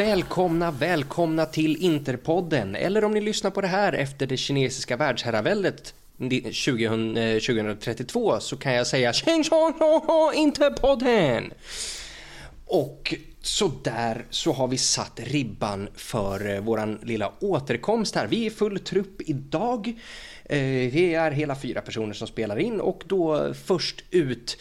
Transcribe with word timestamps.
Välkomna, 0.00 0.70
välkomna 0.70 1.46
till 1.46 1.76
Interpodden. 1.76 2.74
Eller 2.74 3.04
om 3.04 3.12
ni 3.12 3.20
lyssnar 3.20 3.50
på 3.50 3.60
det 3.60 3.66
här 3.66 3.92
efter 3.92 4.26
det 4.26 4.36
kinesiska 4.36 4.96
världsherraväldet 4.96 5.94
2032 6.18 8.32
eh, 8.32 8.38
så 8.38 8.56
kan 8.56 8.74
jag 8.74 8.86
säga 8.86 9.12
Tjing 9.12 9.44
Interpodden. 10.34 11.52
Och 12.66 13.14
så 13.42 13.72
där 13.84 14.24
så 14.30 14.52
har 14.52 14.68
vi 14.68 14.78
satt 14.78 15.20
ribban 15.24 15.88
för 15.94 16.54
eh, 16.54 16.60
våran 16.60 16.98
lilla 17.02 17.32
återkomst 17.40 18.14
här. 18.14 18.26
Vi 18.26 18.46
är 18.46 18.50
full 18.50 18.78
trupp 18.78 19.20
idag. 19.20 19.88
Eh, 20.44 20.58
vi 20.92 21.14
är 21.14 21.30
hela 21.30 21.56
fyra 21.56 21.80
personer 21.80 22.12
som 22.12 22.28
spelar 22.28 22.58
in 22.58 22.80
och 22.80 23.02
då 23.06 23.54
först 23.54 24.04
ut 24.10 24.56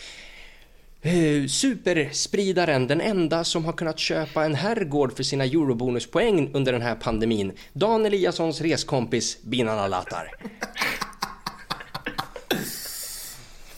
Eh, 1.01 1.47
superspridaren, 1.47 2.87
den 2.87 3.01
enda 3.01 3.43
som 3.43 3.65
har 3.65 3.73
kunnat 3.73 3.99
köpa 3.99 4.45
en 4.45 4.55
herrgård 4.55 5.15
för 5.15 5.23
sina 5.23 5.43
eurobonuspoäng 5.43 6.51
under 6.53 6.73
den 6.73 6.81
här 6.81 6.95
pandemin. 6.95 7.51
Dan 7.73 8.05
Eliassons 8.05 8.61
reskompis 8.61 9.43
Binan 9.43 9.79
Alatar. 9.79 10.31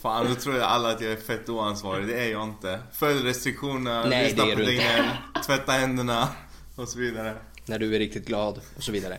Fan, 0.02 0.28
nu 0.28 0.36
tror 0.36 0.56
jag 0.56 0.64
alla 0.64 0.92
att 0.92 1.02
jag 1.02 1.12
är 1.12 1.18
fett 1.18 1.50
oansvarig. 1.50 2.08
Det 2.08 2.20
är 2.20 2.32
jag 2.32 2.44
inte. 2.44 2.80
Följ 2.94 3.24
restriktionerna, 3.24 4.06
Nej, 4.06 4.24
lyssna 4.26 4.46
på 4.46 4.62
dygnen, 4.62 5.06
tvätta 5.46 5.72
händerna 5.72 6.28
och 6.76 6.88
så 6.88 7.00
vidare. 7.00 7.36
När 7.66 7.80
du 7.80 7.96
är 7.96 8.00
riktigt 8.00 8.28
glad 8.28 8.62
och 8.78 8.84
så 8.84 8.92
vidare. 8.92 9.18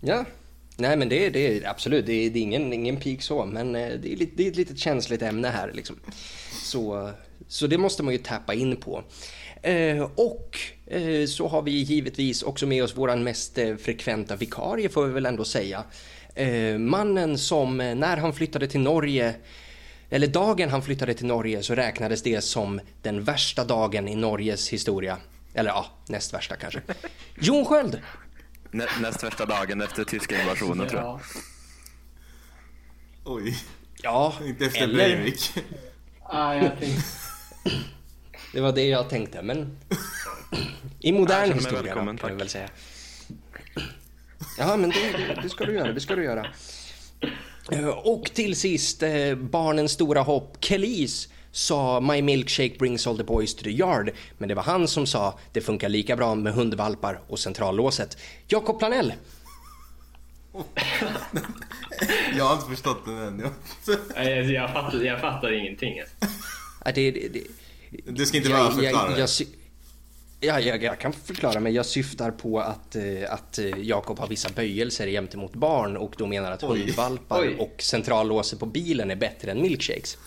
Ja, 0.00 0.24
Nej 0.76 0.96
men 0.96 1.08
det, 1.08 1.30
det 1.30 1.56
är 1.56 1.68
absolut, 1.68 2.06
det 2.06 2.12
är, 2.12 2.30
det 2.30 2.38
är 2.38 2.42
ingen, 2.42 2.72
ingen 2.72 2.96
peak 2.96 3.22
så, 3.22 3.44
men 3.44 3.74
eh, 3.74 3.92
det 4.02 4.12
är, 4.12 4.16
lite, 4.16 4.32
det 4.36 4.46
är 4.46 4.50
ett 4.50 4.56
litet 4.56 4.78
känsligt 4.78 5.22
ämne 5.22 5.48
här 5.48 5.72
liksom. 5.74 5.96
Så, 6.62 7.10
så 7.48 7.66
det 7.66 7.78
måste 7.78 8.02
man 8.02 8.12
ju 8.12 8.18
tappa 8.18 8.54
in 8.54 8.76
på. 8.76 9.04
Eh, 9.62 10.10
och 10.14 10.58
eh, 10.86 11.26
så 11.26 11.48
har 11.48 11.62
vi 11.62 11.70
givetvis 11.70 12.42
också 12.42 12.66
med 12.66 12.84
oss 12.84 12.96
våran 12.96 13.24
mest 13.24 13.58
eh, 13.58 13.76
frekventa 13.76 14.36
vikarie 14.36 14.88
får 14.88 15.06
vi 15.06 15.12
väl 15.12 15.26
ändå 15.26 15.44
säga. 15.44 15.84
Eh, 16.34 16.78
mannen 16.78 17.38
som 17.38 17.80
eh, 17.80 17.94
när 17.94 18.16
han 18.16 18.32
flyttade 18.32 18.68
till 18.68 18.80
Norge 18.80 19.34
eller 20.10 20.26
dagen 20.26 20.70
han 20.70 20.82
flyttade 20.82 21.14
till 21.14 21.26
Norge 21.26 21.62
så 21.62 21.74
räknades 21.74 22.22
det 22.22 22.40
som 22.40 22.80
den 23.02 23.24
värsta 23.24 23.64
dagen 23.64 24.08
i 24.08 24.14
Norges 24.14 24.68
historia. 24.68 25.18
Eller 25.54 25.70
ja, 25.70 25.86
näst 26.08 26.34
värsta 26.34 26.56
kanske. 26.56 26.80
Jon 27.40 27.64
Sköld! 27.64 28.00
Nä, 28.74 28.86
näst 29.00 29.22
värsta 29.22 29.46
dagen 29.46 29.80
efter 29.80 30.04
tyska 30.04 30.40
invasionen 30.40 30.84
ja. 30.84 30.90
tror 30.90 31.02
jag. 31.02 31.20
Oj. 33.24 33.58
Ja, 34.02 34.34
Inte 34.44 34.64
efter 34.66 34.82
eller... 34.82 34.94
Breivik. 34.94 35.52
ah, 36.22 36.54
jag 36.54 36.78
tänkte... 36.78 37.02
Det 38.52 38.60
var 38.60 38.72
det 38.72 38.88
jag 38.88 39.10
tänkte, 39.10 39.42
men... 39.42 39.78
I 41.00 41.12
modern 41.12 41.48
ja, 41.48 41.54
historia 41.54 41.82
välkommen, 41.82 42.18
kan 42.18 42.30
jag 42.30 42.36
väl 42.36 42.48
säga. 42.48 42.68
Ja, 44.58 44.76
men 44.76 44.90
det, 44.90 45.38
det, 45.42 45.48
ska 45.48 45.64
du 45.64 45.72
göra, 45.74 45.92
det 45.92 46.00
ska 46.00 46.16
du 46.16 46.24
göra. 46.24 46.46
Eh, 47.72 47.88
och 47.88 48.24
till 48.34 48.56
sist, 48.56 49.02
eh, 49.02 49.34
barnens 49.34 49.92
stora 49.92 50.20
hopp, 50.20 50.56
Kelis 50.60 51.28
sa 51.54 52.00
My 52.00 52.22
milkshake 52.22 52.78
brings 52.78 53.06
all 53.06 53.16
the 53.16 53.24
boys 53.24 53.54
to 53.54 53.62
the 53.62 53.70
yard. 53.70 54.10
Men 54.38 54.48
det 54.48 54.54
var 54.54 54.62
han 54.62 54.88
som 54.88 55.06
sa 55.06 55.38
det 55.52 55.60
funkar 55.60 55.88
lika 55.88 56.16
bra 56.16 56.34
med 56.34 56.54
hundvalpar 56.54 57.20
och 57.28 57.38
centrallåset. 57.38 58.18
Jakob 58.48 58.78
Planell. 58.78 59.12
jag 62.36 62.44
har 62.44 62.54
inte 62.54 62.66
förstått 62.66 63.04
den 63.04 63.18
än. 63.18 63.50
jag, 64.16 64.44
jag, 64.44 64.72
fattar, 64.72 64.98
jag 64.98 65.20
fattar 65.20 65.52
ingenting. 65.52 66.02
Det, 66.84 66.92
det, 66.92 67.10
det, 67.10 67.40
du 68.06 68.26
ska 68.26 68.36
inte 68.36 68.50
bara 68.50 68.70
förklara 68.70 69.10
jag, 69.10 69.18
jag, 69.18 69.28
Ja, 70.40 70.60
jag, 70.60 70.82
jag, 70.82 70.98
kan 70.98 71.12
förklara, 71.12 71.60
men 71.60 71.74
jag 71.74 71.86
syftar 71.86 72.30
på 72.30 72.60
att, 72.60 72.96
eh, 72.96 73.02
att 73.28 73.58
eh, 73.58 73.66
Jakob 73.82 74.18
har 74.18 74.28
vissa 74.28 74.48
böjelser 74.48 75.06
gentemot 75.06 75.54
barn 75.54 75.96
och 75.96 76.14
då 76.18 76.26
menar 76.26 76.52
att 76.52 76.64
Oj. 76.64 76.80
hundvalpar 76.80 77.40
Oj. 77.40 77.56
och 77.58 77.74
centrallåset 77.78 78.60
på 78.60 78.66
bilen 78.66 79.10
är 79.10 79.16
bättre 79.16 79.50
än 79.50 79.62
milkshakes. 79.62 80.18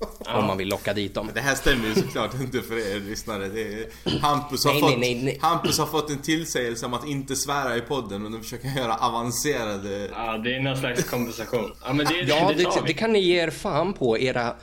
Ja. 0.00 0.38
Om 0.38 0.46
man 0.46 0.58
vill 0.58 0.68
locka 0.68 0.94
dit 0.94 1.14
dem. 1.14 1.30
Det 1.34 1.40
här 1.40 1.54
stämmer 1.54 1.88
ju 1.88 1.94
såklart 1.94 2.34
inte 2.40 2.62
för 2.62 2.96
er 2.96 3.00
lyssnare. 3.00 3.44
Är, 3.44 3.86
Hampus, 4.20 4.64
har 4.64 4.72
nej, 4.72 4.80
fått, 4.80 4.98
nej, 4.98 5.22
nej, 5.22 5.38
Hampus 5.42 5.78
har 5.78 5.86
fått 5.86 6.10
en 6.10 6.22
tillsägelse 6.22 6.86
om 6.86 6.94
att 6.94 7.06
inte 7.06 7.36
svära 7.36 7.76
i 7.76 7.80
podden 7.80 8.22
men 8.22 8.32
nu 8.32 8.38
försöker 8.38 8.68
göra 8.68 8.94
avancerade... 8.94 10.10
Ja, 10.12 10.38
det 10.38 10.56
är 10.56 10.60
någon 10.60 10.76
slags 10.76 11.04
kompensation. 11.04 11.72
Ja, 11.84 11.92
men 11.92 12.06
det, 12.06 12.14
ja, 12.14 12.52
det, 12.56 12.64
det, 12.64 12.82
det 12.86 12.92
kan 12.92 13.12
ni 13.12 13.18
ge 13.18 13.40
er 13.40 13.50
fan 13.50 13.92
på 13.92 14.18
era... 14.18 14.54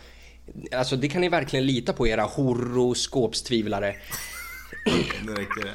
Alltså 0.71 0.95
det 0.95 1.07
kan 1.07 1.21
ni 1.21 1.29
verkligen 1.29 1.65
lita 1.65 1.93
på 1.93 2.07
era 2.07 2.23
horoskopstvivlare. 2.23 3.95
nu 5.25 5.33
räcker 5.33 5.63
det. 5.63 5.73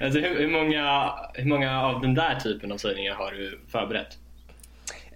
alltså, 0.04 0.20
hur, 0.20 0.38
hur, 0.38 0.50
många, 0.50 1.12
hur 1.34 1.48
många 1.48 1.82
av 1.82 2.00
den 2.00 2.14
där 2.14 2.40
typen 2.40 2.72
av 2.72 2.76
sägningar 2.76 3.14
har 3.14 3.30
du 3.30 3.60
förberett? 3.68 4.18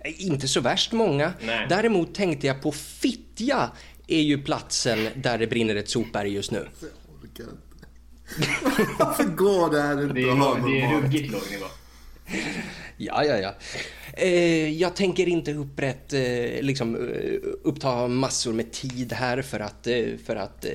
Inte 0.04 0.48
så 0.48 0.60
värst 0.60 0.92
många. 0.92 1.32
Nej. 1.40 1.66
Däremot 1.68 2.14
tänkte 2.14 2.46
jag 2.46 2.62
på 2.62 2.72
Fittja 2.72 3.70
är 4.06 4.20
ju 4.20 4.42
platsen 4.42 5.08
där 5.16 5.38
det 5.38 5.46
brinner 5.46 5.76
ett 5.76 5.88
sopberg 5.88 6.32
just 6.32 6.50
nu. 6.50 6.68
Varför 8.98 9.24
går 9.24 9.70
det 9.70 9.82
här 9.82 10.02
inte 10.02 10.14
Det 10.14 10.20
är, 10.20 10.66
det 10.66 10.80
är 10.80 11.00
ruggigt 11.00 11.32
låg 11.32 11.42
nivå. 11.50 11.66
Ja, 12.96 13.24
ja, 13.24 13.38
ja. 13.38 13.54
Eh, 14.18 14.68
jag 14.68 14.96
tänker 14.96 15.28
inte 15.28 15.54
upprätt, 15.54 16.12
eh, 16.12 16.62
liksom, 16.62 16.94
eh, 16.94 17.38
uppta 17.62 18.08
massor 18.08 18.52
med 18.52 18.72
tid 18.72 19.12
här 19.12 19.42
för 19.42 19.60
att, 19.60 19.86
eh, 19.86 20.04
för 20.24 20.36
att 20.36 20.64
eh, 20.64 20.72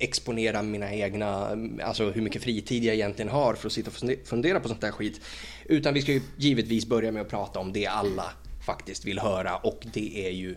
exponera 0.00 0.62
mina 0.62 0.94
egna, 0.94 1.50
mm, 1.50 1.80
alltså 1.84 2.10
hur 2.10 2.22
mycket 2.22 2.42
fritid 2.42 2.84
jag 2.84 2.94
egentligen 2.94 3.28
har 3.30 3.54
för 3.54 3.66
att 3.66 3.72
sitta 3.72 3.90
och 3.90 4.26
fundera 4.28 4.60
på 4.60 4.68
sånt 4.68 4.80
där 4.80 4.90
skit. 4.90 5.20
Utan 5.64 5.94
vi 5.94 6.02
ska 6.02 6.12
ju 6.12 6.20
givetvis 6.36 6.86
börja 6.86 7.12
med 7.12 7.22
att 7.22 7.28
prata 7.28 7.60
om 7.60 7.72
det 7.72 7.86
alla 7.86 8.32
faktiskt 8.66 9.04
vill 9.04 9.18
höra 9.18 9.56
och 9.56 9.86
det 9.92 10.26
är 10.26 10.30
ju 10.30 10.56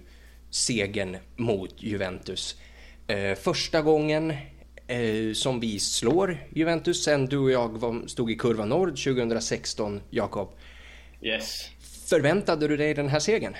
segern 0.49 1.17
mot 1.35 1.83
Juventus. 1.83 2.55
Eh, 3.07 3.35
första 3.35 3.81
gången 3.81 4.33
eh, 4.87 5.33
som 5.33 5.59
vi 5.59 5.79
slår 5.79 6.37
Juventus 6.53 7.03
sen 7.03 7.25
du 7.25 7.37
och 7.37 7.51
jag 7.51 7.69
var, 7.69 8.07
stod 8.07 8.31
i 8.31 8.35
kurva 8.35 8.65
Nord 8.65 9.03
2016, 9.03 10.01
Jakob. 10.09 10.49
Yes. 11.23 11.69
Förväntade 12.09 12.67
du 12.67 12.77
dig 12.77 12.93
den 12.93 13.09
här 13.09 13.19
segern? 13.19 13.55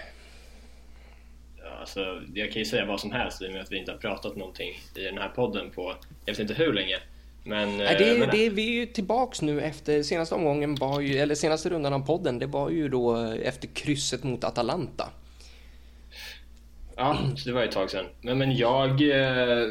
alltså, 1.84 2.22
jag 2.34 2.52
kan 2.52 2.60
ju 2.60 2.66
säga 2.66 2.86
vad 2.86 3.00
som 3.00 3.12
helst 3.12 3.42
i 3.42 3.48
och 3.48 3.52
med 3.52 3.62
att 3.62 3.72
vi 3.72 3.78
inte 3.78 3.92
har 3.92 3.98
pratat 3.98 4.36
någonting 4.36 4.70
i 4.96 5.04
den 5.04 5.18
här 5.18 5.30
podden 5.30 5.72
på 5.72 5.96
jag 6.26 6.34
vet 6.34 6.40
inte 6.40 6.54
hur 6.54 6.74
länge. 6.74 6.98
Men, 7.44 7.78
Nej, 7.78 7.96
det, 8.00 8.20
men... 8.20 8.30
det, 8.30 8.50
vi 8.50 8.68
är 8.68 8.74
ju 8.74 8.86
tillbaks 8.86 9.42
nu 9.42 9.62
efter 9.62 10.04
senaste 10.04 10.36
omgången 10.36 10.76
var 10.76 11.02
ju, 11.02 11.18
eller 11.18 11.36
senaste 11.36 11.70
rundan 11.70 11.94
av 11.94 12.06
podden, 12.06 12.40
det 12.40 12.46
var 12.46 12.70
ju 12.70 12.90
då 12.90 13.18
efter 13.44 13.68
krysset 13.68 14.24
mot 14.24 14.44
Atalanta. 14.44 15.10
Ja, 16.96 17.18
så 17.38 17.50
det 17.50 17.56
var 17.56 17.64
ett 17.64 17.72
tag 17.72 17.90
sedan. 17.90 18.06
Men, 18.22 18.38
men 18.38 18.56
jag, 18.56 18.90
eh, 18.90 19.68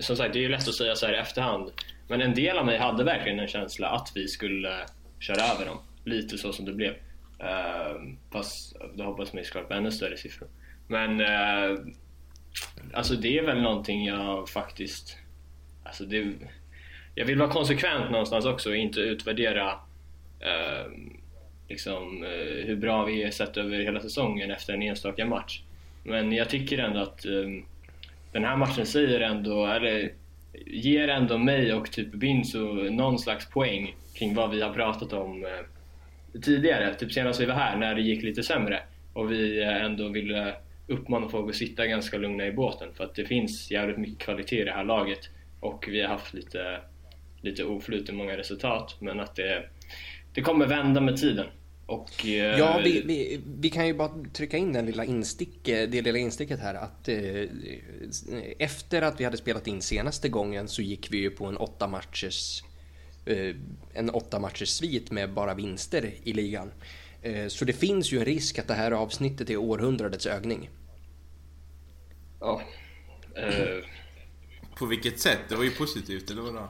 som 0.00 0.16
sagt 0.16 0.32
det 0.32 0.38
är 0.38 0.40
ju 0.40 0.48
lätt 0.48 0.68
att 0.68 0.74
säga 0.74 0.94
så 0.94 1.06
här 1.06 1.14
i 1.14 1.16
efterhand. 1.16 1.70
Men 2.08 2.20
en 2.20 2.34
del 2.34 2.58
av 2.58 2.66
mig 2.66 2.78
hade 2.78 3.04
verkligen 3.04 3.38
en 3.38 3.48
känsla 3.48 3.88
att 3.88 4.12
vi 4.14 4.28
skulle 4.28 4.86
köra 5.18 5.42
över 5.54 5.66
dem. 5.66 5.78
Lite 6.04 6.38
så 6.38 6.52
som 6.52 6.64
det 6.64 6.72
blev. 6.72 6.94
Uh, 7.42 8.12
fast 8.32 8.76
det 8.94 9.04
hoppas 9.04 9.32
man 9.32 9.42
ju 9.42 9.44
såklart 9.44 9.68
på 9.68 9.74
ännu 9.74 9.90
större 9.90 10.16
siffror. 10.16 10.48
Men 10.86 11.20
uh, 11.20 11.78
alltså 12.92 13.14
det 13.14 13.38
är 13.38 13.46
väl 13.46 13.62
någonting 13.62 14.04
jag 14.04 14.48
faktiskt... 14.48 15.16
Alltså 15.84 16.04
det, 16.04 16.32
jag 17.14 17.24
vill 17.24 17.38
vara 17.38 17.50
konsekvent 17.50 18.10
någonstans 18.10 18.44
också 18.44 18.70
och 18.70 18.76
inte 18.76 19.00
utvärdera 19.00 19.72
uh, 19.72 20.92
liksom, 21.68 22.24
eh, 22.24 22.66
hur 22.66 22.76
bra 22.76 23.04
vi 23.04 23.22
är 23.22 23.30
sett 23.30 23.56
över 23.56 23.78
hela 23.78 24.00
säsongen 24.00 24.50
efter 24.50 24.74
en 24.74 24.82
enstaka 24.82 25.26
match. 25.26 25.62
Men 26.02 26.32
jag 26.32 26.48
tycker 26.48 26.78
ändå 26.78 27.00
att 27.00 27.24
ehm, 27.24 27.64
den 28.32 28.44
här 28.44 28.56
matchen 28.56 28.86
säger 28.86 29.20
ändå, 29.20 29.66
eller 29.66 30.12
ger 30.66 31.08
ändå 31.08 31.38
mig 31.38 31.74
och 31.74 31.92
typ 31.92 32.12
Binzo 32.12 32.72
någon 32.90 33.18
slags 33.18 33.50
poäng 33.50 33.94
kring 34.14 34.34
vad 34.34 34.50
vi 34.50 34.62
har 34.62 34.72
pratat 34.72 35.12
om 35.12 35.44
eh, 35.44 35.50
tidigare. 36.42 36.94
Typ 36.94 37.12
senast 37.12 37.40
vi 37.40 37.44
var 37.44 37.54
här 37.54 37.76
när 37.76 37.94
det 37.94 38.00
gick 38.00 38.22
lite 38.22 38.42
sämre 38.42 38.82
och 39.12 39.32
vi 39.32 39.62
ändå 39.62 40.08
ville 40.08 40.54
uppmana 40.86 41.28
folk 41.28 41.50
att 41.50 41.56
sitta 41.56 41.86
ganska 41.86 42.18
lugna 42.18 42.46
i 42.46 42.52
båten 42.52 42.88
för 42.94 43.04
att 43.04 43.14
det 43.14 43.24
finns 43.24 43.70
jävligt 43.70 43.98
mycket 43.98 44.18
kvalitet 44.18 44.60
i 44.60 44.64
det 44.64 44.72
här 44.72 44.84
laget 44.84 45.28
och 45.60 45.88
vi 45.88 46.02
har 46.02 46.08
haft 46.08 46.34
lite, 46.34 46.80
lite 47.40 47.64
oflyt 47.64 48.08
i 48.08 48.12
många 48.12 48.36
resultat 48.36 48.96
men 49.00 49.20
att 49.20 49.36
det, 49.36 49.68
det 50.34 50.40
kommer 50.40 50.66
vända 50.66 51.00
med 51.00 51.16
tiden. 51.16 51.46
Och, 51.86 52.26
eh, 52.26 52.58
ja, 52.58 52.80
vi, 52.84 53.02
vi, 53.06 53.40
vi, 53.58 53.70
kan 53.70 53.86
ju 53.86 53.94
bara 53.94 54.10
trycka 54.32 54.56
in 54.56 54.72
den 54.72 54.86
lilla 54.86 55.04
instick, 55.04 55.68
eh, 55.68 55.88
det 55.88 56.02
lilla 56.02 56.18
insticket 56.18 56.60
här 56.60 56.74
att 56.74 57.08
eh, 57.08 57.16
eh, 57.18 57.46
efter 58.58 59.02
att 59.02 59.20
vi 59.20 59.24
hade 59.24 59.36
spelat 59.36 59.66
in 59.66 59.82
senaste 59.82 60.28
gången 60.28 60.68
så 60.68 60.82
gick 60.82 61.12
vi 61.12 61.18
ju 61.18 61.30
på 61.30 61.46
en 61.46 61.56
åtta 61.56 61.86
matchers 61.88 62.62
en 63.92 64.10
åtta 64.10 64.38
matchers 64.38 64.68
svit 64.68 65.10
med 65.10 65.32
bara 65.32 65.54
vinster 65.54 66.14
i 66.22 66.32
ligan. 66.32 66.72
Eh, 67.22 67.48
så 67.48 67.64
det 67.64 67.72
finns 67.72 68.12
ju 68.12 68.18
en 68.18 68.24
risk 68.24 68.58
att 68.58 68.68
det 68.68 68.74
här 68.74 68.90
avsnittet 68.90 69.50
är 69.50 69.56
århundradets 69.56 70.26
ögning. 70.26 70.70
Ja. 72.40 72.62
Eh, 73.36 73.84
På 74.78 74.86
vilket 74.86 75.20
sätt? 75.20 75.38
Det 75.48 75.56
var 75.56 75.64
ju 75.64 75.70
positivt, 75.70 76.30
eller 76.30 76.42
vadå? 76.42 76.68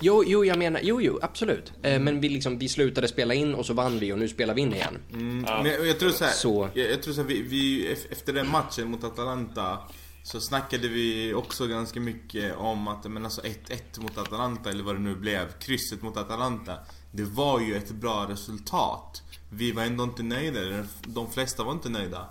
Jo, 0.00 0.24
jo, 0.26 0.44
jag 0.44 0.58
menar, 0.58 0.80
jo, 0.82 1.00
jo, 1.00 1.18
absolut. 1.22 1.72
Eh, 1.82 2.00
men 2.00 2.20
vi, 2.20 2.28
liksom, 2.28 2.58
vi 2.58 2.68
slutade 2.68 3.08
spela 3.08 3.34
in 3.34 3.54
och 3.54 3.66
så 3.66 3.74
vann 3.74 3.98
vi 3.98 4.12
och 4.12 4.18
nu 4.18 4.28
spelar 4.28 4.54
vi 4.54 4.60
in 4.60 4.74
igen. 4.74 4.98
Mm, 5.12 5.44
ja. 5.48 5.62
Men 5.62 5.72
jag, 5.72 5.86
jag, 5.86 5.98
tror 5.98 6.10
så, 6.10 6.24
här, 6.24 6.32
så. 6.32 6.68
Jag, 6.74 6.90
jag, 6.90 7.02
tror 7.02 7.14
så 7.14 7.20
här, 7.20 7.28
vi, 7.28 7.42
vi, 7.42 7.92
efter 8.10 8.32
den 8.32 8.48
matchen 8.48 8.90
mot 8.90 9.04
Atalanta 9.04 9.78
så 10.24 10.40
snackade 10.40 10.88
vi 10.88 11.34
också 11.34 11.66
ganska 11.66 12.00
mycket 12.00 12.56
om 12.56 12.88
att, 12.88 13.04
men 13.04 13.24
alltså 13.24 13.40
1-1 13.40 14.00
mot 14.00 14.18
Atalanta 14.18 14.70
eller 14.70 14.84
vad 14.84 14.94
det 14.94 15.00
nu 15.00 15.14
blev, 15.14 15.52
krysset 15.58 16.02
mot 16.02 16.16
Atalanta. 16.16 16.78
Det 17.10 17.22
var 17.22 17.60
ju 17.60 17.76
ett 17.76 17.90
bra 17.90 18.26
resultat. 18.28 19.22
Vi 19.50 19.72
var 19.72 19.82
ändå 19.82 20.04
inte 20.04 20.22
nöjda, 20.22 20.86
de 21.06 21.32
flesta 21.32 21.64
var 21.64 21.72
inte 21.72 21.88
nöjda. 21.88 22.28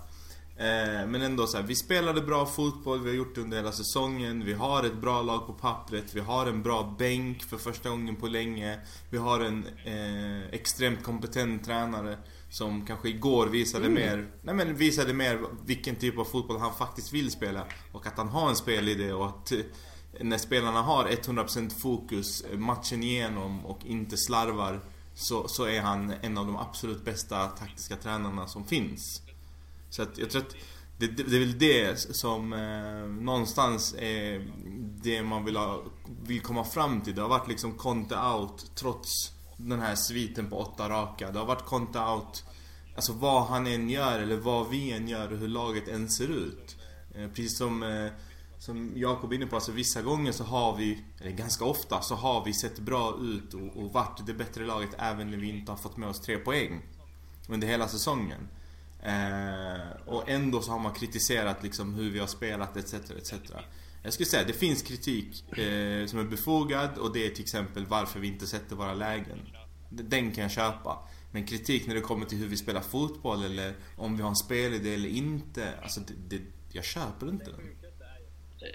Eh, 0.56 1.06
men 1.06 1.22
ändå 1.22 1.46
så 1.46 1.56
här, 1.56 1.64
vi 1.64 1.74
spelade 1.74 2.20
bra 2.20 2.46
fotboll, 2.46 3.00
vi 3.00 3.08
har 3.08 3.16
gjort 3.16 3.34
det 3.34 3.40
under 3.40 3.56
hela 3.56 3.72
säsongen. 3.72 4.44
Vi 4.44 4.52
har 4.52 4.84
ett 4.84 5.00
bra 5.00 5.22
lag 5.22 5.46
på 5.46 5.52
pappret, 5.52 6.14
vi 6.14 6.20
har 6.20 6.46
en 6.46 6.62
bra 6.62 6.94
bänk 6.98 7.42
för 7.42 7.56
första 7.56 7.88
gången 7.88 8.16
på 8.16 8.26
länge. 8.26 8.78
Vi 9.10 9.18
har 9.18 9.40
en 9.40 9.66
eh, 9.84 10.48
extremt 10.52 11.02
kompetent 11.02 11.64
tränare 11.64 12.18
som 12.54 12.86
kanske 12.86 13.08
igår 13.08 13.46
visade 13.46 13.86
mm. 13.86 13.94
mer, 13.94 14.30
nej 14.42 14.54
men 14.54 14.76
visade 14.76 15.14
mer 15.14 15.40
vilken 15.64 15.96
typ 15.96 16.18
av 16.18 16.24
fotboll 16.24 16.58
han 16.58 16.74
faktiskt 16.74 17.12
vill 17.12 17.30
spela. 17.30 17.66
Och 17.92 18.06
att 18.06 18.16
han 18.16 18.28
har 18.28 18.48
en 18.48 18.56
spelidé 18.56 19.12
och 19.12 19.26
att 19.26 19.52
eh, 19.52 19.58
när 20.20 20.38
spelarna 20.38 20.82
har 20.82 21.04
100% 21.04 21.70
fokus 21.70 22.44
matchen 22.52 23.02
igenom 23.02 23.66
och 23.66 23.78
inte 23.84 24.16
slarvar 24.16 24.80
så, 25.14 25.48
så 25.48 25.64
är 25.64 25.80
han 25.80 26.12
en 26.22 26.38
av 26.38 26.46
de 26.46 26.56
absolut 26.56 27.04
bästa 27.04 27.46
taktiska 27.46 27.96
tränarna 27.96 28.46
som 28.46 28.64
finns. 28.64 29.22
Så 29.90 30.02
att 30.02 30.18
jag 30.18 30.30
tror 30.30 30.42
att 30.42 30.56
det, 30.98 31.06
det, 31.06 31.22
det 31.22 31.36
är 31.36 31.40
väl 31.40 31.58
det 31.58 32.00
som 32.16 32.52
eh, 32.52 33.22
någonstans 33.24 33.94
är 33.98 34.50
det 35.02 35.22
man 35.22 35.44
vill, 35.44 35.56
ha, 35.56 35.82
vill 36.26 36.40
komma 36.40 36.64
fram 36.64 37.00
till. 37.00 37.14
Det 37.14 37.22
har 37.22 37.28
varit 37.28 37.48
liksom 37.48 37.72
Conte 37.72 38.16
out 38.16 38.70
trots 38.74 39.33
den 39.56 39.80
här 39.80 39.94
sviten 39.94 40.50
på 40.50 40.58
åtta 40.58 40.88
raka. 40.88 41.30
Det 41.30 41.38
har 41.38 41.46
varit 41.46 41.64
konta 41.64 42.14
out 42.14 42.44
Alltså 42.94 43.12
vad 43.12 43.46
han 43.46 43.66
än 43.66 43.90
gör 43.90 44.18
eller 44.20 44.36
vad 44.36 44.68
vi 44.68 44.92
än 44.92 45.08
gör 45.08 45.32
och 45.32 45.38
hur 45.38 45.48
laget 45.48 45.88
än 45.88 46.10
ser 46.10 46.28
ut. 46.28 46.76
Eh, 47.14 47.28
precis 47.28 47.58
som, 47.58 47.82
eh, 47.82 48.12
som 48.58 48.92
Jakob 48.96 49.32
är 49.32 49.36
inne 49.36 49.46
på, 49.46 49.56
alltså 49.56 49.72
vissa 49.72 50.02
gånger 50.02 50.32
så 50.32 50.44
har 50.44 50.76
vi, 50.76 51.04
eller 51.20 51.30
ganska 51.30 51.64
ofta, 51.64 52.00
så 52.00 52.14
har 52.14 52.44
vi 52.44 52.52
sett 52.52 52.78
bra 52.78 53.18
ut 53.22 53.54
och, 53.54 53.76
och 53.76 53.92
varit 53.92 54.26
det 54.26 54.34
bättre 54.34 54.66
laget 54.66 54.90
även 54.98 55.30
när 55.30 55.36
vi 55.36 55.48
inte 55.48 55.72
har 55.72 55.76
fått 55.76 55.96
med 55.96 56.08
oss 56.08 56.20
tre 56.20 56.38
poäng. 56.38 56.82
Under 57.48 57.68
hela 57.68 57.88
säsongen. 57.88 58.48
Eh, 59.02 60.06
och 60.06 60.28
ändå 60.28 60.62
så 60.62 60.70
har 60.70 60.78
man 60.78 60.92
kritiserat 60.92 61.62
liksom 61.62 61.94
hur 61.94 62.10
vi 62.10 62.18
har 62.18 62.26
spelat 62.26 62.76
etc. 62.76 62.94
etc. 62.94 63.34
Jag 64.04 64.12
skulle 64.12 64.26
säga 64.26 64.44
det 64.44 64.52
finns 64.52 64.82
kritik 64.82 65.58
eh, 65.58 66.06
som 66.06 66.18
är 66.18 66.24
befogad 66.24 66.98
och 66.98 67.12
det 67.12 67.26
är 67.26 67.30
till 67.30 67.42
exempel 67.42 67.86
varför 67.86 68.20
vi 68.20 68.28
inte 68.28 68.46
sätter 68.46 68.76
våra 68.76 68.94
lägen. 68.94 69.38
Den 69.90 70.32
kan 70.32 70.42
jag 70.42 70.50
köpa. 70.50 71.08
Men 71.30 71.46
kritik 71.46 71.86
när 71.86 71.94
det 71.94 72.00
kommer 72.00 72.26
till 72.26 72.38
hur 72.38 72.48
vi 72.48 72.56
spelar 72.56 72.80
fotboll 72.80 73.44
eller 73.44 73.72
om 73.96 74.16
vi 74.16 74.22
har 74.22 74.30
en 74.30 74.36
spelidé 74.36 74.94
eller 74.94 75.08
inte. 75.08 75.68
Alltså 75.82 76.00
det, 76.00 76.36
det, 76.36 76.42
jag 76.72 76.84
köper 76.84 77.28
inte 77.28 77.50
den. 77.50 77.60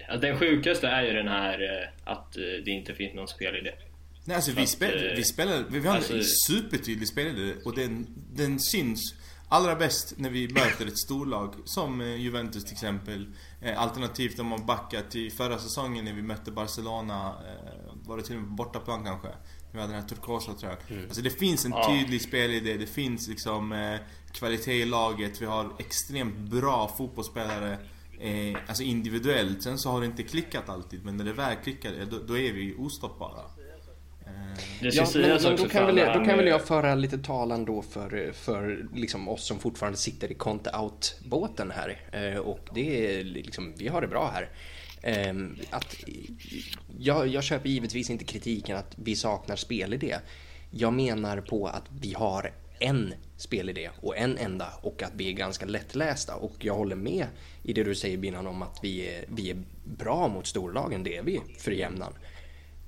Ja, 0.08 0.18
den 0.18 0.40
sjukaste 0.40 0.88
är 0.88 1.04
ju 1.04 1.14
den 1.14 1.28
här 1.28 1.62
eh, 1.62 2.12
att 2.14 2.38
eh, 2.38 2.44
det 2.66 2.72
inte 2.72 2.94
finns 2.94 3.16
någon 3.16 3.28
spelidé. 3.28 3.72
Nej 4.26 4.36
alltså 4.36 4.52
vi, 4.52 4.66
spelar, 4.68 5.16
vi 5.16 5.24
spelar, 5.24 5.64
vi 5.70 5.88
har 5.88 5.96
alltså, 5.96 6.18
en 6.18 6.24
supertydlig 6.24 7.08
spelidé 7.08 7.54
och 7.66 7.76
den, 7.76 8.08
den 8.34 8.60
syns 8.60 9.16
allra 9.50 9.76
bäst 9.76 10.14
när 10.18 10.30
vi 10.30 10.48
möter 10.48 10.88
ett 10.88 11.00
storlag 11.00 11.54
som 11.66 12.02
eh, 12.02 12.16
Juventus 12.16 12.64
till 12.64 12.74
exempel. 12.74 13.28
Alternativt 13.77 14.39
om 14.39 14.47
man 14.47 14.65
backar 14.65 15.01
till 15.01 15.31
förra 15.31 15.57
säsongen 15.57 16.06
när 16.06 16.13
vi 16.13 16.21
mötte 16.21 16.51
Barcelona, 16.51 17.35
var 18.06 18.17
det 18.17 18.23
till 18.23 18.35
och 18.35 18.41
med 18.41 18.50
på 18.50 18.56
bortaplan 18.56 19.03
kanske. 19.03 19.27
Vi 19.71 19.79
hade 19.79 19.94
den 19.94 20.01
här 20.01 20.09
turkosa 20.09 20.53
tröjan. 20.53 20.77
Mm. 20.89 21.03
Alltså 21.03 21.21
det 21.21 21.29
finns 21.29 21.65
en 21.65 21.73
tydlig 21.88 22.21
spelidé, 22.21 22.77
det 22.77 22.88
finns 22.88 23.27
liksom 23.27 23.71
eh, 23.71 24.00
kvalitet 24.31 24.81
i 24.81 24.85
laget. 24.85 25.41
Vi 25.41 25.45
har 25.45 25.75
extremt 25.79 26.38
bra 26.38 26.88
fotbollsspelare. 26.97 27.77
Eh, 28.19 28.57
alltså 28.67 28.83
individuellt. 28.83 29.63
Sen 29.63 29.77
så 29.77 29.89
har 29.89 30.00
det 30.00 30.06
inte 30.06 30.23
klickat 30.23 30.69
alltid, 30.69 31.06
men 31.06 31.17
när 31.17 31.25
det 31.25 31.33
väl 31.33 31.56
klickar, 31.56 32.06
då, 32.11 32.19
då 32.19 32.38
är 32.38 32.53
vi 32.53 32.75
ostoppbara. 32.77 33.41
Eh. 34.81 34.88
Ja, 34.88 35.08
men, 35.14 35.42
men 35.44 35.56
då, 35.56 35.68
kan 35.70 35.86
väl, 35.86 35.98
jag, 35.98 36.20
då 36.20 36.26
kan 36.26 36.38
väl 36.38 36.48
jag 36.48 36.68
föra 36.68 36.96
lite 36.96 37.18
talan 37.18 37.66
då 37.66 37.81
för, 37.81 38.31
för 38.34 38.88
liksom 38.96 39.30
oss 39.30 39.48
som 39.48 39.60
fortfarande 39.60 39.98
sitter 39.98 40.31
i 40.31 40.36
Conte 40.36 40.72
Out-båten 40.78 41.72
här. 41.72 41.98
Eh, 42.12 42.40
och 42.40 42.70
det 42.74 43.20
är 43.20 43.24
liksom, 43.24 43.74
vi 43.78 43.88
har 43.88 44.02
det 44.02 44.08
bra 44.08 44.31
här. 44.34 44.50
Ehm, 45.02 45.56
att, 45.70 45.96
jag, 47.00 47.28
jag 47.28 47.44
köper 47.44 47.70
givetvis 47.70 48.10
inte 48.10 48.26
kritiken 48.26 48.78
att 48.78 48.96
vi 48.96 49.16
saknar 49.16 49.56
spelidé. 49.56 50.16
Jag 50.72 50.94
menar 50.94 51.42
på 51.42 51.68
att 51.68 51.84
vi 52.02 52.14
har 52.14 52.52
en 52.80 53.14
spelidé 53.38 53.90
och 54.02 54.18
en 54.18 54.38
enda 54.38 54.74
och 54.81 55.04
att 55.04 55.12
vi 55.16 55.30
är 55.30 55.34
ganska 55.34 55.66
lättlästa 55.66 56.36
och 56.36 56.56
jag 56.60 56.76
håller 56.76 56.96
med 56.96 57.26
i 57.64 57.74
det 57.74 57.84
du 57.84 57.96
säger 57.96 58.18
Binan 58.18 58.48
om 58.48 58.62
att 58.62 58.80
vi 58.84 59.08
är, 59.08 59.26
vi 59.28 59.52
är 59.52 59.58
bra 59.84 60.28
mot 60.28 60.48
storlagen, 60.48 61.04
det 61.04 61.18
är 61.18 61.24
vi 61.24 61.42
för 61.58 61.72
jämnan. 61.72 62.14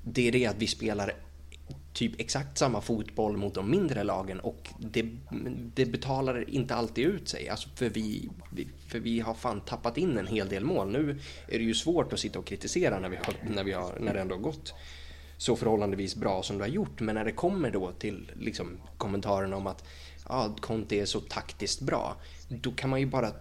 Det 0.04 0.28
är 0.28 0.32
det 0.32 0.46
att 0.46 0.56
vi 0.58 0.66
spelar 0.66 1.14
typ 1.92 2.20
exakt 2.20 2.58
samma 2.58 2.80
fotboll 2.80 3.36
mot 3.36 3.54
de 3.54 3.70
mindre 3.70 4.04
lagen 4.04 4.40
och 4.40 4.68
det, 4.78 5.06
det 5.74 5.86
betalar 5.86 6.50
inte 6.50 6.74
alltid 6.74 7.06
ut 7.06 7.28
sig. 7.28 7.48
Alltså 7.48 7.68
för, 7.74 7.88
vi, 7.88 8.30
för 8.88 8.98
vi 8.98 9.20
har 9.20 9.34
fan 9.34 9.60
tappat 9.60 9.98
in 9.98 10.18
en 10.18 10.26
hel 10.26 10.48
del 10.48 10.64
mål. 10.64 10.90
Nu 10.90 11.18
är 11.48 11.58
det 11.58 11.64
ju 11.64 11.74
svårt 11.74 12.12
att 12.12 12.20
sitta 12.20 12.38
och 12.38 12.46
kritisera 12.46 12.98
när, 12.98 13.08
vi 13.08 13.16
har, 13.16 13.54
när, 13.54 13.64
vi 13.64 13.72
har, 13.72 13.98
när 14.00 14.14
det 14.14 14.20
ändå 14.20 14.34
har 14.34 14.42
gått 14.42 14.74
så 15.36 15.56
förhållandevis 15.56 16.16
bra 16.16 16.42
som 16.42 16.58
det 16.58 16.64
har 16.64 16.68
gjort. 16.68 17.00
Men 17.00 17.14
när 17.14 17.24
det 17.24 17.32
kommer 17.32 17.70
då 17.70 17.92
till 17.92 18.30
liksom, 18.40 18.78
kommentarerna 18.96 19.56
om 19.56 19.66
att 19.66 19.84
ja, 20.28 20.56
Conte 20.60 20.96
är 20.96 21.04
så 21.04 21.20
taktiskt 21.20 21.80
bra, 21.80 22.16
då 22.48 22.72
kan 22.72 22.90
man 22.90 23.00
ju 23.00 23.06
bara 23.06 23.32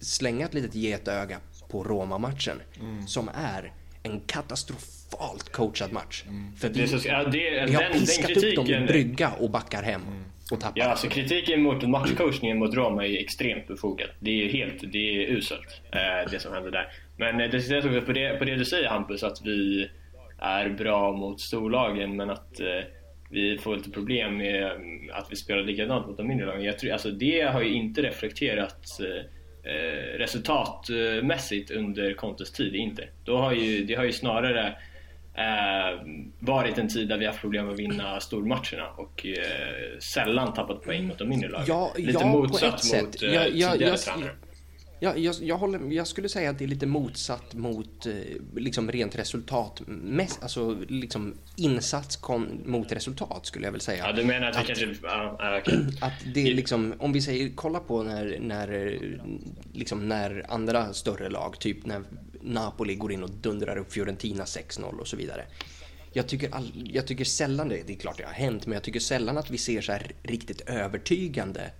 slänga 0.00 0.46
ett 0.46 0.54
litet 0.54 0.74
getöga 0.74 1.40
på 1.68 1.84
Roma-matchen 1.84 2.56
mm. 2.80 3.06
som 3.06 3.30
är 3.34 3.72
en 4.02 4.20
katastrofalt 4.20 5.52
coachad 5.52 5.92
match. 5.92 6.24
Mm. 6.28 6.56
För 6.56 6.68
vi, 6.68 6.86
så, 6.86 7.08
ja, 7.08 7.24
det, 7.24 7.66
vi 7.66 7.74
har 7.74 7.82
den, 7.82 7.92
piskat 7.92 8.26
den 8.26 8.34
kritiken, 8.34 8.60
upp 8.60 8.66
dem 8.66 8.84
i 8.84 8.86
brygga 8.86 9.30
och 9.38 9.50
backar 9.50 9.82
hem. 9.82 10.02
Mm. 10.02 10.24
Och 10.52 10.60
tappar. 10.60 10.80
Ja, 10.80 10.84
alltså 10.84 11.08
kritiken 11.08 11.62
mot 11.62 11.88
matchcoachningen 11.88 12.58
mot 12.58 12.74
Roma 12.74 13.06
är 13.06 13.18
extremt 13.20 13.68
befogad. 13.68 14.08
Det 14.20 14.44
är 14.44 14.48
helt, 14.48 14.92
det 14.92 15.24
är 15.24 15.28
uselt 15.28 15.80
eh, 15.92 16.30
det 16.30 16.40
som 16.40 16.54
händer 16.54 16.70
där. 16.70 16.86
Men 17.16 17.40
eh, 17.40 17.50
det 17.50 17.68
jag 17.68 17.84
också 17.84 18.00
på 18.00 18.12
det, 18.12 18.38
på 18.38 18.44
det 18.44 18.54
du 18.54 18.64
säger 18.64 18.88
Hampus, 18.88 19.22
att 19.22 19.42
vi 19.44 19.88
är 20.38 20.68
bra 20.68 21.12
mot 21.12 21.40
storlagen 21.40 22.16
men 22.16 22.30
att 22.30 22.60
eh, 22.60 22.66
vi 23.30 23.58
får 23.58 23.76
lite 23.76 23.90
problem 23.90 24.36
med 24.36 24.72
att 25.12 25.26
vi 25.30 25.36
spelar 25.36 25.62
likadant 25.62 26.06
mot 26.06 26.16
de 26.16 26.28
mindre 26.28 26.46
lagen. 26.46 26.64
Jag 26.64 26.78
tror, 26.78 26.92
alltså, 26.92 27.10
det 27.10 27.40
har 27.40 27.62
ju 27.62 27.72
inte 27.72 28.02
reflekterat 28.02 29.00
eh, 29.00 29.24
eh, 29.62 30.18
resultatmässigt 30.18 31.70
under 31.70 32.14
Contes 32.14 32.52
tid, 32.52 32.74
inte. 32.74 33.08
Då 33.24 33.36
har 33.36 33.52
ju, 33.52 33.84
det 33.84 33.94
har 33.94 34.04
ju 34.04 34.12
snarare 34.12 34.66
eh, 35.34 36.00
varit 36.38 36.78
en 36.78 36.88
tid 36.88 37.08
där 37.08 37.18
vi 37.18 37.24
har 37.24 37.32
haft 37.32 37.40
problem 37.40 37.70
att 37.70 37.78
vinna 37.78 38.20
stormatcherna 38.20 38.88
och 38.96 39.26
eh, 39.26 39.98
sällan 39.98 40.52
tappat 40.52 40.82
poäng 40.82 41.06
mot 41.06 41.18
de 41.18 41.28
mindre 41.28 41.48
lagen. 41.48 41.66
Ja, 41.68 41.92
Lite 41.96 42.12
ja, 42.12 42.26
motsatt 42.26 43.02
mot 43.02 43.22
eh, 43.22 43.34
jag, 43.34 43.56
jag, 43.56 43.72
tidigare 43.72 43.96
tränare. 43.96 44.30
Ja, 45.02 45.16
jag, 45.16 45.34
jag, 45.40 45.58
håller, 45.58 45.92
jag 45.92 46.06
skulle 46.06 46.28
säga 46.28 46.50
att 46.50 46.58
det 46.58 46.64
är 46.64 46.68
lite 46.68 46.86
motsatt 46.86 47.54
mot 47.54 48.06
eh, 48.06 48.12
liksom 48.56 48.92
rent 48.92 49.18
resultat. 49.18 49.82
Mest, 49.86 50.42
alltså 50.42 50.76
liksom 50.88 51.34
insats 51.56 52.16
kom, 52.16 52.48
mot 52.64 52.92
resultat 52.92 53.46
skulle 53.46 53.66
jag 53.66 53.72
väl 53.72 53.80
säga. 53.80 54.06
Ja, 54.06 54.12
du 54.12 54.24
menar 54.24 54.50
att, 54.50 54.56
att 54.56 54.62
vi 54.62 54.66
kanske... 54.66 54.94
Ja, 55.02 55.58
okay. 55.60 55.78
Att 56.00 56.12
det 56.34 56.40
är 56.40 56.54
liksom, 56.54 56.94
om 56.98 57.12
vi 57.12 57.20
säger, 57.20 57.50
kolla 57.54 57.80
på 57.80 58.02
när, 58.02 58.38
när, 58.40 58.98
liksom 59.72 60.08
när 60.08 60.46
andra 60.48 60.92
större 60.92 61.28
lag, 61.28 61.60
typ 61.60 61.86
när 61.86 62.02
Napoli 62.40 62.94
går 62.94 63.12
in 63.12 63.22
och 63.22 63.30
dundrar 63.30 63.76
upp 63.76 63.92
Fiorentina 63.92 64.44
6-0 64.44 64.98
och 64.98 65.08
så 65.08 65.16
vidare. 65.16 65.44
Jag 66.12 66.28
tycker, 66.28 66.54
all, 66.54 66.72
jag 66.92 67.06
tycker 67.06 67.24
sällan 67.24 67.68
det, 67.68 67.82
det 67.86 67.92
är 67.92 67.96
klart 67.96 68.16
det 68.18 68.24
har 68.24 68.32
hänt, 68.32 68.66
men 68.66 68.72
jag 68.72 68.82
tycker 68.82 69.00
sällan 69.00 69.38
att 69.38 69.50
vi 69.50 69.58
ser 69.58 69.80
så 69.80 69.92
här 69.92 70.12
riktigt 70.22 70.60
övertygande 70.60 71.70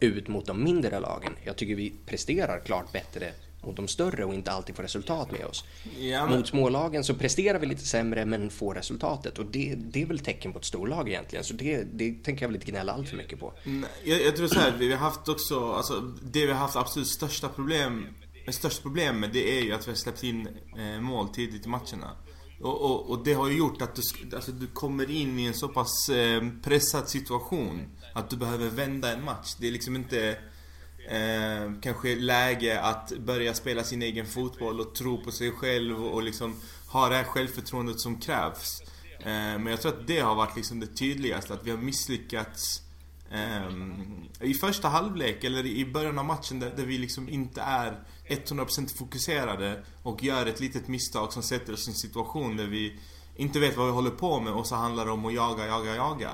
ut 0.00 0.28
mot 0.28 0.46
de 0.46 0.64
mindre 0.64 1.00
lagen. 1.00 1.32
Jag 1.44 1.56
tycker 1.56 1.74
vi 1.74 1.92
presterar 2.06 2.60
klart 2.60 2.92
bättre 2.92 3.32
mot 3.62 3.76
de 3.76 3.88
större 3.88 4.24
och 4.24 4.34
inte 4.34 4.52
alltid 4.52 4.76
får 4.76 4.82
resultat 4.82 5.30
med 5.30 5.44
oss. 5.46 5.64
Ja, 5.98 6.26
men... 6.26 6.38
Mot 6.38 6.48
smålagen 6.48 7.04
så 7.04 7.14
presterar 7.14 7.58
vi 7.58 7.66
lite 7.66 7.86
sämre 7.86 8.24
men 8.24 8.50
får 8.50 8.74
resultatet 8.74 9.38
och 9.38 9.46
det, 9.46 9.74
det 9.76 10.02
är 10.02 10.06
väl 10.06 10.18
tecken 10.18 10.52
på 10.52 10.58
ett 10.58 10.64
storlag 10.64 11.08
egentligen. 11.08 11.44
Så 11.44 11.54
det, 11.54 11.84
det 11.92 12.24
tänker 12.24 12.42
jag 12.42 12.48
väl 12.48 12.56
inte 12.56 12.70
gnälla 12.70 12.92
allt 12.92 13.08
för 13.08 13.16
mycket 13.16 13.40
på. 13.40 13.52
Jag, 14.04 14.22
jag 14.22 14.36
tror 14.36 14.48
så 14.48 14.60
här, 14.60 14.72
vi 14.78 14.92
har 14.92 14.98
haft 14.98 15.28
också, 15.28 15.72
alltså 15.72 16.00
det 16.22 16.46
vi 16.46 16.52
har 16.52 16.58
haft 16.58 16.76
absolut 16.76 17.08
största 17.08 17.48
problem, 17.48 18.06
största 18.48 18.82
problem 18.82 19.20
med 19.20 19.30
det 19.32 19.58
är 19.58 19.62
ju 19.62 19.72
att 19.72 19.86
vi 19.86 19.90
har 19.90 19.96
släppt 19.96 20.22
in 20.22 20.48
eh, 20.78 21.00
mål 21.00 21.28
tidigt 21.28 21.66
i 21.66 21.68
matcherna. 21.68 22.16
Och, 22.60 22.82
och, 22.82 23.10
och, 23.10 23.24
det 23.24 23.34
har 23.34 23.48
ju 23.48 23.58
gjort 23.58 23.82
att 23.82 23.94
du, 23.94 24.02
alltså, 24.36 24.52
du 24.52 24.66
kommer 24.66 25.10
in 25.10 25.38
i 25.38 25.44
en 25.44 25.54
så 25.54 25.68
pass 25.68 26.08
eh, 26.08 26.42
pressad 26.62 27.08
situation 27.08 27.82
att 28.14 28.30
du 28.30 28.36
behöver 28.36 28.68
vända 28.68 29.12
en 29.12 29.24
match. 29.24 29.54
Det 29.58 29.68
är 29.68 29.72
liksom 29.72 29.96
inte... 29.96 30.38
Eh, 31.10 31.72
kanske 31.82 32.14
läge 32.14 32.80
att 32.80 33.12
börja 33.18 33.54
spela 33.54 33.84
sin 33.84 34.02
egen 34.02 34.26
fotboll 34.26 34.80
och 34.80 34.94
tro 34.94 35.24
på 35.24 35.30
sig 35.30 35.50
själv 35.50 36.04
och, 36.04 36.14
och 36.14 36.22
liksom 36.22 36.54
ha 36.88 37.08
det 37.08 37.14
här 37.14 37.24
självförtroendet 37.24 38.00
som 38.00 38.20
krävs. 38.20 38.82
Eh, 39.20 39.24
men 39.30 39.66
jag 39.66 39.80
tror 39.80 39.92
att 39.92 40.06
det 40.06 40.20
har 40.20 40.34
varit 40.34 40.56
liksom 40.56 40.80
det 40.80 40.86
tydligaste, 40.86 41.54
att 41.54 41.66
vi 41.66 41.70
har 41.70 41.78
misslyckats 41.78 42.82
eh, 42.82 42.87
i 44.40 44.54
första 44.54 44.88
halvlek 44.88 45.44
eller 45.44 45.66
i 45.66 45.84
början 45.84 46.18
av 46.18 46.24
matchen 46.24 46.60
där, 46.60 46.70
där 46.76 46.84
vi 46.84 46.98
liksom 46.98 47.28
inte 47.28 47.60
är 47.60 47.92
100% 48.28 48.98
fokuserade 48.98 49.82
och 50.02 50.24
gör 50.24 50.46
ett 50.46 50.60
litet 50.60 50.88
misstag 50.88 51.32
som 51.32 51.42
sätter 51.42 51.72
oss 51.72 51.88
i 51.88 51.90
en 51.90 51.94
situation 51.94 52.56
där 52.56 52.66
vi 52.66 52.92
inte 53.36 53.60
vet 53.60 53.76
vad 53.76 53.86
vi 53.86 53.92
håller 53.92 54.10
på 54.10 54.40
med 54.40 54.52
och 54.52 54.66
så 54.66 54.74
handlar 54.74 55.04
det 55.04 55.10
om 55.10 55.26
att 55.26 55.34
jaga, 55.34 55.66
jaga, 55.66 55.96
jaga. 55.96 56.30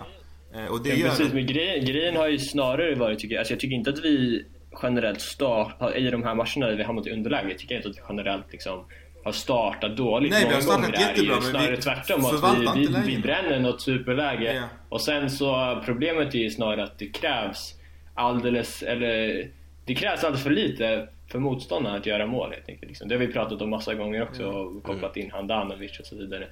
Eh, 0.55 0.67
och 0.67 0.83
det 0.83 0.89
ja, 0.89 0.97
gör... 0.97 1.09
Precis, 1.09 1.33
men 1.33 1.47
grejen, 1.47 1.85
grejen 1.85 2.17
har 2.17 2.29
ju 2.29 2.39
snarare 2.39 2.95
varit, 2.95 3.19
tycker 3.19 3.35
jag, 3.35 3.41
alltså 3.41 3.55
jag 3.55 3.61
tycker 3.61 3.77
inte 3.77 3.91
att 3.91 4.05
vi 4.05 4.45
generellt 4.83 5.21
start, 5.21 5.97
i 5.97 6.11
de 6.11 6.23
här 6.23 6.35
matcherna 6.35 6.67
där 6.67 6.77
vi 6.77 6.83
hamnat 6.83 7.07
i 7.07 7.11
underläge, 7.11 7.55
tycker 7.59 7.75
jag 7.75 7.79
inte 7.79 7.89
att 7.89 7.97
vi 7.97 8.03
generellt 8.09 8.53
liksom 8.53 8.85
har 9.25 9.33
startat 9.33 9.97
dåligt 9.97 10.33
Nej, 10.33 10.47
vi 10.49 10.55
har 10.55 10.61
startat 10.61 11.01
jättebra, 11.01 11.35
men 11.35 11.43
snarare 11.43 11.77
tvärtom. 11.77 12.25
Att 12.25 12.77
vi, 12.77 12.87
vi, 12.87 13.15
vi 13.15 13.23
bränner 13.23 13.59
något 13.59 13.81
superläge. 13.81 14.45
Yeah. 14.45 14.65
Och 14.89 15.01
sen 15.01 15.31
så, 15.31 15.83
problemet 15.85 16.35
är 16.35 16.39
ju 16.39 16.51
snarare 16.51 16.85
att 16.85 16.99
det 16.99 17.07
krävs 17.07 17.75
alldeles, 18.15 18.83
eller 18.83 19.47
det 19.85 19.95
krävs 19.95 20.25
alldeles 20.25 20.43
för 20.43 20.51
lite 20.51 21.09
för 21.33 21.39
motståndarna 21.39 21.97
att 21.97 22.07
göra 22.07 22.27
mål 22.27 22.51
helt 22.53 22.69
enkelt. 22.69 22.89
Liksom. 22.89 23.09
Det 23.09 23.15
har 23.15 23.21
vi 23.21 23.33
pratat 23.33 23.63
om 23.63 23.71
massa 23.71 23.95
gånger 23.95 24.23
också 24.23 24.43
mm. 24.43 24.55
och 24.55 24.83
kopplat 24.83 25.17
in 25.17 25.31
Handanovic 25.31 26.01
och 26.01 26.07
så 26.07 26.17
vidare. 26.17 26.47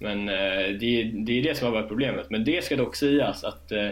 Men 0.00 0.28
eh, 0.28 0.78
det, 0.80 1.02
det 1.14 1.38
är 1.38 1.42
det 1.42 1.56
som 1.56 1.66
har 1.66 1.74
varit 1.74 1.88
problemet. 1.88 2.30
Men 2.30 2.44
det 2.44 2.64
ska 2.64 2.76
dock 2.76 2.96
sägas 2.96 3.44
att 3.44 3.72
eh, 3.72 3.86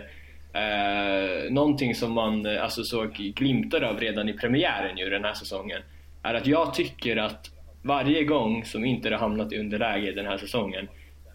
eh 0.62 1.50
någonting 1.50 1.94
som 1.94 2.12
man 2.12 2.46
eh, 2.46 2.62
alltså, 2.62 2.82
såg 2.84 3.12
glimtar 3.12 3.82
av 3.82 4.00
redan 4.00 4.28
i 4.28 4.32
premiären 4.32 4.96
ju 4.96 5.10
den 5.10 5.24
här 5.24 5.34
säsongen 5.34 5.82
är 6.22 6.34
att 6.34 6.46
jag 6.46 6.74
tycker 6.74 7.16
att 7.16 7.50
varje 7.82 8.24
gång 8.24 8.64
som 8.64 8.84
inte 8.84 9.10
har 9.10 9.18
hamnat 9.18 9.52
i 9.52 9.58
underläge 9.58 10.12
den 10.12 10.26
här 10.26 10.38
säsongen 10.38 10.88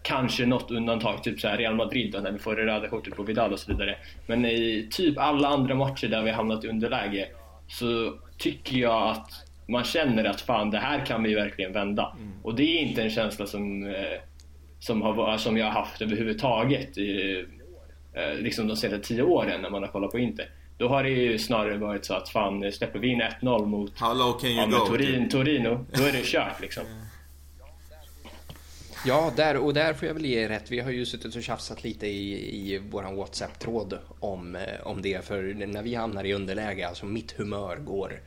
Kanske 0.06 0.46
något 0.46 0.70
undantag, 0.70 1.22
typ 1.22 1.40
så 1.40 1.48
Real 1.48 1.74
Madrid 1.74 2.12
då, 2.12 2.18
när 2.18 2.32
vi 2.32 2.38
får 2.38 2.56
det 2.56 2.66
röda 2.66 2.88
kortet 2.88 3.16
på 3.16 3.22
Vidal 3.22 3.52
och 3.52 3.58
så 3.58 3.72
vidare. 3.72 3.96
Men 4.26 4.44
i 4.44 4.88
typ 4.90 5.18
alla 5.18 5.48
andra 5.48 5.74
matcher 5.74 6.08
där 6.08 6.22
vi 6.22 6.30
har 6.30 6.36
hamnat 6.36 6.64
i 6.64 6.68
underläge 6.68 7.28
så 7.68 8.14
tycker 8.38 8.76
jag 8.76 9.10
att 9.10 9.30
man 9.66 9.84
känner 9.84 10.24
att 10.24 10.40
fan, 10.40 10.70
det 10.70 10.78
här 10.78 11.06
kan 11.06 11.22
vi 11.22 11.34
verkligen 11.34 11.72
vända. 11.72 12.16
Mm. 12.18 12.32
Och 12.42 12.54
det 12.54 12.62
är 12.62 12.80
inte 12.80 13.02
en 13.02 13.10
känsla 13.10 13.46
som, 13.46 13.86
eh, 13.86 14.20
som, 14.78 15.02
har, 15.02 15.36
som 15.36 15.56
jag 15.56 15.66
har 15.66 15.72
haft 15.72 16.02
överhuvudtaget 16.02 16.98
i, 16.98 17.44
eh, 18.14 18.38
liksom 18.38 18.68
de 18.68 18.76
senaste 18.76 19.08
tio 19.08 19.22
åren 19.22 19.62
när 19.62 19.70
man 19.70 19.82
har 19.82 19.88
kollat 19.88 20.10
på 20.10 20.18
Inter. 20.18 20.46
Då 20.78 20.88
har 20.88 21.02
det 21.02 21.10
ju 21.10 21.38
snarare 21.38 21.78
varit 21.78 22.04
så 22.04 22.14
att 22.14 22.28
fan, 22.28 22.72
släpper 22.72 22.98
vi 22.98 23.08
in 23.08 23.22
1-0 23.22 23.66
mot 23.66 23.92
Hello, 24.00 24.32
can 24.32 24.50
you 24.50 24.70
ja, 24.70 24.78
go, 24.78 24.86
Torin, 24.86 25.28
Torino, 25.28 25.86
då 25.92 26.02
är 26.02 26.12
det 26.12 26.22
kört 26.24 26.60
liksom. 26.60 26.84
Ja, 29.06 29.32
där, 29.36 29.56
och 29.56 29.74
där 29.74 29.94
får 29.94 30.08
jag 30.08 30.14
väl 30.14 30.24
ge 30.24 30.48
rätt. 30.48 30.70
Vi 30.70 30.80
har 30.80 30.90
ju 30.90 31.06
suttit 31.06 31.36
och 31.36 31.42
tjafsat 31.42 31.84
lite 31.84 32.06
i, 32.06 32.56
i 32.74 32.78
våran 32.78 33.16
WhatsApp-tråd 33.16 33.98
om, 34.20 34.56
eh, 34.56 34.62
om 34.82 35.02
det. 35.02 35.24
För 35.24 35.42
när 35.66 35.82
vi 35.82 35.94
hamnar 35.94 36.24
i 36.24 36.32
underläge, 36.32 36.88
alltså 36.88 37.06
mitt 37.06 37.32
humör 37.32 37.76
går 37.76 38.20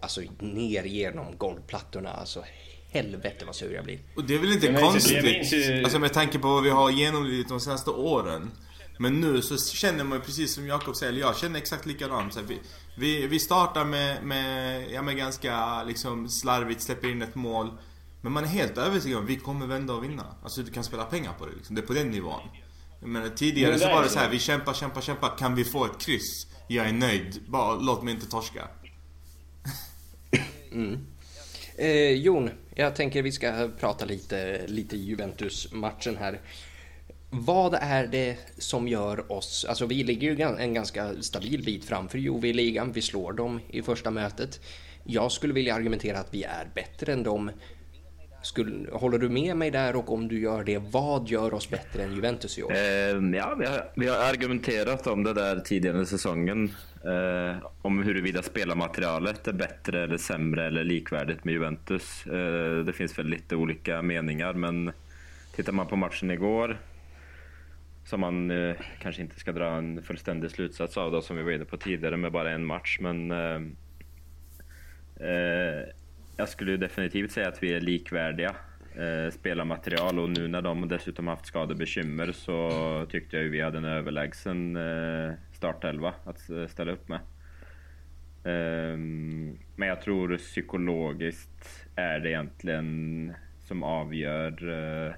alltså 0.00 0.20
ner 0.38 0.84
genom 0.84 1.26
golvplattorna. 1.36 2.10
Alltså 2.10 2.44
helvete 2.90 3.44
vad 3.44 3.54
sur 3.54 3.74
jag 3.74 3.84
blir. 3.84 3.98
Och 4.16 4.24
det 4.24 4.34
är 4.34 4.38
väl 4.38 4.52
inte 4.52 4.72
konstigt? 4.72 5.24
Inte... 5.24 5.80
Alltså 5.84 5.98
med 5.98 6.12
tanke 6.12 6.38
på 6.38 6.48
vad 6.48 6.62
vi 6.62 6.70
har 6.70 6.90
genomlidit 6.90 7.48
de 7.48 7.60
senaste 7.60 7.90
åren. 7.90 8.50
Men 9.00 9.20
nu 9.20 9.42
så 9.42 9.58
känner 9.58 10.04
man 10.04 10.20
precis 10.20 10.54
som 10.54 10.66
Jakob 10.66 10.96
säger, 10.96 11.12
eller 11.12 11.20
jag 11.20 11.36
känner 11.36 11.58
exakt 11.58 11.86
likadant. 11.86 12.34
Så 12.34 12.40
vi, 12.42 12.58
vi, 12.96 13.26
vi 13.26 13.38
startar 13.38 13.84
med, 13.84 14.24
med, 14.24 14.84
ja, 14.90 15.02
med 15.02 15.16
ganska 15.16 15.84
liksom 15.84 16.28
slarvigt, 16.28 16.82
släpper 16.82 17.08
in 17.08 17.22
ett 17.22 17.34
mål. 17.34 17.70
Men 18.20 18.32
man 18.32 18.44
är 18.44 18.48
helt 18.48 18.78
övertygad 18.78 19.18
om 19.18 19.24
att 19.24 19.30
vi 19.30 19.36
kommer 19.36 19.66
vända 19.66 19.92
och 19.92 20.04
vinna. 20.04 20.26
Alltså 20.42 20.62
du 20.62 20.70
kan 20.70 20.84
spela 20.84 21.04
pengar 21.04 21.32
på 21.38 21.46
det 21.46 21.52
liksom. 21.56 21.76
Det 21.76 21.82
är 21.82 21.86
på 21.86 21.92
den 21.92 22.10
nivån. 22.10 22.40
Men 23.00 23.34
tidigare 23.34 23.78
så 23.78 23.88
var 23.88 24.02
det 24.02 24.08
så 24.08 24.18
här, 24.18 24.30
vi 24.30 24.38
kämpar, 24.38 24.72
kämpar, 24.72 25.00
kämpar. 25.00 25.38
Kan 25.38 25.54
vi 25.54 25.64
få 25.64 25.84
ett 25.84 25.98
kryss? 25.98 26.46
Jag 26.68 26.88
är 26.88 26.92
nöjd. 26.92 27.40
Bara 27.48 27.74
låt 27.74 28.02
mig 28.02 28.14
inte 28.14 28.26
torska. 28.26 28.68
Mm. 30.72 31.06
Eh, 31.76 32.10
Jon, 32.10 32.50
jag 32.74 32.96
tänker 32.96 33.22
vi 33.22 33.32
ska 33.32 33.70
prata 33.80 34.04
lite, 34.04 34.66
lite 34.66 34.96
Juventus-matchen 34.96 36.16
här. 36.16 36.40
Vad 37.32 37.74
är 37.80 38.06
det 38.06 38.36
som 38.58 38.88
gör 38.88 39.32
oss, 39.32 39.66
alltså 39.68 39.86
vi 39.86 40.04
ligger 40.04 40.34
ju 40.34 40.42
en 40.42 40.74
ganska 40.74 41.22
stabil 41.22 41.64
bit 41.64 41.84
framför 41.84 42.18
Jovi 42.18 42.48
i 42.48 42.52
ligan. 42.52 42.92
vi 42.92 43.02
slår 43.02 43.32
dem 43.32 43.60
i 43.68 43.82
första 43.82 44.10
mötet. 44.10 44.60
Jag 45.04 45.32
skulle 45.32 45.54
vilja 45.54 45.74
argumentera 45.74 46.18
att 46.18 46.34
vi 46.34 46.42
är 46.42 46.68
bättre 46.74 47.12
än 47.12 47.22
dem. 47.22 47.50
Skulle, 48.42 48.90
håller 48.92 49.18
du 49.18 49.28
med 49.28 49.56
mig 49.56 49.70
där 49.70 49.96
och 49.96 50.12
om 50.12 50.28
du 50.28 50.40
gör 50.40 50.64
det, 50.64 50.78
vad 50.78 51.28
gör 51.28 51.54
oss 51.54 51.70
bättre 51.70 52.02
än 52.02 52.14
Juventus 52.14 52.58
i 52.58 52.62
år? 52.62 52.72
Eh, 52.72 52.78
ja, 52.78 53.54
vi 53.58 53.66
har, 53.66 53.90
vi 53.94 54.08
har, 54.08 54.16
argumenterat 54.16 55.06
om 55.06 55.22
det 55.22 55.34
där 55.34 55.60
tidigare 55.60 56.02
i 56.02 56.06
säsongen. 56.06 56.74
Eh, 57.04 57.66
om 57.82 58.02
huruvida 58.02 58.42
spelarmaterialet 58.42 59.48
är 59.48 59.52
bättre 59.52 60.02
eller 60.02 60.18
sämre 60.18 60.66
eller 60.66 60.84
likvärdigt 60.84 61.44
med 61.44 61.52
Juventus. 61.54 62.26
Eh, 62.26 62.84
det 62.84 62.92
finns 62.92 63.18
väl 63.18 63.26
lite 63.26 63.56
olika 63.56 64.02
meningar, 64.02 64.52
men 64.52 64.92
tittar 65.56 65.72
man 65.72 65.86
på 65.86 65.96
matchen 65.96 66.30
igår 66.30 66.78
som 68.10 68.20
man 68.20 68.50
eh, 68.50 68.76
kanske 68.98 69.22
inte 69.22 69.40
ska 69.40 69.52
dra 69.52 69.66
en 69.66 70.02
fullständig 70.02 70.50
slutsats 70.50 70.96
av 70.96 71.12
då, 71.12 71.22
som 71.22 71.36
vi 71.36 71.42
var 71.42 71.50
inne 71.50 71.64
på 71.64 71.76
tidigare 71.76 72.16
med 72.16 72.32
bara 72.32 72.50
en 72.50 72.66
match. 72.66 72.98
Men 73.00 73.30
eh, 73.30 73.60
eh, 75.28 75.84
jag 76.36 76.48
skulle 76.48 76.76
definitivt 76.76 77.32
säga 77.32 77.48
att 77.48 77.62
vi 77.62 77.74
är 77.74 77.80
likvärdiga 77.80 78.54
eh, 78.94 79.30
spelarmaterial 79.32 80.18
och 80.18 80.30
nu 80.30 80.48
när 80.48 80.62
de 80.62 80.88
dessutom 80.88 81.26
haft 81.26 81.46
skadebekymmer 81.46 82.32
så 82.32 83.06
tyckte 83.10 83.36
jag 83.36 83.44
ju 83.44 83.50
vi 83.50 83.60
hade 83.60 83.78
en 83.78 83.84
överlägsen 83.84 84.76
eh, 84.76 85.32
startelva 85.52 86.14
att 86.24 86.50
eh, 86.50 86.66
ställa 86.66 86.92
upp 86.92 87.08
med. 87.08 87.20
Ehm, 88.44 89.58
men 89.76 89.88
jag 89.88 90.00
tror 90.00 90.36
psykologiskt 90.36 91.86
är 91.96 92.20
det 92.20 92.30
egentligen 92.30 93.32
som 93.58 93.82
avgör 93.82 94.68
eh, 94.68 95.14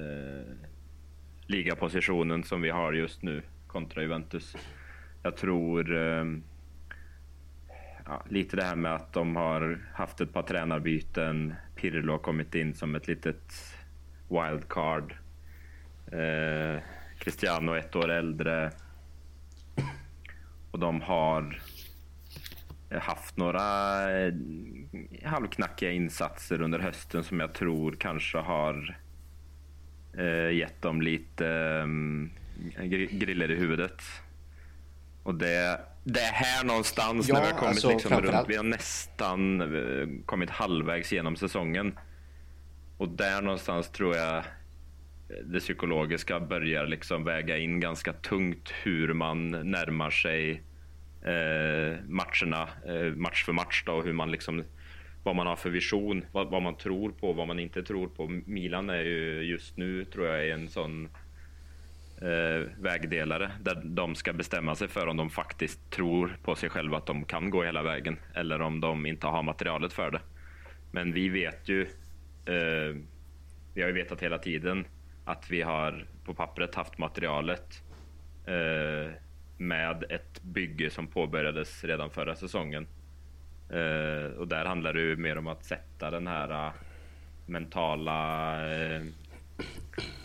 eh, 0.00 0.68
ligapositionen 1.48 2.44
som 2.44 2.62
vi 2.62 2.70
har 2.70 2.92
just 2.92 3.22
nu 3.22 3.42
kontra 3.66 4.02
Juventus. 4.02 4.56
Jag 5.22 5.36
tror 5.36 5.96
ehm, 5.96 6.42
ja, 8.06 8.24
lite 8.28 8.56
det 8.56 8.64
här 8.64 8.76
med 8.76 8.94
att 8.94 9.12
de 9.12 9.36
har 9.36 9.78
haft 9.94 10.20
ett 10.20 10.32
par 10.32 10.42
tränarbyten. 10.42 11.54
Pirlo 11.76 12.12
har 12.12 12.18
kommit 12.18 12.54
in 12.54 12.74
som 12.74 12.94
ett 12.94 13.06
litet 13.08 13.52
wildcard. 14.28 15.14
Eh, 16.12 16.82
Cristiano 17.18 17.74
ett 17.74 17.96
år 17.96 18.10
äldre. 18.10 18.70
Och 20.70 20.78
de 20.78 21.00
har 21.00 21.62
haft 22.90 23.36
några 23.36 23.62
eh, 24.20 24.34
halvknackiga 25.24 25.92
insatser 25.92 26.62
under 26.62 26.78
hösten 26.78 27.24
som 27.24 27.40
jag 27.40 27.52
tror 27.52 27.92
kanske 27.92 28.38
har 28.38 28.98
eh, 30.16 30.56
gett 30.56 30.82
dem 30.82 31.02
lite 31.02 31.46
eh, 32.76 32.84
griller 32.84 33.50
i 33.50 33.54
huvudet. 33.54 34.02
Och 35.22 35.34
det, 35.34 35.80
det 36.04 36.20
är 36.20 36.32
här 36.32 36.64
någonstans 36.64 37.28
ja, 37.28 37.34
när 37.34 37.40
vi 37.40 37.46
har 37.46 37.58
kommit 37.58 37.68
alltså, 37.68 37.90
liksom 37.90 38.20
runt. 38.20 38.48
Vi 38.48 38.56
har 38.56 38.64
nästan 38.64 39.60
eh, 39.60 40.08
kommit 40.26 40.50
halvvägs 40.50 41.12
genom 41.12 41.36
säsongen. 41.36 41.98
Och 42.96 43.08
där 43.08 43.42
någonstans 43.42 43.90
tror 43.90 44.16
jag 44.16 44.44
det 45.44 45.60
psykologiska 45.60 46.40
börjar 46.40 46.86
liksom 46.86 47.24
väga 47.24 47.58
in 47.58 47.80
ganska 47.80 48.12
tungt 48.12 48.72
hur 48.82 49.12
man 49.12 49.50
närmar 49.50 50.10
sig 50.10 50.62
eh, 51.22 52.04
matcherna, 52.06 52.68
eh, 52.86 53.16
match 53.16 53.44
för 53.44 53.52
match 53.52 53.82
då, 53.86 53.92
och 53.92 54.04
hur 54.04 54.12
man 54.12 54.30
liksom 54.30 54.64
vad 55.22 55.36
man 55.36 55.46
har 55.46 55.56
för 55.56 55.70
vision, 55.70 56.24
vad, 56.32 56.50
vad, 56.50 56.62
man 56.62 56.76
tror 56.76 57.10
på, 57.10 57.32
vad 57.32 57.46
man 57.46 57.58
inte 57.58 57.82
tror 57.82 58.08
på. 58.08 58.28
Milan 58.46 58.90
är 58.90 59.04
ju 59.04 59.42
just 59.42 59.76
nu, 59.76 60.04
tror 60.04 60.26
jag, 60.26 60.48
en 60.48 60.68
sån 60.68 61.08
eh, 62.22 62.70
vägdelare 62.78 63.50
där 63.60 63.82
de 63.84 64.14
ska 64.14 64.32
bestämma 64.32 64.74
sig 64.74 64.88
för 64.88 65.06
om 65.06 65.16
de 65.16 65.30
faktiskt 65.30 65.90
tror 65.90 66.36
på 66.42 66.54
sig 66.54 66.70
själva 66.70 66.96
att 66.96 67.06
de 67.06 67.24
kan 67.24 67.50
gå 67.50 67.62
hela 67.62 67.82
vägen 67.82 68.16
eller 68.34 68.62
om 68.62 68.80
de 68.80 69.06
inte 69.06 69.26
har 69.26 69.42
materialet 69.42 69.92
för 69.92 70.10
det. 70.10 70.20
Men 70.90 71.12
vi 71.12 71.28
vet 71.28 71.68
ju, 71.68 71.82
eh, 72.46 72.96
vi 73.74 73.82
har 73.82 73.88
ju 73.88 73.94
vetat 73.94 74.22
hela 74.22 74.38
tiden 74.38 74.84
att 75.24 75.50
vi 75.50 75.62
har 75.62 76.06
på 76.24 76.34
pappret 76.34 76.74
haft 76.74 76.98
materialet 76.98 77.82
eh, 78.46 79.12
med 79.56 80.04
ett 80.10 80.42
bygge 80.42 80.90
som 80.90 81.06
påbörjades 81.06 81.84
redan 81.84 82.10
förra 82.10 82.36
säsongen. 82.36 82.86
Uh, 83.72 84.38
och 84.38 84.48
där 84.48 84.64
handlar 84.64 84.92
det 84.92 85.00
ju 85.00 85.16
mer 85.16 85.38
om 85.38 85.46
att 85.46 85.64
sätta 85.64 86.10
den 86.10 86.26
här 86.26 86.66
uh, 86.66 86.72
mentala 87.46 88.56
uh, 88.66 89.06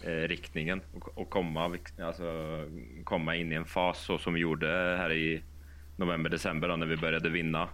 riktningen 0.04 0.82
och, 0.94 1.18
och, 1.18 1.30
komma, 1.30 1.78
alltså, 2.02 2.60
komma 3.04 3.36
in 3.36 3.52
i 3.52 3.56
en 3.56 3.66
fas 3.66 4.06
så 4.06 4.18
som 4.18 4.34
vi 4.34 4.40
gjorde 4.40 4.68
här 4.98 5.12
i 5.12 5.44
november, 5.96 6.30
december 6.30 6.68
då, 6.68 6.76
när 6.76 6.86
vi 6.86 6.98
började 6.98 7.30
vinna 7.30 7.70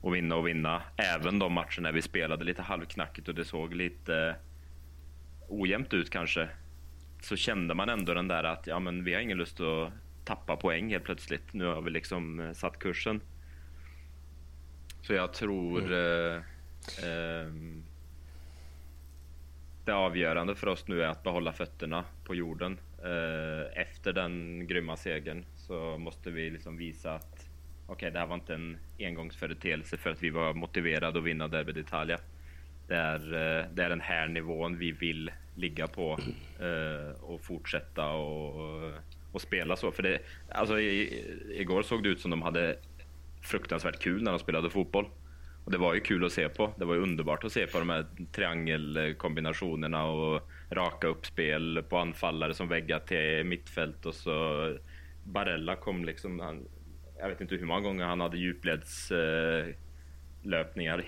och 0.00 0.14
vinna 0.14 0.36
och 0.36 0.48
vinna. 0.48 0.82
Även 0.96 1.38
de 1.38 1.52
matcher 1.52 1.80
när 1.80 1.92
vi 1.92 2.02
spelade 2.02 2.44
lite 2.44 2.62
halvknackigt 2.62 3.28
och 3.28 3.34
det 3.34 3.44
såg 3.44 3.74
lite 3.74 4.36
ojämnt 5.48 5.94
ut 5.94 6.10
kanske. 6.10 6.48
Så 7.20 7.36
kände 7.36 7.74
man 7.74 7.88
ändå 7.88 8.14
den 8.14 8.28
där 8.28 8.44
att 8.44 8.66
ja, 8.66 8.78
men 8.78 9.04
vi 9.04 9.14
har 9.14 9.20
ingen 9.20 9.38
lust 9.38 9.60
att 9.60 9.92
tappa 10.24 10.56
poäng 10.56 10.90
helt 10.90 11.04
plötsligt. 11.04 11.52
Nu 11.52 11.64
har 11.64 11.82
vi 11.82 11.90
liksom 11.90 12.40
eh, 12.40 12.52
satt 12.52 12.78
kursen. 12.78 13.20
Så 15.02 15.12
jag 15.12 15.32
tror 15.32 15.78
mm. 15.78 15.92
eh, 15.92 16.42
eh, 17.08 17.52
det 19.84 19.92
avgörande 19.92 20.54
för 20.54 20.66
oss 20.66 20.88
nu 20.88 21.02
är 21.02 21.08
att 21.08 21.22
behålla 21.22 21.52
fötterna 21.52 22.04
på 22.24 22.34
jorden. 22.34 22.78
Eh, 23.02 23.80
efter 23.82 24.12
den 24.12 24.66
grymma 24.66 24.96
segern 24.96 25.44
så 25.56 25.98
måste 25.98 26.30
vi 26.30 26.50
liksom 26.50 26.76
visa 26.76 27.14
att 27.14 27.50
okej, 27.86 27.94
okay, 27.94 28.10
det 28.10 28.18
här 28.18 28.26
var 28.26 28.34
inte 28.34 28.54
en 28.54 28.78
engångsföreteelse 28.98 29.96
för 29.96 30.10
att 30.10 30.22
vi 30.22 30.30
var 30.30 30.54
motiverade 30.54 31.18
att 31.18 31.24
vinna 31.24 31.48
Derby 31.48 31.72
d'Italia. 31.72 32.18
Det 32.88 32.96
är, 32.96 33.34
eh, 33.34 33.64
det 33.74 33.84
är 33.84 33.88
den 33.88 34.00
här 34.00 34.28
nivån 34.28 34.78
vi 34.78 34.92
vill 34.92 35.30
ligga 35.54 35.86
på 35.86 36.18
eh, 36.60 37.22
och 37.22 37.40
fortsätta 37.40 38.10
och, 38.10 38.92
och 39.32 39.40
spela 39.40 39.76
så. 39.76 39.92
För 39.92 40.02
det, 40.02 40.18
alltså, 40.48 40.80
igår 40.80 41.82
såg 41.82 42.02
det 42.02 42.08
ut 42.08 42.20
som 42.20 42.30
de 42.30 42.42
hade 42.42 42.76
fruktansvärt 43.42 44.02
kul 44.02 44.22
när 44.22 44.30
de 44.30 44.40
spelade 44.40 44.70
fotboll. 44.70 45.08
Och 45.64 45.70
det 45.70 45.78
var 45.78 45.94
ju 45.94 46.00
kul 46.00 46.24
att 46.24 46.32
se 46.32 46.48
på. 46.48 46.72
Det 46.76 46.84
var 46.84 46.94
ju 46.94 47.00
underbart 47.00 47.44
att 47.44 47.52
se 47.52 47.66
på 47.66 47.78
de 47.78 47.90
här 47.90 48.06
triangelkombinationerna 48.32 50.04
och 50.04 50.50
raka 50.70 51.06
uppspel 51.06 51.84
på 51.88 51.98
anfallare 51.98 52.54
som 52.54 52.68
väggar 52.68 52.98
till 52.98 53.44
mittfält 53.44 54.06
och 54.06 54.14
så 54.14 54.68
Barella 55.24 55.76
kom 55.76 56.04
liksom, 56.04 56.40
han, 56.40 56.68
jag 57.18 57.28
vet 57.28 57.40
inte 57.40 57.54
hur 57.54 57.66
många 57.66 57.80
gånger 57.80 58.04
han 58.04 58.20
hade 58.20 58.38
djupledslöpningar. 58.38 60.98
Eh, 60.98 61.04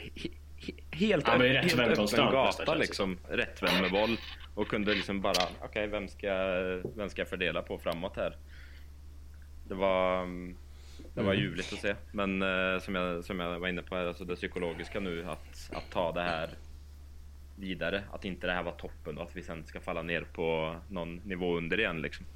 helt, 0.91 1.27
ja, 1.27 1.39
helt 1.39 1.79
öppen 1.79 2.33
gata 2.33 2.75
liksom, 2.75 3.19
rättvänd 3.29 3.83
med 3.83 3.91
boll. 3.91 4.17
Och 4.55 4.69
kunde 4.69 4.95
liksom 4.95 5.21
bara, 5.21 5.31
okej 5.31 5.69
okay, 5.69 5.87
vem, 5.87 6.09
ska, 6.09 6.35
vem 6.97 7.09
ska 7.09 7.21
jag 7.21 7.29
fördela 7.29 7.63
på 7.63 7.79
framåt 7.79 8.17
här? 8.17 8.37
Det 9.69 9.75
var, 9.75 10.27
det 11.15 11.23
var 11.23 11.33
mm. 11.33 11.45
ljuvligt 11.45 11.73
att 11.73 11.79
se. 11.79 11.95
Men 12.13 12.43
eh, 12.43 12.81
som, 12.81 12.95
jag, 12.95 13.25
som 13.25 13.41
jag 13.41 13.61
var 13.61 13.69
inne 13.69 13.83
på 13.83 13.97
här, 13.97 14.07
alltså 14.07 14.25
det 14.25 14.37
psykologiska 14.37 15.01
nu 15.01 15.25
att, 15.25 15.71
att 15.73 15.91
ta 15.91 16.13
det 16.13 16.23
här 16.23 16.51
vidare. 17.57 18.03
Att 18.13 18.25
inte 18.25 18.47
det 18.47 18.53
här 18.53 18.63
var 18.63 18.73
toppen 18.73 19.19
och 19.19 19.25
att 19.25 19.37
vi 19.37 19.43
sen 19.43 19.67
ska 19.67 19.81
falla 19.81 20.03
ner 20.03 20.23
på 20.33 20.77
någon 20.89 21.17
nivå 21.17 21.57
under 21.57 21.81
igen 21.81 22.03
liksom. 22.03 22.27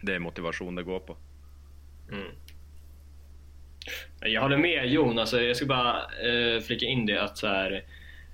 Det 0.00 0.14
är 0.14 0.18
motivation 0.18 0.74
det 0.74 0.82
går 0.82 1.00
på. 1.00 1.16
Mm. 2.12 2.28
Jag 4.20 4.42
håller 4.42 4.56
med 4.56 4.88
Jon, 4.88 5.18
alltså, 5.18 5.40
jag 5.40 5.56
ska 5.56 5.66
bara 5.66 6.00
eh, 6.02 6.60
flika 6.60 6.86
in 6.86 7.06
det 7.06 7.22
att 7.22 7.38
så 7.38 7.46
här, 7.46 7.84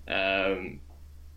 eh, 0.06 0.56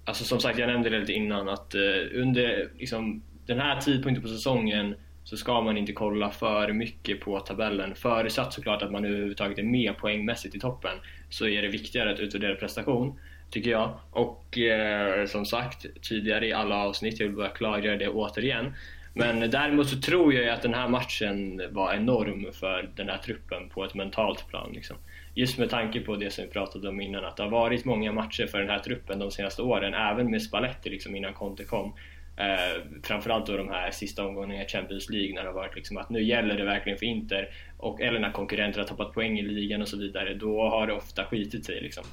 Alltså 0.08 0.24
som 0.24 0.40
sagt, 0.40 0.60
jag 0.60 0.68
nämnde 0.68 0.90
det 0.90 1.00
lite 1.00 1.14
innan 1.14 1.50
att 1.50 1.76
eh, 1.76 1.82
under 2.14 2.70
liksom, 2.78 3.24
den 3.46 3.60
här 3.60 3.82
tidpunkten 3.82 4.22
på 4.22 4.28
säsongen 4.28 4.96
så 5.26 5.38
ska 5.38 5.62
man 5.62 5.78
inte 5.78 5.94
kolla 5.94 6.30
för 6.32 6.74
mycket 6.74 7.20
på 7.20 7.40
tabellen. 7.40 7.96
Förutsatt 7.96 8.54
såklart 8.54 8.82
att 8.82 8.92
man 8.92 9.06
överhuvudtaget 9.06 9.60
är 9.60 9.64
med 9.64 9.98
poängmässigt 9.98 10.56
i 10.56 10.60
toppen 10.60 10.98
så 11.30 11.48
är 11.48 11.62
det 11.62 11.68
viktigare 11.68 12.14
att 12.14 12.20
utvärdera 12.20 12.56
prestation, 12.56 13.20
tycker 13.50 13.72
jag. 13.72 14.00
Och 14.12 14.58
eh, 14.58 15.26
som 15.26 15.46
sagt 15.46 15.86
tidigare 16.02 16.48
i 16.48 16.54
alla 16.54 16.76
avsnitt, 16.76 17.20
jag 17.20 17.28
vill 17.28 17.36
bara 17.36 17.50
klargöra 17.50 17.98
det 17.98 18.10
återigen, 18.10 18.74
men 19.18 19.52
däremot 19.52 19.90
så 19.90 20.02
tror 20.02 20.34
jag 20.34 20.50
att 20.50 20.62
den 20.62 20.74
här 20.74 20.88
matchen 20.88 21.62
var 21.72 21.94
enorm 21.94 22.54
för 22.54 22.90
den 22.96 23.10
här 23.10 23.18
truppen 23.18 23.70
på 23.70 23.86
ett 23.86 23.96
mentalt 23.96 24.48
plan. 24.48 24.72
Liksom. 24.74 24.98
Just 25.34 25.58
med 25.58 25.70
tanke 25.70 26.00
på 26.00 26.16
det 26.16 26.32
som 26.32 26.46
vi 26.46 26.52
pratade 26.52 26.90
om 26.90 27.02
innan, 27.02 27.26
att 27.26 27.38
det 27.38 27.44
har 27.44 27.50
varit 27.50 27.86
många 27.86 28.12
matcher 28.12 28.48
för 28.48 28.60
den 28.60 28.70
här 28.70 28.80
truppen 28.80 29.20
de 29.20 29.32
senaste 29.32 29.62
åren, 29.62 29.94
även 29.94 30.32
med 30.32 30.42
Spalletti 30.42 30.90
liksom, 30.90 31.16
innan 31.16 31.34
Conte 31.34 31.64
kom. 31.64 31.94
Eh, 32.38 32.82
framförallt 33.04 33.46
då 33.46 33.58
de 33.58 33.70
här 33.70 33.92
sista 33.92 34.26
omgångarna 34.26 34.64
i 34.64 34.68
Champions 34.68 35.10
League 35.10 35.36
när 35.36 35.42
det 35.42 35.50
har 35.50 35.54
varit 35.54 35.76
liksom 35.76 35.98
att 35.98 36.10
nu 36.10 36.24
gäller 36.24 36.58
det 36.58 36.66
verkligen 36.66 37.00
för 37.00 37.06
Inter 37.06 37.50
och, 37.78 38.02
eller 38.02 38.20
när 38.20 38.32
konkurrenter 38.32 38.80
har 38.80 38.88
tappat 38.88 39.14
poäng 39.14 39.40
i 39.40 39.42
ligan 39.42 39.82
och 39.82 39.88
så 39.88 39.98
vidare, 39.98 40.34
då 40.34 40.70
har 40.70 40.88
det 40.88 40.94
ofta 40.94 41.26
skitit 41.26 41.66
sig. 41.66 41.82
Liksom. 41.82 42.04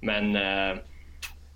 Men 0.00 0.36
eh, 0.36 0.78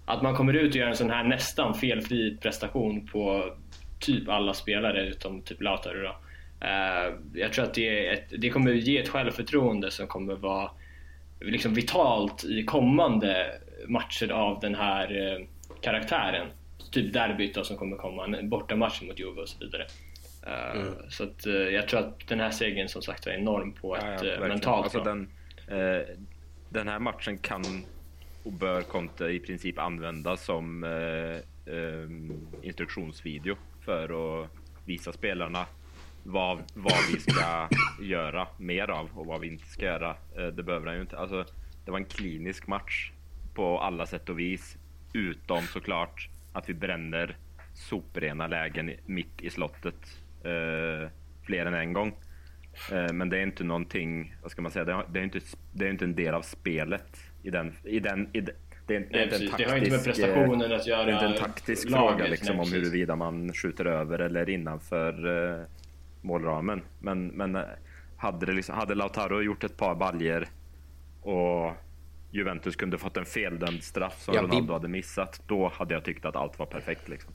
att 0.05 0.23
man 0.23 0.35
kommer 0.35 0.53
ut 0.53 0.71
och 0.71 0.77
gör 0.77 0.89
en 0.89 0.97
sån 0.97 1.11
här 1.11 1.25
nästan 1.25 1.75
felfri 1.75 2.37
prestation 2.37 3.07
på 3.07 3.55
typ 4.01 4.29
alla 4.29 4.55
spelare 4.55 5.07
utom 5.07 5.43
typ 5.43 5.63
Lautaro 5.63 6.03
då. 6.03 6.17
Eh, 6.67 7.15
jag 7.35 7.53
tror 7.53 7.65
att 7.65 7.75
det, 7.75 8.09
ett, 8.09 8.25
det, 8.39 8.51
kommer 8.51 8.73
ge 8.73 8.99
ett 8.99 9.09
självförtroende 9.09 9.91
som 9.91 10.07
kommer 10.07 10.35
vara 10.35 10.71
liksom 11.41 11.75
vitalt 11.75 12.45
i 12.45 12.65
kommande 12.65 13.47
matcher 13.89 14.33
av 14.33 14.61
den 14.61 14.75
här 14.75 15.33
eh, 15.33 15.47
karaktären. 15.81 16.47
Typ 16.93 17.13
derbyt 17.13 17.67
som 17.67 17.77
kommer 17.77 17.97
komma, 17.97 18.25
en 18.25 18.49
bortamatch 18.49 19.03
mot 19.03 19.19
Juve 19.19 19.41
och 19.41 19.49
så 19.49 19.59
vidare. 19.59 19.87
Uh, 20.47 20.81
mm. 20.81 20.95
Så 21.09 21.25
att, 21.25 21.47
jag 21.47 21.89
tror 21.89 22.01
att 22.01 22.29
den 22.29 22.41
här 22.41 22.51
segern 22.51 22.89
som 22.89 23.03
sagt 23.03 23.27
var 23.27 23.33
enorm 23.33 23.73
på 23.73 23.97
ett 23.97 24.05
ja, 24.23 24.25
ja, 24.25 24.41
mentalt 24.41 24.85
alltså. 24.85 25.05
Den, 25.05 25.29
den 26.69 26.89
här 26.89 26.99
matchen 26.99 27.39
kan 27.39 27.63
och 28.43 28.53
bör 28.53 28.83
Conte 28.83 29.25
i 29.25 29.39
princip 29.39 29.79
använda 29.79 30.37
som 30.37 30.87
instruktionsvideo 32.63 33.57
för 33.85 34.43
att 34.43 34.51
visa 34.85 35.13
spelarna 35.13 35.67
vad, 36.23 36.63
vad 36.75 36.99
vi 37.13 37.21
ska 37.21 37.69
göra 38.01 38.47
mer 38.59 38.91
av 38.91 39.11
och 39.15 39.27
vad 39.27 39.41
vi 39.41 39.47
inte 39.47 39.67
ska 39.67 39.85
göra. 39.85 40.11
Eh, 40.11 40.47
det 40.47 40.63
behöver 40.63 40.87
han 40.87 40.95
ju 40.95 41.01
inte. 41.01 41.19
Alltså, 41.19 41.45
det 41.85 41.91
var 41.91 41.99
en 41.99 42.05
klinisk 42.05 42.67
match 42.67 43.13
på 43.55 43.79
alla 43.79 44.07
sätt 44.07 44.29
och 44.29 44.39
vis. 44.39 44.77
Utom 45.13 45.63
såklart 45.63 46.29
att 46.53 46.69
vi 46.69 46.75
bränner 46.75 47.37
soprena 47.75 48.47
lägen 48.47 48.91
mitt 49.07 49.41
i 49.41 49.51
slottet 49.51 50.19
eh, 50.45 51.11
fler 51.43 51.67
än 51.67 51.75
en 51.75 51.93
gång. 51.93 52.15
Eh, 52.93 53.13
men 53.13 53.29
det 53.29 53.39
är 53.39 53.43
inte 53.43 53.65
någonting, 53.65 54.37
vad 54.43 54.51
ska 54.51 54.63
man 54.63 54.73
säga, 54.73 55.05
det 55.09 55.21
är 55.21 55.25
inte, 55.25 55.41
det 55.73 55.87
är 55.87 55.91
inte 55.91 56.05
en 56.05 56.15
del 56.15 56.35
av 56.35 56.43
spelet 56.43 57.17
i 57.43 57.51
den, 57.51 57.75
i 57.85 58.01
den, 58.01 58.29
i, 58.33 58.41
det 58.87 58.95
är, 58.95 59.01
inte, 59.01 59.13
Nej, 59.13 59.31
taktisk, 59.31 59.59
det 59.59 59.71
har 59.71 59.77
inte 59.77 59.91
med 59.91 60.05
prestationen 60.05 60.73
att 60.73 60.87
göra. 60.87 61.05
Det 61.05 61.13
är 61.13 61.15
inte 61.15 61.27
en 61.27 61.51
taktisk 61.51 61.91
fråga 61.91 62.27
liksom, 62.27 62.61
om 62.61 62.73
huruvida 62.73 63.17
man 63.17 63.53
skjuter 63.53 63.85
över 63.85 64.19
eller 64.19 64.51
innanför 64.51 65.27
uh, 65.27 65.65
målramen. 66.21 66.83
Men, 66.99 67.27
men 67.27 67.57
eh, 67.57 67.63
hade, 68.17 68.47
det 68.47 68.53
liksom, 68.53 68.75
hade 68.75 68.95
Lautaro 68.95 69.43
gjort 69.43 69.65
ett 69.65 69.77
par 69.77 69.95
baljer 69.95 70.49
och 71.23 71.73
Juventus 72.33 72.77
kunde 72.77 72.99
fått 72.99 73.17
en 73.17 73.25
feldömd 73.25 73.83
straff 73.83 74.23
som 74.23 74.35
ja, 74.35 74.43
Ronaldo 74.43 74.67
vi... 74.67 74.73
hade 74.73 74.89
missat, 74.89 75.43
då 75.47 75.69
hade 75.75 75.95
jag 75.95 76.05
tyckt 76.05 76.25
att 76.25 76.37
allt 76.37 76.59
var 76.59 76.67
perfekt. 76.67 77.09
Liksom. 77.09 77.33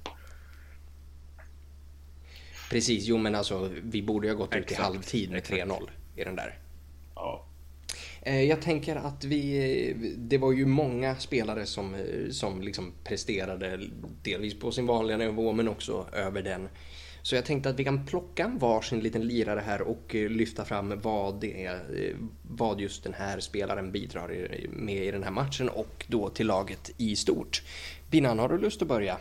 Precis, 2.69 3.05
jo 3.05 3.17
men 3.17 3.35
alltså 3.35 3.69
vi 3.83 4.01
borde 4.01 4.27
ju 4.27 4.33
ha 4.33 4.37
gått 4.37 4.55
Exakt. 4.55 4.71
ut 4.71 4.77
i 4.77 4.81
halvtid 4.81 5.31
med 5.31 5.43
3-0 5.43 5.89
i 6.15 6.23
den 6.23 6.35
där. 6.35 6.57
Ja. 7.15 7.45
Eh, 8.21 8.43
jag 8.43 8.61
tänker 8.61 8.95
att 8.95 9.23
vi, 9.23 10.15
det 10.17 10.37
var 10.37 10.51
ju 10.51 10.65
många 10.65 11.15
spelare 11.15 11.65
som, 11.65 11.95
eh, 11.95 12.29
som 12.29 12.61
liksom 12.61 12.93
presterade 13.03 13.79
delvis 14.23 14.59
på 14.59 14.71
sin 14.71 14.85
vanliga 14.85 15.17
nivå 15.17 15.51
men 15.51 15.67
också 15.67 16.07
över 16.13 16.41
den. 16.41 16.69
Så 17.27 17.35
jag 17.35 17.45
tänkte 17.45 17.69
att 17.69 17.79
vi 17.79 17.83
kan 17.83 18.05
plocka 18.05 18.43
en 18.43 18.59
varsin 18.59 18.99
liten 18.99 19.27
lirare 19.27 19.59
här 19.59 19.81
och 19.81 20.15
eh, 20.15 20.29
lyfta 20.29 20.65
fram 20.65 20.99
vad, 21.01 21.39
det 21.39 21.65
är, 21.65 22.15
vad 22.41 22.81
just 22.81 23.03
den 23.03 23.13
här 23.13 23.39
spelaren 23.39 23.91
bidrar 23.91 24.47
med 24.69 25.05
i 25.05 25.11
den 25.11 25.23
här 25.23 25.31
matchen 25.31 25.69
och 25.69 26.05
då 26.07 26.29
till 26.29 26.47
laget 26.47 26.91
i 26.97 27.15
stort. 27.15 27.63
Binan, 28.09 28.39
har 28.39 28.49
du 28.49 28.57
lust 28.57 28.81
att 28.81 28.87
börja? 28.87 29.17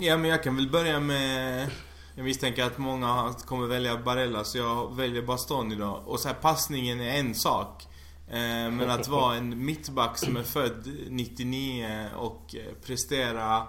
Ja, 0.00 0.16
men 0.16 0.30
jag 0.30 0.42
kan 0.42 0.56
väl 0.56 0.70
börja 0.70 1.00
med 1.00 1.70
jag 2.14 2.24
misstänker 2.24 2.64
att 2.64 2.78
många 2.78 3.34
kommer 3.46 3.66
välja 3.66 3.96
Barella 3.96 4.44
så 4.44 4.58
jag 4.58 4.96
väljer 4.96 5.22
Baston 5.22 5.72
idag. 5.72 6.02
Och 6.06 6.20
så 6.20 6.28
här, 6.28 6.34
passningen 6.34 7.00
är 7.00 7.18
en 7.18 7.34
sak. 7.34 7.82
Eh, 8.28 8.70
men 8.70 8.90
att 8.90 9.08
vara 9.08 9.36
en 9.36 9.64
mittback 9.64 10.18
som 10.18 10.36
är 10.36 10.42
född 10.42 10.90
99 11.08 12.08
och 12.16 12.54
eh, 12.54 12.74
prestera 12.86 13.66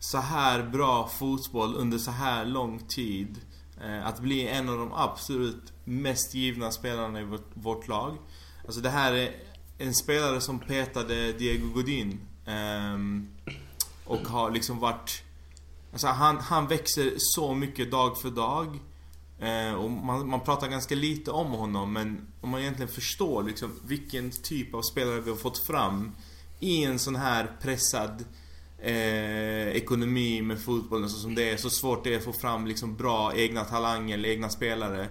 så 0.00 0.18
här 0.18 0.62
bra 0.62 1.08
fotboll 1.08 1.74
under 1.74 1.98
så 1.98 2.10
här 2.10 2.44
lång 2.44 2.78
tid. 2.78 3.40
Eh, 3.82 4.06
att 4.06 4.20
bli 4.20 4.48
en 4.48 4.68
av 4.68 4.78
de 4.78 4.92
absolut 4.92 5.72
mest 5.84 6.34
givna 6.34 6.70
spelarna 6.70 7.20
i 7.20 7.24
vårt, 7.24 7.50
vårt 7.54 7.88
lag. 7.88 8.18
Alltså 8.64 8.80
det 8.80 8.90
här 8.90 9.12
är 9.12 9.34
en 9.78 9.94
spelare 9.94 10.40
som 10.40 10.58
petade 10.58 11.32
Diego 11.32 11.68
Godin. 11.68 12.20
Ehm, 12.46 13.28
och 14.04 14.20
har 14.20 14.50
liksom 14.50 14.78
varit 14.78 15.22
Alltså 15.92 16.06
han, 16.06 16.38
han 16.38 16.66
växer 16.66 17.12
så 17.18 17.54
mycket 17.54 17.90
dag 17.90 18.20
för 18.20 18.30
dag. 18.30 18.78
Eh, 19.38 19.74
och 19.74 19.90
man, 19.90 20.28
man 20.28 20.40
pratar 20.40 20.68
ganska 20.68 20.94
lite 20.94 21.30
om 21.30 21.50
honom 21.50 21.92
men 21.92 22.26
om 22.40 22.50
man 22.50 22.60
egentligen 22.60 22.92
förstår 22.92 23.42
liksom 23.42 23.80
vilken 23.84 24.30
typ 24.30 24.74
av 24.74 24.82
spelare 24.82 25.20
vi 25.20 25.30
har 25.30 25.36
fått 25.36 25.66
fram 25.66 26.12
i 26.60 26.84
en 26.84 26.98
sån 26.98 27.16
här 27.16 27.56
pressad 27.62 28.24
eh, 28.82 29.68
ekonomi 29.68 30.42
med 30.42 30.60
fotbollen 30.60 31.08
så 31.08 31.14
alltså 31.14 31.22
som 31.22 31.34
det 31.34 31.50
är. 31.50 31.56
Så 31.56 31.70
svårt 31.70 32.04
det 32.04 32.14
är 32.14 32.18
att 32.18 32.24
få 32.24 32.32
fram 32.32 32.66
liksom 32.66 32.96
bra 32.96 33.32
egna 33.36 33.64
talanger 33.64 34.14
eller 34.14 34.28
egna 34.28 34.48
spelare. 34.48 35.08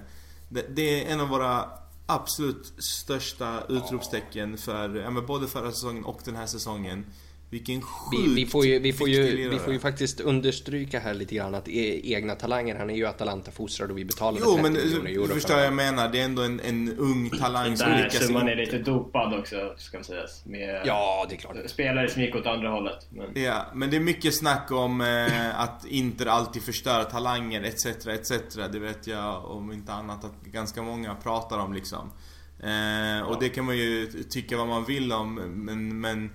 Det, 0.50 0.76
det 0.76 1.06
är 1.06 1.14
en 1.14 1.20
av 1.20 1.28
våra 1.28 1.66
absolut 2.06 2.74
största 2.78 3.64
utropstecken 3.70 4.58
för, 4.58 4.96
ja, 4.96 5.10
men 5.10 5.26
både 5.26 5.48
förra 5.48 5.72
säsongen 5.72 6.06
och 6.06 6.22
den 6.26 6.36
här 6.36 6.46
säsongen. 6.46 7.06
Vilken 7.52 7.82
sjukt 7.82 8.28
vi, 8.28 8.36
vi, 8.36 8.46
får 8.46 8.66
ju, 8.66 8.80
vi, 8.80 8.94
får 8.94 9.10
ju, 9.10 9.50
vi 9.50 9.60
får 9.60 9.74
ju 9.74 9.80
faktiskt 9.80 10.20
understryka 10.20 11.00
här 11.00 11.14
lite 11.14 11.36
grann 11.36 11.56
att 11.56 11.68
e 11.68 12.14
egna 12.14 12.36
talanger, 12.36 12.76
han 12.76 12.90
är 12.90 12.96
ju 12.96 13.06
Atalanta-fostrad 13.06 13.92
och 13.92 13.98
vi 13.98 14.06
betalar 14.06 14.40
Jo 14.44 14.60
men 14.62 14.74
du 14.74 15.28
förstår 15.28 15.56
vad 15.56 15.66
jag 15.66 15.74
menar, 15.74 16.10
det 16.10 16.20
är 16.20 16.26
ändå 16.26 16.42
en, 16.42 16.60
en 16.60 16.98
ung 16.98 17.30
talang 17.30 17.78
som 17.78 17.92
lyckas... 17.92 18.28
Där 18.28 18.34
man 18.34 18.50
är 18.50 18.56
lite 18.56 18.78
dopad 18.78 19.40
också, 19.40 19.74
ska 19.78 20.04
sägas. 20.04 20.46
Med 20.46 20.82
ja, 20.86 21.26
det 21.30 21.36
är 21.36 21.38
klart. 21.38 21.56
Spelare 21.66 22.10
som 22.10 22.22
gick 22.22 22.36
åt 22.36 22.46
andra 22.46 22.70
hållet. 22.70 23.08
Men... 23.10 23.44
Ja, 23.44 23.66
men 23.74 23.90
det 23.90 23.96
är 23.96 24.02
mycket 24.02 24.36
snack 24.36 24.72
om 24.72 25.02
eh, 25.02 25.60
att 25.60 25.86
Inter 25.86 26.26
alltid 26.26 26.62
förstör 26.62 27.04
talanger 27.04 27.62
etc, 27.62 27.86
etc. 28.08 28.32
Det 28.72 28.80
vet 28.80 29.08
jag 29.08 29.46
om 29.46 29.72
inte 29.72 29.94
annat 29.94 30.26
att 30.26 30.44
ganska 30.46 30.82
många 30.82 31.16
pratar 31.16 31.58
om 31.58 31.74
liksom. 31.74 32.12
Eh, 32.60 33.28
och 33.28 33.40
det 33.40 33.50
kan 33.50 33.66
man 33.66 33.78
ju 33.78 34.08
tycka 34.30 34.58
vad 34.58 34.68
man 34.68 34.86
vill 34.86 35.14
om, 35.14 35.36
men, 35.36 36.02
men 36.02 36.30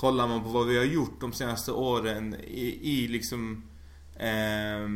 kollar 0.00 0.28
man 0.28 0.42
på 0.42 0.48
vad 0.48 0.66
vi 0.66 0.78
har 0.78 0.84
gjort 0.84 1.20
de 1.20 1.32
senaste 1.32 1.72
åren 1.72 2.34
i, 2.34 2.78
i 2.82 3.08
liksom... 3.08 3.62
Eh, 4.16 4.88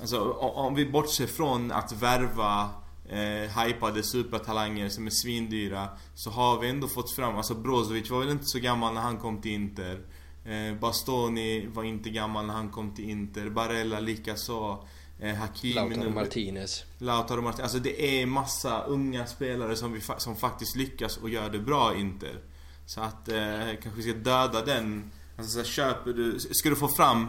alltså 0.00 0.32
om 0.32 0.74
vi 0.74 0.86
bortser 0.86 1.26
från 1.26 1.72
att 1.72 1.92
värva 1.92 2.70
eh, 3.08 3.60
hypade 3.60 4.02
supertalanger 4.02 4.88
som 4.88 5.06
är 5.06 5.10
svindyra 5.10 5.88
Så 6.14 6.30
har 6.30 6.60
vi 6.60 6.68
ändå 6.68 6.88
fått 6.88 7.10
fram, 7.10 7.36
alltså 7.36 7.54
Brozovic 7.54 8.10
var 8.10 8.20
väl 8.20 8.30
inte 8.30 8.44
så 8.44 8.58
gammal 8.58 8.94
när 8.94 9.00
han 9.00 9.18
kom 9.18 9.40
till 9.40 9.52
Inter. 9.52 10.00
Eh, 10.44 10.78
Bastoni 10.80 11.66
var 11.66 11.84
inte 11.84 12.10
gammal 12.10 12.46
när 12.46 12.54
han 12.54 12.70
kom 12.70 12.94
till 12.94 13.10
Inter. 13.10 13.50
Barella 13.50 14.00
likaså. 14.00 14.84
Eh, 15.20 15.34
Hakimi 15.34 15.74
Lautaro 15.74 16.10
Martinez. 16.10 16.84
Lautaro 16.98 17.42
Martinez, 17.42 17.62
alltså 17.62 17.78
det 17.78 18.22
är 18.22 18.26
massa 18.26 18.82
unga 18.82 19.26
spelare 19.26 19.76
som, 19.76 19.92
vi, 19.92 20.00
som 20.18 20.36
faktiskt 20.36 20.76
lyckas 20.76 21.16
och 21.16 21.30
gör 21.30 21.50
det 21.50 21.58
bra 21.58 21.96
Inter 21.96 22.42
så 22.86 23.00
att 23.00 23.28
eh, 23.28 23.66
kanske 23.82 23.90
vi 23.96 24.02
ska 24.02 24.12
döda 24.12 24.64
den. 24.64 25.10
Alltså 25.36 25.52
så 25.52 25.58
här, 25.58 25.66
köper 25.66 26.12
du, 26.12 26.38
ska 26.38 26.70
du 26.70 26.76
få 26.76 26.88
fram 26.88 27.26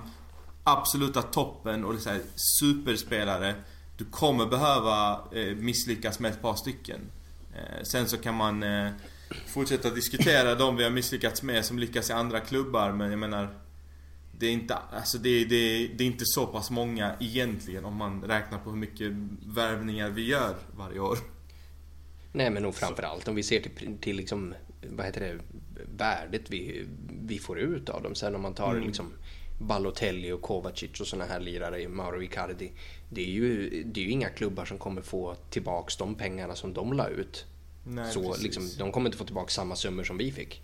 absoluta 0.63 1.21
toppen 1.21 1.85
och 1.85 1.99
så 1.99 2.09
här, 2.09 2.21
superspelare. 2.59 3.55
Du 3.97 4.05
kommer 4.05 4.45
behöva 4.45 5.21
eh, 5.31 5.55
misslyckas 5.55 6.19
med 6.19 6.31
ett 6.31 6.41
par 6.41 6.55
stycken. 6.55 6.99
Eh, 7.55 7.83
sen 7.83 8.07
så 8.07 8.17
kan 8.17 8.35
man 8.35 8.63
eh, 8.63 8.91
fortsätta 9.47 9.89
diskutera 9.89 10.55
de 10.55 10.75
vi 10.75 10.83
har 10.83 10.91
misslyckats 10.91 11.43
med 11.43 11.65
som 11.65 11.79
lyckas 11.79 12.09
i 12.09 12.13
andra 12.13 12.39
klubbar. 12.39 12.91
Men 12.91 13.09
jag 13.09 13.19
menar 13.19 13.49
det 14.39 14.45
är, 14.47 14.51
inte, 14.51 14.75
alltså 14.75 15.17
det, 15.17 15.45
det, 15.45 15.87
det 15.87 16.03
är 16.03 16.07
inte 16.07 16.25
så 16.25 16.45
pass 16.47 16.71
många 16.71 17.15
egentligen 17.19 17.85
om 17.85 17.95
man 17.95 18.23
räknar 18.23 18.59
på 18.59 18.69
hur 18.69 18.77
mycket 18.77 19.11
värvningar 19.45 20.09
vi 20.09 20.25
gör 20.25 20.55
varje 20.77 20.99
år. 20.99 21.17
Nej 22.31 22.49
men 22.49 22.63
nog 22.63 22.75
framförallt 22.75 23.27
om 23.27 23.35
vi 23.35 23.43
ser 23.43 23.59
till, 23.59 23.97
till 24.01 24.15
liksom 24.15 24.53
vad 24.89 25.05
heter 25.05 25.21
det, 25.21 25.39
värdet 25.97 26.49
vi, 26.49 26.85
vi 27.25 27.39
får 27.39 27.59
ut 27.59 27.89
av 27.89 28.03
dem. 28.03 28.15
Sen 28.15 28.35
om 28.35 28.41
man 28.41 28.53
tar 28.53 28.71
mm. 28.71 28.87
liksom 28.87 29.13
Balotelli 29.59 30.31
och 30.31 30.41
Kovacic 30.41 31.01
och 31.01 31.07
sådana 31.07 31.25
här 31.25 31.39
lirare, 31.39 31.81
i 31.81 31.87
Mauro 31.87 32.23
Icardi. 32.23 32.71
Det 33.09 33.21
är, 33.21 33.29
ju, 33.29 33.69
det 33.83 33.99
är 33.99 34.05
ju 34.05 34.11
inga 34.11 34.29
klubbar 34.29 34.65
som 34.65 34.77
kommer 34.77 35.01
få 35.01 35.35
tillbaks 35.49 35.97
de 35.97 36.15
pengarna 36.15 36.55
som 36.55 36.73
de 36.73 36.93
la 36.93 37.07
ut. 37.07 37.45
Nej, 37.83 38.13
så 38.13 38.35
liksom, 38.37 38.69
de 38.77 38.91
kommer 38.91 39.07
inte 39.07 39.17
få 39.17 39.25
tillbaka 39.25 39.49
samma 39.49 39.75
summor 39.75 40.03
som 40.03 40.17
vi 40.17 40.31
fick. 40.31 40.61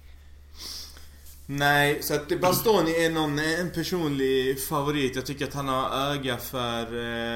Nej, 1.45 2.03
så 2.03 2.15
att 2.15 2.41
Bastoni 2.41 3.06
är 3.06 3.10
någon, 3.10 3.39
en 3.39 3.71
personlig 3.71 4.63
favorit. 4.67 5.15
Jag 5.15 5.25
tycker 5.25 5.47
att 5.47 5.53
han 5.53 5.67
har 5.67 5.89
öga 5.89 6.38
för 6.38 6.82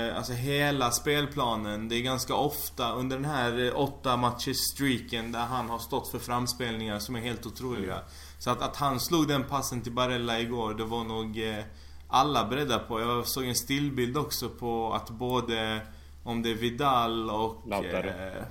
eh, 0.10 0.17
alltså 0.17 0.34
hela 0.34 0.91
spelplanen. 0.91 1.89
Det 1.89 1.96
är 1.96 2.02
ganska 2.02 2.36
ofta 2.36 2.93
under 2.93 3.15
den 3.15 3.26
här 3.26 3.65
eh, 3.65 3.80
åtta 3.80 4.17
matchers 4.17 4.58
streaken 4.74 5.32
där 5.32 5.39
han 5.46 5.70
har 5.70 5.80
stått 5.80 6.12
för 6.12 6.20
framspelningar 6.20 7.00
som 7.00 7.15
är 7.15 7.20
helt 7.20 7.46
otroliga. 7.46 8.00
Så 8.39 8.50
att, 8.50 8.62
att 8.62 8.76
han 8.76 9.00
slog 9.00 9.28
den 9.28 9.43
passen 9.43 9.82
till 9.82 9.91
Barella 9.91 10.39
igår, 10.39 10.74
det 10.74 10.86
var 10.86 11.04
nog 11.04 11.43
eh, 11.43 11.63
alla 12.08 12.46
beredda 12.46 12.80
på. 12.80 13.00
Jag 13.00 13.28
såg 13.28 13.43
en 13.43 13.56
stillbild 13.56 14.17
också 14.17 14.50
på 14.50 14.93
att 14.93 15.10
både 15.10 15.82
om 16.28 16.42
det 16.42 16.50
är 16.52 16.56
Vidal 16.56 17.30
och 17.30 17.63
Lautaro. 17.68 18.08
eh, 18.08 18.44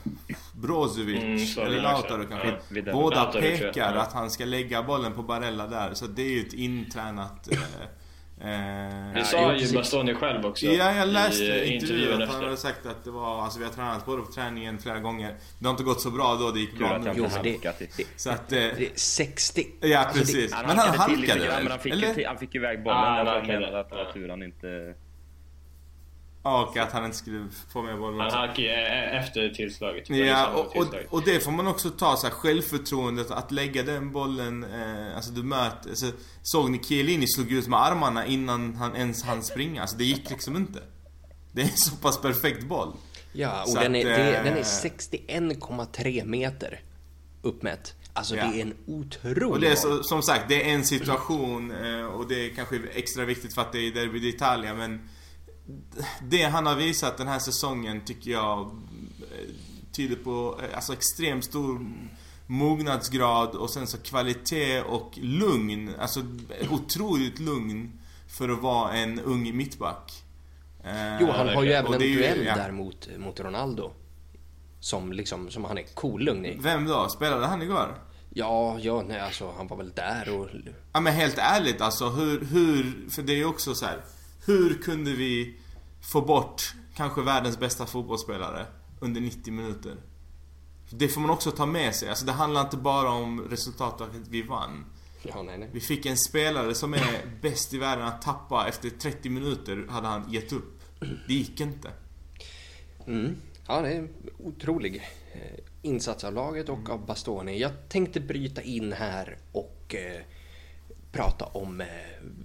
Brozovic, 0.53 1.57
mm, 1.57 1.67
eller 1.67 1.83
Lautaro. 1.83 2.25
Kanske. 2.29 2.49
Ja, 2.49 2.93
Båda 2.93 3.25
Lautaro, 3.25 3.41
pekar 3.43 3.95
att 3.95 4.13
han 4.13 4.31
ska 4.31 4.45
lägga 4.45 4.83
bollen 4.83 5.13
på 5.13 5.23
Barella 5.23 5.67
där. 5.67 5.95
Så 5.95 6.07
det 6.07 6.23
är 6.23 6.31
ju 6.31 6.41
ett 6.41 6.53
intränat... 6.53 7.53
Eh, 7.53 7.59
Eh, 8.41 9.15
det 9.15 9.25
sa 9.25 9.55
ju 9.55 9.75
Bastoni 9.75 10.15
själv 10.15 10.47
också 10.47 10.67
Ja, 10.67 10.93
jag 10.93 11.09
läste 11.09 11.45
i 11.45 11.75
intervjun 11.75 12.23
att 12.23 12.29
han 12.29 12.45
hade 12.45 12.57
sagt 12.57 12.87
att 12.87 13.05
det 13.05 13.11
var, 13.11 13.43
alltså 13.43 13.59
vi 13.59 13.65
har 13.65 13.73
tränat 13.73 14.07
både 14.07 14.23
på 14.23 14.33
träningen 14.33 14.79
flera 14.79 15.01
gånger. 15.01 15.35
Det 15.59 15.67
har 15.67 15.71
inte 15.71 15.85
gått 15.85 16.01
så 16.01 16.11
bra 16.11 16.35
då, 16.35 16.51
det 16.51 16.61
gick 16.61 16.79
bra 16.79 16.99
nu. 16.99 17.13
Jo 17.17 17.27
det, 17.43 17.59
det, 17.79 18.05
så 18.17 18.31
att, 18.31 18.53
eh, 18.53 18.59
det 18.59 18.87
är 18.87 18.91
60 18.95 19.67
Ja 19.81 19.99
alltså 19.99 20.19
precis, 20.19 20.51
det, 20.51 20.67
men 20.67 20.79
han 20.79 20.99
halkade 20.99 21.47
väl? 21.47 21.69
Han 21.69 21.79
fick, 21.79 22.27
han 22.27 22.39
fick 22.39 22.55
iväg 22.55 22.83
bollen, 22.83 22.99
ah, 22.99 23.37
jag 23.37 23.47
menade 23.47 23.81
att 23.81 23.91
det 23.91 23.97
var 23.97 24.13
tur 24.13 24.29
han 24.29 24.43
inte 24.43 24.95
och 26.47 26.77
att 26.77 26.93
han 26.93 27.05
inte 27.05 27.17
skulle 27.17 27.47
få 27.73 27.83
med 27.83 27.99
bollen 27.99 28.21
Han 28.21 28.31
halkade 28.31 28.63
ju 28.63 28.71
efter 29.19 29.49
tillslaget. 29.49 30.11
Ja, 30.11 30.49
och, 30.49 30.77
och, 30.77 30.95
och, 31.09 31.23
det 31.25 31.41
får 31.41 31.53
man 31.53 31.67
också 31.67 31.91
ta 31.91 32.17
så 32.17 32.27
här, 32.27 32.35
självförtroendet 32.35 33.31
att 33.31 33.53
lägga 33.53 33.83
den 33.83 34.13
bollen, 34.13 34.65
eh, 34.65 35.17
alltså 35.17 35.31
du 35.31 35.43
möter, 35.43 35.91
alltså, 35.91 36.07
såg 36.43 36.71
ni 36.71 36.85
Chiellini 36.85 37.27
slog 37.29 37.53
ut 37.53 37.69
med 37.69 37.81
armarna 37.83 38.27
innan 38.27 38.75
han 38.75 38.97
ens 38.97 39.25
hann 39.25 39.43
springa? 39.43 39.81
Alltså 39.81 39.97
det 39.97 40.05
gick 40.05 40.31
liksom 40.31 40.57
inte. 40.57 40.83
Det 41.53 41.61
är 41.61 41.65
en 41.67 41.77
så 41.77 41.97
pass 41.97 42.21
perfekt 42.21 42.65
boll. 42.65 42.93
Ja, 43.33 43.65
och 43.67 43.75
den, 43.75 43.95
att, 43.95 44.05
är, 44.05 44.05
det, 44.05 44.41
den 44.45 44.57
är 44.57 44.63
61,3 44.63 46.19
eh, 46.19 46.25
meter 46.25 46.81
uppmätt. 47.43 47.95
Alltså 48.13 48.37
ja. 48.37 48.45
det 48.47 48.61
är 48.61 48.63
en 48.63 48.75
otrolig 48.87 49.53
Och 49.53 49.61
det 49.61 49.69
är 49.69 49.75
så, 49.75 50.03
som 50.03 50.23
sagt, 50.23 50.49
det 50.49 50.71
är 50.71 50.75
en 50.75 50.85
situation 50.85 51.71
eh, 51.71 52.05
och 52.05 52.29
det 52.29 52.47
är 52.47 52.55
kanske 52.55 52.81
extra 52.95 53.25
viktigt 53.25 53.55
för 53.55 53.63
att 53.63 53.73
det 53.73 53.79
är 53.79 53.91
Derby 53.91 54.19
d'Italia 54.19 54.77
men 54.77 55.09
det 56.23 56.43
han 56.43 56.67
har 56.67 56.77
visat 56.77 57.19
den 57.19 57.29
här 57.29 57.39
säsongen 57.39 58.01
tycker 58.05 58.31
jag 58.31 58.61
eh, 58.61 59.55
tyder 59.93 60.17
på 60.17 60.61
eh, 60.63 60.77
alltså 60.77 60.93
extremt 60.93 61.45
stor 61.45 61.87
mognadsgrad 62.47 63.55
och 63.55 63.71
sen 63.71 63.87
så 63.87 63.99
kvalitet 63.99 64.81
och 64.81 65.19
lugn. 65.23 65.95
Alltså 65.99 66.21
otroligt 66.71 67.39
lugn 67.39 68.01
för 68.39 68.49
att 68.49 68.63
vara 68.63 68.93
en 68.93 69.21
ung 69.21 69.57
mittback. 69.57 70.13
Eh, 70.85 71.21
jo, 71.21 71.31
han 71.31 71.49
har 71.49 71.63
ju 71.63 71.73
även 71.73 71.93
en 71.93 71.99
duell 71.99 72.45
ja. 72.47 72.55
där 72.55 72.71
mot, 72.71 73.09
mot 73.19 73.41
Ronaldo. 73.41 73.91
Som 74.81 75.13
liksom, 75.13 75.51
som 75.51 75.65
han 75.65 75.79
är 75.79 75.83
cool 75.83 76.23
lugn 76.23 76.47
i. 76.47 76.59
Vem 76.61 76.87
då? 76.87 77.09
Spelade 77.09 77.47
han 77.47 77.63
igår? 77.63 77.95
Ja, 78.31 78.79
ja, 78.81 79.03
nej 79.09 79.21
alltså 79.21 79.53
han 79.57 79.67
var 79.67 79.77
väl 79.77 79.93
där 79.93 80.41
och... 80.41 80.49
Ja 80.93 81.01
men 81.01 81.13
helt 81.13 81.39
ärligt 81.39 81.81
alltså 81.81 82.09
hur, 82.09 82.45
hur, 82.45 83.11
för 83.11 83.23
det 83.23 83.33
är 83.33 83.37
ju 83.37 83.45
också 83.45 83.75
så 83.75 83.87
här, 83.87 84.01
hur 84.47 84.83
kunde 84.83 85.13
vi 85.13 85.55
få 86.01 86.21
bort 86.21 86.75
kanske 86.97 87.23
världens 87.23 87.59
bästa 87.59 87.87
fotbollsspelare 87.87 88.67
under 89.01 89.21
90 89.21 89.53
minuter? 89.53 89.97
Det 90.91 91.09
får 91.09 91.21
man 91.21 91.31
också 91.31 91.51
ta 91.51 91.67
med 91.67 91.95
sig. 91.95 92.09
Alltså 92.09 92.27
det 92.27 92.33
handlar 92.33 92.61
inte 92.61 92.77
bara 92.77 93.11
om 93.11 93.41
resultatet 93.41 94.07
att 94.07 94.29
vi 94.29 94.43
vann. 94.43 94.85
Ja, 95.23 95.43
nej, 95.43 95.59
nej. 95.59 95.69
Vi 95.73 95.81
fick 95.81 96.07
en 96.07 96.17
spelare 96.17 96.75
som 96.75 96.95
är 96.95 97.41
bäst 97.43 97.75
i 97.75 97.79
världen 97.79 98.07
att 98.07 98.23
tappa 98.23 98.69
efter 98.69 98.91
30 98.91 99.31
minuter 99.31 99.87
hade 99.91 100.09
han 100.09 100.33
gett 100.33 100.53
upp. 100.53 100.83
Det 101.29 101.35
gick 101.35 101.61
inte. 101.61 101.91
Mm. 103.07 103.37
Ja, 103.67 103.81
det 103.81 103.89
är 103.89 103.99
en 103.99 104.09
otrolig 104.39 104.97
eh, 105.33 105.59
insats 105.83 106.25
av 106.25 106.35
laget 106.35 106.69
och 106.69 106.91
av 106.91 107.07
Bastoni. 107.07 107.61
Jag 107.61 107.89
tänkte 107.89 108.21
bryta 108.21 108.63
in 108.63 108.93
här 108.93 109.39
och 109.53 109.95
eh, 109.95 110.23
prata 111.13 111.45
om 111.45 111.81
eh, 111.81 111.87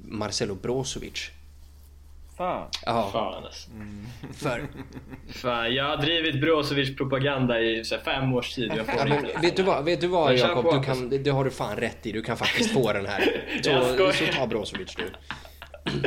Marcelo 0.03 0.55
Brozovic 0.55 1.31
Fan. 2.41 2.67
Ja. 2.85 3.09
Fan 3.13 3.43
alltså. 3.43 3.69
Mm. 3.71 4.05
För... 4.33 4.67
Fan, 5.33 5.73
jag 5.75 5.85
har 5.85 5.97
drivit 5.97 6.41
Brozovic 6.41 6.97
propaganda 6.97 7.59
i 7.59 7.83
så 7.83 7.95
här, 7.95 8.01
fem 8.01 8.33
års 8.33 8.55
tid. 8.55 8.73
Jag 8.77 8.85
får 8.85 8.95
ja, 8.95 9.05
men, 9.05 9.41
vet, 9.41 9.55
du 9.55 9.63
vad, 9.63 9.85
vet 9.85 10.01
du 10.01 10.07
vad 10.07 10.35
Jakob? 10.35 10.73
Du 10.73 10.83
kan, 10.83 11.23
det 11.23 11.29
har 11.29 11.43
du 11.43 11.51
fan 11.51 11.75
rätt 11.75 12.05
i. 12.05 12.11
Du 12.11 12.21
kan 12.21 12.37
faktiskt 12.37 12.73
få 12.73 12.93
den 12.93 13.05
här. 13.05 13.43
Så, 13.63 14.13
så 14.13 14.33
ta 14.37 14.47
Brozovic 14.47 14.95
du. 14.95 15.11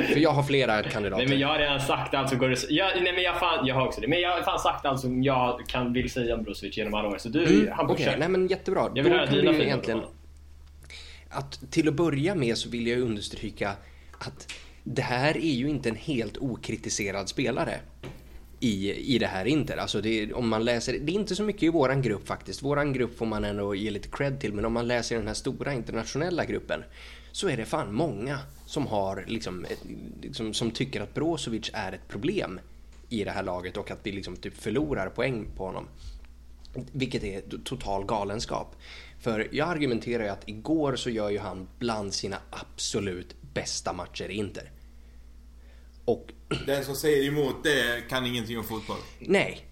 För 0.03 0.19
jag 0.19 0.31
har 0.31 0.43
flera 0.43 0.83
kandidater. 0.83 1.25
Nej 1.25 1.29
men 1.29 1.39
jag 1.39 1.49
har 1.49 1.59
redan 1.59 1.81
sagt 1.81 2.15
allt 2.15 2.29
som 2.29 2.39
går 2.39 2.53
att 2.53 2.71
jag, 2.71 3.03
Nej 3.03 3.13
men 3.13 3.23
jag, 3.23 3.41
fan, 3.41 3.67
jag 3.67 3.75
har 3.75 3.87
också 3.87 4.01
det. 4.01 4.09
Men 4.09 4.21
jag 4.21 4.31
har 4.31 4.43
fan 4.43 4.59
sagt 4.59 4.87
allt 4.87 5.01
som 5.01 5.23
jag 5.23 5.61
kan, 5.67 5.93
vill 5.93 6.11
säga 6.11 6.35
om 6.35 6.43
Brozovic 6.43 6.77
genom 6.77 6.95
alla 6.95 7.09
år. 7.09 7.19
Så 7.19 7.29
du, 7.29 7.45
mm, 7.45 7.73
han 7.73 7.91
Okej, 7.91 8.07
okay, 8.07 8.19
nej 8.19 8.29
men 8.29 8.47
jättebra. 8.47 8.91
Jag 8.95 9.05
vill 9.05 9.13
Då 9.13 9.27
kan 9.27 9.35
du 9.35 9.63
egentligen... 9.63 10.03
Att 11.31 11.71
till 11.71 11.89
att 11.89 11.95
börja 11.95 12.35
med 12.35 12.59
så 12.59 12.71
vill 12.71 12.87
jag 12.87 13.01
understryka 13.01 13.73
att 14.19 14.53
det 14.85 15.03
här 15.03 15.37
är 15.37 15.55
ju 15.55 15.69
inte 15.69 15.89
en 15.89 15.97
helt 15.97 16.37
okritiserad 16.37 17.29
spelare 17.29 17.81
i, 18.61 18.93
i 19.15 19.19
det 19.19 19.27
här 19.27 19.45
Inter. 19.45 19.77
Alltså 19.77 20.01
det, 20.01 20.33
om 20.33 20.49
man 20.49 20.65
läser, 20.65 20.99
det 20.99 21.13
är 21.13 21.15
inte 21.15 21.37
så 21.37 21.43
mycket 21.43 21.63
i 21.63 21.69
våran 21.69 22.03
grupp 22.03 22.27
faktiskt. 22.27 22.63
Våran 22.63 22.93
grupp 22.93 23.19
får 23.19 23.27
man 23.27 23.45
ändå 23.45 23.75
ge 23.75 23.91
lite 23.91 24.09
cred 24.09 24.41
till. 24.41 24.53
Men 24.53 24.65
om 24.65 24.73
man 24.73 24.89
läser 24.89 25.17
den 25.17 25.27
här 25.27 25.35
stora 25.35 25.73
internationella 25.73 26.45
gruppen 26.45 26.85
så 27.33 27.49
är 27.49 27.57
det 27.57 27.65
fan 27.65 27.95
många 27.95 28.39
som 28.67 28.87
har 28.87 29.25
liksom, 29.29 29.67
liksom 30.23 30.55
som 30.55 30.71
tycker 30.71 31.01
att 31.01 31.15
Brozovic 31.15 31.71
är 31.73 31.93
ett 31.93 32.09
problem 32.09 32.61
i 33.09 33.25
det 33.25 33.31
här 33.31 33.43
laget 33.43 33.77
och 33.77 33.91
att 33.91 34.01
vi 34.03 34.13
liksom 34.13 34.37
typ 34.37 34.57
förlorar 34.57 35.09
poäng 35.09 35.47
på 35.57 35.67
honom. 35.67 35.89
Vilket 36.93 37.25
är 37.25 37.43
total 37.65 38.05
galenskap. 38.05 38.77
För 39.21 39.49
jag 39.53 39.69
argumenterar 39.69 40.25
ju 40.25 40.29
att 40.29 40.49
igår 40.49 40.97
så 40.97 41.11
gör 41.11 41.31
ju 41.31 41.39
han 41.39 41.69
bland 41.79 42.15
sina 42.15 42.37
absolut 42.51 43.37
bästa 43.55 43.93
matcher 43.93 44.31
i 44.31 44.35
Inter. 44.35 44.71
Och... 46.05 46.33
Den 46.67 46.85
som 46.85 46.97
säger 46.97 47.29
emot 47.29 47.65
det 47.65 48.09
kan 48.09 48.27
ingenting 48.27 48.59
om 48.59 48.65
fotboll. 48.65 48.99
Nej. 49.19 49.67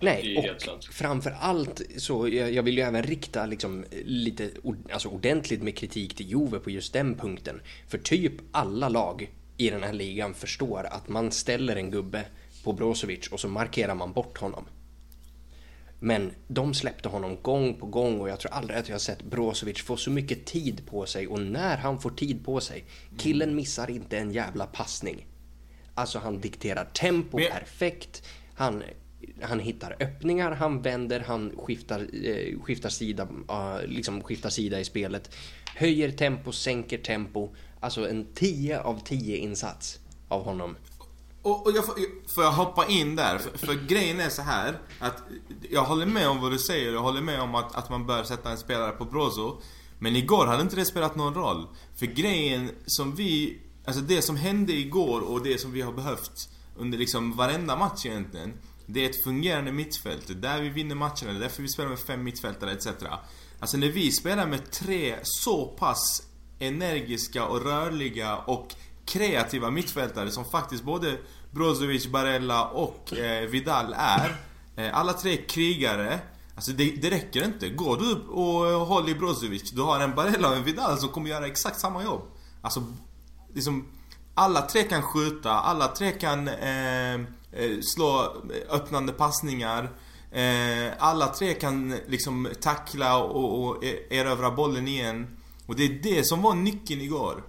Nej, 0.00 0.38
och 0.38 0.84
framför 0.94 1.36
allt 1.40 1.82
så 1.96 2.28
jag, 2.28 2.62
vill 2.62 2.76
ju 2.78 2.82
även 2.82 3.02
rikta 3.02 3.46
liksom 3.46 3.84
lite 4.04 4.50
alltså 4.92 5.08
ordentligt 5.08 5.62
med 5.62 5.76
kritik 5.76 6.14
till 6.14 6.30
Juve 6.30 6.58
på 6.58 6.70
just 6.70 6.92
den 6.92 7.14
punkten. 7.14 7.60
För 7.88 7.98
typ 7.98 8.32
alla 8.52 8.88
lag 8.88 9.30
i 9.56 9.70
den 9.70 9.82
här 9.82 9.92
ligan 9.92 10.34
förstår 10.34 10.86
att 10.90 11.08
man 11.08 11.32
ställer 11.32 11.76
en 11.76 11.90
gubbe 11.90 12.24
på 12.64 12.72
Brozovic 12.72 13.28
och 13.28 13.40
så 13.40 13.48
markerar 13.48 13.94
man 13.94 14.12
bort 14.12 14.38
honom. 14.38 14.64
Men 15.98 16.32
de 16.48 16.74
släppte 16.74 17.08
honom 17.08 17.38
gång 17.42 17.74
på 17.74 17.86
gång 17.86 18.20
och 18.20 18.28
jag 18.28 18.40
tror 18.40 18.52
aldrig 18.52 18.78
att 18.78 18.88
jag 18.88 18.94
har 18.94 19.00
sett 19.00 19.22
Brozovic 19.22 19.82
få 19.82 19.96
så 19.96 20.10
mycket 20.10 20.46
tid 20.46 20.86
på 20.86 21.06
sig 21.06 21.26
och 21.26 21.40
när 21.40 21.76
han 21.76 22.00
får 22.00 22.10
tid 22.10 22.44
på 22.44 22.60
sig, 22.60 22.84
killen 23.18 23.54
missar 23.54 23.90
inte 23.90 24.18
en 24.18 24.32
jävla 24.32 24.66
passning. 24.66 25.26
Alltså 25.94 26.18
han 26.18 26.40
dikterar 26.40 26.84
tempo 26.84 27.38
Men... 27.38 27.50
perfekt, 27.50 28.22
han, 28.54 28.82
han 29.42 29.60
hittar 29.60 29.96
öppningar, 30.00 30.52
han 30.52 30.82
vänder, 30.82 31.20
han 31.20 31.52
skiftar, 31.56 32.06
eh, 32.24 32.60
skiftar, 32.60 32.88
sida, 32.88 33.28
uh, 33.50 33.86
liksom 33.86 34.22
skiftar 34.22 34.50
sida 34.50 34.80
i 34.80 34.84
spelet, 34.84 35.34
höjer 35.76 36.10
tempo, 36.10 36.52
sänker 36.52 36.98
tempo. 36.98 37.48
Alltså 37.80 38.08
en 38.08 38.26
10 38.34 38.80
av 38.80 39.00
10 39.04 39.36
insats 39.36 40.00
av 40.28 40.44
honom. 40.44 40.76
Och, 41.46 41.66
och 41.66 41.72
jag 41.72 41.86
får, 41.86 41.94
får 42.34 42.44
jag 42.44 42.52
hoppa 42.52 42.86
in 42.86 43.16
där? 43.16 43.38
För, 43.38 43.58
för, 43.58 43.74
grejen 43.74 44.20
är 44.20 44.28
så 44.28 44.42
här 44.42 44.78
att 44.98 45.22
jag 45.70 45.84
håller 45.84 46.06
med 46.06 46.28
om 46.28 46.40
vad 46.40 46.52
du 46.52 46.58
säger. 46.58 46.92
Jag 46.92 47.02
håller 47.02 47.20
med 47.20 47.40
om 47.40 47.54
att, 47.54 47.74
att 47.74 47.90
man 47.90 48.06
bör 48.06 48.24
sätta 48.24 48.50
en 48.50 48.58
spelare 48.58 48.92
på 48.92 49.04
Brozo. 49.04 49.60
Men 49.98 50.16
igår 50.16 50.46
hade 50.46 50.62
inte 50.62 50.76
det 50.76 50.84
spelat 50.84 51.16
någon 51.16 51.34
roll. 51.34 51.66
För 51.96 52.06
grejen 52.06 52.70
som 52.86 53.14
vi... 53.14 53.60
Alltså 53.84 54.02
det 54.02 54.22
som 54.22 54.36
hände 54.36 54.72
igår 54.72 55.20
och 55.20 55.42
det 55.42 55.60
som 55.60 55.72
vi 55.72 55.82
har 55.82 55.92
behövt 55.92 56.48
under 56.76 56.98
liksom 56.98 57.36
varenda 57.36 57.76
match 57.76 58.06
egentligen. 58.06 58.52
Det 58.86 59.04
är 59.04 59.10
ett 59.10 59.24
fungerande 59.24 59.72
mittfält. 59.72 60.26
Det 60.26 60.32
är 60.32 60.34
där 60.34 60.60
vi 60.60 60.68
vinner 60.68 60.94
matcherna. 60.94 61.14
Det 61.32 61.36
är 61.36 61.40
därför 61.40 61.62
vi 61.62 61.68
spelar 61.68 61.88
med 61.88 61.98
fem 61.98 62.24
mittfältare 62.24 62.72
etc. 62.72 62.86
Alltså 63.58 63.76
när 63.76 63.88
vi 63.88 64.12
spelar 64.12 64.46
med 64.46 64.70
tre 64.70 65.16
så 65.22 65.66
pass 65.66 66.22
energiska 66.58 67.46
och 67.46 67.62
rörliga 67.62 68.36
och 68.36 68.74
kreativa 69.06 69.70
mittfältare 69.70 70.30
som 70.30 70.44
faktiskt 70.44 70.84
både 70.84 71.18
Brozovic, 71.50 72.06
Barella 72.06 72.64
och 72.64 73.12
eh, 73.12 73.48
Vidal 73.48 73.94
är. 73.98 74.36
Eh, 74.76 74.98
alla 74.98 75.12
tre 75.12 75.36
krigare. 75.36 76.18
Alltså 76.54 76.72
det, 76.72 76.90
det 76.90 77.10
räcker 77.10 77.44
inte. 77.44 77.68
Går 77.68 77.96
du 77.96 78.14
och 78.14 78.86
håller 78.86 79.08
i 79.08 79.14
Brozovic, 79.14 79.70
du 79.70 79.82
har 79.82 80.00
en 80.00 80.14
Barella 80.14 80.48
och 80.48 80.56
en 80.56 80.64
Vidal 80.64 80.98
som 80.98 81.08
kommer 81.08 81.30
göra 81.30 81.46
exakt 81.46 81.80
samma 81.80 82.04
jobb. 82.04 82.22
Alltså, 82.62 82.82
liksom, 83.54 83.86
alla 84.34 84.62
tre 84.62 84.82
kan 84.82 85.02
skjuta, 85.02 85.50
alla 85.50 85.88
tre 85.88 86.12
kan 86.12 86.48
eh, 86.48 87.14
eh 87.14 87.20
slå 87.80 88.36
öppnande 88.70 89.12
passningar. 89.12 89.90
Eh, 90.32 90.92
alla 90.98 91.26
tre 91.26 91.54
kan 91.54 91.94
liksom 92.06 92.48
tackla 92.60 93.18
och, 93.18 93.64
och 93.64 93.84
e-, 93.84 93.98
erövra 94.10 94.50
bollen 94.50 94.88
igen. 94.88 95.36
Och 95.66 95.76
det 95.76 95.84
är 95.84 96.02
det 96.02 96.24
som 96.24 96.42
var 96.42 96.54
nyckeln 96.54 97.00
igår. 97.00 97.42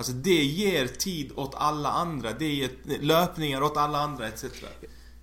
Alltså 0.00 0.12
det 0.12 0.44
ger 0.44 0.86
tid 0.86 1.32
åt 1.36 1.54
alla 1.54 1.88
andra. 1.88 2.32
Det 2.32 2.52
ger 2.52 2.70
löpningar 3.00 3.62
åt 3.62 3.76
alla 3.76 3.98
andra 3.98 4.28
etc. 4.28 4.44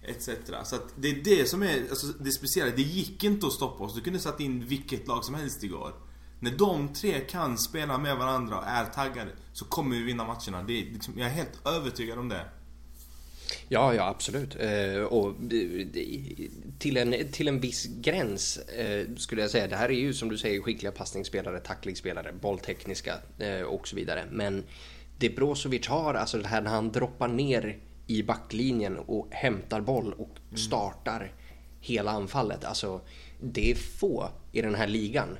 etc. 0.01 0.29
Så 0.63 0.75
att 0.75 0.93
det 0.95 1.09
är 1.09 1.23
det 1.23 1.49
som 1.49 1.63
är 1.63 1.89
alltså, 1.89 2.07
det 2.07 2.31
speciella. 2.31 2.71
Det 2.75 2.81
gick 2.81 3.23
inte 3.23 3.47
att 3.47 3.53
stoppa 3.53 3.83
oss. 3.83 3.95
Du 3.95 4.01
kunde 4.01 4.19
satt 4.19 4.39
in 4.39 4.65
vilket 4.65 5.07
lag 5.07 5.23
som 5.23 5.35
helst 5.35 5.63
igår. 5.63 5.93
När 6.39 6.51
de 6.51 6.93
tre 6.93 7.19
kan 7.19 7.57
spela 7.57 7.97
med 7.97 8.17
varandra 8.17 8.57
och 8.59 8.65
är 8.65 8.85
taggade 8.85 9.31
så 9.53 9.65
kommer 9.65 9.95
vi 9.95 10.03
vinna 10.03 10.23
matcherna. 10.23 10.63
Det 10.63 10.81
är, 10.81 10.93
liksom, 10.93 11.13
jag 11.17 11.27
är 11.27 11.33
helt 11.33 11.67
övertygad 11.67 12.19
om 12.19 12.29
det. 12.29 12.45
Ja, 13.67 13.93
ja 13.93 14.07
absolut. 14.07 14.55
Eh, 14.59 15.03
och 15.03 15.35
till 16.79 16.97
en, 16.97 17.31
till 17.31 17.47
en 17.47 17.59
viss 17.59 17.85
gräns 17.85 18.57
eh, 18.57 19.05
skulle 19.17 19.41
jag 19.41 19.51
säga. 19.51 19.67
Det 19.67 19.75
här 19.75 19.89
är 19.89 19.99
ju 19.99 20.13
som 20.13 20.29
du 20.29 20.37
säger 20.37 20.61
skickliga 20.61 20.91
passningsspelare, 20.91 21.59
tacklingsspelare, 21.59 22.33
bolltekniska 22.41 23.13
eh, 23.39 23.61
och 23.61 23.87
så 23.87 23.95
vidare. 23.95 24.23
Men 24.31 24.63
det 25.17 25.29
Brozovic 25.29 25.87
har, 25.87 26.13
alltså 26.13 26.37
det 26.37 26.47
här 26.47 26.61
när 26.61 26.71
han 26.71 26.91
droppar 26.91 27.27
ner 27.27 27.77
i 28.07 28.23
backlinjen 28.23 28.97
och 28.97 29.27
hämtar 29.31 29.81
boll 29.81 30.13
och 30.13 30.31
mm. 30.47 30.57
startar 30.57 31.31
hela 31.81 32.11
anfallet. 32.11 32.63
Alltså, 32.63 33.01
det 33.41 33.71
är 33.71 33.75
få 33.75 34.29
i 34.51 34.61
den 34.61 34.75
här 34.75 34.87
ligan, 34.87 35.37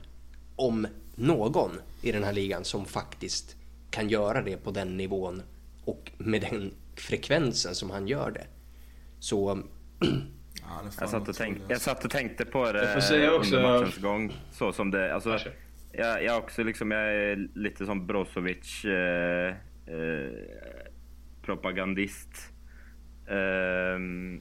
om 0.56 0.88
någon 1.16 1.72
i 2.02 2.12
den 2.12 2.24
här 2.24 2.34
ligan, 2.34 2.64
som 2.64 2.86
faktiskt 2.86 3.56
kan 3.90 4.10
göra 4.10 4.42
det 4.42 4.58
på 4.58 4.72
den 4.72 4.98
nivån 4.98 5.44
och 5.86 6.12
med 6.18 6.42
den 6.42 6.74
frekvensen 7.00 7.76
som 7.76 7.90
han 7.90 8.08
gör 8.08 8.32
det. 8.32 8.48
Så... 9.20 9.64
Ja, 10.70 10.82
jag, 11.00 11.10
satt 11.10 11.28
och 11.28 11.36
tänk, 11.36 11.58
jag 11.68 11.82
satt 11.82 12.06
och 12.06 12.12
tänkte 12.12 12.46
på 12.46 12.72
det 12.72 12.80
under 12.80 13.62
matchens 13.62 13.98
gång. 13.98 14.34
Så 14.52 14.74
som 14.74 14.92
det, 14.92 15.14
alltså, 15.14 15.40
jag, 15.92 16.24
jag, 16.24 16.38
också 16.38 16.64
liksom, 16.64 16.92
jag 16.92 17.16
är 17.16 17.50
lite 17.54 17.86
som 17.86 18.08
Brozovic 18.08 18.86
eh, 18.86 19.48
eh, 19.86 20.32
propagandist. 21.42 22.54
Eh, 23.28 23.36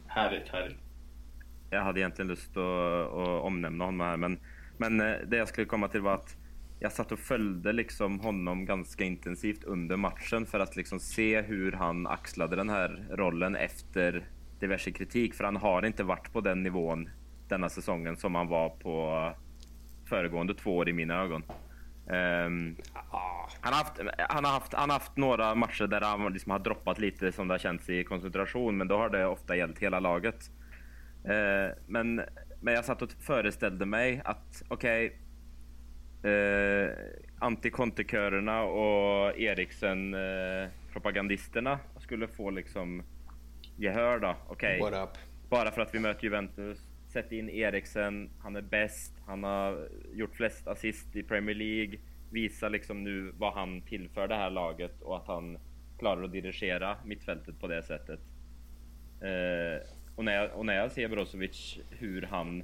härligt, 0.06 0.48
härligt. 0.48 0.76
Jag 1.70 1.80
hade 1.80 2.00
egentligen 2.00 2.28
lust 2.28 2.56
att, 2.56 3.12
att 3.12 3.42
omnämna 3.42 3.84
honom 3.84 4.00
här 4.00 4.16
men, 4.16 4.38
men 4.76 5.00
eh, 5.00 5.16
det 5.26 5.36
jag 5.36 5.48
skulle 5.48 5.66
komma 5.66 5.88
till 5.88 6.00
var 6.00 6.14
att 6.14 6.36
jag 6.78 6.92
satt 6.92 7.12
och 7.12 7.18
följde 7.18 7.72
liksom 7.72 8.20
honom 8.20 8.64
ganska 8.64 9.04
intensivt 9.04 9.64
under 9.64 9.96
matchen 9.96 10.46
för 10.46 10.60
att 10.60 10.76
liksom 10.76 11.00
se 11.00 11.40
hur 11.40 11.72
han 11.72 12.06
axlade 12.06 12.56
den 12.56 12.68
här 12.68 13.06
rollen 13.10 13.56
efter 13.56 14.28
diverse 14.60 14.92
kritik. 14.92 15.34
För 15.34 15.44
han 15.44 15.56
har 15.56 15.86
inte 15.86 16.04
varit 16.04 16.32
på 16.32 16.40
den 16.40 16.62
nivån 16.62 17.10
denna 17.48 17.68
säsongen 17.68 18.16
som 18.16 18.34
han 18.34 18.48
var 18.48 18.68
på 18.68 19.32
föregående 20.08 20.54
två 20.54 20.76
år 20.76 20.88
i 20.88 20.92
mina 20.92 21.14
ögon. 21.14 21.42
Um, 22.06 22.76
han, 23.60 23.72
har 23.72 23.78
haft, 23.78 24.00
han, 24.28 24.44
har 24.44 24.52
haft, 24.52 24.74
han 24.74 24.90
har 24.90 24.98
haft 24.98 25.16
några 25.16 25.54
matcher 25.54 25.86
där 25.86 26.00
han 26.00 26.32
liksom 26.32 26.52
har 26.52 26.58
droppat 26.58 26.98
lite 26.98 27.32
som 27.32 27.48
det 27.48 27.54
har 27.54 27.58
känts 27.58 27.88
i 27.88 28.04
koncentration, 28.04 28.76
men 28.76 28.88
då 28.88 28.96
har 28.96 29.10
det 29.10 29.26
ofta 29.26 29.56
gällt 29.56 29.78
hela 29.78 30.00
laget. 30.00 30.50
Uh, 31.24 31.74
men, 31.86 32.22
men 32.60 32.74
jag 32.74 32.84
satt 32.84 33.02
och 33.02 33.10
föreställde 33.10 33.86
mig 33.86 34.22
att 34.24 34.62
okej, 34.68 35.06
okay, 35.06 35.18
eh, 36.26 36.90
anti-Conte-körerna 37.38 38.62
och 38.62 39.38
Eriksen-propagandisterna 39.38 41.72
eh, 41.72 41.78
skulle 41.98 42.28
få 42.28 42.50
liksom 42.50 43.02
gehör 43.76 44.18
då. 44.18 44.36
Okej, 44.48 44.82
okay. 44.82 45.06
bara 45.48 45.70
för 45.70 45.82
att 45.82 45.94
vi 45.94 45.98
möter 45.98 46.24
Juventus, 46.24 46.88
sätt 47.08 47.32
in 47.32 47.50
Eriksen, 47.50 48.30
han 48.38 48.56
är 48.56 48.62
bäst, 48.62 49.12
han 49.26 49.44
har 49.44 49.88
gjort 50.14 50.34
flest 50.34 50.68
assist 50.68 51.16
i 51.16 51.22
Premier 51.22 51.56
League, 51.56 51.98
visa 52.30 52.68
liksom 52.68 53.04
nu 53.04 53.32
vad 53.38 53.54
han 53.54 53.82
tillför 53.82 54.28
det 54.28 54.34
här 54.34 54.50
laget 54.50 55.02
och 55.02 55.16
att 55.16 55.26
han 55.26 55.58
klarar 55.98 56.22
att 56.22 56.32
dirigera 56.32 56.96
mittfältet 57.04 57.60
på 57.60 57.66
det 57.66 57.82
sättet. 57.82 58.20
Eh, 59.20 59.80
och, 60.16 60.24
när 60.24 60.32
jag, 60.32 60.54
och 60.54 60.66
när 60.66 60.74
jag 60.74 60.92
ser 60.92 61.08
Brozovic, 61.08 61.78
hur 61.90 62.22
han, 62.22 62.62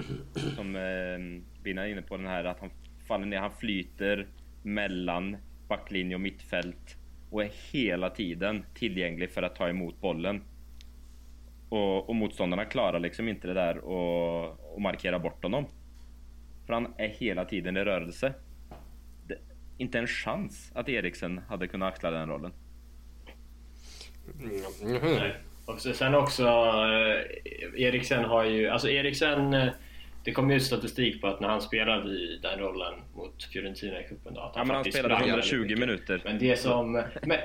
som 0.57 0.77
eh, 0.77 1.19
Bina 1.63 1.87
är 1.87 1.91
inne 1.91 2.03
på 2.03 2.17
den 2.17 2.27
här, 2.27 2.45
att 2.45 2.61
han 2.61 2.71
faller 3.07 3.27
ner. 3.27 3.39
Han 3.39 3.51
flyter 3.51 4.27
mellan 4.63 5.37
backlinje 5.69 6.15
och 6.15 6.21
mittfält 6.21 6.97
och 7.31 7.43
är 7.43 7.51
hela 7.73 8.11
tiden 8.11 8.65
tillgänglig 8.75 9.31
för 9.31 9.43
att 9.43 9.57
ta 9.57 9.69
emot 9.69 10.01
bollen. 10.01 10.43
Och, 11.69 12.09
och 12.09 12.15
motståndarna 12.15 12.65
klarar 12.65 13.01
liksom 13.01 13.29
inte 13.29 13.49
det 13.49 13.55
där 13.55 13.79
och, 13.79 14.75
och 14.75 14.81
markera 14.81 15.19
bort 15.19 15.43
honom. 15.43 15.67
För 16.67 16.73
han 16.73 16.95
är 16.97 17.09
hela 17.09 17.45
tiden 17.45 17.77
i 17.77 17.85
rörelse. 17.85 18.35
Det, 19.27 19.39
inte 19.79 19.99
en 19.99 20.07
chans 20.07 20.73
att 20.75 20.89
Eriksen 20.89 21.39
hade 21.49 21.69
kunnat 21.69 21.93
axla 21.93 22.11
den 22.11 22.29
rollen. 22.29 22.53
Mm. 24.41 25.01
Nej. 25.03 25.35
Och 25.65 25.81
sen 25.81 26.15
också, 26.15 26.43
eh, 26.43 27.83
Eriksen 27.83 28.25
har 28.25 28.45
ju, 28.45 28.69
alltså 28.69 28.89
Eriksen 28.89 29.55
eh, 29.55 29.73
det 30.25 30.33
kom 30.33 30.51
ju 30.51 30.61
statistik 30.61 31.21
på 31.21 31.27
att 31.27 31.41
när 31.41 31.49
han 31.49 31.61
spelade 31.61 32.11
i 32.11 32.39
den 32.43 32.59
rollen 32.59 32.95
mot 33.15 33.45
Fiorentina 33.53 34.01
i 34.01 34.05
cupen 34.05 34.33
Ja 34.35 34.53
men 34.57 34.71
han 34.77 34.85
spelade 34.85 35.15
120 35.15 35.77
minuter. 35.79 36.23
Men 36.25 36.39
det 36.39 36.57
som... 36.57 36.93
Men, 37.23 37.39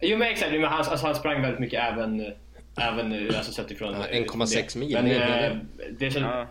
jo 0.00 0.18
men 0.18 0.28
exakt, 0.28 0.52
men 0.52 0.64
han, 0.64 0.78
alltså, 0.78 1.06
han 1.06 1.14
sprang 1.14 1.42
väldigt 1.42 1.60
mycket 1.60 1.92
även, 1.92 2.32
även 2.76 3.36
alltså, 3.36 3.52
sett 3.52 3.70
ifrån... 3.70 3.92
Ja, 3.92 4.18
1,6 4.18 4.78
mil. 4.78 4.92
Men 4.92 5.04
det, 5.04 5.60
det 5.98 6.10
som... 6.10 6.22
Ja. 6.22 6.46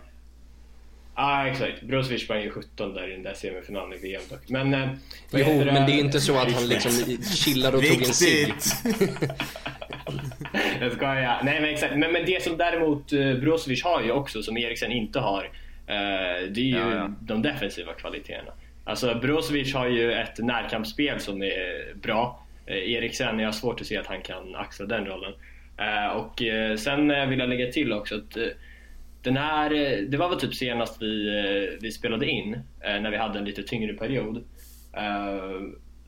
ah, 1.14 1.46
exakt. 1.46 1.82
Brozovic 1.82 2.24
sprang 2.24 2.42
ju 2.42 2.50
17 2.50 2.94
där 2.94 3.08
i 3.08 3.12
den 3.12 3.22
där 3.22 3.34
semifinalen 3.34 3.92
i 3.92 4.02
VM 4.02 4.22
dock. 4.30 4.48
Men... 4.48 4.74
Eh, 4.74 4.88
jo, 5.30 5.64
men 5.64 5.86
det 5.86 5.92
är 5.92 6.00
inte 6.00 6.20
så 6.20 6.38
att 6.38 6.52
han 6.52 6.68
liksom 6.68 7.18
chillade 7.22 7.76
och 7.76 7.84
tog 7.84 7.98
en 7.98 8.14
cigg. 8.14 8.54
jag 10.80 10.92
skojar. 10.92 11.40
Nej 11.44 11.60
men 11.60 11.70
exakt. 11.70 11.96
Men, 11.96 12.12
men 12.12 12.26
det 12.26 12.42
som 12.42 12.56
däremot 12.56 13.12
uh, 13.12 13.40
Brozovic 13.40 13.84
har 13.84 14.02
ju 14.02 14.10
också, 14.10 14.42
som 14.42 14.56
Eriksen 14.56 14.92
inte 14.92 15.20
har, 15.20 15.50
det 15.86 16.60
är 16.60 16.64
ju 16.64 16.76
ja, 16.76 16.94
ja. 16.94 17.10
de 17.20 17.42
defensiva 17.42 17.92
kvaliteterna. 17.92 18.52
Alltså 18.84 19.14
Brozovic 19.14 19.74
har 19.74 19.88
ju 19.88 20.12
ett 20.12 20.38
närkampsspel 20.38 21.20
som 21.20 21.42
är 21.42 21.94
bra. 21.94 22.46
Uh, 22.70 22.92
Eriksen, 22.92 23.38
jag 23.38 23.46
har 23.46 23.52
svårt 23.52 23.80
att 23.80 23.86
se 23.86 23.96
att 23.96 24.06
han 24.06 24.22
kan 24.22 24.54
axla 24.54 24.86
den 24.86 25.06
rollen. 25.06 25.32
Uh, 25.80 26.16
och 26.16 26.42
sen 26.78 27.28
vill 27.30 27.38
jag 27.38 27.48
lägga 27.48 27.72
till 27.72 27.92
också 27.92 28.14
att 28.14 28.36
den 29.22 29.36
här, 29.36 29.70
det 30.08 30.16
var 30.16 30.28
väl 30.28 30.40
typ 30.40 30.54
senast 30.54 31.02
vi, 31.02 31.78
vi 31.80 31.90
spelade 31.92 32.26
in, 32.26 32.58
när 32.82 33.10
vi 33.10 33.16
hade 33.16 33.38
en 33.38 33.44
lite 33.44 33.62
tyngre 33.62 33.92
period 33.94 34.44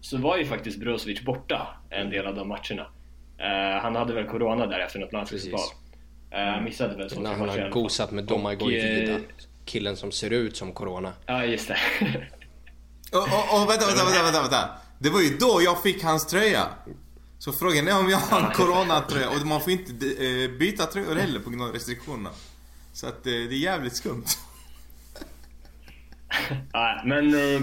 så 0.01 0.17
var 0.17 0.37
ju 0.37 0.45
faktiskt 0.45 0.81
Brozovic 0.81 1.23
borta 1.23 1.69
en 1.91 2.11
del 2.11 2.27
av 2.27 2.35
de 2.35 2.49
matcherna. 2.49 2.87
Uh, 3.41 3.83
han 3.83 3.97
hade 3.97 4.15
väl 4.15 4.25
Corona 4.25 4.67
där 4.67 4.79
efter 4.79 4.99
något 4.99 5.13
landslagsuppehåll. 5.13 5.63
Uh, 6.35 6.65
missade 6.65 6.97
väl 6.97 7.23
När 7.23 7.35
han 7.35 7.49
har 7.49 7.69
gosat 7.69 8.11
med 8.11 8.25
Domagoj 8.25 8.75
Vida. 8.75 9.19
Killen 9.67 9.97
som 9.97 10.13
ser 10.13 10.31
ut 10.31 10.57
som 10.57 10.73
Corona. 10.73 11.13
Ja, 11.27 11.45
just 11.45 11.69
det. 11.69 11.79
och, 13.13 13.19
och, 13.19 13.63
och 13.63 13.71
vänta, 13.71 13.87
vänta, 13.87 14.05
vänta, 14.05 14.23
vänta, 14.23 14.41
vänta. 14.41 14.69
Det 14.99 15.11
var 15.11 15.21
ju 15.21 15.37
då 15.37 15.61
jag 15.63 15.83
fick 15.83 16.05
hans 16.05 16.27
tröja. 16.27 16.67
Så 17.39 17.53
frågan 17.53 17.89
är 17.89 17.99
om 17.99 18.11
jag 18.11 18.19
har 18.19 18.41
en 18.41 18.51
Corona-tröja 18.55 19.29
och 19.31 19.47
man 19.47 19.61
får 19.61 19.73
inte 19.73 19.93
byta 20.59 20.87
tröjor 20.87 21.15
heller 21.15 21.41
på 21.41 21.51
grund 21.51 21.63
av 21.63 21.73
restriktionerna. 21.73 22.31
Så 22.93 23.07
att 23.07 23.25
det 23.25 23.31
är 23.31 23.53
jävligt 23.53 23.97
skumt. 23.97 24.25
Nej, 26.75 27.01
men 27.05 27.35
eh, 27.35 27.63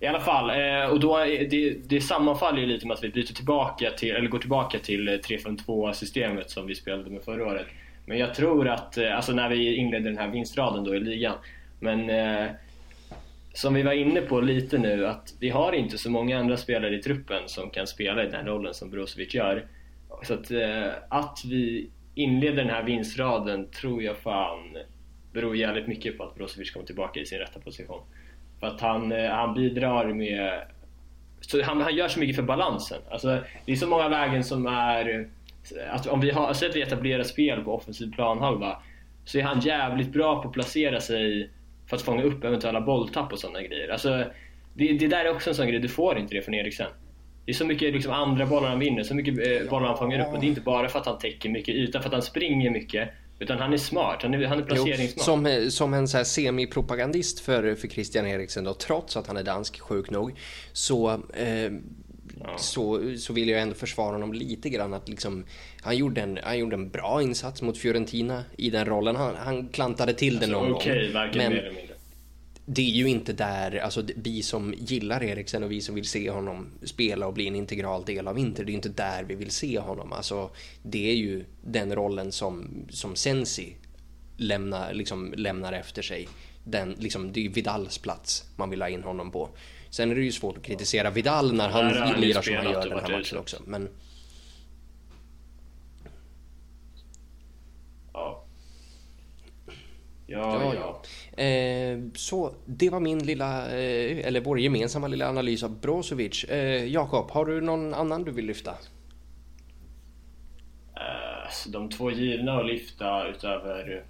i 0.00 0.06
alla 0.06 0.20
fall. 0.20 0.50
Eh, 0.50 0.84
och 0.84 1.00
då, 1.00 1.18
det, 1.18 1.76
det 1.84 2.00
sammanfaller 2.00 2.60
ju 2.60 2.66
lite 2.66 2.86
med 2.86 2.94
att 2.94 3.04
vi 3.04 3.08
byter 3.08 3.34
tillbaka 3.34 3.90
till, 3.90 4.10
eller 4.10 4.28
går 4.28 4.38
tillbaka 4.38 4.78
till 4.78 5.08
3-5-2 5.08 5.92
systemet 5.92 6.50
som 6.50 6.66
vi 6.66 6.74
spelade 6.74 7.10
med 7.10 7.24
förra 7.24 7.46
året. 7.46 7.66
Men 8.06 8.18
jag 8.18 8.34
tror 8.34 8.68
att, 8.68 8.98
eh, 8.98 9.16
alltså 9.16 9.32
när 9.32 9.48
vi 9.48 9.74
inledde 9.74 10.08
den 10.08 10.18
här 10.18 10.28
vinstraden 10.28 10.84
då 10.84 10.94
i 10.94 11.00
ligan. 11.00 11.34
Men 11.80 12.10
eh, 12.10 12.50
som 13.54 13.74
vi 13.74 13.82
var 13.82 13.92
inne 13.92 14.20
på 14.20 14.40
lite 14.40 14.78
nu, 14.78 15.06
att 15.06 15.34
vi 15.40 15.50
har 15.50 15.72
inte 15.72 15.98
så 15.98 16.10
många 16.10 16.38
andra 16.38 16.56
spelare 16.56 16.94
i 16.94 17.02
truppen 17.02 17.42
som 17.46 17.70
kan 17.70 17.86
spela 17.86 18.24
i 18.24 18.28
den 18.28 18.46
rollen 18.46 18.74
som 18.74 18.90
Brozovic 18.90 19.34
gör. 19.34 19.66
Så 20.22 20.34
att, 20.34 20.50
eh, 20.50 20.88
att 21.08 21.38
vi 21.44 21.90
inleder 22.14 22.56
den 22.56 22.70
här 22.70 22.82
vinstraden 22.82 23.70
tror 23.70 24.02
jag 24.02 24.16
fan 24.16 24.76
beror 25.32 25.56
jävligt 25.56 25.86
mycket 25.86 26.18
på 26.18 26.24
att 26.24 26.34
Brozovic 26.34 26.70
kommer 26.70 26.86
tillbaka 26.86 27.20
i 27.20 27.26
sin 27.26 27.38
rätta 27.38 27.60
position. 27.60 28.02
För 28.60 28.66
att 28.66 28.80
han, 28.80 29.12
eh, 29.12 29.30
han 29.30 29.54
bidrar 29.54 30.12
med... 30.12 30.62
Så 31.40 31.62
han, 31.62 31.80
han 31.80 31.96
gör 31.96 32.08
så 32.08 32.20
mycket 32.20 32.36
för 32.36 32.42
balansen. 32.42 33.02
Alltså, 33.10 33.38
det 33.64 33.72
är 33.72 33.76
så 33.76 33.86
många 33.86 34.08
lägen 34.08 34.44
som 34.44 34.66
är... 34.66 35.28
Att 35.90 36.06
om 36.06 36.20
vi 36.20 36.30
har, 36.30 36.52
så 36.52 36.66
att 36.66 36.76
vi 36.76 36.82
etablerar 36.82 37.22
spel 37.22 37.60
på 37.64 37.74
offensiv 37.74 38.12
planhalva 38.12 38.82
så 39.24 39.38
är 39.38 39.42
han 39.42 39.60
jävligt 39.60 40.12
bra 40.12 40.42
på 40.42 40.48
att 40.48 40.54
placera 40.54 41.00
sig 41.00 41.50
för 41.86 41.96
att 41.96 42.02
fånga 42.02 42.22
upp 42.22 42.44
eventuella 42.44 42.80
bolltapp 42.80 43.32
och 43.32 43.38
sådana 43.38 43.62
grejer. 43.62 43.88
Alltså, 43.88 44.24
det, 44.74 44.92
det 44.92 45.08
där 45.08 45.24
är 45.24 45.30
också 45.30 45.50
en 45.50 45.56
sån 45.56 45.68
grej, 45.68 45.78
du 45.78 45.88
får 45.88 46.18
inte 46.18 46.34
det 46.34 46.42
från 46.42 46.54
Eriksen. 46.54 46.90
Det 47.44 47.52
är 47.52 47.54
så 47.54 47.66
mycket 47.66 47.94
liksom, 47.94 48.12
andra 48.12 48.46
bollar 48.46 48.68
han 48.68 48.78
vinner, 48.78 49.02
så 49.02 49.14
mycket 49.14 49.62
eh, 49.62 49.70
bollar 49.70 49.88
han 49.88 49.98
fångar 49.98 50.20
upp 50.20 50.34
och 50.34 50.40
det 50.40 50.46
är 50.46 50.48
inte 50.48 50.60
bara 50.60 50.88
för 50.88 50.98
att 50.98 51.06
han 51.06 51.18
täcker 51.18 51.48
mycket 51.48 51.74
yta, 51.74 52.00
för 52.00 52.08
att 52.08 52.12
han 52.12 52.22
springer 52.22 52.70
mycket 52.70 53.08
utan 53.38 53.58
han 53.58 53.72
är 53.72 53.76
smart, 53.76 54.22
han 54.22 54.34
är, 54.34 54.46
han 54.46 54.58
är 54.58 54.62
placeringssmart. 54.62 55.24
som, 55.24 55.70
som 55.70 55.94
en 55.94 56.08
så 56.08 56.16
här 56.16 56.24
semipropagandist 56.24 57.40
för, 57.40 57.74
för 57.74 57.88
Christian 57.88 58.26
Eriksen 58.26 58.64
då, 58.64 58.74
trots 58.74 59.16
att 59.16 59.26
han 59.26 59.36
är 59.36 59.42
dansk, 59.42 59.80
sjuk 59.80 60.10
nog, 60.10 60.34
så, 60.72 61.10
eh, 61.34 61.72
ja. 62.44 62.58
så, 62.58 63.14
så 63.18 63.32
vill 63.32 63.48
jag 63.48 63.62
ändå 63.62 63.74
försvara 63.74 64.12
honom 64.12 64.32
lite 64.32 64.68
grann. 64.68 64.94
Att 64.94 65.08
liksom, 65.08 65.44
han, 65.80 65.96
gjorde 65.96 66.20
en, 66.20 66.38
han 66.42 66.58
gjorde 66.58 66.74
en 66.74 66.88
bra 66.88 67.22
insats 67.22 67.62
mot 67.62 67.78
Fiorentina 67.78 68.44
i 68.56 68.70
den 68.70 68.84
rollen. 68.84 69.16
Han, 69.16 69.36
han 69.36 69.68
klantade 69.68 70.14
till 70.14 70.34
alltså, 70.36 70.50
det 70.50 70.56
någon 70.56 70.72
okay, 70.72 71.12
gång. 71.12 71.30
Men, 71.36 71.58
det 72.64 72.82
är 72.82 72.94
ju 72.94 73.08
inte 73.08 73.32
där, 73.32 73.76
alltså 73.76 74.04
vi 74.16 74.42
som 74.42 74.74
gillar 74.76 75.22
Eriksen 75.22 75.62
och 75.62 75.72
vi 75.72 75.80
som 75.80 75.94
vill 75.94 76.08
se 76.08 76.30
honom 76.30 76.66
spela 76.82 77.26
och 77.26 77.34
bli 77.34 77.48
en 77.48 77.56
integral 77.56 78.04
del 78.04 78.28
av 78.28 78.38
Inter, 78.38 78.64
det 78.64 78.68
är 78.68 78.72
ju 78.72 78.76
inte 78.76 78.88
där 78.88 79.24
vi 79.24 79.34
vill 79.34 79.50
se 79.50 79.78
honom. 79.78 80.12
Alltså, 80.12 80.50
det 80.82 81.10
är 81.10 81.14
ju 81.14 81.44
den 81.62 81.94
rollen 81.94 82.32
som, 82.32 82.86
som 82.90 83.16
Sensi 83.16 83.76
lämnar, 84.36 84.94
liksom, 84.94 85.34
lämnar 85.36 85.72
efter 85.72 86.02
sig. 86.02 86.28
Den, 86.64 86.96
liksom, 86.98 87.32
det 87.32 87.40
är 87.40 87.42
ju 87.42 87.48
Vidals 87.48 87.98
plats 87.98 88.44
man 88.56 88.70
vill 88.70 88.82
ha 88.82 88.88
in 88.88 89.02
honom 89.02 89.30
på. 89.30 89.48
Sen 89.92 90.10
är 90.10 90.14
det 90.14 90.22
ju 90.22 90.32
svårt 90.32 90.58
att 90.58 90.64
kritisera 90.64 91.10
Vidal 91.10 91.54
när 91.54 91.68
han 91.68 92.20
lirar 92.20 92.42
som 92.42 92.56
han 92.56 92.64
gör 92.64 92.88
den 92.88 92.98
här 92.98 93.18
matchen 93.18 93.38
också. 93.38 93.56
Men, 93.66 93.88
Ja, 98.12 98.44
ja. 100.26 101.02
ja. 101.36 101.42
Eh, 101.44 101.98
så 102.14 102.54
det 102.66 102.90
var 102.90 103.00
min 103.00 103.18
lilla, 103.18 103.66
eh, 103.66 104.26
eller 104.26 104.40
vår 104.40 104.60
gemensamma 104.60 105.06
lilla 105.06 105.28
analys 105.28 105.62
av 105.62 105.80
Brozovic. 105.80 106.44
Eh, 106.44 106.84
Jakob, 106.84 107.30
har 107.30 107.44
du 107.44 107.60
någon 107.60 107.94
annan 107.94 108.24
du 108.24 108.30
vill 108.32 108.46
lyfta? 108.46 108.70
Eh, 110.96 111.70
de 111.72 111.90
två 111.90 112.10
givna 112.10 112.58
att 112.60 112.66
lyfta 112.66 113.28
utöver 113.28 114.04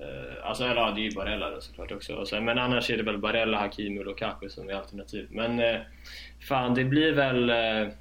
Eh, 0.00 0.48
alltså 0.48 0.64
eller, 0.64 0.80
ja, 0.80 0.90
det 0.90 1.00
är 1.00 1.04
ju 1.04 1.14
Barella 1.14 1.50
då 1.50 1.60
såklart 1.60 1.92
också. 1.92 2.14
Och 2.14 2.28
sen, 2.28 2.44
men 2.44 2.58
annars 2.58 2.90
är 2.90 2.96
det 2.96 3.02
väl 3.02 3.18
Barella, 3.18 3.58
Hakimi 3.58 4.00
och 4.00 4.06
Lukaku 4.06 4.48
som 4.48 4.68
är 4.68 4.74
alternativ. 4.74 5.26
Men 5.30 5.58
eh, 5.58 5.80
fan, 6.48 6.74
det 6.74 6.84
blir 6.84 7.12
väl... 7.12 7.50
Eh, 7.50 7.92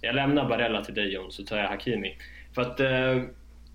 jag 0.00 0.14
lämnar 0.14 0.48
Barella 0.48 0.84
till 0.84 0.94
dig 0.94 1.12
Jon, 1.12 1.32
så 1.32 1.42
tar 1.42 1.58
jag 1.58 1.68
Hakimi. 1.68 2.16
För 2.54 2.62
att 2.62 2.80
eh, 2.80 3.22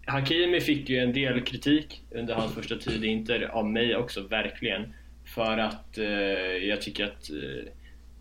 Hakimi 0.06 0.62
fick 0.62 0.90
ju 0.90 0.98
en 0.98 1.14
del 1.14 1.42
kritik 1.42 2.02
under 2.12 2.34
hans 2.34 2.54
första 2.54 2.76
tid 2.76 3.04
i 3.04 3.08
Inter, 3.08 3.42
av 3.44 3.66
mig 3.70 3.96
också 3.96 4.22
verkligen. 4.22 4.94
För 5.36 5.58
att 5.58 5.98
eh, 5.98 6.06
jag 6.68 6.82
tycker 6.82 7.04
att 7.06 7.30
eh, 7.30 7.72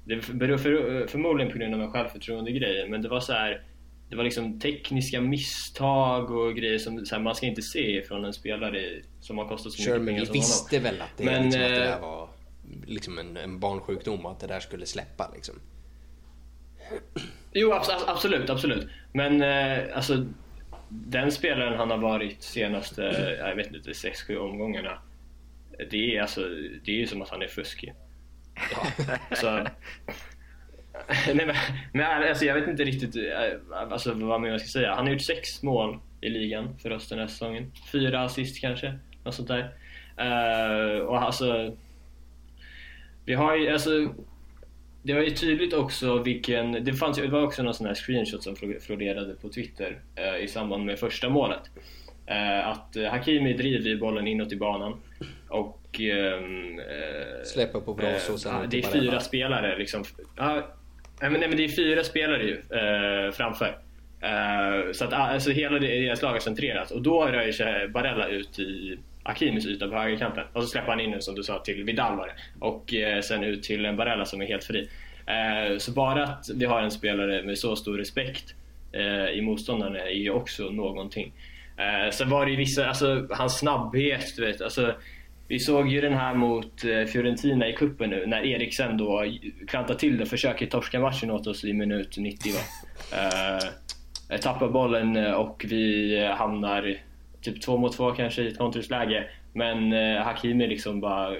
det 0.04 0.32
beror 0.32 0.56
för, 0.56 1.06
förmodligen 1.06 1.52
på 1.52 1.58
grund 1.58 1.74
av 1.74 1.80
en 1.80 1.90
självförtroende-grej, 1.90 2.88
men 2.88 3.02
det 3.02 3.08
var 3.08 3.20
så 3.20 3.32
här, 3.32 3.62
det 4.10 4.16
var 4.16 4.24
liksom 4.24 4.60
tekniska 4.60 5.20
misstag 5.20 6.30
och 6.30 6.56
grejer 6.56 6.78
som 6.78 7.04
här, 7.12 7.18
man 7.18 7.34
ska 7.34 7.46
inte 7.46 7.62
se 7.62 8.02
från 8.02 8.24
en 8.24 8.32
spelare 8.32 8.80
som 9.26 9.38
har 9.38 9.48
kostat 9.48 9.72
så 9.72 9.82
sure, 9.82 9.98
mycket 9.98 10.06
pengar 10.06 10.24
som 10.24 10.28
honom. 10.28 10.32
Vi 10.32 10.38
visste 10.38 10.78
väl 10.78 11.00
att 11.00 11.16
det, 11.16 11.24
men, 11.24 11.44
liksom, 11.44 11.62
att 11.62 11.68
det 11.68 11.78
där 11.78 11.92
eh, 11.92 12.00
var 12.00 12.28
liksom 12.86 13.18
en, 13.18 13.36
en 13.36 13.60
barnsjukdom 13.60 14.26
och 14.26 14.32
att 14.32 14.40
det 14.40 14.46
där 14.46 14.60
skulle 14.60 14.86
släppa 14.86 15.30
liksom. 15.34 15.54
Jo 17.52 17.72
absolut, 18.06 18.50
absolut. 18.50 18.88
Men 19.12 19.42
eh, 19.42 19.96
alltså 19.96 20.26
den 20.88 21.32
spelaren 21.32 21.78
han 21.78 21.90
har 21.90 21.98
varit 21.98 22.42
senaste, 22.42 23.02
jag 23.38 23.56
vet 23.56 23.66
inte, 23.66 23.90
6-7 23.90 24.36
omgångarna. 24.36 24.98
Det 25.90 26.16
är 26.16 26.22
alltså, 26.22 26.40
det 26.84 26.90
är 26.90 26.96
ju 26.96 27.06
som 27.06 27.22
att 27.22 27.28
han 27.28 27.42
är 27.42 27.48
fuskig. 27.48 27.94
Ja. 28.54 29.16
Så, 29.36 29.66
nej, 31.34 31.46
men, 31.46 31.54
men 31.92 32.28
alltså, 32.28 32.44
jag 32.44 32.54
vet 32.54 32.68
inte 32.68 32.84
riktigt 32.84 33.16
eh, 33.16 33.80
alltså, 33.90 34.14
vad 34.14 34.40
man 34.40 34.58
ska 34.58 34.68
säga. 34.68 34.94
Han 34.94 35.06
har 35.06 35.12
gjort 35.12 35.22
sex 35.22 35.62
mål 35.62 35.98
i 36.20 36.28
ligan 36.28 36.78
för 36.78 36.92
oss 36.92 37.08
den 37.08 37.18
här 37.18 37.26
säsongen. 37.26 37.72
Fyra 37.92 38.24
assist 38.24 38.60
kanske, 38.60 38.98
något 39.26 39.34
sånt 39.34 39.48
där. 39.48 39.72
Uh, 40.20 41.00
och 41.00 41.22
alltså, 41.22 41.76
vi 43.24 43.34
har 43.34 43.56
ju, 43.56 43.68
alltså 43.68 43.90
det 45.06 45.14
var 45.14 45.22
ju 45.22 45.30
tydligt 45.30 45.72
också 45.72 46.18
vilken... 46.18 46.84
Det, 46.84 46.92
fanns, 46.92 47.16
det 47.16 47.28
var 47.28 47.42
också 47.42 47.62
någon 47.62 47.74
sån 47.74 47.86
här 47.86 47.94
screenshot 47.94 48.42
som 48.42 48.56
florerade 48.56 49.34
på 49.34 49.48
Twitter 49.48 49.98
eh, 50.16 50.44
i 50.44 50.48
samband 50.48 50.84
med 50.84 50.98
första 50.98 51.28
målet. 51.28 51.60
Eh, 52.26 52.68
att 52.68 52.96
Hakimi 53.10 53.52
driver 53.52 53.96
bollen 54.00 54.26
inåt 54.26 54.52
i 54.52 54.56
banan 54.56 55.00
och... 55.48 56.00
Ehm, 56.00 56.78
eh, 56.78 57.44
Släpper 57.44 57.80
på 57.80 57.94
Brozo 57.94 58.32
och 58.32 58.40
sen 58.40 58.70
Det 58.70 58.78
är 58.78 58.82
fyra 58.82 59.20
spelare 59.20 59.78
liksom. 59.78 60.04
Nej, 60.36 60.62
men, 61.20 61.32
nej, 61.32 61.48
men 61.48 61.56
det 61.56 61.64
är 61.64 61.68
fyra 61.68 62.04
spelare 62.04 62.42
ju 62.42 62.62
framför. 63.32 63.78
Uh, 64.22 64.92
så 64.92 65.04
att 65.04 65.12
alltså, 65.12 65.50
hela 65.50 65.78
deras 65.78 66.22
lag 66.22 66.36
är 66.36 66.40
centrerat 66.40 66.90
och 66.90 67.02
då 67.02 67.24
rör 67.24 67.52
sig 67.52 67.88
Barella 67.88 68.28
ut 68.28 68.58
i 68.58 68.98
Akimis 69.26 69.66
yta 69.66 69.88
på 69.88 69.96
högerkanten. 69.96 70.44
Och 70.52 70.62
så 70.62 70.68
släpper 70.68 70.88
han 70.88 71.00
in 71.00 71.10
den 71.10 71.22
som 71.22 71.34
du 71.34 71.42
sa 71.42 71.58
till 71.58 71.84
Vidal 71.84 72.16
var 72.16 72.26
det. 72.26 72.34
Och 72.58 72.94
eh, 72.94 73.20
sen 73.20 73.44
ut 73.44 73.62
till 73.62 73.84
en 73.84 73.96
Barella 73.96 74.24
som 74.24 74.42
är 74.42 74.46
helt 74.46 74.64
fri. 74.64 74.88
Eh, 75.26 75.78
så 75.78 75.92
bara 75.92 76.24
att 76.24 76.50
vi 76.54 76.64
har 76.64 76.82
en 76.82 76.90
spelare 76.90 77.42
med 77.42 77.58
så 77.58 77.76
stor 77.76 77.98
respekt 77.98 78.54
eh, 78.92 79.38
i 79.38 79.40
motståndarna 79.42 79.98
är 79.98 80.14
ju 80.14 80.30
också 80.30 80.62
någonting. 80.62 81.32
Eh, 81.76 82.10
sen 82.10 82.30
var 82.30 82.44
det 82.44 82.50
ju 82.50 82.56
vissa, 82.56 82.88
alltså 82.88 83.26
hans 83.30 83.58
snabbhet, 83.58 84.36
du 84.36 84.46
vet. 84.46 84.60
Alltså, 84.60 84.94
vi 85.48 85.58
såg 85.58 85.88
ju 85.88 86.00
den 86.00 86.12
här 86.12 86.34
mot 86.34 86.84
eh, 86.84 87.04
Fiorentina 87.04 87.68
i 87.68 87.72
kuppen 87.72 88.10
nu 88.10 88.26
när 88.26 88.46
Eriksen 88.46 88.96
då 88.96 89.24
klantar 89.68 89.94
till 89.94 90.18
det, 90.18 90.26
försöker 90.26 90.66
torska 90.66 91.00
matchen 91.00 91.30
åt 91.30 91.46
oss 91.46 91.64
i 91.64 91.72
minut 91.72 92.16
90 92.16 92.52
va. 92.52 92.60
Eh, 94.28 94.40
tappar 94.40 94.68
bollen 94.68 95.16
eh, 95.16 95.32
och 95.32 95.64
vi 95.68 96.26
hamnar 96.26 96.96
typ 97.52 97.62
två 97.62 97.76
mot 97.76 97.96
två 97.96 98.12
kanske 98.12 98.42
i 98.42 98.48
ett 98.48 98.58
kontringsläge. 98.58 99.30
Men 99.52 99.92
eh, 99.92 100.22
Hakimi 100.22 100.66
liksom 100.66 101.00
bara 101.00 101.36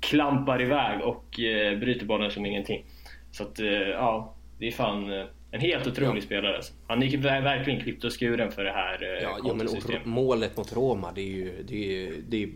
klampar 0.00 0.62
iväg 0.62 1.00
och 1.00 1.40
eh, 1.40 1.78
bryter 1.78 2.06
bollen 2.06 2.30
som 2.30 2.46
ingenting. 2.46 2.84
Så 3.30 3.42
att, 3.42 3.60
eh, 3.60 3.66
ja, 3.72 4.34
det 4.58 4.66
är 4.66 4.72
fan... 4.72 5.12
Eh, 5.12 5.24
En 5.50 5.60
helt 5.60 5.86
otrolig 5.86 6.22
ja. 6.22 6.26
spelare. 6.26 6.56
Alltså. 6.56 6.72
Han 6.86 7.02
gick 7.02 7.14
verkligen 7.24 7.80
klippt 7.80 8.04
och 8.04 8.20
skuren 8.20 8.50
för 8.52 8.64
det 8.64 8.72
här 8.72 9.02
eh, 9.02 9.22
ja, 9.22 9.38
ja, 9.44 9.54
men 9.54 9.68
Målet 10.04 10.56
mot 10.56 10.72
Roma, 10.72 11.12
det 11.14 11.20
är 11.20 11.34
ju, 11.36 11.62
det 11.68 11.76
är 11.76 11.88
ju 11.88 12.22
det 12.28 12.42
är 12.42 12.48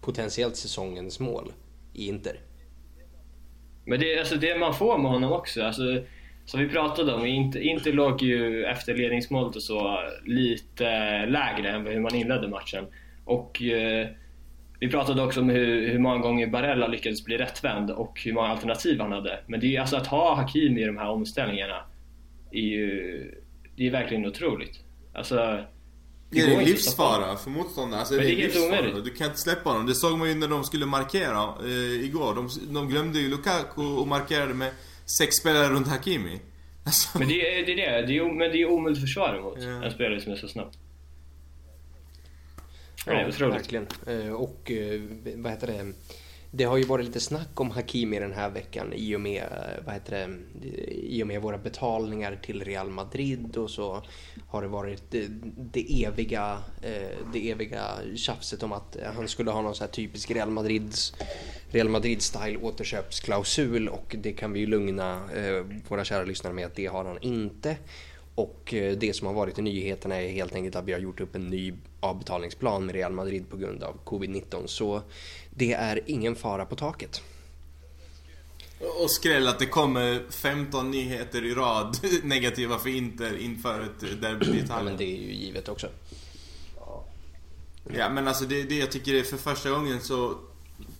potentiellt 0.00 0.56
säsongens 0.56 1.20
mål 1.20 1.52
i 1.92 2.08
Inter. 2.08 2.40
Men 3.84 4.00
det 4.00 4.14
är 4.14 4.18
alltså 4.18 4.36
det 4.36 4.58
man 4.58 4.74
får 4.74 4.98
med 4.98 5.10
honom 5.10 5.32
också. 5.32 5.62
Alltså, 5.62 5.82
som 6.48 6.60
vi 6.60 6.68
pratade 6.68 7.14
om, 7.14 7.26
inte, 7.26 7.60
inte 7.60 7.92
låg 7.92 8.22
ju 8.22 8.64
efter 8.64 8.94
ledningsmålet 8.94 9.56
och 9.56 9.62
så 9.62 9.98
lite 10.24 10.84
lägre 11.26 11.70
än 11.70 11.86
hur 11.86 12.00
man 12.00 12.14
inledde 12.14 12.48
matchen. 12.48 12.86
Och 13.24 13.62
eh, 13.62 14.08
vi 14.80 14.88
pratade 14.88 15.22
också 15.22 15.40
om 15.40 15.48
hur, 15.48 15.88
hur 15.88 15.98
många 15.98 16.18
gånger 16.18 16.46
Barella 16.46 16.86
lyckades 16.86 17.24
bli 17.24 17.36
rättvänd 17.36 17.90
och 17.90 18.20
hur 18.24 18.32
många 18.32 18.48
alternativ 18.48 19.00
han 19.00 19.12
hade. 19.12 19.40
Men 19.46 19.60
det 19.60 19.76
är 19.76 19.80
alltså 19.80 19.96
att 19.96 20.06
ha 20.06 20.34
Hakimi 20.34 20.82
i 20.82 20.86
de 20.86 20.96
här 20.98 21.08
omställningarna 21.08 21.82
är 22.52 22.60
ju 22.60 23.40
det 23.76 23.86
är 23.86 23.90
verkligen 23.90 24.26
otroligt. 24.26 24.80
Alltså, 25.14 25.36
det, 25.36 25.66
det 26.30 26.54
är 26.54 26.64
livsfara 26.64 27.36
för 27.36 27.50
motståndaren. 27.50 28.00
Alltså, 28.00 28.14
det, 28.14 28.20
det 28.20 28.32
är, 28.32 28.36
livsfara. 28.36 29.00
Du 29.00 29.10
kan 29.10 29.26
inte 29.26 29.38
släppa 29.38 29.70
honom. 29.70 29.86
Det 29.86 29.94
såg 29.94 30.18
man 30.18 30.28
ju 30.28 30.34
när 30.34 30.48
de 30.48 30.64
skulle 30.64 30.86
markera 30.86 31.54
eh, 31.64 32.04
igår. 32.04 32.34
De, 32.34 32.48
de 32.74 32.88
glömde 32.88 33.18
ju 33.18 33.28
Lukaku 33.28 33.82
och 33.82 34.06
markerade 34.06 34.54
med 34.54 34.70
sex 35.18 35.36
spelare 35.36 35.68
runt 35.68 35.88
Hakimi. 35.88 36.40
Alltså. 36.84 37.18
Men 37.18 37.28
det 37.28 37.60
är 37.60 37.66
det. 37.66 37.84
Är 37.84 38.00
det. 38.00 38.06
det 38.06 38.18
är, 38.18 38.32
men 38.32 38.50
det 38.50 38.62
är 38.62 38.70
omöjligt 38.70 38.98
att 38.98 39.02
försvara 39.02 39.40
mot 39.40 39.62
ja. 39.62 39.84
en 39.84 39.90
spelare 39.90 40.20
som 40.20 40.32
är 40.32 40.36
så 40.36 40.48
snabb. 40.48 40.72
Ja, 43.06 43.30
verkligen. 43.38 43.86
Eh, 44.06 44.32
och 44.32 44.70
eh, 44.70 45.00
vad 45.36 45.52
heter 45.52 45.66
det? 45.66 45.92
Det 46.50 46.64
har 46.64 46.76
ju 46.76 46.84
varit 46.84 47.06
lite 47.06 47.20
snack 47.20 47.60
om 47.60 47.70
Hakimi 47.70 48.18
den 48.18 48.32
här 48.32 48.50
veckan 48.50 48.92
i 48.92 49.16
och 49.16 49.20
med, 49.20 49.42
eh, 49.42 49.84
vad 49.84 49.94
heter 49.94 50.12
det, 50.12 50.66
i 50.92 51.22
och 51.22 51.26
med 51.26 51.42
våra 51.42 51.58
betalningar 51.58 52.38
till 52.42 52.64
Real 52.64 52.90
Madrid 52.90 53.56
och 53.56 53.70
så 53.70 54.02
har 54.48 54.62
det 54.62 54.68
varit 54.68 55.02
det, 55.10 55.26
det 55.72 56.04
eviga, 56.04 56.62
eh, 56.82 57.18
det 57.32 57.50
eviga 57.50 57.84
tjafset 58.16 58.62
om 58.62 58.72
att 58.72 58.96
han 59.14 59.28
skulle 59.28 59.50
ha 59.50 59.62
någon 59.62 59.74
så 59.74 59.84
här 59.84 59.90
typisk 59.90 60.30
Real 60.30 60.50
Madrids 60.50 61.14
Real 61.70 61.88
Madrid-style 61.88 62.62
återköpsklausul 62.62 63.88
och 63.88 64.16
det 64.18 64.32
kan 64.32 64.52
vi 64.52 64.60
ju 64.60 64.66
lugna 64.66 65.20
eh, 65.34 65.64
våra 65.88 66.04
kära 66.04 66.24
lyssnare 66.24 66.54
med 66.54 66.66
att 66.66 66.74
det 66.74 66.86
har 66.86 67.04
han 67.04 67.18
inte. 67.20 67.76
Och 68.38 68.74
eh, 68.74 68.96
det 68.98 69.16
som 69.16 69.26
har 69.26 69.34
varit 69.34 69.58
i 69.58 69.62
nyheterna 69.62 70.22
är 70.22 70.28
helt 70.28 70.54
enkelt 70.54 70.76
att 70.76 70.84
vi 70.84 70.92
har 70.92 71.00
gjort 71.00 71.20
upp 71.20 71.34
en 71.34 71.46
ny 71.46 71.74
avbetalningsplan 72.00 72.86
med 72.86 72.94
Real 72.94 73.12
Madrid 73.12 73.50
på 73.50 73.56
grund 73.56 73.82
av 73.82 73.96
covid-19. 74.04 74.66
Så 74.66 75.02
det 75.50 75.72
är 75.72 76.00
ingen 76.06 76.36
fara 76.36 76.64
på 76.64 76.76
taket. 76.76 77.22
Och 79.02 79.10
skräll 79.10 79.48
att 79.48 79.58
det 79.58 79.66
kommer 79.66 80.22
15 80.30 80.90
nyheter 80.90 81.44
i 81.44 81.54
rad 81.54 81.98
negativa 82.22 82.78
för 82.78 82.90
Inter 82.90 83.38
inför 83.38 83.80
ett 83.80 84.00
derby 84.00 84.46
i 84.46 84.58
Italien. 84.58 84.66
Ja, 84.68 84.82
men 84.82 84.96
det 84.96 85.04
är 85.04 85.16
ju 85.16 85.32
givet 85.32 85.68
också. 85.68 85.88
Ja, 87.96 88.08
men 88.08 88.28
alltså 88.28 88.44
det, 88.44 88.62
det 88.62 88.78
jag 88.78 88.90
tycker 88.92 89.14
är 89.14 89.22
för 89.22 89.36
första 89.36 89.70
gången 89.70 90.00
så 90.00 90.34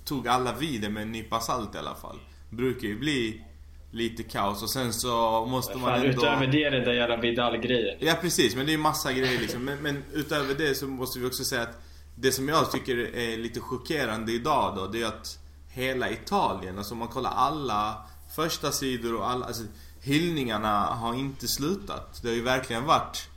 tog 0.04 0.28
alla 0.28 0.54
vid 0.54 0.80
det 0.80 0.88
med 0.88 1.02
en 1.02 1.12
nypa 1.12 1.40
salt 1.40 1.74
i 1.74 1.78
alla 1.78 1.94
fall. 1.94 2.18
Brukar 2.50 2.88
ju 2.88 2.98
bli 2.98 3.44
lite 3.90 4.22
kaos 4.22 4.62
och 4.62 4.70
sen 4.70 4.92
så 4.92 5.46
måste 5.46 5.78
man 5.78 5.90
Fan, 5.90 6.00
ändå... 6.00 6.22
Utöver 6.22 6.46
det 6.46 6.64
är 6.64 6.70
det 6.70 6.84
där 6.84 6.92
jävla 6.92 7.16
Vidal-grejen. 7.16 7.98
Ja 8.00 8.14
precis, 8.20 8.56
men 8.56 8.66
det 8.66 8.74
är 8.74 8.78
massa 8.78 9.12
grejer 9.12 9.40
liksom. 9.40 9.64
Men, 9.64 9.78
men, 9.78 10.04
utöver 10.12 10.54
det 10.54 10.74
så 10.74 10.86
måste 10.86 11.18
vi 11.18 11.26
också 11.26 11.44
säga 11.44 11.62
att 11.62 11.82
det 12.14 12.32
som 12.32 12.48
jag 12.48 12.72
tycker 12.72 13.16
är 13.16 13.36
lite 13.36 13.60
chockerande 13.60 14.32
idag 14.32 14.76
då, 14.76 14.86
det 14.86 15.02
är 15.02 15.06
att 15.06 15.38
hela 15.68 16.10
Italien, 16.10 16.78
alltså 16.78 16.94
om 16.94 16.98
man 16.98 17.08
kollar 17.08 17.30
alla 17.30 17.96
första 18.36 18.72
sidor 18.72 19.14
och 19.14 19.30
alla, 19.30 19.46
alltså 19.46 19.62
hyllningarna 20.00 20.84
har 20.84 21.14
inte 21.14 21.48
slutat. 21.48 22.22
Det 22.22 22.28
har 22.28 22.34
ju 22.34 22.42
verkligen 22.42 22.84
varit 22.84 23.28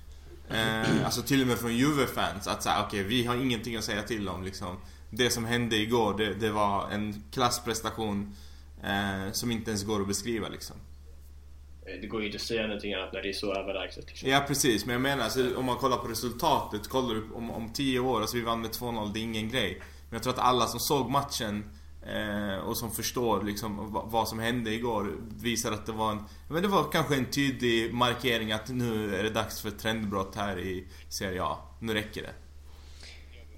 eh, 0.50 1.06
Alltså 1.06 1.22
till 1.22 1.42
och 1.42 1.48
med 1.48 1.58
från 1.58 1.78
Juve-fans 1.78 2.48
att 2.48 2.64
säga 2.64 2.84
okej 2.88 3.00
okay, 3.00 3.04
vi 3.04 3.26
har 3.26 3.36
ingenting 3.36 3.76
att 3.76 3.84
säga 3.84 4.04
till 4.04 4.30
om 4.30 4.44
liksom. 4.44 4.78
Det 5.10 5.30
som 5.30 5.46
hände 5.46 5.76
igår, 5.76 6.18
det, 6.18 6.34
det 6.34 6.50
var 6.50 6.90
en 6.92 7.24
klassprestation 7.32 8.36
Eh, 8.84 9.32
som 9.32 9.52
inte 9.52 9.72
ens 9.72 9.84
går 9.84 10.02
att 10.02 10.08
beskriva 10.08 10.50
liksom. 10.50 10.76
Det 12.02 12.08
går 12.08 12.22
ju 12.22 12.26
inte 12.26 12.36
att 12.36 12.42
säga 12.42 12.62
någonting 12.62 12.94
annat 12.94 13.14
när 13.14 13.22
det 13.22 13.30
är 13.30 13.34
så 13.34 13.54
överlägset. 13.54 14.08
Liksom. 14.08 14.30
Ja 14.30 14.44
precis, 14.48 14.86
men 14.86 14.94
jag 14.94 15.02
menar 15.02 15.24
alltså, 15.24 15.58
om 15.58 15.66
man 15.66 15.78
kollar 15.78 15.98
på 15.98 16.08
resultatet, 16.08 16.88
kollar 16.88 17.16
du 17.16 17.30
om, 17.34 17.52
om 17.52 17.74
10 17.74 18.00
år, 18.00 18.22
alltså 18.22 18.38
vi 18.38 18.44
vann 18.44 18.62
med 18.62 18.72
2-0, 18.72 19.14
det 19.14 19.20
är 19.20 19.24
ingen 19.24 19.50
grej. 19.50 19.82
Men 20.10 20.16
jag 20.16 20.24
tror 20.24 20.34
att 20.34 20.40
alla 20.40 20.68
som 20.68 20.80
såg 20.80 21.10
matchen 21.10 21.64
eh, 22.06 22.58
och 22.58 22.78
som 22.78 22.92
förstår 22.92 23.44
liksom 23.44 23.88
vad 24.12 24.28
som 24.28 24.40
hände 24.40 24.74
igår 24.74 25.18
visar 25.42 25.72
att 25.72 25.86
det 25.86 25.92
var 25.92 26.12
en, 26.12 26.24
men 26.50 26.62
det 26.62 26.68
var 26.68 26.92
kanske 26.92 27.16
en 27.16 27.26
tydlig 27.26 27.94
markering 27.94 28.52
att 28.52 28.70
nu 28.70 29.16
är 29.16 29.24
det 29.24 29.30
dags 29.30 29.62
för 29.62 29.70
ett 29.70 29.80
trendbrott 29.80 30.36
här 30.36 30.60
i 30.60 30.88
Serie 31.10 31.44
A. 31.44 31.58
Nu 31.80 31.94
räcker 31.94 32.22
det. 32.22 32.34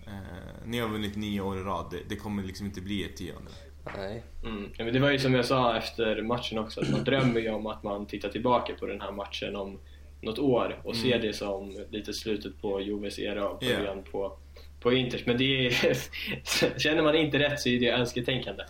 Eh, 0.08 0.66
ni 0.66 0.80
har 0.80 0.90
vunnit 0.90 1.16
nio 1.16 1.42
år 1.42 1.58
i 1.58 1.62
rad, 1.62 1.86
det, 1.92 2.00
det 2.10 2.16
kommer 2.16 2.44
liksom 2.44 2.66
inte 2.66 2.82
bli 2.82 3.04
ett 3.04 3.18
tionde. 3.18 3.52
Nej. 3.98 4.24
Mm. 4.44 4.70
Men 4.78 4.94
det 4.94 5.00
var 5.00 5.12
ju 5.12 5.20
som 5.20 5.34
jag 5.34 5.46
sa 5.46 5.78
efter 5.78 6.22
matchen 6.22 6.58
också, 6.58 6.82
att 6.82 6.90
man 6.90 7.04
drömmer 7.04 7.40
ju 7.40 7.50
om 7.50 7.68
att 7.68 7.84
man 7.84 8.06
tittar 8.06 8.30
tillbaka 8.30 8.74
på 8.80 8.86
den 8.86 9.02
här 9.02 9.12
matchen 9.12 9.56
om 9.56 9.80
något 10.22 10.40
år 10.40 10.80
och 10.84 10.96
mm. 10.96 11.04
ser 11.04 11.20
det 11.20 11.34
som 11.34 11.86
lite 11.90 12.14
slutet 12.14 12.62
på 12.62 12.82
Joves 12.82 13.20
era 13.20 13.50
och 13.50 13.60
början 13.60 13.84
yeah. 13.84 14.12
på, 14.12 14.38
på 14.80 14.94
Inters. 14.94 15.26
Men 15.26 15.38
det 15.38 15.68
är, 15.68 15.98
känner 16.80 17.04
man 17.04 17.16
inte 17.16 17.40
rätt 17.40 17.60
så 17.60 17.70
är 17.70 17.80
det 17.80 17.90
önsketänkande. 17.90 18.64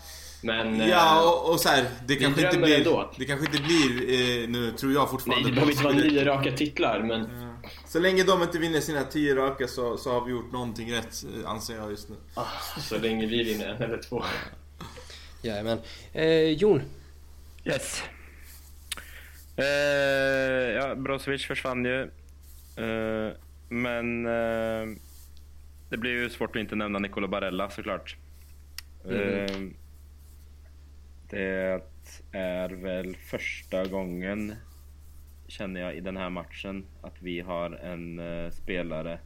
Men, 0.44 0.80
ja, 0.80 1.22
eh, 1.22 1.28
och, 1.28 1.52
och 1.52 1.60
så 1.60 1.70
här, 1.70 1.86
det, 2.08 2.16
kanske 2.16 2.46
inte 2.46 2.58
blir, 2.58 2.78
ändå. 2.78 3.12
det 3.18 3.26
kanske 3.26 3.46
inte 3.46 3.64
blir, 3.64 4.02
eh, 4.12 4.50
nu 4.50 4.72
tror 4.72 4.94
jag 4.94 5.10
fortfarande... 5.10 5.42
Nej, 5.42 5.52
det 5.52 5.56
behöver 5.56 5.72
inte 5.72 5.84
vara 5.84 5.94
nio 5.94 6.26
raka 6.26 6.52
titlar, 6.52 7.00
men... 7.00 7.22
Ja. 7.22 7.70
Så 7.88 8.00
länge 8.00 8.24
de 8.24 8.42
inte 8.42 8.60
vinner 8.60 8.80
sina 8.80 9.04
tio 9.04 9.36
raka 9.36 9.68
så, 9.68 9.98
så 9.98 10.12
har 10.12 10.26
vi 10.26 10.32
gjort 10.32 10.52
någonting 10.52 10.94
rätt, 10.94 11.24
eh, 11.24 11.50
anser 11.50 11.76
jag 11.76 11.90
just 11.90 12.10
nu. 12.10 12.16
Ah, 12.34 12.46
så 12.80 12.98
länge 12.98 13.26
vi 13.26 13.44
vinner 13.44 13.68
en 13.68 13.82
eller 13.82 13.98
två. 13.98 14.24
Jajamän. 15.44 15.80
Eh, 16.14 16.58
Jon? 16.58 16.82
Yes. 17.66 18.04
Eh, 19.56 19.66
ja, 20.76 20.96
Brozovic 20.96 21.46
försvann 21.46 21.86
ju. 21.86 22.02
Eh, 22.76 23.34
men 23.70 24.26
eh, 24.26 24.98
det 25.90 25.98
blir 25.98 26.12
ju 26.12 26.30
svårt 26.30 26.56
att 26.56 26.60
inte 26.60 26.76
nämna 26.76 27.00
Nicola 27.00 27.28
Barella 27.28 27.70
såklart. 27.70 28.16
Mm. 29.06 29.46
Eh, 29.46 29.72
det 31.30 31.82
är 32.32 32.70
väl 32.70 33.16
första 33.16 33.86
gången, 33.86 34.56
känner 35.48 35.82
jag, 35.82 35.96
i 35.96 36.00
den 36.00 36.18
här 36.18 36.30
matchen 36.30 36.86
att 37.02 37.22
vi 37.22 37.40
har 37.40 37.72
en 37.72 38.20
uh, 38.20 38.52
spelare 38.52 39.20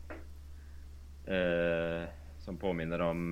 uh, 1.27 2.07
som 2.39 2.57
påminner 2.57 3.01
om 3.01 3.31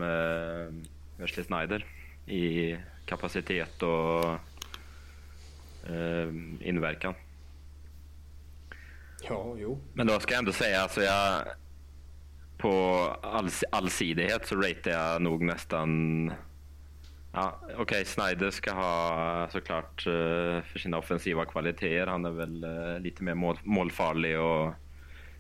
Wesley 1.18 1.46
Snyder 1.46 1.86
i 2.28 2.78
kapacitet 3.06 3.84
och 3.84 4.26
eh, 5.90 6.30
inverkan. 6.60 7.14
Ja, 9.30 9.56
jo. 9.58 9.82
Men 9.94 10.08
då 10.08 10.20
ska 10.20 10.34
jag 10.34 10.40
ändå 10.40 10.52
säga, 10.52 10.82
alltså 10.82 11.02
jag, 11.02 11.44
på 12.58 12.70
all, 13.22 13.50
allsidighet 13.72 14.48
så 14.48 14.56
ratear 14.56 15.12
jag 15.12 15.22
nog 15.22 15.42
nästan 15.44 16.32
Ja, 17.36 17.60
Okej, 17.64 17.76
okay, 17.82 18.06
Snyder 18.06 18.52
ska 18.52 18.74
ha 18.74 19.48
såklart 19.52 20.08
uh, 20.08 20.62
för 20.62 20.80
sina 20.80 20.98
offensiva 20.98 21.46
kvaliteter. 21.46 22.08
Han 22.08 22.26
är 22.26 22.32
väl 22.32 22.64
uh, 22.64 23.00
lite 23.00 23.24
mer 23.24 23.34
mål, 23.34 23.60
målfarlig 23.64 24.40
och 24.40 24.74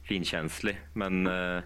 finkänslig. 0.03 0.81
Men 0.93 1.27
uh, 1.27 1.61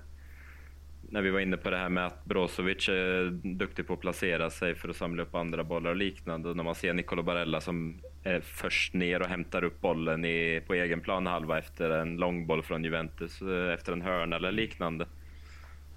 när 1.11 1.21
vi 1.21 1.29
var 1.29 1.39
inne 1.39 1.57
på 1.57 1.69
det 1.69 1.77
här 1.77 1.89
med 1.89 2.05
att 2.05 2.25
Brozovic 2.25 2.89
är 2.89 3.29
duktig 3.55 3.87
på 3.87 3.93
att 3.93 3.99
placera 3.99 4.49
sig 4.49 4.75
för 4.75 4.89
att 4.89 4.95
samla 4.95 5.23
upp 5.23 5.35
andra 5.35 5.63
bollar 5.63 5.89
och 5.89 5.95
liknande. 5.95 6.49
Och 6.49 6.57
när 6.57 6.63
man 6.63 6.75
ser 6.75 6.93
Nicolo 6.93 7.23
Barella 7.23 7.61
som 7.61 8.01
är 8.23 8.39
först 8.39 8.93
ner 8.93 9.21
och 9.21 9.27
hämtar 9.27 9.63
upp 9.63 9.81
bollen 9.81 10.25
i, 10.25 10.61
på 10.67 10.73
egen 10.73 11.01
plan 11.01 11.27
halva 11.27 11.57
efter 11.57 11.89
en 11.89 12.17
långboll 12.17 12.63
från 12.63 12.83
Juventus, 12.83 13.41
eh, 13.41 13.73
efter 13.73 13.93
en 13.93 14.01
hörna 14.01 14.35
eller 14.35 14.51
liknande. 14.51 15.07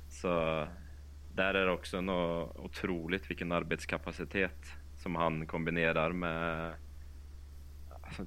Så 0.08 0.28
där 1.34 1.54
är 1.54 1.66
det 1.66 1.72
också 1.72 2.00
något 2.00 2.56
otroligt 2.56 3.30
vilken 3.30 3.52
arbetskapacitet 3.52 4.72
som 4.98 5.16
han 5.16 5.46
kombinerar 5.46 6.12
med 6.12 6.72
alltså, 8.02 8.26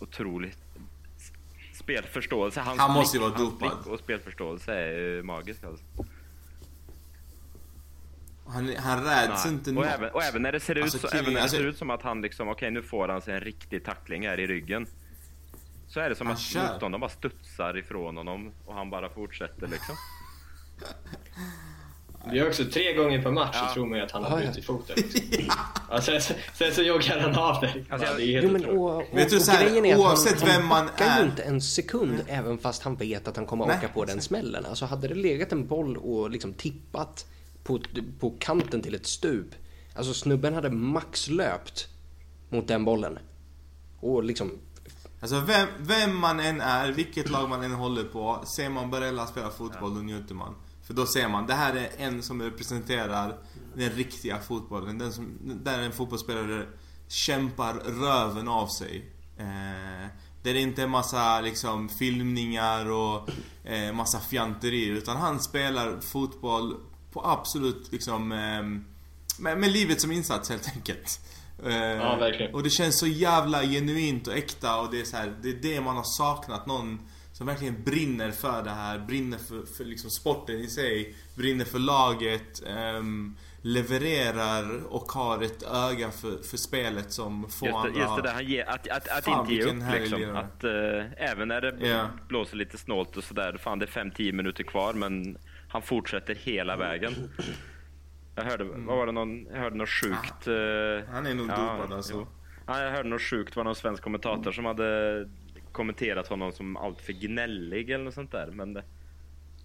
otroligt 0.00 0.61
spelförståelse. 1.82 2.60
Hans 2.60 2.80
han 2.80 2.92
måste 2.92 3.16
ju 3.16 3.20
vara 3.20 3.38
dopad. 3.38 3.86
och 3.86 3.98
spelförståelse 3.98 4.74
är 4.74 5.22
magisk 5.22 5.64
alltså. 5.64 5.84
Han, 8.46 8.76
han 8.76 9.04
räds 9.04 9.44
Nej. 9.44 9.54
inte 9.54 9.70
och 9.70 9.86
även, 9.86 10.10
och 10.10 10.22
även 10.22 10.42
när 10.42 10.52
det 10.52 10.60
ser, 10.60 10.82
alltså, 10.82 10.96
ut, 10.96 11.10
så, 11.10 11.16
även 11.16 11.24
när 11.24 11.32
det 11.32 11.42
alltså... 11.42 11.56
ser 11.56 11.66
ut 11.66 11.78
som 11.78 11.90
att 11.90 12.02
han 12.02 12.22
liksom, 12.22 12.48
okej 12.48 12.54
okay, 12.54 12.70
nu 12.70 12.82
får 12.82 13.08
han 13.08 13.22
sig 13.22 13.34
en 13.34 13.40
riktig 13.40 13.84
tackling 13.84 14.26
här 14.26 14.40
i 14.40 14.46
ryggen. 14.46 14.86
Så 15.88 16.00
är 16.00 16.08
det 16.08 16.14
som 16.14 16.26
att 16.26 16.32
motståndaren 16.54 17.00
bara 17.00 17.10
studsar 17.10 17.76
ifrån 17.78 18.16
honom 18.16 18.52
och 18.66 18.74
han 18.74 18.90
bara 18.90 19.08
fortsätter 19.08 19.66
liksom. 19.66 19.96
Det 22.30 22.38
är 22.38 22.48
också 22.48 22.64
tre 22.64 22.94
gånger 22.94 23.22
per 23.22 23.30
match 23.30 23.50
ja. 23.54 23.68
så 23.68 23.74
tror 23.74 23.86
man 23.86 23.98
ju 23.98 24.04
att 24.04 24.10
han 24.10 24.24
har 24.24 24.38
brutit 24.38 24.56
ja. 24.56 24.62
foten. 24.62 24.96
Liksom. 24.96 25.54
ja, 25.90 26.00
sen, 26.00 26.20
sen 26.54 26.74
så 26.74 26.82
joggar 26.82 27.20
han 27.20 27.34
av 27.34 27.60
det. 27.60 27.84
Alltså, 27.90 28.14
det 28.16 28.22
är 28.22 28.32
helt 28.32 28.44
jo, 28.44 28.52
men, 28.52 28.64
och, 28.64 28.96
och, 28.96 29.18
vet 29.18 29.30
du, 29.30 29.40
så 29.40 29.50
här, 29.50 29.96
oavsett 29.96 30.40
han, 30.40 30.48
vem 30.48 30.66
man 30.66 30.88
är. 30.96 31.18
ju 31.18 31.24
inte 31.24 31.42
en 31.42 31.60
sekund 31.60 32.14
mm. 32.14 32.26
även 32.28 32.58
fast 32.58 32.82
han 32.82 32.96
vet 32.96 33.28
att 33.28 33.36
han 33.36 33.46
kommer 33.46 33.64
att 33.64 33.78
åka 33.78 33.88
på 33.88 34.04
den 34.04 34.20
smällen. 34.20 34.66
Alltså 34.66 34.84
hade 34.84 35.08
det 35.08 35.14
legat 35.14 35.52
en 35.52 35.66
boll 35.66 35.96
och 35.96 36.30
liksom 36.30 36.54
tippat 36.54 37.26
på, 37.64 37.80
på 38.20 38.30
kanten 38.38 38.82
till 38.82 38.94
ett 38.94 39.06
stup. 39.06 39.54
Alltså 39.94 40.14
snubben 40.14 40.54
hade 40.54 40.70
maxlöpt 40.70 41.88
mot 42.48 42.68
den 42.68 42.84
bollen. 42.84 43.18
Och 44.00 44.24
liksom 44.24 44.58
Alltså 45.20 45.40
vem, 45.40 45.68
vem 45.78 46.16
man 46.16 46.40
än 46.40 46.60
är, 46.60 46.92
vilket 46.92 47.30
lag 47.30 47.48
man 47.48 47.62
än 47.62 47.72
håller 47.72 48.04
på, 48.04 48.44
ser 48.56 48.68
man 48.68 48.90
Barella 48.90 49.26
spela 49.26 49.50
fotboll 49.50 49.94
då 49.94 50.00
njuter 50.00 50.34
man. 50.34 50.54
För 50.92 50.96
då 50.96 51.06
ser 51.06 51.28
man, 51.28 51.46
det 51.46 51.54
här 51.54 51.74
är 51.74 51.90
en 51.96 52.22
som 52.22 52.42
representerar 52.42 53.36
den 53.74 53.90
riktiga 53.90 54.38
fotbollen. 54.38 54.98
Den 54.98 55.12
som, 55.12 55.38
där 55.64 55.78
en 55.78 55.92
fotbollsspelare 55.92 56.66
kämpar 57.08 57.74
röven 57.74 58.48
av 58.48 58.66
sig. 58.66 59.10
Eh, 59.38 60.06
där 60.42 60.54
det 60.54 60.60
inte 60.60 60.82
är 60.82 60.86
massa 60.86 61.40
liksom 61.40 61.88
filmningar 61.88 62.90
och 62.90 63.30
eh, 63.64 63.92
massa 63.92 64.20
fjanteri. 64.20 64.86
Utan 64.86 65.16
han 65.16 65.40
spelar 65.40 66.00
fotboll 66.00 66.76
på 67.12 67.26
absolut 67.26 67.92
liksom 67.92 68.32
eh, 68.32 68.62
med, 69.42 69.58
med 69.58 69.70
livet 69.70 70.00
som 70.00 70.12
insats 70.12 70.50
helt 70.50 70.68
enkelt. 70.74 71.20
Eh, 71.64 71.74
ja, 71.76 72.16
verkligen. 72.16 72.54
Och 72.54 72.62
det 72.62 72.70
känns 72.70 72.98
så 72.98 73.06
jävla 73.06 73.62
genuint 73.62 74.26
och 74.26 74.36
äkta 74.36 74.80
och 74.80 74.90
det 74.90 75.00
är 75.00 75.04
så 75.04 75.16
här, 75.16 75.34
det 75.42 75.48
är 75.48 75.58
det 75.62 75.80
man 75.80 75.96
har 75.96 76.18
saknat. 76.18 76.66
Någon 76.66 76.98
som 77.42 77.46
verkligen 77.46 77.82
brinner 77.82 78.30
för 78.30 78.62
det 78.62 78.70
här, 78.70 78.98
brinner 78.98 79.38
för, 79.38 79.66
för 79.76 79.84
liksom 79.84 80.10
sporten 80.10 80.56
i 80.56 80.66
sig, 80.66 81.14
brinner 81.34 81.64
för 81.64 81.78
laget, 81.78 82.62
um, 82.96 83.36
levererar 83.62 84.82
och 84.88 85.12
har 85.12 85.42
ett 85.42 85.62
öga 85.62 86.10
för, 86.10 86.42
för 86.42 86.56
spelet 86.56 87.12
som 87.12 87.50
få 87.50 87.66
just 87.66 87.72
det, 87.72 87.88
andra 87.88 88.00
Just 88.00 88.16
det 88.16 88.22
där 88.22 88.34
han 88.34 88.44
ger, 88.44 88.64
att, 88.68 88.88
att, 88.88 89.08
att 89.08 89.24
fan, 89.24 89.40
inte 89.40 89.54
ge 89.54 89.62
upp 89.62 90.00
liksom. 90.00 90.36
Att, 90.36 90.64
uh, 90.64 91.04
även 91.16 91.48
när 91.48 91.60
det 91.60 91.86
yeah. 91.86 92.08
blåser 92.28 92.56
lite 92.56 92.78
snålt 92.78 93.16
och 93.16 93.24
sådär, 93.24 93.56
fan 93.60 93.78
det 93.78 93.84
är 93.84 94.04
5-10 94.04 94.32
minuter 94.32 94.64
kvar 94.64 94.92
men 94.92 95.38
han 95.68 95.82
fortsätter 95.82 96.34
hela 96.34 96.76
vägen. 96.76 97.12
Jag 98.34 98.44
hörde, 98.44 98.64
vad 98.64 98.96
var 98.96 99.06
det 99.06 99.12
någon, 99.12 99.46
jag 99.46 99.58
hörde 99.58 99.76
något 99.76 99.88
sjukt. 99.88 100.48
Ah, 100.48 101.12
han 101.12 101.26
är 101.26 101.34
nog 101.34 101.50
ja, 101.50 101.56
dopad 101.56 101.92
alltså. 101.92 102.26
Ja, 102.66 102.82
jag 102.82 102.90
hörde 102.90 103.08
något 103.08 103.22
sjukt, 103.22 103.54
det 103.54 103.56
var 103.60 103.64
någon 103.64 103.74
svensk 103.74 104.02
kommentator 104.02 104.52
som 104.52 104.64
hade 104.64 105.28
kommenterat 105.72 106.28
honom 106.28 106.52
som 106.52 106.76
alltför 106.76 107.12
gnällig 107.12 107.90
eller 107.90 108.04
något 108.04 108.14
sånt 108.14 108.32
där. 108.32 108.46
Men 108.46 108.74
det... 108.74 108.84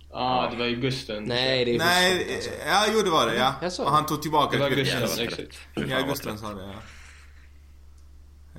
Ja, 0.09 0.17
ah, 0.19 0.49
det 0.51 0.57
var 0.57 0.65
ju 0.65 0.75
Gusten. 0.75 1.23
Nej, 1.23 1.65
det 1.65 1.75
är 1.75 1.77
Nej, 1.77 2.35
alltså. 2.35 2.49
ja 2.67 2.85
jo 2.93 3.01
det 3.01 3.09
var 3.09 3.27
det 3.27 3.35
ja. 3.35 3.85
Och 3.85 3.91
han 3.91 4.05
tog 4.05 4.21
tillbaka 4.21 4.57
det. 4.57 4.63
var 4.63 4.69
Gusten, 4.69 5.27
exakt. 5.27 5.59
Ja, 5.73 6.01
Gusten 6.01 6.37
sa 6.37 6.53
det 6.53 6.63
ja. 6.63 6.73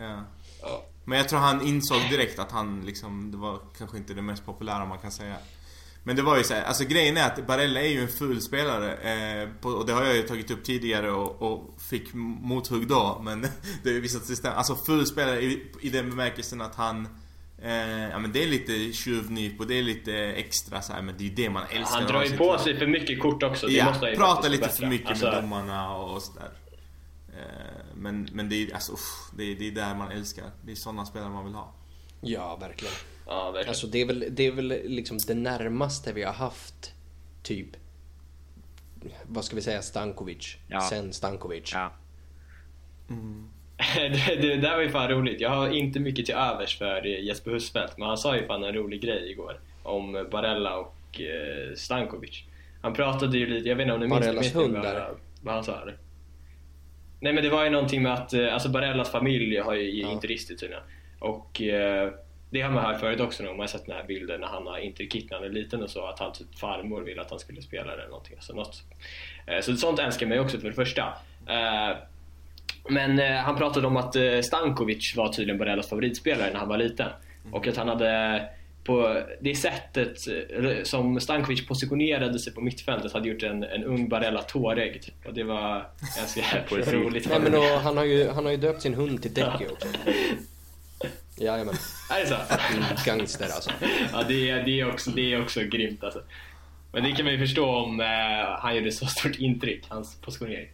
ja. 0.01 0.25
ja. 0.63 0.85
Men 1.05 1.19
jag 1.19 1.29
tror 1.29 1.39
han 1.39 1.67
insåg 1.67 2.01
direkt 2.11 2.39
att 2.39 2.53
han 2.53 2.83
liksom, 2.87 3.31
det 3.31 3.37
var 3.37 3.61
kanske 3.79 3.97
inte 3.97 4.15
det 4.15 4.23
mest 4.23 4.47
populära 4.47 4.85
man 4.85 4.99
kan 4.99 5.13
säga. 5.13 5.37
Men 6.03 6.17
det 6.17 6.23
var 6.23 6.37
ju 6.37 6.45
så 6.45 6.55
här, 6.55 6.63
alltså 6.63 6.85
grejen 6.85 7.17
är 7.17 7.27
att 7.27 7.47
Barella 7.47 7.81
är 7.81 7.89
ju 7.89 8.03
en 8.03 8.09
ful 8.09 8.41
spelare 8.41 8.95
eh, 8.95 9.49
på, 9.61 9.69
och 9.69 9.87
det 9.87 9.93
har 9.93 10.05
jag 10.05 10.17
ju 10.17 10.23
tagit 10.23 10.51
upp 10.51 10.65
tidigare 10.65 11.11
och, 11.11 11.43
och 11.43 11.81
fick 11.91 12.15
mothugg 12.15 12.89
då 12.89 13.21
men 13.25 13.41
det 13.83 13.89
har 13.89 13.95
ju 13.95 14.01
visat 14.01 14.25
sig 14.25 14.37
stämma. 14.37 14.55
Alltså 14.55 14.77
ful 14.77 15.07
spelare 15.07 15.41
i, 15.41 15.73
i 15.81 15.91
den 15.91 16.11
bemärkelsen 16.11 16.61
att 16.61 16.75
han 16.75 17.09
Eh, 17.63 18.09
ja 18.11 18.19
men 18.19 18.33
det 18.33 18.43
är 18.43 18.47
lite 18.47 18.93
tjuvnyp 18.93 19.61
och 19.61 19.67
det 19.67 19.75
är 19.75 19.83
lite 19.83 20.15
extra 20.15 20.83
så 20.83 20.93
här, 20.93 21.03
men 21.03 21.15
det 21.19 21.25
är 21.25 21.29
ju 21.29 21.35
det 21.35 21.51
man 21.51 21.63
älskar. 21.63 21.99
Han 21.99 22.07
drar 22.07 22.25
ju 22.25 22.37
på 22.37 22.59
sig 22.59 22.77
för 22.77 22.87
mycket 22.87 23.21
kort 23.21 23.43
också. 23.43 23.67
Det 23.67 23.73
ja, 23.73 23.85
måste 23.85 24.15
pratar 24.17 24.49
lite 24.49 24.69
för 24.69 24.87
mycket 24.87 25.11
alltså... 25.11 25.25
med 25.25 25.43
domarna 25.43 25.97
och 25.97 26.23
sådär. 26.23 26.51
Eh, 27.29 27.85
men, 27.95 28.29
men 28.33 28.49
det 28.49 28.63
är 28.63 28.75
alltså, 28.75 28.93
uff, 28.93 29.31
det, 29.37 29.45
är, 29.45 29.55
det 29.55 29.69
är 29.69 29.73
där 29.73 29.95
man 29.95 30.11
älskar. 30.11 30.45
Det 30.63 30.71
är 30.73 30.77
sådana 30.77 31.07
spelare 31.07 31.31
man 31.31 31.45
vill 31.45 31.55
ha. 31.55 31.75
Ja, 32.21 32.57
verkligen. 32.57 32.95
Ja, 33.27 33.51
verkligen. 33.51 33.69
Alltså 33.69 33.87
det 33.87 33.99
är 34.01 34.07
väl, 34.07 34.25
det 34.31 34.47
är 34.47 34.53
väl 34.53 34.69
liksom 34.85 35.19
det 35.27 35.35
närmaste 35.35 36.13
vi 36.13 36.23
har 36.23 36.33
haft 36.33 36.93
typ 37.43 37.77
vad 39.27 39.45
ska 39.45 39.57
vi 39.57 39.63
säga, 39.63 39.83
Stankovic. 39.83 40.57
Ja. 40.69 40.81
Sen 40.81 41.13
Stankovic. 41.13 41.71
Ja. 41.73 41.93
Mm. 43.11 43.49
det, 43.97 44.37
det 44.41 44.57
där 44.57 44.77
var 44.77 44.83
ju 44.83 44.91
fan 44.91 45.09
roligt. 45.09 45.41
Jag 45.41 45.51
har 45.51 45.69
inte 45.69 46.01
mycket 46.01 46.27
till 46.27 46.35
övers 46.35 46.79
för 46.79 47.07
Jesper 47.07 47.51
Husfeldt, 47.51 47.99
men 47.99 48.09
han 48.09 48.19
sa 48.19 48.37
ju 48.37 48.47
fan 48.47 48.65
en 48.65 48.75
rolig 48.75 49.03
grej 49.03 49.31
igår 49.31 49.61
om 49.83 50.27
Barella 50.31 50.77
och 50.79 51.21
eh, 51.21 51.75
Stankovic. 51.75 52.45
Han 52.83 52.95
pratade 52.95 53.39
ju 53.39 53.47
lite, 53.47 53.69
jag 53.69 53.77
vet 53.77 53.83
inte 53.83 53.95
om 53.95 54.01
ni 54.01 54.07
minns, 54.07 54.21
Barellas 54.21 54.55
hund 54.55 54.77
vad, 54.77 55.17
vad 55.43 55.55
han 55.55 55.65
sa? 55.65 55.83
Eller? 55.83 55.97
Nej 57.21 57.33
men 57.33 57.43
det 57.43 57.51
var 57.51 57.65
ju 57.65 57.71
någonting 57.71 58.03
med 58.03 58.15
att, 58.15 58.33
eh, 58.33 58.55
alltså 58.55 58.69
Barellas 58.69 59.11
familj 59.11 59.59
har 59.59 59.75
ju 59.75 60.01
ja. 60.01 60.13
interister 60.13 60.55
tydligen. 60.55 60.83
Och 61.19 61.63
eh, 61.63 62.13
det 62.51 62.61
har 62.61 62.71
man 62.71 62.85
hört 62.85 63.01
förut 63.01 63.21
också 63.21 63.43
när 63.43 63.51
man 63.51 63.61
har 63.61 63.67
sett 63.67 63.87
den 63.87 63.97
här 63.97 64.05
bilden 64.05 64.41
när 64.41 64.49
han 64.49 64.67
har 64.67 64.79
interkit 64.79 65.31
när 65.31 65.39
han 65.39 65.47
är 65.47 65.53
liten 65.53 65.83
och 65.83 65.91
så, 65.91 66.07
att 66.07 66.19
han 66.19 66.33
typ 66.33 66.59
farmor 66.59 67.01
ville 67.01 67.21
att 67.21 67.31
han 67.31 67.39
skulle 67.39 67.63
spela 67.63 67.93
eller 67.93 68.09
någonting. 68.09 68.35
Alltså 68.37 68.55
något. 68.55 68.83
Eh, 69.47 69.61
så 69.61 69.77
sånt 69.77 69.99
älskar 69.99 70.27
man 70.27 70.37
ju 70.37 70.43
också 70.43 70.59
för 70.59 70.69
det 70.69 70.75
första. 70.75 71.15
Eh, 71.47 71.97
men 72.89 73.19
eh, 73.19 73.37
han 73.37 73.57
pratade 73.57 73.87
om 73.87 73.97
att 73.97 74.17
eh, 74.17 74.41
Stankovic 74.41 75.17
var 75.17 75.33
tydligen 75.33 75.59
Barellas 75.59 75.89
favoritspelare 75.89 76.53
när 76.53 76.59
han 76.59 76.69
var 76.69 76.79
liten. 76.79 77.09
Mm. 77.43 77.55
Och 77.55 77.67
att 77.67 77.77
han 77.77 77.89
hade 77.89 78.43
på 78.85 79.23
det 79.41 79.55
sättet 79.55 80.17
eh, 80.29 80.83
som 80.83 81.21
Stankovic 81.21 81.67
positionerade 81.67 82.39
sig 82.39 82.55
på 82.55 82.61
mittfältet 82.61 83.13
hade 83.13 83.29
gjort 83.29 83.43
en, 83.43 83.63
en 83.63 83.85
ung 83.85 84.09
Barella 84.09 84.43
tårögd. 84.43 85.05
Och 85.27 85.35
det 85.35 85.45
var 85.45 85.87
ganska 86.17 86.43
roligt. 86.93 87.29
Nej, 87.29 87.41
men 87.41 87.53
då, 87.53 87.77
han, 87.83 87.97
har 87.97 88.05
ju, 88.05 88.29
han 88.29 88.45
har 88.45 88.53
ju 88.53 88.59
döpt 88.59 88.83
sin 88.83 88.95
hund 88.95 89.23
till 89.23 89.35
Decky 89.35 89.67
också. 89.67 89.89
Jajamän. 91.37 91.75
Är 92.11 92.21
det 92.21 92.27
så? 92.27 92.37
Gangster 93.11 93.45
alltså. 93.45 93.71
Ja, 94.13 94.25
det 94.29 94.51
är, 94.51 94.63
det, 94.63 94.81
är 94.81 94.91
också, 94.91 95.11
det 95.11 95.33
är 95.33 95.43
också 95.43 95.61
grymt 95.61 96.05
alltså. 96.05 96.23
Men 96.93 97.03
det 97.03 97.13
kan 97.13 97.25
man 97.25 97.33
ju 97.35 97.39
förstå 97.39 97.71
om 97.71 98.01
eh, 98.01 98.07
han 98.59 98.77
gjorde 98.77 98.93
så 98.93 99.07
stort 99.07 99.37
intryck, 99.39 99.85
hans 99.89 100.21
positionering. 100.21 100.69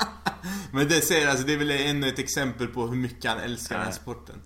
Men 0.72 0.88
det 0.88 1.00
säger 1.00 1.28
alltså, 1.28 1.46
det 1.46 1.52
är 1.52 1.58
väl 1.58 1.70
ännu 1.70 2.08
ett 2.08 2.18
exempel 2.18 2.66
på 2.66 2.86
hur 2.86 2.96
mycket 2.96 3.30
han 3.30 3.40
älskar 3.40 3.74
ja. 3.74 3.78
den 3.78 3.86
här 3.86 3.94
sporten. 3.94 4.42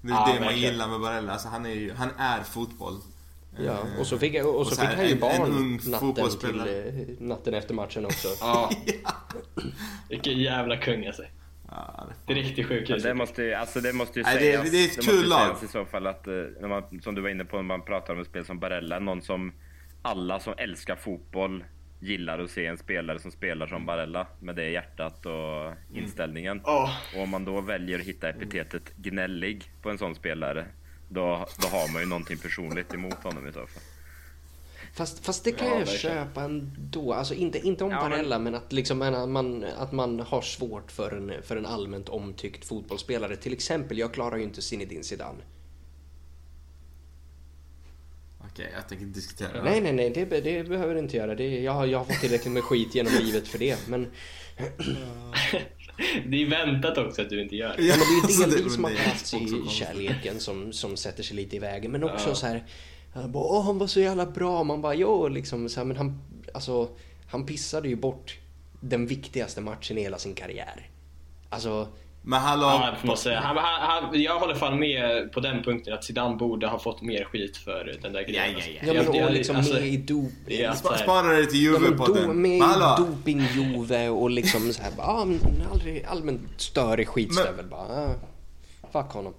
Det 0.00 0.12
är 0.12 0.14
ja, 0.14 0.32
det 0.34 0.44
man 0.44 0.58
gillar 0.58 0.88
med 0.88 1.00
Barella. 1.00 1.32
Alltså, 1.32 1.48
han, 1.48 1.66
är 1.66 1.70
ju, 1.70 1.92
han 1.94 2.10
är 2.18 2.42
fotboll. 2.42 3.00
Ja, 3.64 3.84
och 4.00 4.06
så 4.06 4.18
fick, 4.18 4.34
och 4.34 4.42
så, 4.42 4.50
och 4.50 4.66
så 4.66 4.80
fick 4.80 4.90
han 4.90 5.08
ju 5.08 5.16
barn 5.16 5.80
natten, 5.86 6.38
till, 6.40 6.60
eh, 6.60 7.26
natten 7.26 7.54
efter 7.54 7.74
matchen 7.74 8.04
också. 8.04 8.28
ja. 8.40 8.70
Vilken 10.08 10.38
jävla 10.38 10.76
kung 10.76 11.06
alltså. 11.06 11.22
Ja, 11.70 12.06
det 12.26 12.32
är 12.32 12.36
riktigt 12.36 12.66
sjukt. 12.66 13.02
det 13.02 13.14
måste, 13.14 13.58
alltså 13.58 13.80
det 13.80 13.92
måste 13.92 14.18
ju 14.18 14.24
Nej, 14.24 14.38
sägas. 14.38 14.64
Det, 14.64 14.70
det 14.70 14.84
är 14.84 14.86
ett 14.86 15.06
kul 15.06 15.28
lag. 15.28 15.56
i 15.64 15.68
så 15.68 15.84
fall 15.84 16.06
att, 16.06 16.26
eh, 16.26 16.32
när 16.60 16.68
man, 16.68 17.00
som 17.02 17.14
du 17.14 17.20
var 17.20 17.28
inne 17.28 17.44
på, 17.44 17.56
när 17.56 17.62
man 17.62 17.82
pratar 17.82 18.14
om 18.14 18.20
ett 18.20 18.26
spel 18.26 18.44
som 18.44 18.58
Barella, 18.58 18.98
någon 18.98 19.22
som 19.22 19.52
alla 20.02 20.40
som 20.40 20.54
älskar 20.56 20.96
fotboll 20.96 21.64
gillar 22.00 22.38
att 22.38 22.50
se 22.50 22.66
en 22.66 22.78
spelare 22.78 23.18
som 23.18 23.30
spelar 23.30 23.66
som 23.66 23.86
Barella 23.86 24.26
med 24.40 24.56
det 24.56 24.70
hjärtat 24.70 25.26
och 25.26 25.66
mm. 25.66 25.76
inställningen. 25.94 26.58
Mm. 26.58 26.64
Oh. 26.64 26.90
Och 27.16 27.22
om 27.22 27.30
man 27.30 27.44
då 27.44 27.60
väljer 27.60 27.98
att 27.98 28.04
hitta 28.04 28.28
epitetet 28.28 28.96
gnällig 28.96 29.70
på 29.82 29.90
en 29.90 29.98
sån 29.98 30.14
spelare, 30.14 30.66
då, 31.08 31.46
då 31.62 31.68
har 31.68 31.92
man 31.92 32.02
ju 32.02 32.08
någonting 32.08 32.38
personligt 32.38 32.94
emot 32.94 33.24
honom 33.24 33.48
i 33.48 33.52
så 33.52 33.66
fall. 33.66 33.82
Fast, 34.92 35.24
fast 35.24 35.44
det 35.44 35.52
kan 35.52 35.66
ja, 35.66 35.72
jag 35.72 35.86
verkligen. 35.86 36.16
köpa 36.16 36.42
ändå. 36.42 37.12
Alltså 37.12 37.34
inte, 37.34 37.58
inte 37.58 37.84
om 37.84 37.90
ja, 37.90 38.00
Barella, 38.00 38.38
men... 38.38 38.52
men 38.52 38.54
att, 38.54 38.72
liksom, 38.72 39.02
att, 39.02 39.28
man, 39.28 39.64
att 39.78 39.92
man 39.92 40.20
har 40.20 40.42
svårt 40.42 40.92
för 40.92 41.16
en, 41.16 41.32
för 41.42 41.56
en 41.56 41.66
allmänt 41.66 42.08
omtyckt 42.08 42.64
fotbollsspelare. 42.64 43.36
Till 43.36 43.52
exempel, 43.52 43.98
jag 43.98 44.14
klarar 44.14 44.36
ju 44.36 44.42
inte 44.42 44.62
Zinedine 44.62 45.02
Zidane. 45.04 45.42
Okej, 48.58 48.72
jag 48.74 48.88
tänker 48.88 49.04
inte 49.04 49.18
diskutera 49.18 49.52
det. 49.52 49.62
Nej, 49.62 49.80
nej, 49.80 49.92
nej, 49.92 50.10
det, 50.10 50.40
det 50.40 50.68
behöver 50.68 50.94
du 50.94 51.00
inte 51.00 51.16
göra. 51.16 51.34
Det, 51.34 51.60
jag, 51.60 51.72
har, 51.72 51.86
jag 51.86 51.98
har 51.98 52.04
fått 52.04 52.20
tillräckligt 52.20 52.52
med 52.52 52.64
skit 52.64 52.94
genom 52.94 53.12
livet 53.12 53.48
för 53.48 53.58
det, 53.58 53.88
men... 53.88 54.06
det 56.26 56.42
är 56.42 56.50
väntat 56.50 56.98
också 56.98 57.22
att 57.22 57.30
du 57.30 57.42
inte 57.42 57.56
gör 57.56 57.76
det. 57.76 57.82
Ja, 57.82 57.94
men 57.96 58.28
det 58.28 58.44
är 58.44 58.46
ju 58.46 58.56
delvis 58.56 58.76
plats 58.76 59.34
i 59.34 59.68
kärleken 59.68 60.40
som, 60.40 60.72
som 60.72 60.96
sätter 60.96 61.22
sig 61.22 61.36
lite 61.36 61.56
i 61.56 61.58
vägen, 61.58 61.92
men 61.92 62.04
också 62.04 62.28
ja. 62.28 62.34
så 62.34 62.46
här... 62.46 62.64
Bara, 63.14 63.44
Åh, 63.44 63.64
han 63.64 63.78
var 63.78 63.86
så 63.86 64.00
jävla 64.00 64.26
bra. 64.26 64.64
Man 64.64 64.82
bara, 64.82 64.94
jo, 64.94 65.28
liksom 65.28 65.68
så 65.68 65.80
här, 65.80 65.84
men 65.84 65.96
han, 65.96 66.22
alltså, 66.54 66.88
han 67.26 67.46
pissade 67.46 67.88
ju 67.88 67.96
bort 67.96 68.38
den 68.80 69.06
viktigaste 69.06 69.60
matchen 69.60 69.98
i 69.98 70.02
hela 70.02 70.18
sin 70.18 70.34
karriär. 70.34 70.90
Alltså, 71.48 71.88
men 72.22 72.40
hallå... 72.40 72.66
Ja, 72.66 72.94
jag, 73.00 73.06
måste 73.06 73.24
säga. 73.24 73.40
Han, 73.40 73.56
han, 73.56 74.22
jag 74.22 74.38
håller 74.38 74.54
fan 74.54 74.78
med 74.78 75.32
på 75.32 75.40
den 75.40 75.62
punkten 75.62 75.94
att 75.94 76.04
Zidane 76.04 76.36
borde 76.36 76.66
ha 76.66 76.78
fått 76.78 77.02
mer 77.02 77.24
skit 77.24 77.56
för 77.56 77.98
den 78.02 78.12
där 78.12 78.22
grejen. 78.22 78.52
Ja, 78.58 78.64
ja, 78.66 78.92
ja. 78.92 78.92
ja 78.94 79.12
men 79.12 79.24
och 79.24 79.32
liksom 79.32 79.56
alltså, 79.56 79.74
med 79.74 79.86
i 79.86 79.96
doping. 79.96 80.60
Ja, 80.60 80.74
Spara 80.74 81.36
det 81.36 81.46
till 81.46 81.60
Juve-podden. 81.60 82.26
Ja, 82.26 82.32
med 82.32 82.58
i 82.58 82.62
doping-Juve 82.62 84.08
och 84.08 84.30
liksom 84.30 84.72
så 84.72 84.82
här, 84.82 84.92
ja, 84.98 85.26
aldrig 85.72 86.04
allmänt 86.04 86.40
störig 86.56 87.08
skitstövel 87.08 87.66
bara. 87.66 87.80
Ah, 87.82 88.14
fuck 88.92 89.12
honom. 89.12 89.34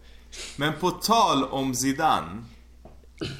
Men 0.55 0.73
på 0.79 0.89
tal 0.89 1.43
om 1.43 1.75
Zidane. 1.75 2.43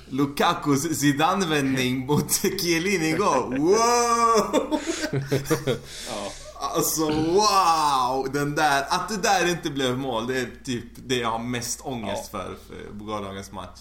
Lukakus 0.10 1.00
Zidane-vändning 1.00 2.06
mot 2.06 2.32
Chiellini 2.32 3.10
igår. 3.10 3.58
Wow! 3.58 4.80
ja. 6.10 6.32
Alltså 6.62 7.06
wow! 7.10 8.32
Den 8.34 8.56
där, 8.56 8.86
att 8.90 9.10
det 9.10 9.18
där 9.18 9.50
inte 9.50 9.70
blev 9.70 9.98
mål, 9.98 10.28
det 10.28 10.40
är 10.40 10.50
typ 10.64 10.86
det 10.96 11.16
jag 11.16 11.32
har 11.32 11.40
mest 11.40 11.82
ångest 11.82 12.30
ja. 12.34 12.40
för, 12.40 12.56
för 12.68 13.06
gårdagens 13.06 13.52
match. 13.52 13.80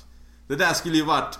Det 0.49 0.57
där 0.57 0.73
skulle 0.73 0.97
ju 0.97 1.05
varit 1.05 1.39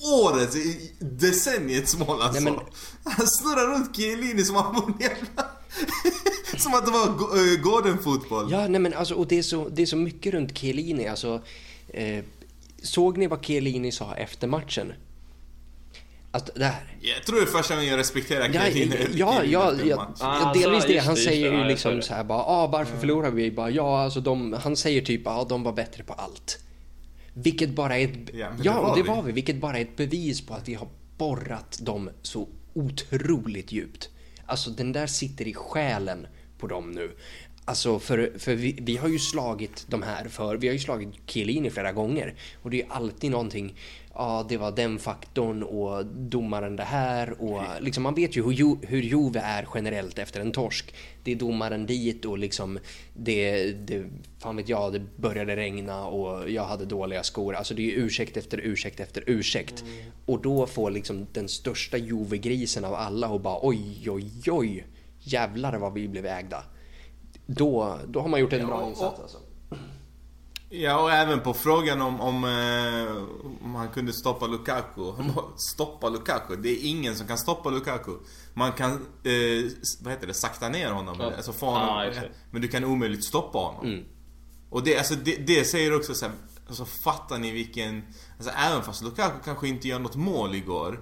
årets, 0.00 0.56
decenniets 0.98 1.96
mål 1.98 2.22
alltså. 2.22 2.40
Nej, 2.40 2.52
men... 2.52 3.14
Han 3.14 3.26
snurrar 3.26 3.74
runt 3.74 3.96
Chiellini 3.96 4.44
som 4.44 4.56
han 4.56 4.74
Som 6.58 6.74
att 6.74 6.86
det 6.86 6.92
var 6.92 7.06
uh, 7.08 7.60
Gordon-fotboll. 7.62 8.52
Ja, 8.52 8.68
nej 8.68 8.80
men 8.80 8.94
alltså, 8.94 9.14
och 9.14 9.26
det 9.26 9.38
är 9.38 9.42
så, 9.42 9.68
det 9.68 9.82
är 9.82 9.86
så 9.86 9.96
mycket 9.96 10.34
runt 10.34 10.58
Chiellini. 10.58 11.08
Alltså, 11.08 11.42
eh, 11.88 12.24
såg 12.82 13.18
ni 13.18 13.26
vad 13.26 13.44
Chiellini 13.44 13.92
sa 13.92 14.14
efter 14.14 14.46
matchen? 14.46 14.92
Att 16.32 16.50
det 16.54 16.64
här... 16.64 16.82
Jag 17.00 17.24
tror 17.24 17.36
det 17.36 17.42
är 17.42 17.46
första 17.46 17.74
gången 17.74 17.90
jag 17.90 17.98
respekterar 17.98 18.52
Chiellini. 18.52 18.96
Ja, 19.14 19.44
ja, 19.44 19.72
ja, 19.72 19.84
ja, 19.84 20.14
ja 20.20 20.52
delvis 20.54 20.84
det. 20.86 20.98
Han 20.98 21.16
säger 21.16 21.52
ju 21.52 21.64
liksom 21.64 22.02
så 22.02 22.14
här 22.14 22.24
bara, 22.24 22.42
ah, 22.42 22.66
varför 22.66 22.96
förlorar 22.96 23.30
vi? 23.30 23.50
Bara, 23.50 23.70
ja, 23.70 24.02
alltså 24.02 24.20
de, 24.20 24.52
han 24.52 24.76
säger 24.76 25.02
typ, 25.02 25.22
ja, 25.24 25.30
ah, 25.30 25.44
de 25.44 25.62
var 25.62 25.72
bättre 25.72 26.04
på 26.04 26.12
allt. 26.12 26.58
Vilket 27.34 27.70
bara 27.70 27.98
är 27.98 28.04
ett... 28.04 28.30
Ja, 28.32 28.48
det, 28.58 28.64
ja, 28.64 28.82
var, 28.82 28.96
det 28.96 29.02
vi. 29.02 29.08
var 29.08 29.22
vi. 29.22 29.32
Vilket 29.32 29.56
bara 29.56 29.78
är 29.78 29.82
ett 29.82 29.96
bevis 29.96 30.46
på 30.46 30.54
att 30.54 30.68
vi 30.68 30.74
har 30.74 30.88
borrat 31.18 31.78
dem 31.82 32.10
så 32.22 32.48
otroligt 32.72 33.72
djupt. 33.72 34.08
Alltså 34.46 34.70
den 34.70 34.92
där 34.92 35.06
sitter 35.06 35.48
i 35.48 35.54
själen 35.54 36.26
på 36.58 36.66
dem 36.66 36.92
nu. 36.92 37.10
Alltså 37.64 37.98
för, 37.98 38.32
för 38.38 38.54
vi, 38.54 38.78
vi, 38.82 38.96
har 38.96 39.08
ju 39.08 39.18
slagit 39.18 39.84
de 39.88 40.02
här 40.02 40.28
för, 40.28 40.56
vi 40.56 40.66
har 40.66 40.72
ju 40.72 40.78
slagit 40.78 41.08
Chiellini 41.26 41.70
flera 41.70 41.92
gånger 41.92 42.34
och 42.62 42.70
det 42.70 42.82
är 42.82 42.86
alltid 42.90 43.30
någonting 43.30 43.74
ja, 44.20 44.46
det 44.48 44.56
var 44.56 44.72
den 44.72 44.98
faktorn 44.98 45.62
och 45.62 46.06
domaren 46.06 46.76
det 46.76 46.82
här 46.82 47.42
och 47.42 47.62
liksom 47.80 48.02
man 48.02 48.14
vet 48.14 48.36
ju 48.36 48.42
hur, 48.42 48.86
hur 48.86 49.02
Juve 49.02 49.40
är 49.40 49.68
generellt 49.74 50.18
efter 50.18 50.40
en 50.40 50.52
torsk. 50.52 50.94
Det 51.24 51.32
är 51.32 51.36
domaren 51.36 51.86
dit 51.86 52.24
och 52.24 52.38
liksom 52.38 52.78
det, 53.14 53.72
det, 53.72 54.04
fan 54.38 54.56
vet 54.56 54.68
jag, 54.68 54.92
det 54.92 55.00
började 55.16 55.56
regna 55.56 56.06
och 56.06 56.50
jag 56.50 56.64
hade 56.64 56.84
dåliga 56.84 57.22
skor. 57.22 57.54
Alltså 57.54 57.74
det 57.74 57.82
är 57.82 57.98
ursäkt 57.98 58.36
efter 58.36 58.58
ursäkt 58.58 59.00
efter 59.00 59.24
ursäkt. 59.26 59.82
Mm. 59.82 60.10
Och 60.26 60.42
då 60.42 60.66
får 60.66 60.90
liksom 60.90 61.26
den 61.32 61.48
största 61.48 61.96
Juve-grisen 61.96 62.84
av 62.84 62.94
alla 62.94 63.28
och 63.28 63.40
bara 63.40 63.58
oj, 63.62 64.10
oj, 64.10 64.32
oj, 64.46 64.86
jävlar 65.20 65.78
vad 65.78 65.92
vi 65.92 66.08
blev 66.08 66.26
ägda. 66.26 66.64
Då, 67.46 67.98
då 68.08 68.20
har 68.20 68.28
man 68.28 68.40
gjort 68.40 68.52
en 68.52 68.66
bra 68.66 68.88
insats 68.88 69.20
alltså. 69.20 69.38
Ja, 70.72 71.02
och 71.02 71.12
även 71.12 71.40
på 71.40 71.54
frågan 71.54 72.00
om, 72.00 72.20
om, 72.20 72.44
eh, 72.44 73.16
om 73.64 73.74
han 73.74 73.88
kunde 73.88 74.12
stoppa 74.12 74.46
Lukaku. 74.46 75.12
Stoppa 75.56 76.08
Lukaku? 76.08 76.56
Det 76.56 76.68
är 76.68 76.86
ingen 76.88 77.16
som 77.16 77.26
kan 77.26 77.38
stoppa 77.38 77.70
Lukaku. 77.70 78.12
Man 78.54 78.72
kan, 78.72 78.92
eh, 79.24 79.70
vad 80.00 80.12
heter 80.12 80.26
det, 80.26 80.34
sakta 80.34 80.68
ner 80.68 80.90
honom. 80.90 81.16
Ja. 81.18 81.32
Alltså 81.36 81.52
få 81.52 81.66
honom 81.66 81.88
ah, 81.88 82.10
men 82.50 82.62
du 82.62 82.68
kan 82.68 82.84
omöjligt 82.84 83.24
stoppa 83.24 83.58
honom. 83.58 83.86
Mm. 83.86 84.04
Och 84.70 84.82
det, 84.82 84.98
alltså, 84.98 85.14
det, 85.14 85.36
det 85.36 85.64
säger 85.64 85.96
också 85.96 86.14
så 86.14 86.26
här, 86.26 86.34
alltså 86.68 86.84
fattar 86.84 87.38
ni 87.38 87.50
vilken... 87.50 88.02
Alltså 88.36 88.52
även 88.56 88.82
fast 88.82 89.02
Lukaku 89.02 89.36
kanske 89.44 89.68
inte 89.68 89.88
gör 89.88 89.98
något 89.98 90.16
mål 90.16 90.54
igår. 90.54 91.00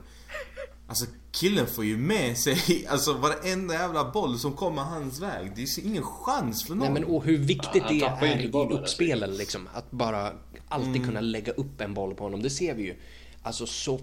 Alltså 0.88 1.06
killen 1.32 1.66
får 1.66 1.84
ju 1.84 1.96
med 1.96 2.38
sig 2.38 2.86
alltså 2.88 3.12
varenda 3.12 3.74
jävla 3.74 4.10
boll 4.10 4.38
som 4.38 4.52
kommer 4.52 4.82
hans 4.82 5.20
väg. 5.20 5.52
Det 5.56 5.62
är 5.62 5.86
ingen 5.86 6.02
chans 6.02 6.64
för 6.64 6.74
någon. 6.74 6.78
Nej 6.78 6.90
men 6.90 7.04
och 7.04 7.24
hur 7.24 7.38
viktigt 7.38 7.82
ja, 7.90 8.18
det 8.20 8.26
är 8.26 8.40
i 8.40 8.74
uppspelen 8.74 9.36
liksom. 9.36 9.68
Att 9.74 9.90
bara 9.90 10.32
alltid 10.68 10.96
mm. 10.96 11.04
kunna 11.04 11.20
lägga 11.20 11.52
upp 11.52 11.80
en 11.80 11.94
boll 11.94 12.14
på 12.14 12.24
honom. 12.24 12.42
Det 12.42 12.50
ser 12.50 12.74
vi 12.74 12.82
ju. 12.82 12.94
Alltså 13.42 13.66
så... 13.66 14.00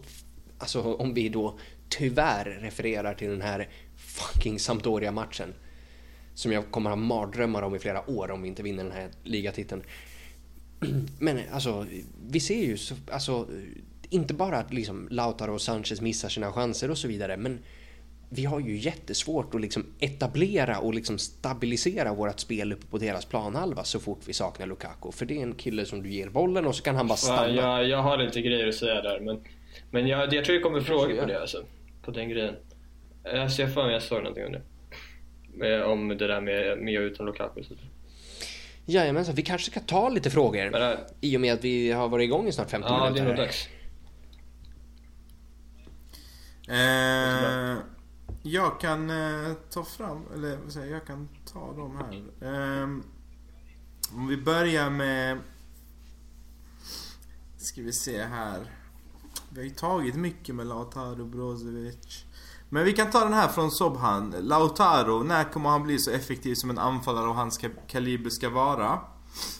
Alltså 0.57 0.93
om 0.93 1.13
vi 1.13 1.29
då 1.29 1.59
tyvärr 1.89 2.45
refererar 2.45 3.13
till 3.13 3.29
den 3.29 3.41
här 3.41 3.69
fucking 3.95 4.59
Sampdoria-matchen. 4.59 5.53
Som 6.33 6.51
jag 6.51 6.71
kommer 6.71 6.89
ha 6.89 6.97
mardrömmar 6.97 7.61
om 7.61 7.75
i 7.75 7.79
flera 7.79 8.09
år 8.09 8.31
om 8.31 8.41
vi 8.41 8.47
inte 8.47 8.63
vinner 8.63 8.83
den 8.83 8.93
här 8.93 9.09
ligatiteln. 9.23 9.83
Men 11.19 11.39
alltså, 11.51 11.85
vi 12.27 12.39
ser 12.39 12.65
ju 12.65 12.77
så, 12.77 12.95
alltså 13.11 13.47
inte 14.09 14.33
bara 14.33 14.57
att 14.57 14.73
liksom 14.73 15.07
Lautaro 15.11 15.53
och 15.53 15.61
Sanchez 15.61 16.01
missar 16.01 16.29
sina 16.29 16.51
chanser 16.51 16.91
och 16.91 16.97
så 16.97 17.07
vidare, 17.07 17.37
men 17.37 17.59
vi 18.29 18.45
har 18.45 18.59
ju 18.59 18.77
jättesvårt 18.77 19.55
att 19.55 19.61
liksom 19.61 19.85
etablera 19.99 20.79
och 20.79 20.93
liksom 20.93 21.17
stabilisera 21.17 22.13
vårt 22.13 22.39
spel 22.39 22.73
uppe 22.73 22.87
på 22.87 22.97
deras 22.97 23.25
planhalva 23.25 23.83
så 23.83 23.99
fort 23.99 24.19
vi 24.25 24.33
saknar 24.33 24.67
Lukaku. 24.67 25.11
För 25.11 25.25
det 25.25 25.37
är 25.37 25.43
en 25.43 25.55
kille 25.55 25.85
som 25.85 26.03
du 26.03 26.09
ger 26.09 26.29
bollen 26.29 26.65
och 26.67 26.75
så 26.75 26.83
kan 26.83 26.95
han 26.95 27.07
bara 27.07 27.17
stanna. 27.17 27.49
Ja, 27.49 27.79
jag, 27.79 27.89
jag 27.89 28.01
har 28.01 28.17
lite 28.17 28.41
grejer 28.41 28.67
att 28.67 28.75
säga 28.75 29.01
där, 29.01 29.19
men, 29.19 29.43
men 29.91 30.07
jag, 30.07 30.33
jag 30.33 30.45
tror 30.45 30.55
det 30.55 30.61
kommer 30.61 30.81
frågor 30.81 31.21
på 31.21 31.25
det 31.25 31.41
alltså. 31.41 31.63
På 32.01 32.11
den 32.11 32.29
grejen. 32.29 32.55
Jag 33.23 33.51
ser 33.51 33.67
för 33.67 33.83
mig 33.83 33.93
jag 33.93 34.03
såg 34.03 34.17
någonting 34.17 34.45
om 34.45 34.51
det. 34.51 35.83
Om 35.83 36.07
det 36.07 36.27
där 36.27 36.41
med, 36.41 36.77
med 36.77 36.99
och 36.99 37.05
utan 37.05 37.25
Lukaku. 37.25 37.63
Så. 37.63 37.73
Jajamensan, 38.85 39.35
vi 39.35 39.41
kanske 39.41 39.71
ska 39.71 39.79
ta 39.79 40.09
lite 40.09 40.29
frågor. 40.29 40.69
Men, 40.69 40.91
äh, 40.91 40.97
I 41.21 41.37
och 41.37 41.41
med 41.41 41.53
att 41.53 41.63
vi 41.63 41.91
har 41.91 42.09
varit 42.09 42.23
igång 42.23 42.47
i 42.47 42.51
snart 42.51 42.69
50 42.69 42.87
ja, 42.89 43.03
minuter. 43.03 43.21
Ja, 43.21 43.25
det 43.25 43.31
är 43.31 43.35
nog 43.35 43.45
dags. 43.45 43.69
Eh, 46.67 47.77
jag 48.41 48.79
kan 48.79 49.09
eh, 49.09 49.53
ta 49.69 49.83
fram, 49.83 50.23
eller 50.33 50.57
vad 50.57 50.73
säger 50.73 50.93
jag 50.93 51.05
kan 51.05 51.29
ta 51.53 51.73
dem 51.73 51.97
här. 51.97 52.81
Eh, 52.81 52.89
om 54.15 54.27
vi 54.27 54.37
börjar 54.37 54.89
med... 54.89 55.39
Ska 57.57 57.81
vi 57.81 57.93
se 57.93 58.23
här. 58.23 58.71
Vi 59.49 59.59
har 59.59 59.65
ju 59.65 59.69
tagit 59.69 60.15
mycket 60.15 60.55
med 60.55 60.67
Lautaro 60.67 61.25
Brozovic. 61.25 62.25
Men 62.69 62.85
vi 62.85 62.93
kan 62.93 63.11
ta 63.11 63.19
den 63.19 63.33
här 63.33 63.47
från 63.47 63.71
Sobhan. 63.71 64.35
Lautaro, 64.39 65.23
när 65.23 65.43
kommer 65.43 65.69
han 65.69 65.83
bli 65.83 65.99
så 65.99 66.11
effektiv 66.11 66.55
som 66.55 66.69
en 66.69 66.77
anfallare 66.77 67.27
av 67.27 67.35
hans 67.35 67.59
kaliber 67.87 68.29
ska 68.29 68.49
vara? 68.49 68.99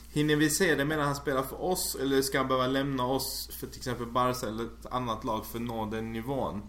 Hinner 0.10 0.36
vi 0.36 0.50
se 0.50 0.76
det 0.76 0.86
medan 0.86 1.06
han 1.06 1.16
spelar 1.16 1.44
för 1.44 1.62
oss 1.62 1.98
eller 2.02 2.22
ska 2.22 2.38
han 2.38 2.48
behöva 2.48 2.68
lämna 2.68 3.06
oss 3.06 3.50
för 3.60 3.68
till 3.68 3.78
exempel 3.78 4.08
Barca 4.08 4.48
eller 4.48 4.64
ett 4.64 4.86
annat 4.92 5.24
lag 5.24 5.46
för 5.46 5.58
att 5.58 5.66
nå 5.66 5.86
den 5.86 6.14
nivån? 6.14 6.62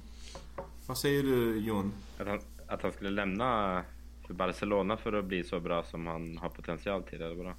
Vad 0.87 0.99
säger 0.99 1.23
du 1.23 1.59
Jon? 1.59 1.93
Att 2.19 2.27
han, 2.27 2.41
att 2.67 2.83
han 2.83 2.93
skulle 2.93 3.11
lämna 3.11 3.85
för 4.27 4.35
Barcelona 4.35 4.97
för 4.97 5.13
att 5.13 5.25
bli 5.25 5.45
så 5.45 5.61
bra 5.61 5.83
som 5.83 6.07
han 6.07 6.39
har 6.39 6.49
potential 6.49 7.03
till, 7.03 7.23
eller 7.23 7.37
bra? 7.37 7.55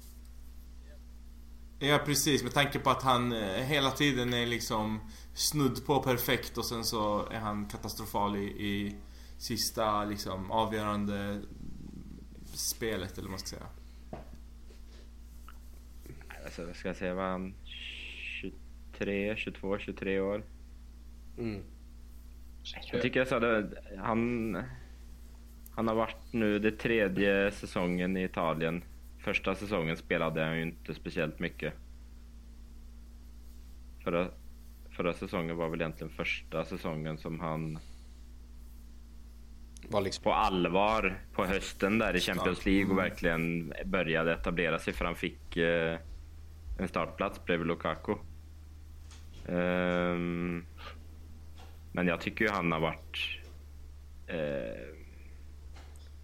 Ja 1.78 2.00
precis, 2.04 2.42
med 2.42 2.52
tanke 2.52 2.78
på 2.78 2.90
att 2.90 3.02
han 3.02 3.32
eh, 3.32 3.64
hela 3.64 3.90
tiden 3.90 4.34
är 4.34 4.46
liksom 4.46 5.00
snudd 5.34 5.86
på 5.86 6.02
perfekt 6.02 6.58
och 6.58 6.64
sen 6.64 6.84
så 6.84 7.28
är 7.30 7.38
han 7.38 7.66
katastrofal 7.66 8.36
i, 8.36 8.44
i 8.44 8.96
sista 9.38 10.04
liksom 10.04 10.50
avgörande 10.50 11.42
spelet 12.44 13.12
eller 13.12 13.22
vad 13.22 13.30
man 13.30 13.38
ska 13.38 13.48
säga. 13.48 13.68
Alltså, 16.44 16.74
ska 16.74 16.88
jag 16.88 16.96
säga, 16.96 17.14
var 17.14 17.30
han 17.30 17.54
23, 18.94 19.36
22, 19.36 19.78
23 19.78 20.20
år? 20.20 20.42
Mm. 21.38 21.62
Jag 22.92 23.02
tycker 23.02 23.20
jag 23.20 23.28
sa 23.28 23.40
det, 23.40 23.68
han, 23.98 24.56
han 25.74 25.88
har 25.88 25.94
varit 25.94 26.32
nu 26.32 26.58
det 26.58 26.70
tredje 26.70 27.50
säsongen 27.50 28.16
i 28.16 28.24
Italien. 28.24 28.84
Första 29.18 29.54
säsongen 29.54 29.96
spelade 29.96 30.44
han 30.44 30.56
ju 30.56 30.62
inte 30.62 30.94
speciellt 30.94 31.38
mycket. 31.38 31.74
Förra, 34.04 34.28
förra 34.90 35.12
säsongen 35.12 35.56
var 35.56 35.68
väl 35.68 35.80
egentligen 35.80 36.12
första 36.12 36.64
säsongen 36.64 37.18
som 37.18 37.40
han 37.40 37.78
var 39.90 40.00
liksom 40.00 40.24
på 40.24 40.32
allvar 40.32 41.20
på 41.32 41.44
hösten 41.44 41.98
där 41.98 42.16
i 42.16 42.20
Champions 42.20 42.66
League 42.66 42.84
och 42.84 42.92
mm. 42.92 43.04
verkligen 43.04 43.72
började 43.84 44.32
etablera 44.32 44.78
sig 44.78 44.92
för 44.92 45.04
han 45.04 45.14
fick 45.14 45.56
eh, 45.56 45.98
en 46.78 46.88
startplats 46.88 47.44
bredvid 47.44 47.66
Lukaku. 47.66 48.14
Um, 49.46 50.66
men 51.98 52.06
jag 52.06 52.20
tycker 52.20 52.44
ju 52.44 52.50
han 52.50 52.72
har 52.72 52.80
varit... 52.80 53.18
Eh, 54.26 54.88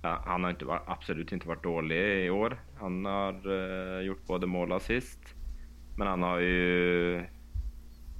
han 0.00 0.44
har 0.44 0.50
inte 0.50 0.64
varit, 0.64 0.82
absolut 0.86 1.32
inte 1.32 1.48
varit 1.48 1.62
dålig 1.62 2.24
i 2.24 2.30
år. 2.30 2.60
Han 2.80 3.04
har 3.04 3.32
eh, 3.32 4.00
gjort 4.06 4.26
både 4.26 4.46
mål 4.46 4.70
och 4.70 4.76
assist. 4.76 5.20
Men 5.96 6.06
han 6.06 6.22
har 6.22 6.38
ju... 6.38 7.24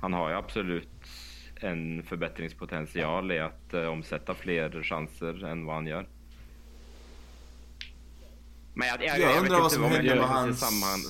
Han 0.01 0.13
har 0.13 0.31
ju 0.31 0.35
absolut 0.35 1.09
en 1.57 2.03
förbättringspotential 2.03 3.33
i 3.33 3.39
att 3.39 3.75
eh, 3.75 3.87
omsätta 3.87 4.35
fler 4.35 4.83
chanser 4.83 5.45
än 5.45 5.67
vad 5.67 5.75
han 5.75 5.87
gör. 5.87 6.07
Men 8.75 8.89
jag, 8.89 9.03
jag, 9.03 9.19
jag, 9.19 9.33
jag 9.33 9.43
undrar 9.43 9.61
vad 9.61 9.73
som 9.73 9.85
hände 9.85 10.15
med 10.15 10.25
hans... 10.25 10.61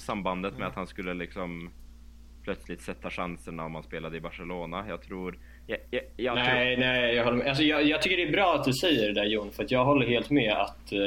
Sambandet 0.04 0.58
med 0.58 0.68
att 0.68 0.74
han 0.74 0.86
skulle 0.86 1.14
liksom 1.14 1.70
plötsligt 2.42 2.82
sätta 2.82 3.10
chanserna 3.10 3.64
om 3.64 3.74
han 3.74 3.84
spelade 3.84 4.16
i 4.16 4.20
Barcelona. 4.20 4.88
Jag 4.88 5.02
tror 5.02 5.38
jag, 5.66 5.78
jag, 5.90 6.02
jag 6.16 6.34
nej, 6.34 6.76
tror... 6.76 6.84
nej, 6.84 7.14
jag 7.14 7.24
håller 7.24 7.36
med. 7.36 7.48
Alltså, 7.48 7.62
jag, 7.62 7.84
jag, 7.84 8.02
tycker 8.02 8.16
det 8.16 8.22
är 8.22 8.32
bra 8.32 8.54
att 8.54 8.64
du 8.64 8.72
säger 8.72 9.06
det 9.06 9.14
där 9.14 9.24
Jon, 9.24 9.50
för 9.50 9.64
att 9.64 9.70
jag 9.70 9.84
håller 9.84 10.06
helt 10.06 10.30
med 10.30 10.52
att, 10.52 10.92
eh, 10.92 11.04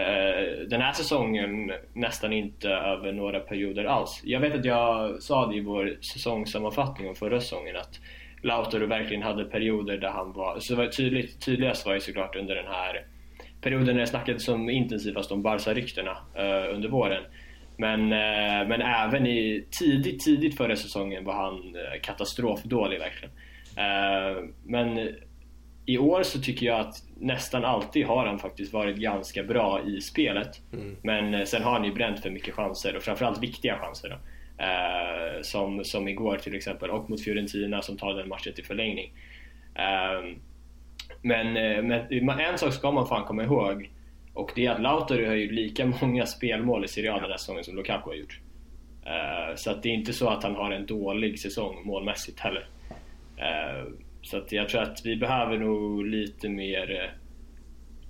eh 0.00 0.66
den 0.68 0.80
här 0.80 0.92
säsongen 0.92 1.72
nästan 1.92 2.32
inte 2.32 2.68
över 2.68 3.12
några 3.12 3.40
perioder 3.40 3.84
alls. 3.84 4.20
Jag 4.24 4.40
vet 4.40 4.54
att 4.54 4.64
jag 4.64 5.22
sa 5.22 5.46
det 5.46 5.56
i 5.56 5.60
vår 5.60 5.96
säsongssammanfattning 6.12 7.08
om 7.08 7.14
förra 7.14 7.40
säsongen 7.40 7.76
att 7.76 8.00
Lautaro 8.42 8.86
verkligen 8.86 9.22
hade 9.22 9.44
perioder 9.44 9.98
där 9.98 10.10
han 10.10 10.32
var... 10.32 10.56
Så 10.60 10.76
var 10.76 10.86
tydligt, 10.86 11.44
tydligast 11.44 11.86
var 11.86 11.94
ju 11.94 12.00
såklart 12.00 12.36
under 12.36 12.54
den 12.54 12.66
här 12.66 13.04
perioden 13.60 13.94
när 13.94 14.00
det 14.00 14.06
snackades 14.06 14.44
som 14.44 14.70
intensivast 14.70 15.32
om 15.32 15.42
Barca-ryktena 15.42 16.16
eh, 16.34 16.74
under 16.74 16.88
våren. 16.88 17.22
Men, 17.76 18.00
eh, 18.00 18.68
men 18.68 18.82
även 18.82 19.26
i 19.26 19.66
tidigt, 19.80 20.24
tidigt 20.24 20.56
förra 20.56 20.76
säsongen 20.76 21.24
var 21.24 21.34
han 21.34 21.54
eh, 21.54 22.00
katastrofdålig 22.02 22.98
verkligen 22.98 23.34
men 24.64 25.08
i 25.86 25.98
år 25.98 26.22
så 26.22 26.40
tycker 26.40 26.66
jag 26.66 26.80
att 26.80 26.94
nästan 27.16 27.64
alltid 27.64 28.06
har 28.06 28.26
han 28.26 28.38
faktiskt 28.38 28.72
varit 28.72 28.96
ganska 28.96 29.42
bra 29.42 29.80
i 29.86 30.00
spelet. 30.00 30.60
Mm. 30.72 30.96
Men 31.02 31.46
sen 31.46 31.62
har 31.62 31.72
han 31.72 31.84
ju 31.84 31.92
bränt 31.92 32.20
för 32.20 32.30
mycket 32.30 32.54
chanser 32.54 32.96
och 32.96 33.02
framförallt 33.02 33.42
viktiga 33.42 33.78
chanser. 33.78 34.08
Då. 34.08 34.16
Eh, 34.58 35.42
som, 35.42 35.84
som 35.84 36.08
igår 36.08 36.36
till 36.36 36.54
exempel 36.54 36.90
och 36.90 37.10
mot 37.10 37.24
Fiorentina 37.24 37.82
som 37.82 37.96
tar 37.96 38.14
den 38.14 38.28
matchen 38.28 38.52
till 38.54 38.64
förlängning. 38.64 39.12
Eh, 39.74 40.36
men, 41.22 41.56
eh, 41.56 41.82
men 42.22 42.40
en 42.40 42.58
sak 42.58 42.72
ska 42.72 42.90
man 42.90 43.06
fan 43.06 43.24
komma 43.24 43.44
ihåg 43.44 43.90
och 44.34 44.52
det 44.54 44.66
är 44.66 44.70
att 44.70 44.82
Lautaro 44.82 45.26
har 45.26 45.34
gjort 45.34 45.52
lika 45.52 45.86
många 46.00 46.26
spelmål 46.26 46.84
i 46.84 46.88
Serie 46.88 47.12
A 47.12 47.20
den 47.20 47.30
här 47.30 47.36
säsongen 47.36 47.64
som 47.64 47.76
Lukaku 47.76 48.10
har 48.10 48.14
gjort. 48.14 48.40
Så 49.54 49.70
att 49.70 49.82
det 49.82 49.88
är 49.88 49.92
inte 49.92 50.12
så 50.12 50.28
att 50.28 50.42
han 50.42 50.54
har 50.54 50.70
en 50.70 50.86
dålig 50.86 51.38
säsong 51.38 51.82
målmässigt 51.84 52.40
heller. 52.40 52.68
Uh, 53.38 53.92
så 54.22 54.36
att 54.36 54.52
jag 54.52 54.68
tror 54.68 54.82
att 54.82 55.00
vi 55.04 55.16
behöver 55.16 55.58
nog 55.58 56.06
lite 56.06 56.48
mer 56.48 56.90
uh, 56.90 57.20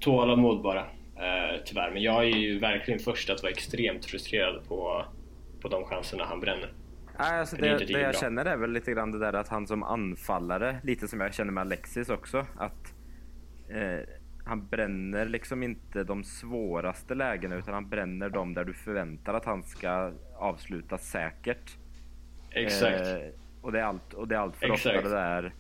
tålamod 0.00 0.62
bara. 0.62 0.80
Uh, 0.80 1.62
tyvärr. 1.64 1.90
Men 1.90 2.02
jag 2.02 2.24
är 2.24 2.36
ju 2.36 2.58
verkligen 2.58 3.00
först 3.00 3.30
att 3.30 3.42
vara 3.42 3.52
extremt 3.52 4.04
frustrerad 4.04 4.68
på 4.68 5.04
på 5.60 5.68
de 5.68 5.84
chanserna 5.84 6.24
han 6.24 6.40
bränner. 6.40 6.72
Alltså 7.16 7.56
det, 7.56 7.78
det, 7.78 7.84
det 7.84 8.00
jag 8.00 8.18
känner 8.18 8.44
är 8.44 8.56
väl 8.56 8.72
lite 8.72 8.92
grann 8.92 9.12
det 9.12 9.18
där 9.18 9.32
att 9.32 9.48
han 9.48 9.66
som 9.66 9.82
anfallare, 9.82 10.76
lite 10.82 11.08
som 11.08 11.20
jag 11.20 11.34
känner 11.34 11.52
med 11.52 11.60
Alexis 11.60 12.08
också, 12.08 12.46
att 12.56 12.94
eh, 13.68 14.08
han 14.44 14.66
bränner 14.66 15.26
liksom 15.26 15.62
inte 15.62 16.04
de 16.04 16.24
svåraste 16.24 17.14
lägena 17.14 17.56
utan 17.56 17.74
han 17.74 17.88
bränner 17.88 18.28
dem 18.28 18.54
där 18.54 18.64
du 18.64 18.74
förväntar 18.74 19.34
att 19.34 19.44
han 19.44 19.62
ska 19.62 20.12
avsluta 20.36 20.98
säkert. 20.98 21.76
Exakt. 22.50 23.00
Eh, 23.00 23.28
och, 23.66 23.72
det 23.72 23.80
är 23.80 23.84
allt, 23.84 24.12
och 24.12 24.28
det 24.28 24.34
är 24.34 24.38
allt 24.38 24.56
för 24.56 24.72
Exakt. 24.72 24.96
ofta 24.96 25.08
det 25.08 25.14
där 25.14 25.54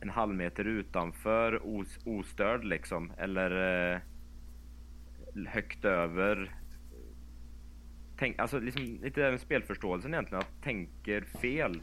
en 0.00 0.10
halv 0.10 0.34
meter 0.34 0.64
utanför 0.64 1.60
os, 1.64 1.98
ostörd 2.04 2.64
liksom 2.64 3.12
eller 3.18 3.50
eh, 3.94 4.00
högt 5.46 5.84
över 5.84 6.50
tänk, 8.18 8.38
alltså 8.38 8.58
liksom 8.58 8.82
lite 9.02 9.20
där 9.20 9.30
med 9.30 9.40
spelförståelsen 9.40 10.14
egentligen, 10.14 10.40
att 10.40 10.62
tänker 10.62 11.20
fel 11.20 11.82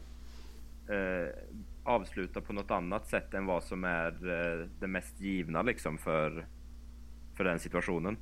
eh, 0.88 1.34
avsluta 1.84 2.40
på 2.40 2.52
något 2.52 2.70
annat 2.70 3.06
sätt 3.06 3.34
än 3.34 3.46
vad 3.46 3.62
som 3.62 3.84
är 3.84 4.12
eh, 4.12 4.68
det 4.80 4.86
mest 4.86 5.20
givna 5.20 5.62
liksom 5.62 5.98
för, 5.98 6.46
för 7.34 7.44
den 7.44 7.58
situationen. 7.58 8.16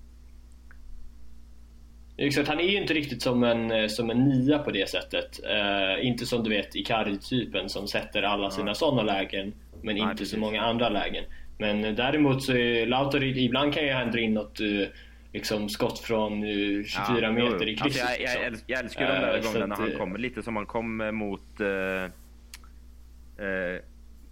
Exakt, 2.16 2.48
han 2.48 2.60
är 2.60 2.64
ju 2.64 2.76
inte 2.76 2.94
riktigt 2.94 3.22
som 3.22 3.44
en, 3.44 3.70
eh, 3.70 3.86
som 3.86 4.10
en 4.10 4.24
nia 4.24 4.58
på 4.58 4.70
det 4.70 4.88
sättet. 4.88 5.40
Uh, 5.44 6.06
inte 6.06 6.26
som 6.26 6.44
du 6.44 6.50
vet 6.50 6.74
Icardi-typen 6.74 7.68
som 7.68 7.88
sätter 7.88 8.22
alla 8.22 8.50
sina 8.50 8.70
ja. 8.70 8.74
sådana 8.74 9.02
lägen, 9.02 9.54
men 9.82 9.94
Nej, 9.94 10.02
inte 10.02 10.14
precis. 10.14 10.30
så 10.30 10.38
många 10.38 10.62
andra 10.62 10.88
lägen. 10.88 11.24
Men 11.58 11.94
däremot 11.94 12.42
så 12.42 12.52
är 12.52 12.86
Lautaro, 12.86 13.22
ibland 13.22 13.74
kan 13.74 13.84
ju 13.84 13.92
han 13.92 14.10
dra 14.10 14.20
in 14.20 14.34
något 14.34 14.60
uh, 14.60 14.86
liksom 15.32 15.68
skott 15.68 15.98
från 15.98 16.42
24 16.84 17.18
ja, 17.22 17.32
meter 17.32 17.66
jo. 17.66 17.72
i 17.72 17.76
krysset. 17.76 18.02
Alltså 18.02 18.22
jag, 18.22 18.42
jag, 18.42 18.50
liksom. 18.50 18.64
jag, 18.66 18.84
älskar 18.84 19.06
de 19.06 19.12
där 19.12 19.36
uh, 19.36 19.42
gångerna 19.44 19.66
när 19.66 19.76
han 19.76 19.92
eh, 19.92 19.98
kommer, 19.98 20.18
lite 20.18 20.42
som 20.42 20.56
han 20.56 20.66
kom 20.66 21.16
mot... 21.16 21.60
Uh, 21.60 21.66
uh, 21.66 22.10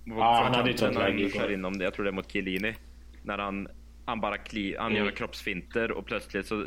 ja, 0.05 0.43
han 0.45 0.55
hade 0.55 0.71
ju 0.71 0.75
ett 0.75 0.95
läge 0.95 1.23
igår. 1.23 1.53
inom 1.53 1.79
det. 1.79 1.85
Jag 1.85 1.95
tror 1.95 2.05
det 2.05 2.11
är 2.11 2.13
mot 2.13 2.33
Chiellini. 2.33 2.75
När 3.23 3.39
han, 3.39 3.69
han 4.05 4.21
bara 4.21 4.39
kli, 4.39 4.77
han 4.79 4.93
mm. 4.93 5.05
gör 5.05 5.11
kroppsfinter 5.11 5.93
och 5.93 6.07
plötsligt 6.07 6.47
så... 6.47 6.67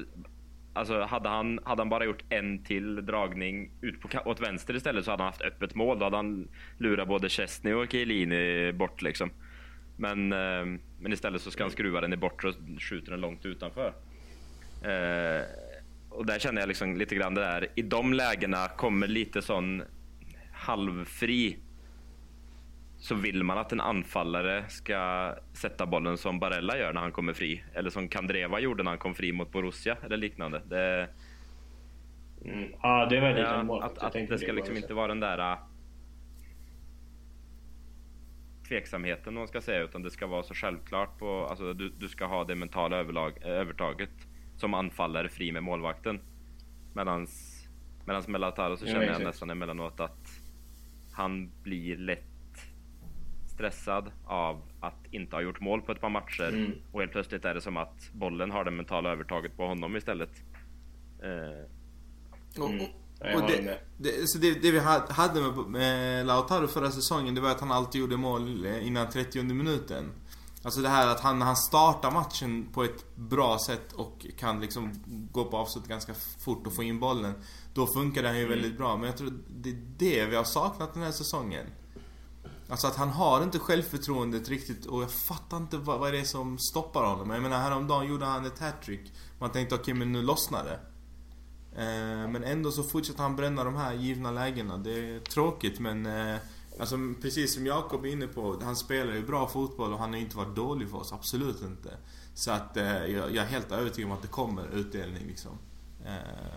Alltså 0.76 1.02
hade 1.02 1.30
han, 1.30 1.60
hade 1.64 1.82
han 1.82 1.90
bara 1.90 2.06
gjort 2.06 2.24
en 2.30 2.64
till 2.64 3.06
dragning 3.06 3.72
ut 3.82 4.02
på, 4.02 4.10
åt 4.26 4.42
vänster 4.42 4.76
istället 4.76 5.06
så 5.06 5.12
hade 5.12 5.24
han 5.24 5.32
haft 5.32 5.42
öppet 5.42 5.76
mål. 5.76 6.00
Då 6.00 6.06
hade 6.06 6.16
han 6.16 6.48
lurat 6.78 7.08
både 7.08 7.30
Chesney 7.30 7.74
och 7.74 7.92
Chiellini 7.92 8.74
bort 8.74 9.02
liksom. 9.02 9.30
Men, 9.98 10.32
eh, 10.32 10.66
men 11.00 11.14
istället 11.14 11.42
så 11.42 11.52
ska 11.52 11.64
han 11.64 11.72
skruva 11.72 12.02
den 12.02 12.14
i 12.14 12.18
bort 12.18 12.44
och 12.44 12.54
skjuter 12.80 13.12
den 13.12 13.22
långt 13.22 13.46
utanför. 13.46 13.94
Eh, 14.82 15.46
och 16.10 16.26
där 16.26 16.40
känner 16.40 16.62
jag 16.62 16.68
liksom 16.68 16.98
lite 16.98 17.16
grann 17.16 17.36
det 17.36 17.42
där. 17.42 17.68
I 17.76 17.82
de 17.82 18.14
lägena 18.14 18.68
kommer 18.68 19.08
lite 19.08 19.42
sån 19.42 19.84
halvfri. 20.54 21.58
Så 23.06 23.16
vill 23.16 23.44
man 23.44 23.58
att 23.58 23.72
en 23.72 23.82
anfallare 23.82 24.70
ska 24.70 25.34
sätta 25.54 25.86
bollen 25.86 26.18
som 26.18 26.40
Barella 26.40 26.78
gör 26.78 26.94
när 26.94 27.02
han 27.02 27.12
kommer 27.12 27.34
fri. 27.34 27.64
Eller 27.74 27.90
som 27.90 28.08
Kandreva 28.08 28.60
gjorde 28.60 28.84
när 28.84 28.92
han 28.92 28.98
kom 28.98 29.16
fri 29.16 29.32
mot 29.32 29.52
Borussia 29.52 29.98
eller 30.04 30.18
liknande. 30.18 30.62
Det, 30.66 31.10
mm. 32.46 32.72
Ja, 32.82 33.08
det 33.10 33.20
var 33.20 33.30
lite 33.30 33.42
ja. 33.42 33.84
Att, 33.84 33.98
att 33.98 34.14
det 34.14 34.38
ska 34.38 34.52
liksom 34.52 34.78
inte 34.78 34.94
vara 34.94 35.08
den 35.08 35.20
där 35.20 35.52
äh, 35.52 35.58
tveksamheten 38.68 39.34
man 39.34 39.48
ska 39.48 39.62
säga 39.62 39.84
utan 39.84 40.04
det 40.04 40.12
ska 40.12 40.28
vara 40.28 40.44
så 40.44 40.54
självklart 40.54 41.20
på, 41.20 41.48
alltså 41.50 41.74
du, 41.74 41.90
du 41.90 42.08
ska 42.08 42.26
ha 42.26 42.44
det 42.44 42.56
mentala 42.56 42.98
överlag, 42.98 43.44
övertaget 43.44 44.28
som 44.58 44.74
anfallare 44.74 45.30
fri 45.30 45.52
med 45.52 45.64
målvakten. 45.64 46.20
Medans, 46.94 47.64
medans 48.06 48.28
med 48.28 48.42
Lautaro 48.42 48.78
så 48.78 48.86
känner 48.86 49.06
jag 49.06 49.24
nästan 49.24 49.50
emellanåt 49.50 50.00
att 50.00 50.42
han 51.12 51.52
blir 51.64 51.98
lätt 51.98 52.35
stressad 53.56 54.12
av 54.26 54.62
att 54.80 55.00
inte 55.12 55.36
ha 55.36 55.42
gjort 55.42 55.60
mål 55.60 55.82
på 55.82 55.92
ett 55.92 56.02
par 56.02 56.10
matcher 56.10 56.48
mm. 56.48 56.72
och 56.92 57.00
helt 57.00 57.12
plötsligt 57.12 57.46
är 57.46 57.54
det 57.54 57.62
som 57.62 57.78
att 57.78 58.10
bollen 58.14 58.52
har 58.52 58.64
det 58.66 58.72
mentala 58.72 59.12
övertaget 59.12 59.58
på 59.58 59.68
honom 59.68 59.96
istället. 59.96 60.32
Eh. 61.24 61.66
Mm. 62.64 62.82
Och, 62.82 63.42
och 63.42 63.48
det, 63.48 63.80
det, 63.98 64.28
så 64.28 64.38
det, 64.38 64.62
det, 64.62 64.72
vi 64.72 64.80
hade 65.10 65.42
med, 65.42 65.58
med 65.68 66.26
Lautaro 66.26 66.68
förra 66.68 66.92
säsongen 66.92 67.36
det 67.36 67.42
var 67.42 67.52
att 67.52 67.60
han 67.60 67.72
alltid 67.72 68.02
gjorde 68.02 68.18
mål 68.18 68.66
innan 68.66 69.10
30 69.10 69.44
minuten. 69.44 70.12
Alltså 70.64 70.82
det 70.82 70.90
här 70.90 71.08
att 71.08 71.20
han, 71.20 71.42
han 71.42 71.56
startar 71.56 72.12
matchen 72.12 72.68
på 72.74 72.84
ett 72.84 73.16
bra 73.16 73.58
sätt 73.68 73.94
och 73.94 74.26
kan 74.38 74.62
liksom 74.62 75.04
gå 75.32 75.46
på 75.46 75.58
avslut 75.58 75.88
ganska 75.88 76.14
fort 76.46 76.68
och 76.68 76.76
få 76.76 76.84
in 76.84 77.00
bollen. 77.00 77.34
Då 77.74 77.88
funkar 77.88 78.24
det 78.24 78.38
ju 78.38 78.46
mm. 78.46 78.50
väldigt 78.50 78.78
bra. 78.78 78.98
Men 78.98 79.06
jag 79.06 79.18
tror 79.18 79.34
det 79.48 79.70
är 79.70 79.82
det 79.98 80.26
vi 80.26 80.36
har 80.36 80.44
saknat 80.44 80.94
den 80.94 81.04
här 81.04 81.12
säsongen. 81.12 81.66
Alltså 82.70 82.88
att 82.88 82.96
han 82.96 83.10
har 83.10 83.44
inte 83.44 83.60
självförtroendet 83.60 84.50
riktigt 84.50 84.86
och 84.86 85.02
jag 85.02 85.12
fattar 85.12 85.58
inte 85.58 85.78
vad, 85.78 86.00
vad 86.00 86.14
det 86.14 86.20
är 86.20 86.24
som 86.24 86.58
stoppar 86.58 87.04
honom. 87.04 87.30
Jag 87.30 87.42
menar 87.42 87.60
häromdagen 87.60 88.08
gjorde 88.08 88.26
han 88.26 88.46
ett 88.46 88.60
hattrick. 88.60 89.14
Man 89.40 89.52
tänkte 89.52 89.76
okej 89.76 89.82
okay, 89.82 89.94
men 89.94 90.12
nu 90.12 90.22
lossnar 90.22 90.64
det. 90.64 90.80
Eh, 91.82 92.30
men 92.30 92.44
ändå 92.44 92.72
så 92.72 92.84
fortsätter 92.84 93.24
han 93.24 93.36
bränna 93.36 93.64
de 93.64 93.76
här 93.76 93.94
givna 93.94 94.32
lägena. 94.32 94.78
Det 94.78 94.92
är 94.92 95.20
tråkigt 95.20 95.80
men 95.80 96.06
eh, 96.06 96.38
Alltså 96.80 96.98
precis 97.22 97.54
som 97.54 97.66
Jakob 97.66 98.06
är 98.06 98.10
inne 98.10 98.28
på, 98.28 98.60
han 98.64 98.76
spelar 98.76 99.14
ju 99.14 99.26
bra 99.26 99.48
fotboll 99.48 99.94
och 99.94 100.00
han 100.00 100.10
har 100.10 100.20
inte 100.20 100.38
varit 100.38 100.56
dålig 100.56 100.90
för 100.90 100.98
oss, 100.98 101.14
absolut 101.14 101.62
inte. 101.62 101.98
Så 102.34 102.52
att 102.52 102.78
eh, 102.78 103.06
jag, 103.06 103.36
jag, 103.36 103.46
är 103.46 103.46
helt 103.46 103.72
övertygad 103.72 104.12
om 104.12 104.18
att 104.18 104.22
det 104.22 104.28
kommer 104.28 104.68
utdelning 104.76 105.28
liksom. 105.28 105.52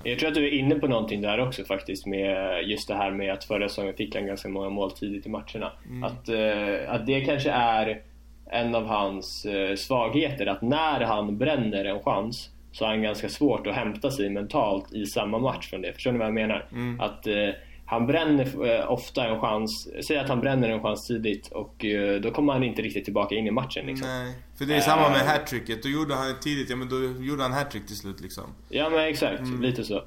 Jag 0.04 0.18
tror 0.18 0.28
att 0.28 0.34
du 0.34 0.46
är 0.46 0.58
inne 0.58 0.74
på 0.74 0.86
någonting 0.86 1.20
där 1.20 1.40
också 1.40 1.64
faktiskt 1.64 2.06
med 2.06 2.62
just 2.68 2.88
det 2.88 2.94
här 2.94 3.10
med 3.10 3.32
att 3.32 3.44
förra 3.44 3.68
säsongen 3.68 3.94
fick 3.94 4.14
han 4.14 4.26
ganska 4.26 4.48
många 4.48 4.68
mål 4.68 4.90
tidigt 4.90 5.26
i 5.26 5.28
matcherna. 5.28 5.72
Mm. 5.86 6.04
Att, 6.04 6.28
eh, 6.28 6.94
att 6.94 7.06
det 7.06 7.20
kanske 7.20 7.50
är 7.50 8.02
en 8.50 8.74
av 8.74 8.86
hans 8.86 9.44
eh, 9.44 9.74
svagheter, 9.74 10.46
att 10.46 10.62
när 10.62 11.00
han 11.00 11.38
bränner 11.38 11.84
en 11.84 12.00
chans 12.00 12.50
så 12.72 12.84
har 12.84 12.92
han 12.92 13.02
ganska 13.02 13.28
svårt 13.28 13.66
att 13.66 13.74
hämta 13.74 14.10
sig 14.10 14.30
mentalt 14.30 14.92
i 14.92 15.06
samma 15.06 15.38
match 15.38 15.70
från 15.70 15.82
det. 15.82 15.92
Förstår 15.92 16.12
ni 16.12 16.18
vad 16.18 16.26
jag 16.26 16.34
menar? 16.34 16.64
Mm. 16.72 17.00
Att 17.00 17.26
eh, 17.26 17.48
han 17.90 18.06
bränner 18.06 18.66
eh, 18.66 18.92
ofta 18.92 19.28
en 19.28 19.40
chans, 19.40 19.88
säg 20.06 20.18
att 20.18 20.28
han 20.28 20.40
bränner 20.40 20.68
en 20.68 20.82
chans 20.82 21.06
tidigt 21.06 21.48
och 21.52 21.84
eh, 21.84 22.20
då 22.20 22.30
kommer 22.30 22.52
han 22.52 22.62
inte 22.62 22.82
riktigt 22.82 23.04
tillbaka 23.04 23.34
in 23.34 23.46
i 23.46 23.50
matchen 23.50 23.86
liksom. 23.86 24.08
Nej, 24.08 24.34
för 24.58 24.64
det 24.64 24.74
är 24.74 24.80
samma 24.80 25.08
med 25.08 25.20
hattricket. 25.20 25.82
Då 25.82 25.88
gjorde 25.88 26.14
han 26.14 26.40
tidigt, 26.40 26.70
ja 26.70 26.76
men 26.76 26.88
då 26.88 26.96
gjorde 27.24 27.42
han 27.42 27.52
hattrick 27.52 27.86
till 27.86 27.96
slut 27.96 28.20
liksom. 28.20 28.44
Ja 28.68 28.90
men 28.90 29.00
exakt, 29.08 29.40
mm. 29.40 29.62
lite 29.62 29.84
så. 29.84 30.04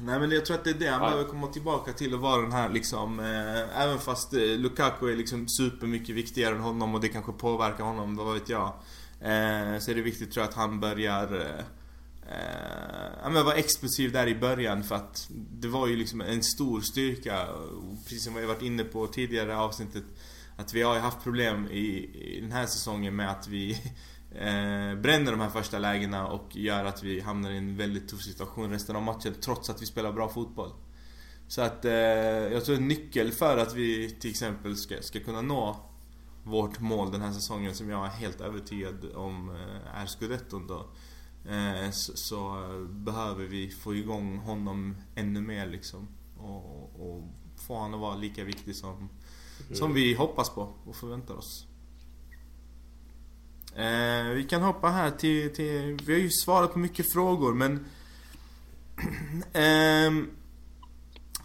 Nej 0.00 0.20
men 0.20 0.30
jag 0.30 0.44
tror 0.44 0.56
att 0.56 0.64
det 0.64 0.70
är 0.70 0.74
det 0.74 0.86
han 0.86 1.02
ja. 1.02 1.08
behöver 1.08 1.24
komma 1.24 1.46
tillbaka 1.46 1.92
till 1.92 2.14
och 2.14 2.20
vara 2.20 2.42
den 2.42 2.52
här 2.52 2.68
liksom 2.68 3.20
eh, 3.20 3.82
Även 3.82 3.98
fast 3.98 4.32
eh, 4.32 4.40
Lukaku 4.40 5.12
är 5.12 5.16
liksom 5.16 5.48
supermycket 5.48 6.14
viktigare 6.14 6.54
än 6.54 6.60
honom 6.60 6.94
och 6.94 7.00
det 7.00 7.08
kanske 7.08 7.32
påverkar 7.32 7.84
honom, 7.84 8.16
vad 8.16 8.34
vet 8.34 8.48
jag. 8.48 8.66
Eh, 9.20 9.78
så 9.78 9.90
är 9.90 9.94
det 9.94 10.02
viktigt 10.02 10.32
tror 10.32 10.42
jag 10.42 10.48
att 10.48 10.56
han 10.56 10.80
börjar 10.80 11.34
eh, 11.34 11.40
Eh, 11.40 11.64
Eh, 12.30 13.10
ja, 13.22 13.28
men 13.28 13.44
var 13.44 13.54
explosiv 13.54 14.12
där 14.12 14.26
i 14.26 14.34
början 14.34 14.82
för 14.82 14.94
att 14.94 15.26
det 15.30 15.68
var 15.68 15.86
ju 15.86 15.96
liksom 15.96 16.20
en 16.20 16.42
stor 16.42 16.80
styrka. 16.80 17.48
Precis 18.04 18.24
som 18.24 18.34
vi 18.34 18.46
varit 18.46 18.62
inne 18.62 18.84
på 18.84 19.06
tidigare 19.06 19.56
avsnittet. 19.56 20.04
att 20.56 20.74
vi 20.74 20.82
har 20.82 20.98
haft 20.98 21.22
problem 21.22 21.68
i, 21.70 22.10
i 22.14 22.40
den 22.40 22.52
här 22.52 22.66
säsongen 22.66 23.16
med 23.16 23.30
att 23.30 23.48
vi 23.48 23.72
eh, 24.30 25.00
bränner 25.00 25.30
de 25.30 25.40
här 25.40 25.50
första 25.50 25.78
lägena 25.78 26.26
och 26.26 26.56
gör 26.56 26.84
att 26.84 27.02
vi 27.02 27.20
hamnar 27.20 27.50
i 27.50 27.56
en 27.56 27.76
väldigt 27.76 28.08
tuff 28.08 28.22
situation 28.22 28.70
resten 28.70 28.96
av 28.96 29.02
matchen 29.02 29.34
trots 29.40 29.70
att 29.70 29.82
vi 29.82 29.86
spelar 29.86 30.12
bra 30.12 30.28
fotboll. 30.28 30.70
Så 31.48 31.62
att 31.62 31.84
eh, 31.84 31.92
jag 31.92 32.64
tror 32.64 32.76
en 32.76 32.88
nyckel 32.88 33.32
för 33.32 33.58
att 33.58 33.74
vi 33.74 34.10
till 34.10 34.30
exempel 34.30 34.76
ska, 34.76 35.02
ska 35.02 35.20
kunna 35.20 35.40
nå 35.40 35.76
vårt 36.44 36.80
mål 36.80 37.12
den 37.12 37.22
här 37.22 37.32
säsongen 37.32 37.74
som 37.74 37.90
jag 37.90 38.06
är 38.06 38.10
helt 38.10 38.40
övertygad 38.40 39.12
om 39.14 39.50
eh, 39.50 40.00
är 40.02 40.06
scudetton 40.06 40.66
då. 40.66 40.86
Eh, 41.48 41.90
så, 41.90 42.16
så, 42.16 42.66
behöver 42.90 43.44
vi 43.44 43.70
få 43.70 43.94
igång 43.94 44.38
honom 44.38 44.96
ännu 45.14 45.40
mer 45.40 45.66
liksom. 45.66 46.08
Och, 46.38 47.00
och 47.00 47.22
få 47.66 47.74
honom 47.74 47.94
att 47.94 48.00
vara 48.00 48.16
lika 48.16 48.44
viktig 48.44 48.76
som, 48.76 48.96
mm. 48.96 49.08
som 49.76 49.94
vi 49.94 50.14
hoppas 50.14 50.50
på 50.50 50.74
och 50.84 50.96
förväntar 50.96 51.34
oss. 51.34 51.66
Eh, 53.76 54.28
vi 54.34 54.46
kan 54.50 54.62
hoppa 54.62 54.88
här 54.88 55.10
till, 55.10 55.54
till, 55.54 56.00
vi 56.06 56.12
har 56.12 56.20
ju 56.20 56.30
svarat 56.30 56.72
på 56.72 56.78
mycket 56.78 57.12
frågor 57.12 57.54
men 57.54 57.86
eh, 59.52 60.26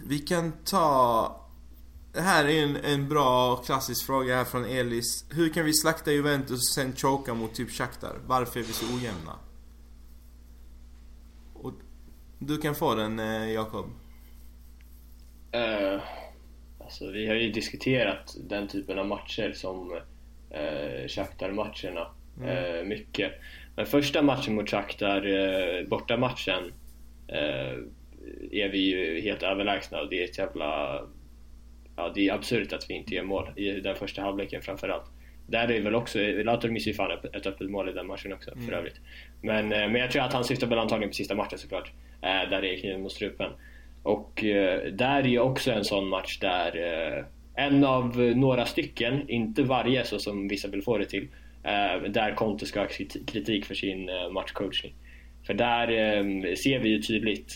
Vi 0.03 0.19
kan 0.19 0.51
ta 0.65 1.47
Det 2.13 2.21
här 2.21 2.45
är 2.45 2.63
en, 2.63 2.75
en 2.75 3.09
bra 3.09 3.55
klassisk 3.55 4.05
fråga 4.05 4.35
här 4.35 4.45
från 4.45 4.65
Elis. 4.65 5.25
Hur 5.29 5.49
kan 5.49 5.65
vi 5.65 5.73
slakta 5.73 6.11
Juventus 6.11 6.57
och 6.57 6.73
sen 6.75 6.95
choka 6.95 7.33
mot 7.33 7.53
typ 7.53 7.71
Shakhtar? 7.71 8.19
Varför 8.27 8.59
är 8.59 8.63
vi 8.63 8.73
så 8.73 8.85
ojämna? 8.85 9.35
Du 12.43 12.57
kan 12.57 12.75
få 12.75 12.95
den 12.95 13.19
eh, 13.19 13.51
Jakob. 13.51 13.85
Uh, 15.55 16.01
alltså 16.79 17.11
vi 17.11 17.27
har 17.27 17.35
ju 17.35 17.51
diskuterat 17.51 18.35
den 18.49 18.67
typen 18.67 18.99
av 18.99 19.07
matcher 19.07 19.51
som 19.55 19.91
uh, 19.91 21.07
Shakhtar-matcherna 21.07 22.07
mm. 22.37 22.75
uh, 22.75 22.85
mycket. 22.85 23.31
Men 23.75 23.85
första 23.85 24.21
matchen 24.21 24.55
mot 24.55 24.69
Shakhtar, 24.69 25.27
uh, 25.27 25.87
bortamatchen, 25.87 26.63
uh, 27.31 27.85
är 28.51 28.69
vi 28.69 28.77
ju 28.77 29.21
helt 29.21 29.43
överlägsna 29.43 30.01
och 30.01 30.09
det 30.09 30.21
är 30.21 30.25
ett 30.25 30.37
jävla... 30.37 31.01
Ja, 31.95 32.11
det 32.15 32.27
är 32.27 32.33
absurt 32.33 32.73
att 32.73 32.89
vi 32.89 32.93
inte 32.93 33.15
gör 33.15 33.23
mål 33.23 33.49
i 33.55 33.71
den 33.71 33.95
första 33.95 34.21
halvleken 34.21 34.61
framförallt. 34.61 35.05
Där 35.47 35.63
är 35.63 35.67
det 35.67 35.79
väl 35.79 35.95
också, 35.95 36.19
Lautaro 36.19 36.71
missar 36.71 36.91
ju 36.91 36.95
fan 36.95 37.11
ett 37.33 37.47
öppet 37.47 37.69
mål 37.69 37.89
i 37.89 37.93
den 37.93 38.07
matchen 38.07 38.33
också 38.33 38.51
mm. 38.51 38.65
för 38.65 38.73
övrigt. 38.73 38.95
Men, 39.41 39.71
eh, 39.71 39.79
men 39.89 39.95
jag 39.95 40.11
tror 40.11 40.23
att 40.23 40.33
han 40.33 40.43
syftar 40.43 40.67
väl 40.67 40.79
antagligen 40.79 41.09
på 41.09 41.15
sista 41.15 41.35
matchen 41.35 41.57
såklart. 41.57 41.91
Eh, 42.21 42.49
där 42.49 42.61
det 42.61 42.75
är 42.75 42.79
kniven 42.79 43.01
mot 43.01 43.11
strupen. 43.11 43.51
Och 44.03 44.43
eh, 44.43 44.91
där 44.91 45.19
är 45.23 45.27
ju 45.27 45.39
också 45.39 45.71
en 45.71 45.83
sån 45.83 46.07
match 46.07 46.39
där 46.39 47.25
en 47.55 47.83
av 47.83 48.17
några 48.19 48.65
stycken, 48.65 49.29
inte 49.29 49.63
varje 49.63 50.03
så 50.03 50.19
som 50.19 50.47
vissa 50.47 50.67
vill 50.67 50.81
få 50.81 50.97
det 50.97 51.05
till, 51.05 51.27
där 52.09 52.35
Conte 52.35 52.65
ska 52.65 52.79
ha 52.79 52.87
kritik 53.27 53.65
för 53.65 53.75
sin 53.75 54.09
matchcoachning. 54.31 54.93
För 55.43 55.53
där 55.53 55.87
ser 56.55 56.79
vi 56.79 56.89
ju 56.89 57.01
tydligt 57.01 57.55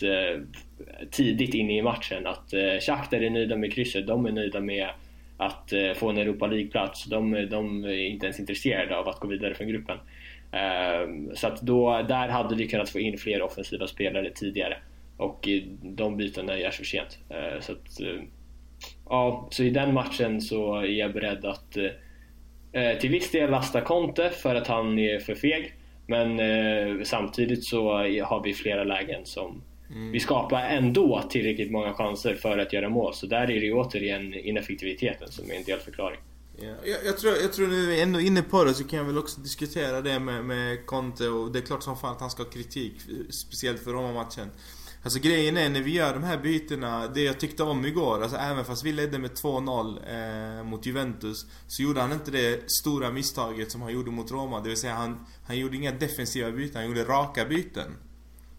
tidigt 1.10 1.54
inne 1.54 1.78
i 1.78 1.82
matchen 1.82 2.26
att 2.26 2.54
Shakhtar 2.86 3.22
är 3.22 3.30
nöjda 3.30 3.56
med 3.56 3.72
krysset, 3.72 4.06
de 4.06 4.26
är 4.26 4.32
nöjda 4.32 4.60
med 4.60 4.88
att 5.36 5.72
få 5.96 6.10
en 6.10 6.18
Europa 6.18 6.46
League-plats. 6.46 7.04
De, 7.04 7.48
de, 7.50 7.84
är 7.84 8.06
inte 8.06 8.26
ens 8.26 8.40
intresserade 8.40 8.96
av 8.96 9.08
att 9.08 9.20
gå 9.20 9.28
vidare 9.28 9.54
från 9.54 9.68
gruppen. 9.68 9.98
Så 11.34 11.46
att 11.46 11.60
då, 11.60 12.02
där 12.08 12.28
hade 12.28 12.54
vi 12.54 12.68
kunnat 12.68 12.90
få 12.90 13.00
in 13.00 13.18
fler 13.18 13.42
offensiva 13.42 13.86
spelare 13.86 14.30
tidigare. 14.30 14.76
Och 15.16 15.48
de 15.82 16.16
bytena 16.16 16.58
görs 16.58 16.76
för 16.76 16.84
sent. 16.84 17.18
Eh, 17.28 17.60
så 17.60 17.72
att, 17.72 18.00
eh, 18.00 18.22
ja, 19.08 19.48
så 19.50 19.62
i 19.62 19.70
den 19.70 19.94
matchen 19.94 20.40
så 20.40 20.76
är 20.76 20.86
jag 20.86 21.12
beredd 21.12 21.44
att 21.44 21.76
eh, 22.72 22.98
till 22.98 23.10
viss 23.10 23.30
del 23.30 23.50
lasta 23.50 23.80
Conte 23.80 24.30
för 24.30 24.54
att 24.54 24.66
han 24.66 24.98
är 24.98 25.18
för 25.18 25.34
feg. 25.34 25.74
Men 26.08 27.04
samtidigt 27.04 27.64
så 27.64 27.92
har 28.24 28.42
vi 28.44 28.54
flera 28.54 28.84
lägen 28.84 29.24
som 29.24 29.62
mm. 29.90 30.12
vi 30.12 30.20
skapar 30.20 30.62
ändå 30.62 31.22
tillräckligt 31.30 31.70
många 31.70 31.92
chanser 31.92 32.34
för 32.34 32.58
att 32.58 32.72
göra 32.72 32.88
mål. 32.88 33.14
Så 33.14 33.26
där 33.26 33.50
är 33.50 33.60
det 33.60 33.72
återigen 33.72 34.34
ineffektiviteten 34.34 35.28
som 35.28 35.50
är 35.50 35.54
en 35.54 35.64
delförklaring. 35.64 36.18
Ja, 36.58 36.74
jag, 36.84 36.98
jag, 37.04 37.18
tror, 37.18 37.36
jag 37.36 37.52
tror 37.52 37.66
nu 37.66 37.86
vi 37.86 37.98
är 37.98 38.02
ändå 38.02 38.20
inne 38.20 38.42
på 38.42 38.64
det 38.64 38.74
så 38.74 38.84
kan 38.84 38.98
jag 38.98 39.06
väl 39.06 39.18
också 39.18 39.40
diskutera 39.40 40.00
det 40.00 40.20
med, 40.20 40.44
med 40.44 40.86
Conte 40.86 41.28
och 41.28 41.52
det 41.52 41.58
är 41.58 41.62
klart 41.62 41.82
som 41.82 41.96
fan 41.96 42.12
att 42.12 42.20
han 42.20 42.30
ska 42.30 42.42
ha 42.42 42.50
kritik. 42.50 42.94
Speciellt 43.30 43.84
för 43.84 43.90
Roma-matchen. 43.90 44.50
Alltså 45.02 45.20
grejen 45.20 45.56
är 45.56 45.70
när 45.70 45.80
vi 45.80 45.94
gör 45.94 46.14
de 46.14 46.24
här 46.24 46.38
bytena, 46.38 47.08
det 47.08 47.20
jag 47.20 47.40
tyckte 47.40 47.62
om 47.62 47.86
igår, 47.86 48.22
alltså 48.22 48.36
även 48.36 48.64
fast 48.64 48.84
vi 48.84 48.92
ledde 48.92 49.18
med 49.18 49.30
2-0 49.30 50.58
eh, 50.58 50.64
mot 50.64 50.86
Juventus 50.86 51.46
Så 51.66 51.82
gjorde 51.82 52.00
han 52.00 52.12
inte 52.12 52.30
det 52.30 52.70
stora 52.70 53.10
misstaget 53.10 53.70
som 53.70 53.82
han 53.82 53.92
gjorde 53.92 54.10
mot 54.10 54.30
Roma, 54.30 54.60
det 54.60 54.68
vill 54.68 54.78
säga 54.78 54.94
han, 54.94 55.26
han 55.46 55.58
gjorde 55.58 55.76
inga 55.76 55.92
defensiva 55.92 56.50
byten, 56.50 56.76
han 56.76 56.86
gjorde 56.86 57.04
raka 57.04 57.44
byten 57.44 57.96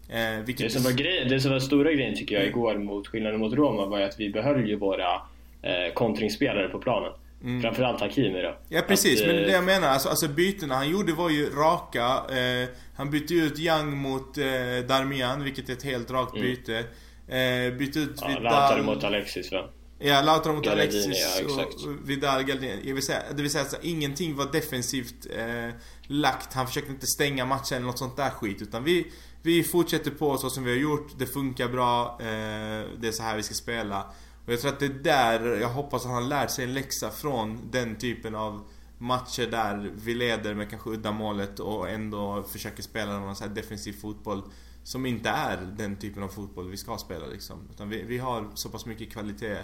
eh, 0.08 0.44
vilket... 0.44 0.66
det, 0.66 0.70
som 0.70 0.82
var 0.82 0.92
grej, 0.92 1.24
det 1.24 1.40
som 1.40 1.52
var 1.52 1.60
stora 1.60 1.92
grejen 1.92 2.14
tycker 2.14 2.34
jag 2.34 2.46
igår 2.46 2.78
mot 2.78 3.08
skillnaden 3.08 3.40
mot 3.40 3.54
Roma 3.54 3.86
var 3.86 3.98
ju 3.98 4.04
att 4.04 4.20
vi 4.20 4.30
behöll 4.30 4.68
ju 4.68 4.76
våra 4.76 5.14
eh, 5.62 5.92
kontringsspelare 5.94 6.68
på 6.68 6.78
planen 6.78 7.12
Mm. 7.44 7.62
Framförallt 7.62 8.00
Hakimi 8.00 8.42
då. 8.42 8.58
Ja 8.68 8.82
precis, 8.88 9.20
att, 9.20 9.26
men 9.26 9.36
det 9.36 9.50
jag 9.50 9.64
menar, 9.64 9.88
alltså, 9.88 10.08
alltså 10.08 10.28
bytena 10.28 10.74
han 10.74 10.90
gjorde 10.90 11.12
var 11.12 11.30
ju 11.30 11.50
raka. 11.50 12.36
Eh, 12.38 12.68
han 12.96 13.10
bytte 13.10 13.34
ut 13.34 13.58
Young 13.58 13.96
mot 13.96 14.38
eh, 14.38 14.44
Darmian, 14.88 15.44
vilket 15.44 15.68
är 15.68 15.72
ett 15.72 15.82
helt 15.82 16.10
rakt 16.10 16.36
mm. 16.36 16.46
byte. 16.46 16.78
Eh, 17.28 17.78
bytte 17.78 17.98
ut 17.98 18.18
ja, 18.20 18.28
Vidal... 18.28 18.42
Lautaro 18.42 18.82
mot 18.82 19.04
Alexis 19.04 19.52
va? 19.52 19.70
Ja, 19.98 20.22
Lautaro 20.22 20.54
mot 20.54 20.64
Galladini, 20.64 21.04
Alexis 21.04 21.34
ja, 21.48 21.64
och 21.64 22.10
Vidal 22.10 22.42
Galdini. 22.42 22.80
Jag 22.84 22.94
vill 22.94 23.02
säga, 23.02 23.22
det 23.36 23.42
vill 23.42 23.50
säga 23.50 23.62
alltså, 23.62 23.78
ingenting 23.82 24.36
var 24.36 24.52
defensivt 24.52 25.26
eh, 25.36 25.74
lagt. 26.06 26.54
Han 26.54 26.66
försökte 26.66 26.90
inte 26.90 27.06
stänga 27.06 27.44
matchen 27.44 27.76
eller 27.76 27.86
något 27.86 27.98
sånt 27.98 28.16
där 28.16 28.30
skit. 28.30 28.62
Utan 28.62 28.84
vi, 28.84 29.06
vi 29.42 29.64
fortsätter 29.64 30.10
på 30.10 30.38
så 30.38 30.50
som 30.50 30.64
vi 30.64 30.70
har 30.70 30.78
gjort. 30.78 31.18
Det 31.18 31.26
funkar 31.26 31.68
bra. 31.68 32.18
Eh, 32.20 32.26
det 33.00 33.08
är 33.08 33.12
så 33.12 33.22
här 33.22 33.36
vi 33.36 33.42
ska 33.42 33.54
spela. 33.54 34.06
Och 34.48 34.54
jag 34.54 34.60
tror 34.60 34.72
att 34.72 34.80
det 34.80 34.86
är 34.86 34.90
där, 34.90 35.60
jag 35.60 35.68
hoppas 35.68 36.06
att 36.06 36.12
han 36.12 36.28
lärt 36.28 36.50
sig 36.50 36.64
en 36.64 36.74
läxa 36.74 37.10
från 37.10 37.70
den 37.70 37.96
typen 37.96 38.34
av 38.34 38.68
matcher 38.98 39.50
där 39.50 39.92
vi 39.94 40.14
leder 40.14 40.54
med 40.54 40.70
kanske 40.70 40.90
udda 40.90 41.12
målet 41.12 41.60
och 41.60 41.90
ändå 41.90 42.42
försöker 42.42 42.82
spela 42.82 43.18
någon 43.18 43.36
så 43.36 43.44
här 43.44 43.54
defensiv 43.54 43.92
fotboll 43.92 44.42
som 44.82 45.06
inte 45.06 45.28
är 45.28 45.74
den 45.76 45.96
typen 45.96 46.22
av 46.22 46.28
fotboll 46.28 46.70
vi 46.70 46.76
ska 46.76 46.98
spela 46.98 47.26
liksom. 47.26 47.58
Utan 47.74 47.88
vi, 47.88 48.02
vi 48.02 48.18
har 48.18 48.50
så 48.54 48.68
pass 48.68 48.86
mycket 48.86 49.12
kvalitet 49.12 49.58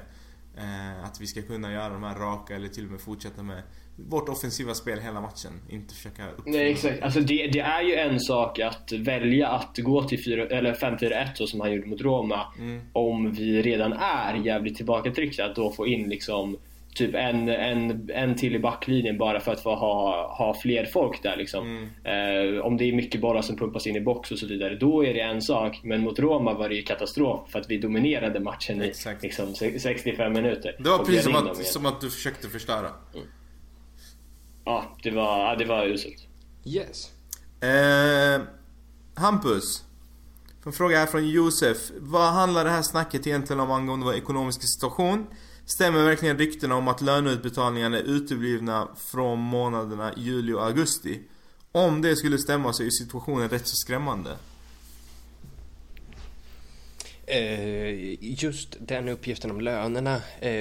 eh, 0.56 1.04
att 1.04 1.20
vi 1.20 1.26
ska 1.26 1.42
kunna 1.42 1.72
göra 1.72 1.92
de 1.92 2.02
här 2.02 2.14
raka 2.14 2.56
eller 2.56 2.68
till 2.68 2.84
och 2.84 2.90
med 2.90 3.00
fortsätta 3.00 3.42
med 3.42 3.62
vårt 3.96 4.28
offensiva 4.28 4.74
spel 4.74 4.98
hela 5.00 5.20
matchen. 5.20 5.52
Inte 5.70 5.94
försöka 5.94 6.22
Nej 6.46 6.70
exakt. 6.70 7.02
Alltså 7.02 7.20
det, 7.20 7.46
det, 7.46 7.60
är 7.60 7.82
ju 7.82 7.94
en 7.94 8.20
sak 8.20 8.58
att 8.58 8.92
välja 8.92 9.48
att 9.48 9.78
gå 9.78 10.02
till 10.02 10.18
5-4-1 10.18 11.28
så 11.34 11.46
som 11.46 11.60
han 11.60 11.72
gjorde 11.72 11.86
mot 11.86 12.00
Roma. 12.00 12.46
Mm. 12.58 12.80
Om 12.92 13.32
vi 13.32 13.62
redan 13.62 13.92
är 13.92 14.34
jävligt 14.34 14.76
tillbakatryckta. 14.76 15.44
Att 15.44 15.56
då 15.56 15.72
få 15.72 15.86
in 15.86 16.08
liksom 16.08 16.56
typ 16.94 17.14
en, 17.14 17.48
en, 17.48 18.10
en 18.14 18.36
till 18.36 18.54
i 18.54 18.58
backlinjen 18.58 19.18
bara 19.18 19.40
för 19.40 19.52
att 19.52 19.62
få 19.62 19.74
ha, 19.74 20.34
ha 20.38 20.54
fler 20.62 20.84
folk 20.84 21.22
där 21.22 21.36
liksom. 21.36 21.90
Mm. 22.04 22.56
Eh, 22.56 22.60
om 22.60 22.76
det 22.76 22.84
är 22.84 22.92
mycket 22.92 23.20
bollar 23.20 23.42
som 23.42 23.56
pumpas 23.56 23.86
in 23.86 23.96
i 23.96 24.00
box 24.00 24.30
och 24.30 24.38
så 24.38 24.46
vidare, 24.46 24.74
då 24.74 25.04
är 25.04 25.14
det 25.14 25.20
en 25.20 25.42
sak. 25.42 25.80
Men 25.82 26.00
mot 26.00 26.18
Roma 26.18 26.54
var 26.54 26.68
det 26.68 26.74
ju 26.74 26.82
katastrof 26.82 27.50
för 27.50 27.60
att 27.60 27.70
vi 27.70 27.78
dominerade 27.78 28.40
matchen 28.40 28.82
i 28.82 28.92
liksom, 29.22 29.54
65 29.54 30.32
minuter. 30.32 30.76
Det 30.78 30.90
var 30.90 30.98
precis 30.98 31.24
som 31.24 31.34
att, 31.34 31.66
som 31.66 31.86
att 31.86 32.00
du 32.00 32.10
försökte 32.10 32.48
förstöra. 32.48 32.88
Mm 33.14 33.26
ja, 34.64 34.96
det 35.02 35.10
var, 35.10 35.56
det 35.56 35.64
var 35.64 35.86
uselt. 35.86 36.26
Yes. 36.64 37.10
Eh, 37.60 38.42
Hampus. 39.14 39.84
En 40.66 40.72
fråga 40.72 40.98
här 40.98 41.06
från 41.06 41.28
Josef. 41.28 41.78
Vad 42.00 42.32
handlar 42.32 42.64
det 42.64 42.70
här 42.70 42.82
snacket 42.82 43.26
egentligen 43.26 43.60
om 43.60 43.70
angående 43.70 44.06
vår 44.06 44.14
ekonomiska 44.14 44.62
situation? 44.62 45.26
Stämmer 45.66 46.04
verkligen 46.04 46.38
ryktena 46.38 46.74
om 46.74 46.88
att 46.88 47.00
löneutbetalningarna 47.00 47.98
är 47.98 48.02
uteblivna 48.02 48.88
från 48.96 49.38
månaderna 49.38 50.12
juli 50.16 50.52
och 50.52 50.64
augusti? 50.64 51.20
Om 51.72 52.02
det 52.02 52.16
skulle 52.16 52.38
stämma 52.38 52.72
så 52.72 52.82
är 52.82 52.90
situationen 52.90 53.48
rätt 53.48 53.66
så 53.66 53.76
skrämmande. 53.76 54.36
Eh, 57.26 58.16
just 58.20 58.76
den 58.80 59.08
uppgiften 59.08 59.50
om 59.50 59.60
lönerna 59.60 60.16
eh, 60.40 60.52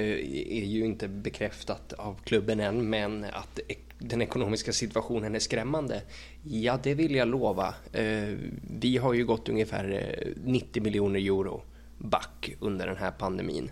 är 0.58 0.64
ju 0.64 0.84
inte 0.84 1.08
bekräftat 1.08 1.92
av 1.92 2.20
klubben 2.24 2.60
än 2.60 2.90
men 2.90 3.24
att 3.24 3.60
den 3.98 4.22
ekonomiska 4.22 4.72
situationen 4.72 5.34
är 5.34 5.38
skrämmande. 5.38 6.02
Ja, 6.42 6.78
det 6.82 6.94
vill 6.94 7.14
jag 7.14 7.28
lova. 7.28 7.74
Eh, 7.92 8.34
vi 8.80 8.96
har 8.96 9.14
ju 9.14 9.26
gått 9.26 9.48
ungefär 9.48 10.16
90 10.44 10.82
miljoner 10.82 11.20
euro 11.20 11.62
back 11.98 12.54
under 12.60 12.86
den 12.86 12.96
här 12.96 13.10
pandemin. 13.10 13.70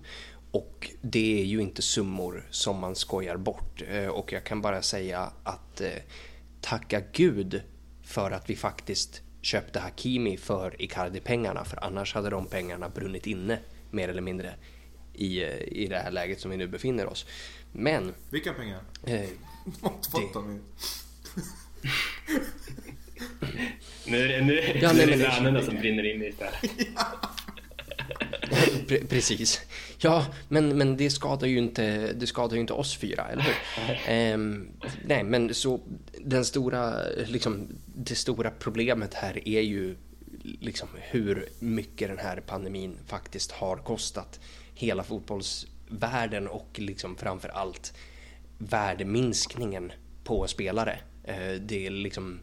Och 0.51 0.90
det 1.03 1.40
är 1.40 1.45
ju 1.45 1.61
inte 1.61 1.82
summor 1.82 2.47
som 2.51 2.78
man 2.78 2.95
skojar 2.95 3.36
bort. 3.36 3.82
Och 4.11 4.32
jag 4.32 4.45
kan 4.45 4.61
bara 4.61 4.82
säga 4.82 5.32
att 5.43 5.82
tacka 6.61 7.03
gud 7.12 7.62
för 8.03 8.30
att 8.30 8.51
vi 8.51 8.57
faktiskt 8.57 9.22
köpte 9.43 9.80
Hakimi 9.80 10.36
för 10.36 10.82
Icardi-pengarna 10.82 11.64
för 11.64 11.84
annars 11.84 12.14
hade 12.14 12.30
de 12.30 12.47
pengarna 12.47 12.88
brunnit 12.88 13.26
inne 13.26 13.59
mer 13.90 14.09
eller 14.09 14.22
mindre 14.22 14.55
i, 15.14 15.43
i 15.82 15.86
det 15.86 15.99
här 15.99 16.11
läget 16.11 16.40
som 16.40 16.51
vi 16.51 16.57
nu 16.57 16.66
befinner 16.66 17.07
oss. 17.07 17.26
Men... 17.72 18.14
Vilka 18.30 18.53
pengar? 18.53 18.80
Eh, 19.07 19.28
dem 20.34 20.61
Nu 24.07 24.18
är 24.18 24.28
det, 24.28 24.45
nu, 24.45 24.78
ja, 24.82 24.93
nu 24.93 25.03
är 25.03 25.07
det 25.07 25.16
lönerna 25.16 25.62
som 25.62 25.76
brinner 25.76 26.14
in 26.14 26.22
istället. 26.22 26.61
precis. 29.08 29.60
Ja, 29.98 30.26
men, 30.48 30.78
men 30.78 30.96
det, 30.96 31.10
skadar 31.10 31.46
ju 31.46 31.58
inte, 31.58 32.12
det 32.12 32.26
skadar 32.26 32.54
ju 32.54 32.60
inte 32.60 32.72
oss 32.72 32.96
fyra, 32.96 33.26
eller 33.28 33.42
hur? 33.42 34.34
um, 34.34 34.68
nej, 35.04 35.24
men 35.24 35.54
så 35.54 35.80
den 36.18 36.44
stora, 36.44 36.94
liksom, 37.26 37.68
det 37.94 38.14
stora 38.14 38.50
problemet 38.50 39.14
här 39.14 39.48
är 39.48 39.60
ju 39.60 39.96
liksom 40.42 40.88
hur 41.00 41.48
mycket 41.58 42.08
den 42.08 42.18
här 42.18 42.40
pandemin 42.40 42.98
faktiskt 43.06 43.52
har 43.52 43.76
kostat 43.76 44.40
hela 44.74 45.04
fotbollsvärlden 45.04 46.48
och 46.48 46.68
liksom 46.74 47.16
framför 47.16 47.48
allt 47.48 47.94
värdeminskningen 48.58 49.92
på 50.24 50.46
spelare. 50.46 50.98
Uh, 51.28 51.60
det 51.60 51.86
är 51.86 51.90
liksom, 51.90 52.40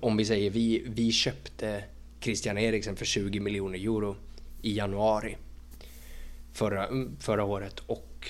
om 0.00 0.16
vi 0.16 0.24
säger 0.24 0.50
vi, 0.50 0.82
vi 0.86 1.12
köpte 1.12 1.84
Christian 2.20 2.58
Eriksen 2.58 2.96
för 2.96 3.04
20 3.04 3.40
miljoner 3.40 3.78
euro 3.78 4.16
i 4.62 4.76
januari 4.76 5.36
förra, 6.52 6.88
förra 7.20 7.44
året 7.44 7.78
och 7.86 8.28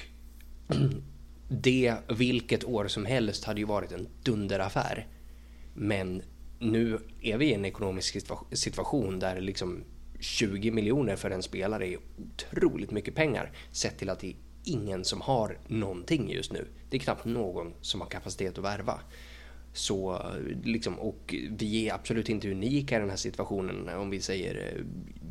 det, 1.48 1.94
vilket 2.08 2.64
år 2.64 2.88
som 2.88 3.04
helst, 3.04 3.44
hade 3.44 3.60
ju 3.60 3.66
varit 3.66 3.92
en 3.92 4.08
dunderaffär. 4.22 5.06
Men 5.74 6.22
nu 6.58 6.98
är 7.20 7.38
vi 7.38 7.46
i 7.46 7.54
en 7.54 7.64
ekonomisk 7.64 8.16
situation 8.52 9.18
där 9.18 9.40
liksom 9.40 9.84
20 10.20 10.70
miljoner 10.70 11.16
för 11.16 11.30
en 11.30 11.42
spelare 11.42 11.88
är 11.88 11.98
otroligt 12.16 12.90
mycket 12.90 13.14
pengar 13.14 13.52
sett 13.70 13.98
till 13.98 14.10
att 14.10 14.20
det 14.20 14.28
är 14.28 14.36
ingen 14.64 15.04
som 15.04 15.20
har 15.20 15.58
någonting 15.66 16.30
just 16.30 16.52
nu. 16.52 16.68
Det 16.90 16.96
är 16.96 17.00
knappt 17.00 17.24
någon 17.24 17.74
som 17.80 18.00
har 18.00 18.08
kapacitet 18.08 18.58
att 18.58 18.64
värva. 18.64 19.00
Så 19.72 20.22
liksom, 20.64 20.98
och 20.98 21.34
vi 21.50 21.88
är 21.88 21.94
absolut 21.94 22.28
inte 22.28 22.50
unika 22.50 22.96
i 22.96 23.00
den 23.00 23.10
här 23.10 23.16
situationen 23.16 23.88
om 23.88 24.10
vi 24.10 24.20
säger 24.20 24.54
eh, 24.54 24.84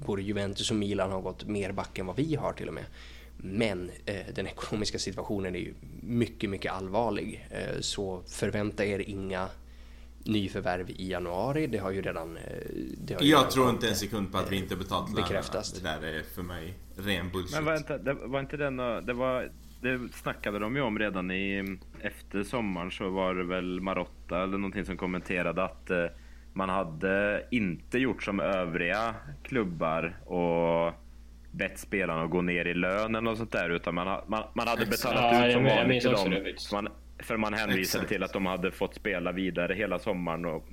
både 0.05 0.21
Juventus 0.21 0.71
och 0.71 0.77
Milan 0.77 1.11
har 1.11 1.21
gått 1.21 1.45
mer 1.45 1.71
back 1.71 1.97
än 1.97 2.05
vad 2.05 2.15
vi 2.15 2.35
har 2.35 2.53
till 2.53 2.67
och 2.67 2.73
med. 2.73 2.85
Men 3.37 3.91
eh, 4.05 4.33
den 4.35 4.47
ekonomiska 4.47 4.99
situationen 4.99 5.55
är 5.55 5.59
ju 5.59 5.73
mycket, 6.01 6.49
mycket 6.49 6.71
allvarlig. 6.71 7.47
Eh, 7.51 7.79
så 7.79 8.23
förvänta 8.27 8.85
er 8.85 8.99
inga 8.99 9.49
nyförvärv 10.23 10.89
i 10.89 11.09
januari. 11.09 11.67
Det 11.67 11.77
har 11.77 11.91
ju 11.91 12.01
redan... 12.01 12.37
Eh, 12.37 12.43
det 12.97 13.13
har 13.13 13.23
jag 13.23 13.51
tror 13.51 13.69
inte 13.69 13.89
en 13.89 13.95
sekund 13.95 14.31
på 14.31 14.37
att 14.37 14.51
vi 14.51 14.57
inte 14.57 14.75
betalt 14.75 15.15
bekräftas. 15.15 15.71
Det 15.71 15.83
där 15.83 16.01
är 16.01 16.23
för 16.23 16.41
mig 16.41 16.73
ren 16.97 17.29
bullshit. 17.29 17.55
Men 17.55 17.65
var 17.65 17.77
inte, 17.77 17.97
det 17.97 18.13
var 18.13 18.39
inte 18.39 18.57
den... 18.57 18.77
Det 18.77 19.13
var 19.13 19.51
det 19.81 20.13
snackade 20.13 20.59
de 20.59 20.75
ju 20.75 20.81
om 20.81 20.99
redan 20.99 21.31
i, 21.31 21.77
efter 22.01 22.43
sommaren 22.43 22.91
så 22.91 23.09
var 23.09 23.35
det 23.35 23.43
väl 23.43 23.81
Marotta 23.81 24.43
eller 24.43 24.57
någonting 24.57 24.85
som 24.85 24.97
kommenterade 24.97 25.63
att 25.63 25.89
eh, 25.89 26.05
man 26.53 26.69
hade 26.69 27.43
inte 27.51 27.97
gjort 27.99 28.23
som 28.23 28.39
övriga 28.39 29.15
klubbar 29.43 30.19
och 30.25 30.93
bett 31.51 31.79
spelarna 31.79 32.23
att 32.23 32.29
gå 32.29 32.41
ner 32.41 32.65
i 32.65 32.73
lön 32.73 33.15
eller 33.15 33.21
något 33.21 33.37
sånt 33.37 33.51
där 33.51 33.69
utan 33.69 33.95
man, 33.95 34.21
man, 34.27 34.43
man 34.53 34.67
hade 34.67 34.85
betalat 34.85 35.23
ja, 35.33 35.47
ut 35.47 35.53
som 35.53 35.63
vanligt 35.63 36.01
till 36.01 36.11
dem. 36.11 36.43
Man, 36.71 36.87
för 37.19 37.37
man 37.37 37.53
hänvisade 37.53 37.81
Exakt. 37.81 38.07
till 38.07 38.23
att 38.23 38.33
de 38.33 38.45
hade 38.45 38.71
fått 38.71 38.95
spela 38.95 39.31
vidare 39.31 39.73
hela 39.73 39.99
sommaren 39.99 40.45
och 40.45 40.69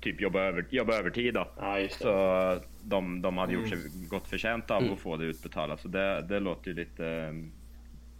typ 0.00 0.20
jobba, 0.20 0.40
över, 0.40 0.66
jobba 0.70 0.94
övertid 0.94 1.34
då. 1.34 1.48
Ja, 1.56 1.88
så 1.90 2.60
de, 2.82 3.22
de 3.22 3.38
hade 3.38 3.52
gjort 3.52 3.68
sig 3.68 3.78
mm. 3.78 4.08
gott 4.08 4.28
förtjänta 4.28 4.74
av 4.74 4.82
mm. 4.82 4.94
att 4.94 5.00
få 5.00 5.16
det 5.16 5.24
utbetalat. 5.24 5.80
Så 5.80 5.88
det, 5.88 6.22
det 6.28 6.40
låter 6.40 6.68
ju 6.68 6.76
lite 6.76 7.34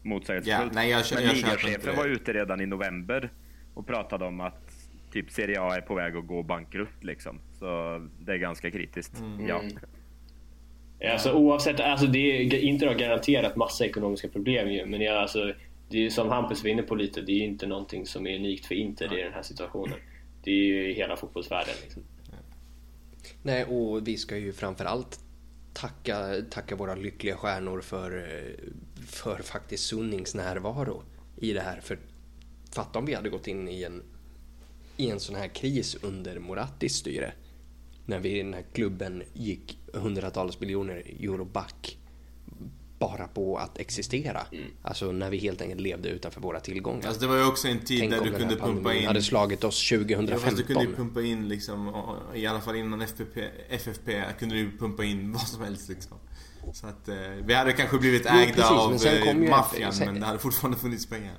motsägelsefullt. 0.02 0.74
Ja, 0.74 0.84
jag, 0.84 1.04
Men 1.14 1.34
ligachefen 1.34 1.96
var 1.96 2.06
ute 2.06 2.32
redan 2.32 2.60
i 2.60 2.66
november 2.66 3.30
och 3.74 3.86
pratade 3.86 4.24
om 4.24 4.40
att 4.40 4.72
typ 5.12 5.30
Serie 5.30 5.60
A 5.60 5.76
är 5.76 5.80
på 5.80 5.94
väg 5.94 6.16
att 6.16 6.26
gå 6.26 6.42
bankrutt 6.42 7.04
liksom. 7.04 7.40
Så 7.58 7.66
det 8.18 8.32
är 8.32 8.36
ganska 8.36 8.70
kritiskt. 8.70 9.20
Mm. 9.20 9.48
Ja. 9.48 9.62
Alltså 11.12 11.32
oavsett, 11.32 11.80
alltså 11.80 12.06
det 12.06 12.18
är, 12.18 12.54
Inter 12.54 12.86
har 12.86 12.94
garanterat 12.94 13.56
massa 13.56 13.86
ekonomiska 13.86 14.28
problem 14.28 14.70
ju, 14.70 14.86
men 14.86 15.00
jag, 15.00 15.16
alltså, 15.16 15.52
det 15.88 16.06
är 16.06 16.10
som 16.10 16.28
Hampus 16.28 16.62
var 16.62 16.70
inne 16.70 16.82
på 16.82 16.94
lite, 16.94 17.20
det 17.20 17.32
är 17.32 17.44
inte 17.44 17.66
någonting 17.66 18.06
som 18.06 18.26
är 18.26 18.36
unikt 18.36 18.66
för 18.66 18.74
Inter 18.74 19.08
ja. 19.12 19.18
i 19.18 19.22
den 19.22 19.32
här 19.32 19.42
situationen. 19.42 19.98
Det 20.44 20.50
är 20.50 20.64
ju 20.64 20.92
hela 20.92 21.16
fotbollsvärlden. 21.16 21.74
Liksom. 21.82 22.02
Nej, 23.42 23.64
och 23.64 24.08
vi 24.08 24.16
ska 24.16 24.36
ju 24.36 24.52
framförallt 24.52 25.20
tacka, 25.72 26.34
tacka 26.50 26.76
våra 26.76 26.94
lyckliga 26.94 27.36
stjärnor 27.36 27.80
för, 27.80 28.26
för 29.06 29.42
faktiskt 29.42 29.86
Sunnings 29.86 30.34
närvaro 30.34 31.02
i 31.36 31.52
det 31.52 31.60
här. 31.60 31.80
För 31.80 31.98
fatta 32.70 32.98
om 32.98 33.04
vi 33.06 33.14
hade 33.14 33.28
gått 33.28 33.46
in 33.46 33.68
i 33.68 33.82
en, 33.82 34.02
i 34.96 35.10
en 35.10 35.20
sån 35.20 35.36
här 35.36 35.48
kris 35.48 35.96
under 36.02 36.38
Morattis 36.38 36.94
styre. 36.94 37.32
När 38.06 38.18
vi 38.18 38.38
i 38.38 38.42
den 38.42 38.54
här 38.54 38.64
klubben 38.72 39.22
gick 39.32 39.78
hundratals 39.92 40.60
miljoner 40.60 41.02
euro 41.20 41.44
back 41.44 41.98
bara 42.98 43.28
på 43.28 43.56
att 43.56 43.78
existera. 43.78 44.46
Mm. 44.52 44.64
Alltså 44.82 45.12
när 45.12 45.30
vi 45.30 45.38
helt 45.38 45.60
enkelt 45.60 45.80
levde 45.80 46.08
utanför 46.08 46.40
våra 46.40 46.60
tillgångar. 46.60 47.06
Alltså 47.06 47.20
det 47.20 47.26
var 47.26 47.36
ju 47.36 47.44
också 47.44 47.68
en 47.68 47.80
tid 47.80 48.00
Tänk 48.00 48.12
där 48.12 48.24
du 48.24 48.30
kunde 48.30 48.56
pumpa 48.56 48.94
in... 48.94 49.06
hade 49.06 49.22
slagit 49.22 49.64
oss 49.64 49.88
2015. 49.88 50.38
Ja, 50.44 50.50
du 50.56 50.62
kunde 50.62 50.84
ju 50.84 50.94
pumpa 50.94 51.22
in 51.22 51.48
liksom, 51.48 51.92
i 52.34 52.46
alla 52.46 52.60
fall 52.60 52.76
innan 52.76 53.00
FFP, 53.00 53.48
FFP 53.68 54.22
kunde 54.38 54.54
du 54.54 54.70
pumpa 54.78 55.04
in 55.04 55.32
vad 55.32 55.48
som 55.48 55.62
helst 55.62 55.88
liksom. 55.88 56.18
Så 56.72 56.86
att 56.86 57.08
eh, 57.08 57.14
vi 57.44 57.54
hade 57.54 57.72
kanske 57.72 57.98
blivit 57.98 58.26
ägda 58.26 58.66
jo, 58.70 58.88
precis, 58.90 59.06
av 59.06 59.28
eh, 59.28 59.34
maffian 59.34 59.92
men 59.98 60.20
det 60.20 60.26
hade 60.26 60.38
fortfarande 60.38 60.78
funnits 60.78 61.06
pengar. 61.06 61.34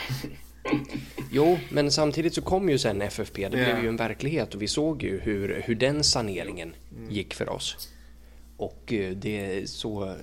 jo, 1.30 1.58
men 1.70 1.90
samtidigt 1.90 2.34
så 2.34 2.42
kom 2.42 2.68
ju 2.68 2.78
sen 2.78 3.02
FFP. 3.02 3.48
Det 3.48 3.58
yeah. 3.58 3.72
blev 3.72 3.84
ju 3.84 3.88
en 3.88 3.96
verklighet 3.96 4.54
och 4.54 4.62
vi 4.62 4.68
såg 4.68 5.02
ju 5.02 5.20
hur, 5.20 5.62
hur 5.66 5.74
den 5.74 6.04
saneringen 6.04 6.74
mm. 6.96 7.10
gick 7.10 7.34
för 7.34 7.48
oss. 7.48 7.92
Och 8.56 8.92
eh, 8.92 9.10
det, 9.10 9.70
så, 9.70 10.16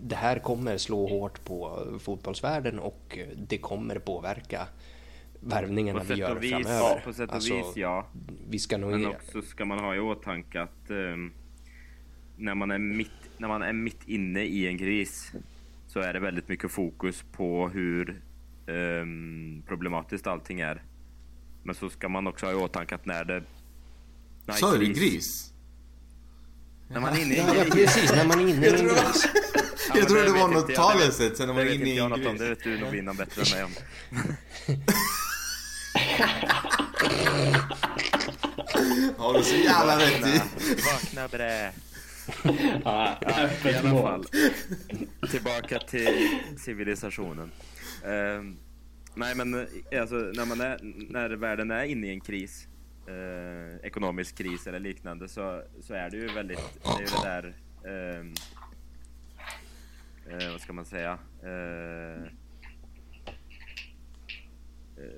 det 0.00 0.16
här 0.16 0.38
kommer 0.38 0.78
slå 0.78 1.08
hårt 1.08 1.44
på 1.44 1.86
fotbollsvärlden 2.00 2.78
och 2.78 3.18
det 3.36 3.58
kommer 3.58 3.98
påverka 3.98 4.66
värvningarna 5.40 6.02
vi 6.02 6.14
gör 6.14 6.34
vis, 6.34 6.50
framöver. 6.50 6.78
Ja, 6.78 7.00
på 7.04 7.12
sätt 7.12 7.28
och 7.28 7.34
alltså, 7.34 7.54
vis 7.54 7.76
ja. 7.76 8.06
Vi 8.48 8.58
ska 8.58 8.78
nog 8.78 8.90
Men 8.90 9.06
också 9.06 9.42
ska 9.42 9.64
man 9.64 9.78
ha 9.78 9.94
i 9.94 9.98
åtanke 9.98 10.60
att 10.60 10.90
um, 10.90 11.32
när, 12.36 12.54
man 12.54 12.70
är 12.70 12.78
mitt, 12.78 13.27
när 13.38 13.48
man 13.48 13.62
är 13.62 13.72
mitt 13.72 14.08
inne 14.08 14.42
i 14.42 14.66
en 14.66 14.78
kris 14.78 15.32
så 15.86 16.00
är 16.00 16.12
det 16.12 16.20
väldigt 16.20 16.48
mycket 16.48 16.70
fokus 16.70 17.24
på 17.32 17.68
hur 17.68 18.22
um, 18.66 19.62
problematiskt 19.66 20.26
allting 20.26 20.60
är. 20.60 20.82
Men 21.62 21.74
så 21.74 21.90
ska 21.90 22.08
man 22.08 22.26
också 22.26 22.46
ha 22.46 22.52
i 22.52 22.56
åtanke 22.56 22.94
att 22.94 23.06
när 23.06 23.24
det... 23.24 23.42
Sa 24.52 24.76
du 24.76 24.86
gris? 24.86 25.52
När 26.88 27.00
man 27.00 27.16
är 27.16 27.22
inne 27.22 27.34
i 27.34 27.38
en 27.38 27.46
Ja, 27.46 27.64
precis. 27.70 28.12
När 28.12 28.26
man 28.26 28.40
är 28.40 28.48
inne 28.48 28.66
i 28.66 28.70
en 28.70 28.86
gris. 28.86 29.28
Jag, 29.88 29.98
jag 29.98 30.08
trodde 30.08 30.24
det 30.24 30.32
var 30.32 30.48
något 30.48 30.74
talesätt 30.74 31.36
sen 31.36 31.46
när 31.46 31.54
man 31.54 31.66
är 31.66 31.74
inne 31.74 31.90
i 31.90 31.98
en 31.98 32.10
gris. 32.10 32.38
Det 32.38 32.48
vet 32.48 32.64
du 32.64 32.78
nog 32.78 32.94
innan 32.94 33.16
bättre 33.16 33.42
än 33.42 33.48
mig 33.50 33.64
om. 33.64 33.70
Har 39.16 39.38
du 39.38 39.44
så 39.44 39.56
jävla 39.56 39.98
rätt 39.98 40.26
i. 40.26 40.42
Vakna 40.92 41.28
bre. 41.28 41.72
Ja, 42.84 43.18
ja, 43.20 43.70
I 43.70 43.74
alla 43.74 44.02
fall. 44.02 44.24
Tillbaka 45.30 45.78
till 45.78 46.40
civilisationen. 46.58 47.50
Uh, 48.04 48.54
nej 49.14 49.34
men 49.34 49.66
alltså 50.00 50.14
när, 50.14 50.46
man 50.46 50.60
är, 50.60 50.78
när 51.12 51.30
världen 51.30 51.70
är 51.70 51.84
inne 51.84 52.06
i 52.06 52.10
en 52.10 52.20
kris 52.20 52.68
eh, 53.08 53.86
ekonomisk 53.86 54.38
kris 54.38 54.66
eller 54.66 54.78
liknande 54.78 55.28
så, 55.28 55.62
så 55.80 55.94
är 55.94 56.10
det 56.10 56.16
ju 56.16 56.26
väldigt, 56.26 56.80
det 56.82 56.88
är 56.88 57.00
ju 57.00 57.06
det 57.06 57.22
där, 57.22 57.54
eh, 57.84 58.20
eh, 60.34 60.52
vad 60.52 60.60
ska 60.60 60.72
man 60.72 60.84
säga, 60.84 61.18
eh, 61.42 61.50
eh, 61.50 62.30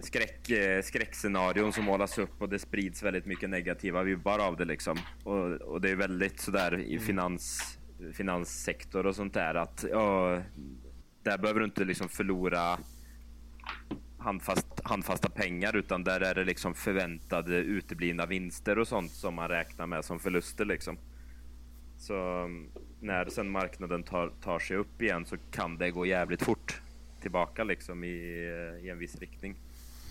skräck, 0.01 0.51
eh, 0.51 0.83
skräckscenarion 0.83 1.73
som 1.73 1.85
målas 1.85 2.19
upp 2.19 2.43
och 2.43 2.49
det 2.49 2.59
sprids 2.59 3.03
väldigt 3.03 3.27
mycket 3.27 3.51
negativa 3.51 4.03
vibbar 4.03 4.39
av 4.39 4.57
det 4.57 4.65
liksom. 4.65 4.99
Och, 5.25 5.53
och 5.53 5.81
det 5.81 5.91
är 5.91 5.97
väldigt 5.97 6.41
sådär 6.41 6.79
i 6.79 6.93
mm. 6.93 7.07
finans, 7.07 7.79
finanssektor 8.13 9.07
och 9.07 9.17
sånt 9.17 9.35
där 9.35 9.55
att 9.55 9.85
ja, 9.91 10.43
där 11.23 11.39
behöver 11.39 11.61
du 11.61 11.67
inte 11.67 11.85
liksom 11.85 12.09
förlora 12.09 12.79
handfast, 14.19 14.67
handfasta 14.85 15.29
pengar 15.31 15.77
utan 15.77 16.05
där 16.05 16.21
är 16.21 16.35
det 16.35 16.45
liksom 16.45 16.75
förväntade 16.75 17.57
uteblivna 17.57 18.27
vinster 18.27 18.79
och 18.79 18.89
sånt 18.89 19.11
som 19.11 19.35
man 19.35 19.49
räknar 19.49 19.87
med 19.87 20.05
som 20.05 20.21
förluster 20.21 20.65
liksom. 20.65 20.99
Så 21.97 22.49
när 23.01 23.27
sen 23.27 23.51
marknaden 23.51 24.03
tar, 24.03 24.33
tar 24.43 24.59
sig 24.59 24.77
upp 24.77 25.03
igen 25.03 25.27
så 25.27 25.37
kan 25.51 25.79
det 25.79 25.91
gå 25.91 26.07
jävligt 26.07 26.43
fort 26.43 26.83
tillbaka 27.21 27.65
liksom 27.65 28.05
i, 28.05 28.17
i 28.83 28.89
en 28.91 28.99
viss 28.99 29.17
riktning. 29.17 29.57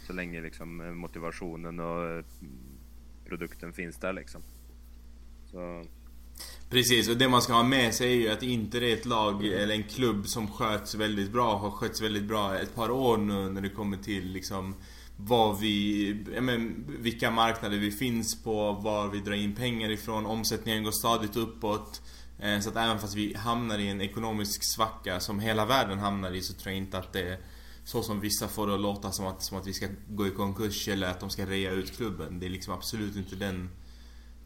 Så 0.09 0.13
länge 0.13 0.41
liksom 0.41 0.81
eh, 0.81 0.91
motivationen 0.91 1.79
och 1.79 2.03
eh, 2.03 2.25
produkten 3.25 3.73
finns 3.73 3.97
där 3.97 4.13
liksom. 4.13 4.41
Så 5.51 5.83
Precis, 6.69 7.09
och 7.09 7.17
det 7.17 7.29
man 7.29 7.41
ska 7.41 7.53
ha 7.53 7.63
med 7.63 7.93
sig 7.93 8.11
är 8.11 8.15
ju 8.15 8.29
att 8.29 8.43
inte 8.43 8.79
det 8.79 8.91
är 8.91 8.93
ett 8.93 9.05
lag 9.05 9.45
eller 9.45 9.75
en 9.75 9.83
klubb 9.83 10.27
som 10.27 10.47
sköts 10.47 10.95
väldigt 10.95 11.31
bra, 11.31 11.57
har 11.57 11.71
skötts 11.71 12.01
väldigt 12.01 12.23
bra 12.23 12.57
ett 12.57 12.75
par 12.75 12.91
år 12.91 13.17
nu 13.17 13.49
när 13.49 13.61
det 13.61 13.69
kommer 13.69 13.97
till 13.97 14.31
liksom 14.31 14.75
vad 15.17 15.59
vi, 15.59 16.25
men, 16.41 16.85
vilka 16.99 17.31
marknader 17.31 17.77
vi 17.77 17.91
finns 17.91 18.43
på, 18.43 18.71
var 18.71 19.07
vi 19.07 19.19
drar 19.19 19.33
in 19.33 19.55
pengar 19.55 19.89
ifrån, 19.89 20.25
omsättningen 20.25 20.83
går 20.83 20.91
stadigt 20.91 21.35
uppåt. 21.35 22.01
Eh, 22.39 22.59
så 22.59 22.69
att 22.69 22.75
även 22.75 22.99
fast 22.99 23.15
vi 23.15 23.33
hamnar 23.33 23.79
i 23.79 23.87
en 23.87 24.01
ekonomisk 24.01 24.75
svacka 24.75 25.19
som 25.19 25.39
hela 25.39 25.65
världen 25.65 25.99
hamnar 25.99 26.31
i 26.31 26.41
så 26.41 26.53
tror 26.53 26.73
jag 26.73 26.77
inte 26.77 26.97
att 26.97 27.13
det 27.13 27.21
är 27.21 27.37
så 27.89 28.03
som 28.03 28.19
vissa 28.19 28.47
får 28.47 28.67
det 28.67 28.73
att 28.73 28.81
låta 28.81 29.11
som 29.11 29.27
att, 29.27 29.41
som 29.41 29.57
att 29.57 29.67
vi 29.67 29.73
ska 29.73 29.87
gå 30.07 30.27
i 30.27 30.31
konkurs 30.31 30.87
eller 30.87 31.07
att 31.07 31.19
de 31.19 31.29
ska 31.29 31.45
reja 31.45 31.71
ut 31.71 31.97
klubben. 31.97 32.39
Det 32.39 32.45
är 32.45 32.49
liksom 32.49 32.73
absolut 32.73 33.15
inte 33.15 33.35
den 33.35 33.69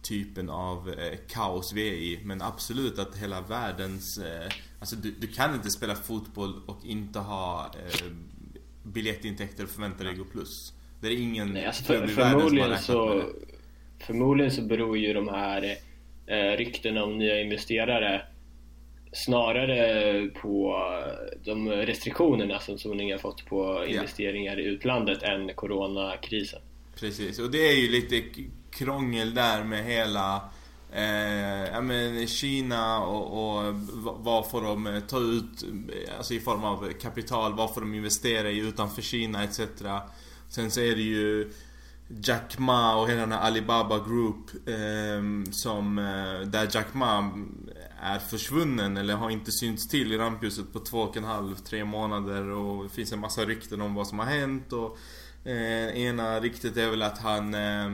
typen 0.01 0.49
av 0.49 0.89
eh, 0.89 1.17
kaos 1.27 1.73
vi 1.73 1.87
är 1.89 1.93
i. 1.93 2.19
Men 2.23 2.41
absolut 2.41 2.99
att 2.99 3.17
hela 3.17 3.41
världens... 3.41 4.17
Eh, 4.17 4.51
alltså 4.79 4.95
du, 4.95 5.11
du, 5.11 5.27
kan 5.27 5.53
inte 5.55 5.69
spela 5.69 5.95
fotboll 5.95 6.61
och 6.65 6.85
inte 6.85 7.19
ha 7.19 7.65
eh, 7.65 8.11
biljettintäkter 8.83 9.63
och 9.63 9.69
förvänta 9.69 10.03
dig 10.03 10.15
gå 10.15 10.23
plus. 10.23 10.73
Det 11.01 11.07
är 11.07 11.21
ingen 11.21 11.47
Nej, 11.47 11.65
alltså 11.65 11.83
för, 11.83 12.07
förmodligen 12.07 12.79
så, 12.79 13.23
Förmodligen 13.99 14.51
så 14.51 14.61
beror 14.61 14.97
ju 14.97 15.13
de 15.13 15.27
här 15.27 15.75
eh, 16.25 16.57
ryktena 16.57 17.03
om 17.03 17.17
nya 17.17 17.41
investerare 17.41 18.21
snarare 19.13 20.27
på 20.27 20.83
de 21.45 21.69
restriktionerna 21.69 22.59
som 22.59 22.77
Soning 22.77 23.11
har 23.11 23.19
fått 23.19 23.45
på 23.45 23.85
investeringar 23.87 24.59
i 24.59 24.63
utlandet 24.63 25.23
än 25.23 25.53
coronakrisen. 25.55 26.61
Precis, 26.95 27.39
och 27.39 27.51
det 27.51 27.67
är 27.67 27.75
ju 27.75 27.89
lite 27.89 28.23
krångel 28.71 29.33
där 29.33 29.63
med 29.63 29.85
hela 29.85 30.49
eh, 30.93 31.73
ja, 31.73 31.81
men 31.81 32.27
Kina 32.27 32.99
och, 32.99 33.57
och 33.57 33.73
vad 34.03 34.49
får 34.49 34.61
de 34.61 34.87
eh, 34.87 34.99
ta 34.99 35.19
ut 35.19 35.65
alltså 36.17 36.33
i 36.33 36.39
form 36.39 36.63
av 36.63 36.91
kapital, 37.01 37.53
vad 37.53 37.73
får 37.73 37.81
de 37.81 37.93
investera 37.93 38.49
i 38.49 38.59
utanför 38.59 39.01
Kina 39.01 39.43
etc. 39.43 39.59
Sen 40.49 40.71
så 40.71 40.81
är 40.81 40.95
det 40.95 41.01
ju 41.01 41.51
Jack 42.23 42.57
Ma 42.57 42.95
och 42.95 43.09
hela 43.09 43.19
den 43.19 43.31
här 43.31 43.39
Alibaba 43.39 43.99
Group 43.99 44.67
eh, 44.67 45.51
som, 45.51 45.97
eh, 45.97 46.47
där 46.47 46.69
Jack 46.71 46.93
Ma 46.93 47.31
är 48.03 48.19
försvunnen 48.19 48.97
eller 48.97 49.15
har 49.15 49.29
inte 49.29 49.51
synts 49.51 49.87
till 49.87 50.13
i 50.13 50.17
rampljuset 50.17 50.73
på 50.73 50.79
två 50.79 51.01
och 51.01 51.17
en 51.17 51.23
halv, 51.23 51.55
tre 51.55 51.85
månader 51.85 52.49
och 52.49 52.83
det 52.83 52.89
finns 52.89 53.11
en 53.11 53.19
massa 53.19 53.45
rykten 53.45 53.81
om 53.81 53.95
vad 53.95 54.07
som 54.07 54.19
har 54.19 54.25
hänt 54.25 54.73
och 54.73 54.97
Eh, 55.45 55.97
ena 55.97 56.39
riktigt 56.39 56.77
är 56.77 56.89
väl 56.89 57.01
att 57.01 57.17
han 57.17 57.53
eh, 57.53 57.91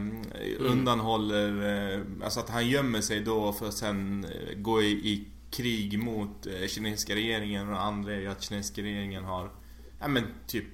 undanhåller, 0.60 1.50
eh, 1.94 2.02
alltså 2.24 2.40
att 2.40 2.50
han 2.50 2.68
gömmer 2.68 3.02
sig 3.02 3.20
då 3.20 3.54
för 3.54 3.68
att 3.68 3.74
sen 3.74 4.26
eh, 4.26 4.58
gå 4.58 4.82
i, 4.82 4.92
i 4.92 5.28
krig 5.52 6.00
mot 6.00 6.48
eh, 6.48 6.68
kinesiska 6.68 7.16
regeringen 7.16 7.70
och 7.70 7.84
andra 7.84 8.14
är 8.14 8.20
ju 8.20 8.28
att 8.28 8.44
kinesiska 8.44 8.82
regeringen 8.82 9.24
har 9.24 9.52
Ja 10.02 10.08
men 10.08 10.24
typ 10.48 10.66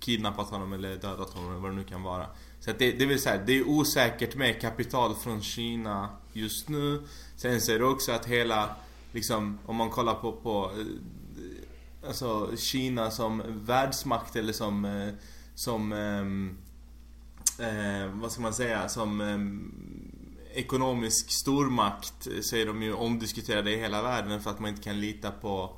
kidnappat 0.00 0.50
honom 0.50 0.72
eller 0.72 0.96
dödat 0.96 1.30
honom 1.30 1.50
eller 1.50 1.60
vad 1.60 1.70
det 1.70 1.76
nu 1.76 1.84
kan 1.84 2.02
vara. 2.02 2.26
Så 2.60 2.70
att 2.70 2.78
det, 2.78 2.92
det 2.92 3.06
vill 3.06 3.20
säga, 3.20 3.42
det 3.46 3.58
är 3.58 3.68
osäkert 3.68 4.34
med 4.34 4.60
kapital 4.60 5.14
från 5.14 5.42
Kina 5.42 6.08
just 6.32 6.68
nu. 6.68 7.02
Sen 7.36 7.60
så 7.60 7.72
är 7.72 7.78
det 7.78 7.84
också 7.84 8.12
att 8.12 8.26
hela, 8.26 8.76
liksom 9.12 9.58
om 9.66 9.76
man 9.76 9.90
kollar 9.90 10.14
på, 10.14 10.32
på 10.32 10.70
eh, 10.78 10.86
Alltså 12.06 12.56
Kina 12.56 13.10
som 13.10 13.42
världsmakt 13.46 14.36
eller 14.36 14.52
som 14.52 14.84
eh, 14.84 15.14
som 15.54 15.92
eh, 15.92 17.66
eh, 17.66 18.06
vad 18.12 18.32
ska 18.32 18.42
man 18.42 18.54
säga, 18.54 18.88
som 18.88 19.20
eh, 19.20 20.58
ekonomisk 20.58 21.30
stormakt 21.30 22.28
så 22.42 22.56
är 22.56 22.66
de 22.66 22.82
ju 22.82 22.92
omdiskuterade 22.92 23.70
i 23.72 23.80
hela 23.80 24.02
världen 24.02 24.42
för 24.42 24.50
att 24.50 24.60
man 24.60 24.70
inte 24.70 24.82
kan 24.82 25.00
lita 25.00 25.30
på 25.30 25.76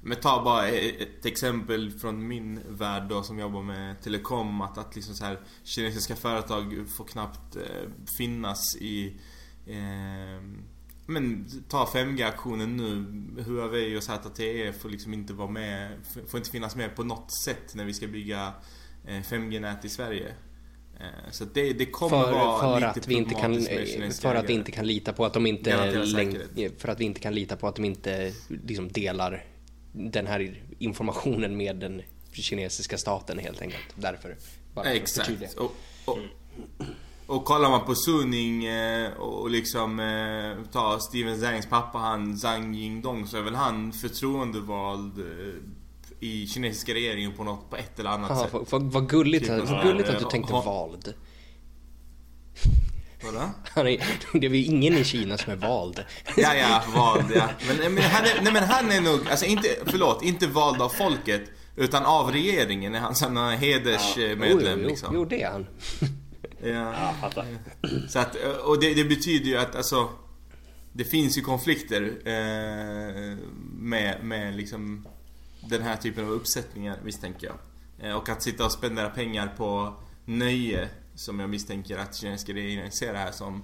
men 0.00 0.20
ta 0.20 0.42
bara 0.44 0.68
e, 0.68 0.88
e, 0.88 1.02
ett 1.02 1.26
exempel 1.26 1.90
från 1.90 2.28
min 2.28 2.60
värld 2.68 3.02
då 3.08 3.22
som 3.22 3.38
jobbar 3.38 3.62
med 3.62 4.02
telekom 4.02 4.60
att, 4.60 4.78
att 4.78 4.96
liksom 4.96 5.14
så 5.14 5.24
här, 5.24 5.40
kinesiska 5.64 6.16
företag 6.16 6.84
får 6.96 7.04
knappt 7.04 7.56
eh, 7.56 7.62
finnas 8.18 8.76
i 8.76 9.20
eh, 9.66 10.42
men 11.06 11.48
ta 11.68 11.84
5G-aktionen 11.84 12.76
nu. 12.76 13.42
Huawei 13.42 13.96
och 13.96 14.02
ZTE 14.02 14.72
får 14.72 14.88
liksom 14.88 15.14
inte 15.14 15.32
vara 15.32 15.50
med, 15.50 15.90
får 16.28 16.38
inte 16.38 16.50
finnas 16.50 16.76
med 16.76 16.96
på 16.96 17.04
något 17.04 17.32
sätt 17.44 17.74
när 17.74 17.84
vi 17.84 17.94
ska 17.94 18.06
bygga 18.06 18.52
5G-nät 19.06 19.78
eh, 19.78 19.86
i 19.86 19.88
Sverige. 19.88 20.34
Eh, 21.00 21.30
så 21.30 21.44
det, 21.44 21.72
det 21.72 21.86
kommer 21.86 22.24
för, 22.24 22.32
vara 22.32 22.60
för 22.60 22.74
lite 22.74 22.88
att 22.88 23.08
vi 23.08 23.14
inte 23.14 23.34
kan, 23.34 23.62
För 24.12 24.34
att 24.34 24.48
vi 24.48 24.52
inte 24.52 24.70
kan 24.70 24.86
lita 24.86 25.12
på 25.12 25.24
att 25.24 25.34
de 25.34 25.46
inte 25.46 25.70
För 26.78 26.88
att 26.88 27.00
vi 27.00 27.04
inte 27.04 27.20
kan 27.20 27.34
lita 27.34 27.56
på 27.56 27.68
att 27.68 27.76
de 27.76 27.84
inte 27.84 28.32
liksom 28.48 28.88
delar 28.92 29.44
den 29.92 30.26
här 30.26 30.62
informationen 30.78 31.56
med 31.56 31.76
den 31.76 32.02
kinesiska 32.32 32.98
staten 32.98 33.38
helt 33.38 33.62
enkelt. 33.62 33.84
Därför. 33.94 34.36
Bara 34.74 34.92
Exakt. 34.92 35.54
Och, 35.56 35.76
och, 36.04 36.18
och 37.26 37.44
kollar 37.44 37.70
man 37.70 37.84
på 37.84 37.94
Suning 37.94 38.64
eh, 38.64 39.12
och 39.12 39.50
liksom 39.50 40.00
ta 40.72 40.98
Steven 40.98 41.40
Zangs 41.40 41.66
pappa 41.66 41.98
han 41.98 42.38
Zhang 42.38 42.74
Yingdong 42.74 43.26
så 43.26 43.36
är 43.36 43.42
väl 43.42 43.54
han 43.54 43.92
förtroendevald 43.92 45.12
i 46.20 46.46
kinesiska 46.46 46.94
regeringen 46.94 47.32
på 47.32 47.44
något, 47.44 47.70
på 47.70 47.76
ett 47.76 47.98
eller 47.98 48.10
annat 48.10 48.30
Aha, 48.30 48.42
sätt. 48.42 48.52
Vad, 48.52 48.70
vad, 48.70 48.82
vad 48.82 49.08
gulligt, 49.08 49.46
typ, 49.46 49.68
vad 49.68 49.82
gulligt 49.82 50.08
att 50.08 50.18
du 50.18 50.24
tänkte 50.24 50.52
ha, 50.52 50.62
vald. 50.62 51.14
Vadå? 53.24 53.50
Det 54.32 54.46
är 54.46 54.50
ju 54.50 54.64
ingen 54.64 54.94
i 54.94 55.04
Kina 55.04 55.38
som 55.38 55.52
är 55.52 55.56
vald. 55.56 56.04
Ja, 56.36 56.54
ja, 56.54 56.82
vald 56.94 57.32
ja. 57.34 57.48
Men, 57.68 57.94
men, 57.94 58.04
han, 58.04 58.24
är, 58.24 58.42
nej, 58.42 58.52
men 58.52 58.64
han 58.64 58.92
är 58.92 59.00
nog, 59.00 59.28
alltså 59.30 59.46
inte, 59.46 59.68
förlåt, 59.86 60.22
inte 60.22 60.46
vald 60.46 60.82
av 60.82 60.88
folket. 60.88 61.42
Utan 61.76 62.04
av 62.04 62.32
regeringen 62.32 62.94
är 62.94 63.00
han 63.00 63.14
sån 63.14 63.36
hedersmedlem 63.36 64.80
ja. 64.80 64.88
liksom. 64.88 65.14
Jo, 65.14 65.24
det 65.24 65.42
är 65.42 65.50
han. 65.50 65.66
Ja, 66.62 67.14
ja 67.22 67.44
Så 68.08 68.18
att, 68.18 68.36
och 68.64 68.80
det, 68.80 68.94
det, 68.94 69.04
betyder 69.04 69.46
ju 69.46 69.56
att 69.56 69.74
alltså 69.74 70.08
Det 70.92 71.04
finns 71.04 71.38
ju 71.38 71.42
konflikter 71.42 72.02
eh, 72.24 73.36
med, 73.78 74.24
med 74.24 74.56
liksom 74.56 75.08
den 75.68 75.82
här 75.82 75.96
typen 75.96 76.24
av 76.24 76.30
uppsättningar 76.30 76.98
misstänker 77.04 77.46
jag. 77.46 77.56
Eh, 77.98 78.16
och 78.16 78.28
att 78.28 78.42
sitta 78.42 78.64
och 78.64 78.72
spendera 78.72 79.10
pengar 79.10 79.54
på 79.56 79.94
nöje 80.24 80.88
som 81.14 81.40
jag 81.40 81.50
misstänker 81.50 81.98
att 81.98 82.14
kinesiska 82.14 82.52
regeringen 82.52 82.92
ser 82.92 83.12
det 83.12 83.18
här 83.18 83.32
som 83.32 83.62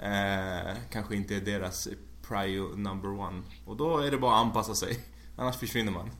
eh, 0.00 0.76
kanske 0.90 1.16
inte 1.16 1.36
är 1.36 1.40
deras 1.40 1.88
prio 2.28 2.76
number 2.76 3.08
one. 3.08 3.42
Och 3.64 3.76
då 3.76 3.98
är 3.98 4.10
det 4.10 4.18
bara 4.18 4.34
att 4.34 4.46
anpassa 4.46 4.74
sig. 4.74 4.98
Annars 5.36 5.56
försvinner 5.56 5.92
man. 5.92 6.10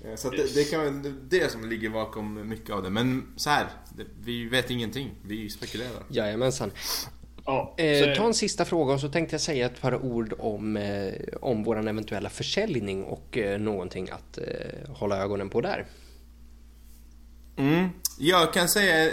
Eh, 0.00 0.16
så 0.16 0.30
det, 0.30 0.54
det 0.54 0.64
kan 0.64 0.80
vara 0.80 1.14
det 1.22 1.52
som 1.52 1.68
ligger 1.68 1.90
bakom 1.90 2.48
mycket 2.48 2.70
av 2.70 2.82
det. 2.82 2.90
Men 2.90 3.26
så 3.36 3.50
här, 3.50 3.66
vi 4.20 4.44
vet 4.44 4.70
ingenting. 4.70 5.10
Vi 5.22 5.50
spekulerar. 5.50 6.02
Jajamensan. 6.08 6.70
Ja, 7.44 7.74
eh, 7.76 8.16
ta 8.16 8.26
en 8.26 8.34
sista 8.34 8.64
fråga 8.64 8.94
och 8.94 9.00
så 9.00 9.08
tänkte 9.08 9.34
jag 9.34 9.40
säga 9.40 9.66
ett 9.66 9.80
par 9.80 10.04
ord 10.04 10.34
om, 10.38 10.76
eh, 10.76 11.12
om 11.40 11.64
vår 11.64 11.88
eventuella 11.88 12.30
försäljning 12.30 13.04
och 13.04 13.38
eh, 13.38 13.60
någonting 13.60 14.08
att 14.10 14.38
eh, 14.38 14.90
hålla 14.94 15.18
ögonen 15.18 15.48
på 15.48 15.60
där. 15.60 15.86
Mm. 17.56 17.88
Jag 18.18 18.52
kan 18.52 18.68
säga 18.68 19.04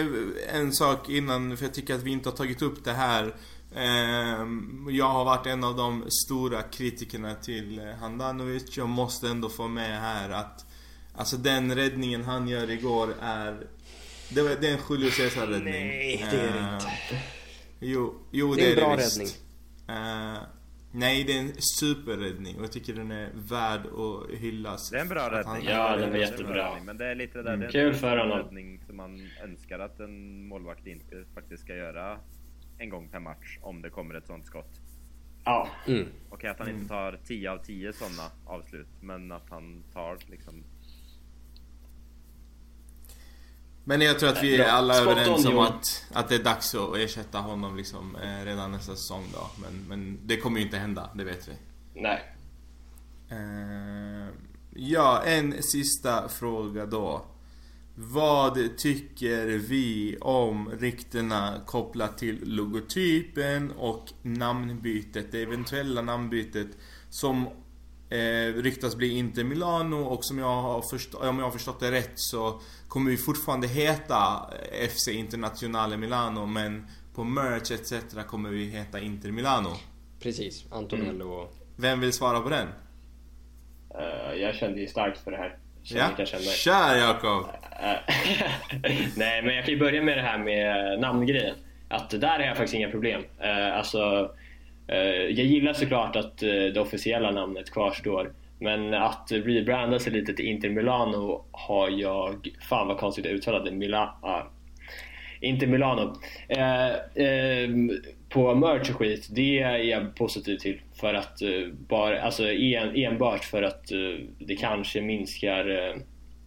eh, 0.00 0.06
en 0.54 0.72
sak 0.72 1.08
innan, 1.08 1.56
för 1.56 1.64
jag 1.64 1.74
tycker 1.74 1.94
att 1.94 2.02
vi 2.02 2.10
inte 2.10 2.28
har 2.28 2.36
tagit 2.36 2.62
upp 2.62 2.84
det 2.84 2.92
här. 2.92 3.34
Eh, 3.76 4.46
jag 4.90 5.08
har 5.08 5.24
varit 5.24 5.46
en 5.46 5.64
av 5.64 5.76
de 5.76 6.10
stora 6.10 6.62
kritikerna 6.62 7.34
till 7.34 7.80
Handanovic. 8.00 8.76
Jag 8.76 8.88
måste 8.88 9.28
ändå 9.28 9.48
få 9.48 9.68
med 9.68 10.00
här 10.00 10.30
att 10.30 10.66
Alltså 11.14 11.36
den 11.36 11.74
räddningen 11.74 12.24
han 12.24 12.48
gör 12.48 12.70
igår 12.70 13.14
är 13.20 13.66
Det, 14.34 14.60
det 14.60 14.68
är 14.68 14.72
en 14.72 14.80
Julio 14.90 15.10
Cesar-räddning. 15.10 15.72
Nej, 15.72 16.26
det 16.30 16.36
är 16.36 16.52
det 16.52 16.74
inte. 16.74 16.90
Jo, 17.80 18.14
jo 18.30 18.54
det, 18.54 18.60
det 18.60 18.66
är 18.66 18.70
en 18.70 18.76
bra 18.76 18.96
det 18.96 19.02
räddning. 19.02 19.26
Uh, 19.90 20.38
nej, 20.92 21.24
det 21.24 21.36
är 21.36 21.40
en 21.40 21.52
superräddning 21.80 22.56
och 22.56 22.62
jag 22.62 22.72
tycker 22.72 22.94
den 22.94 23.10
är 23.10 23.30
värd 23.34 23.80
att 23.86 24.38
hyllas. 24.38 24.90
Det 24.90 24.96
är 24.96 25.00
en 25.00 25.08
bra 25.08 25.30
räddning. 25.30 25.68
Ja, 25.68 25.96
den 25.96 26.12
är 26.12 26.18
jättebra. 26.18 26.76
Men 26.84 26.96
det 26.96 27.06
är 27.06 27.14
lite 27.14 27.38
det 27.38 27.44
där, 27.44 27.54
mm. 27.54 27.70
det 27.72 27.80
är 27.80 28.16
en 28.16 28.30
räddning 28.30 28.80
som 28.86 28.96
man 28.96 29.30
önskar 29.44 29.78
att 29.78 30.00
en 30.00 30.46
målvakt 30.48 30.86
inte 30.86 31.24
faktiskt 31.34 31.62
ska 31.62 31.74
göra 31.74 32.18
en 32.78 32.90
gång 32.90 33.08
per 33.08 33.20
match 33.20 33.58
om 33.62 33.82
det 33.82 33.90
kommer 33.90 34.14
ett 34.14 34.26
sånt 34.26 34.46
skott. 34.46 34.80
Ja. 35.44 35.68
Mm. 35.86 36.06
Okej 36.30 36.50
att 36.50 36.58
han 36.58 36.70
inte 36.70 36.88
tar 36.88 37.18
10 37.24 37.50
av 37.50 37.58
10 37.58 37.92
sådana 37.92 38.30
avslut, 38.46 38.88
men 39.00 39.32
att 39.32 39.50
han 39.50 39.84
tar 39.92 40.18
liksom 40.30 40.64
Men 43.90 44.00
jag 44.00 44.18
tror 44.18 44.28
att 44.28 44.42
vi 44.42 44.56
är 44.56 44.68
alla 44.68 44.94
Spot 44.94 45.06
överens 45.06 45.46
om 45.46 45.58
att, 45.58 46.04
att 46.12 46.28
det 46.28 46.34
är 46.34 46.44
dags 46.44 46.74
att 46.74 46.96
ersätta 46.96 47.38
honom 47.38 47.76
liksom, 47.76 48.16
eh, 48.16 48.44
redan 48.44 48.72
nästa 48.72 48.96
säsong 48.96 49.24
då. 49.32 49.50
Men, 49.62 49.84
men 49.88 50.18
det 50.26 50.36
kommer 50.36 50.58
ju 50.58 50.64
inte 50.64 50.76
hända, 50.76 51.10
det 51.14 51.24
vet 51.24 51.48
vi. 51.48 51.52
Nej. 52.00 52.34
Eh, 53.28 54.28
ja, 54.74 55.22
en 55.22 55.62
sista 55.62 56.28
fråga 56.28 56.86
då. 56.86 57.24
Vad 57.94 58.78
tycker 58.78 59.46
vi 59.46 60.16
om 60.20 60.70
ryktena 60.80 61.60
kopplat 61.66 62.18
till 62.18 62.38
logotypen 62.42 63.70
och 63.70 64.12
namnbytet, 64.22 65.32
det 65.32 65.42
eventuella 65.42 66.02
namnbytet 66.02 66.68
som 67.08 67.48
eh, 68.10 68.62
ryktas 68.62 68.96
bli 68.96 69.18
Inter 69.18 69.44
Milano 69.44 69.96
och 69.96 70.24
som 70.24 70.38
jag 70.38 70.62
har 70.62 70.82
förstått, 70.82 71.24
om 71.24 71.38
jag 71.38 71.44
har 71.44 71.52
förstått 71.52 71.80
det 71.80 71.90
rätt 71.90 72.12
så 72.14 72.60
kommer 72.88 73.10
vi 73.10 73.16
fortfarande 73.16 73.68
heta 73.68 74.50
FC 74.90 75.08
Internationale 75.08 75.96
Milano 75.96 76.46
men 76.46 76.86
på 77.14 77.24
merch 77.24 77.70
etc 77.70 78.26
kommer 78.26 78.50
vi 78.50 78.64
heta 78.64 79.00
Inter 79.00 79.30
Milano. 79.30 79.70
Precis, 80.22 80.64
Antonello 80.72 81.28
och... 81.28 81.52
Vem 81.76 82.00
vill 82.00 82.12
svara 82.12 82.40
på 82.40 82.48
den? 82.48 82.66
Uh, 82.66 84.40
jag 84.40 84.54
kände 84.54 84.80
ju 84.80 84.86
starkt 84.86 85.18
för 85.18 85.30
det 85.30 85.36
här. 85.36 85.58
Ja, 85.82 86.26
kör 86.26 86.96
Jakob! 86.96 87.46
Nej, 89.16 89.42
men 89.42 89.54
jag 89.54 89.64
kan 89.64 89.74
ju 89.74 89.80
börja 89.80 90.02
med 90.02 90.18
det 90.18 90.22
här 90.22 90.38
med 90.38 91.00
namngrejen. 91.00 91.54
Att 91.88 92.10
där 92.10 92.38
har 92.38 92.40
jag 92.40 92.56
faktiskt 92.56 92.74
inga 92.74 92.90
problem. 92.90 93.20
Uh, 93.20 93.78
alltså, 93.78 94.30
Eh, 94.90 94.98
jag 95.24 95.46
gillar 95.46 95.72
såklart 95.72 96.16
att 96.16 96.42
eh, 96.42 96.48
det 96.48 96.80
officiella 96.80 97.30
namnet 97.30 97.70
kvarstår. 97.70 98.32
Men 98.58 98.94
att 98.94 99.28
rebranda 99.32 99.98
sig 99.98 100.12
lite 100.12 100.32
till 100.34 100.46
Inter 100.46 100.68
Milano 100.68 101.44
har 101.52 101.90
jag... 101.90 102.48
Fan 102.68 102.88
vad 102.88 102.98
konstigt 102.98 103.24
jag 103.24 103.34
uttalade 103.34 103.70
Mila, 103.70 104.14
ah, 104.22 104.42
Inter 105.40 105.66
Milano. 105.66 106.16
Eh, 106.48 106.92
ehm, 107.14 107.90
på 108.28 108.54
merch 108.54 108.90
och 108.90 108.96
skit, 108.96 109.28
det 109.30 109.60
är 109.60 109.78
jag 109.78 110.14
positiv 110.14 110.56
till. 110.56 110.80
För 111.00 111.14
att 111.14 111.42
bara, 111.88 112.20
alltså 112.20 112.50
en, 112.52 112.96
enbart 112.96 113.44
för 113.44 113.62
att 113.62 113.92
det 114.38 114.56
kanske 114.56 115.00
minskar 115.00 115.94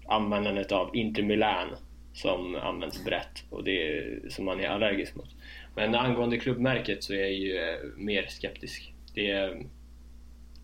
användandet 0.07 0.71
av 0.71 0.95
Inter 0.95 1.23
Milan 1.23 1.67
som 2.13 2.55
används 2.55 3.05
brett 3.05 3.43
och 3.49 3.63
det 3.63 4.03
som 4.29 4.45
man 4.45 4.59
är 4.59 4.67
allergisk 4.67 5.15
mot. 5.15 5.29
Men 5.75 5.95
angående 5.95 6.37
klubbmärket 6.37 7.03
så 7.03 7.13
är 7.13 7.17
jag 7.17 7.33
ju 7.33 7.57
eh, 7.57 7.77
mer 7.97 8.25
skeptisk. 8.29 8.93
Det 9.13 9.31
är, 9.31 9.65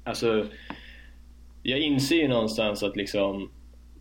alltså, 0.04 0.48
jag 1.64 1.80
inser 1.80 2.16
ju 2.16 2.28
någonstans 2.28 2.84
att 2.84 2.96
liksom 2.96 3.52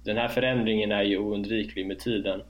den 0.05 0.17
här 0.17 0.29
förändringen 0.29 0.93
är 0.93 1.03
ju 1.03 1.19
oundviklig 1.19 1.87
med 1.87 1.99
tiden. 1.99 2.43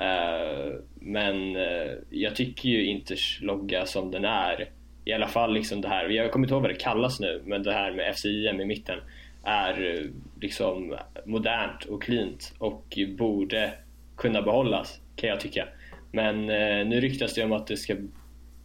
Uh, 0.00 0.74
men 0.94 1.56
uh, 1.56 1.92
jag 2.10 2.36
tycker 2.36 2.68
ju 2.68 2.86
Inters 2.86 3.38
logga 3.42 3.86
som 3.86 4.10
den 4.10 4.24
är, 4.24 4.70
i 5.04 5.12
alla 5.12 5.28
fall 5.28 5.54
liksom 5.54 5.80
det 5.80 5.88
här, 5.88 6.08
jag 6.08 6.32
kommer 6.32 6.46
inte 6.46 6.54
ihåg 6.54 6.62
vad 6.62 6.70
det 6.70 6.74
kallas 6.74 7.20
nu, 7.20 7.42
men 7.44 7.62
det 7.62 7.72
här 7.72 7.92
med 7.92 8.14
FCIM 8.16 8.60
i 8.60 8.64
mitten 8.64 8.98
är 9.44 10.06
liksom 10.40 10.96
modernt 11.24 11.84
och 11.84 12.02
cleant 12.02 12.54
och 12.58 12.98
borde 13.18 13.72
kunna 14.16 14.42
behållas 14.42 15.00
kan 15.16 15.28
jag 15.28 15.40
tycka. 15.40 15.68
Men 16.12 16.50
eh, 16.50 16.86
nu 16.86 17.00
ryktas 17.00 17.34
det 17.34 17.44
om 17.44 17.52
att 17.52 17.66
det 17.66 17.76
ska 17.76 17.96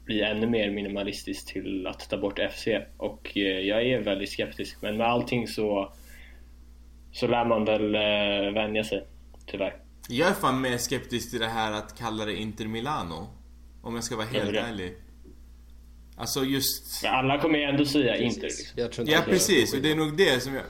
bli 0.06 0.22
ännu 0.22 0.48
mer 0.48 0.72
minimalistiskt 0.72 1.48
till 1.48 1.88
att 1.88 2.10
ta 2.10 2.18
bort 2.18 2.40
FC 2.52 2.68
och 2.98 3.32
eh, 3.38 3.42
jag 3.42 3.86
är 3.86 4.00
väldigt 4.00 4.30
skeptisk 4.30 4.78
men 4.82 4.98
med 4.98 5.08
allting 5.08 5.48
så 5.48 5.94
så 7.12 7.28
lär 7.28 7.46
man 7.46 7.66
väl 7.66 7.96
eh, 7.96 8.54
vänja 8.54 8.84
sig 8.84 9.08
tyvärr. 9.46 9.76
Jag 10.10 10.30
är 10.30 10.34
fan 10.34 10.62
mer 10.62 10.78
skeptisk 10.78 11.32
till 11.32 11.40
det 11.40 11.48
här 11.48 11.72
att 11.72 11.98
kalla 11.98 12.26
det 12.26 12.36
Inter 12.36 12.66
Milano. 12.66 13.28
Om 13.82 13.96
jag 13.96 14.04
ska 14.04 14.16
vara 14.16 14.28
helt 14.28 14.56
ärlig. 14.56 14.94
Alltså 16.18 16.44
just... 16.44 17.04
Men 17.04 17.14
alla 17.14 17.42
kommer 17.42 17.60
ju 17.60 17.64
ändå 17.64 17.86
säga 17.86 18.18
Inter. 18.18 18.42
Liksom. 18.76 19.06
ja 19.08 19.22
precis, 19.26 19.74
och 19.74 19.82
det 19.82 19.92
är 19.92 19.96
nog 19.96 20.18
det 20.18 20.44
som 20.44 20.54
jag... 20.54 20.64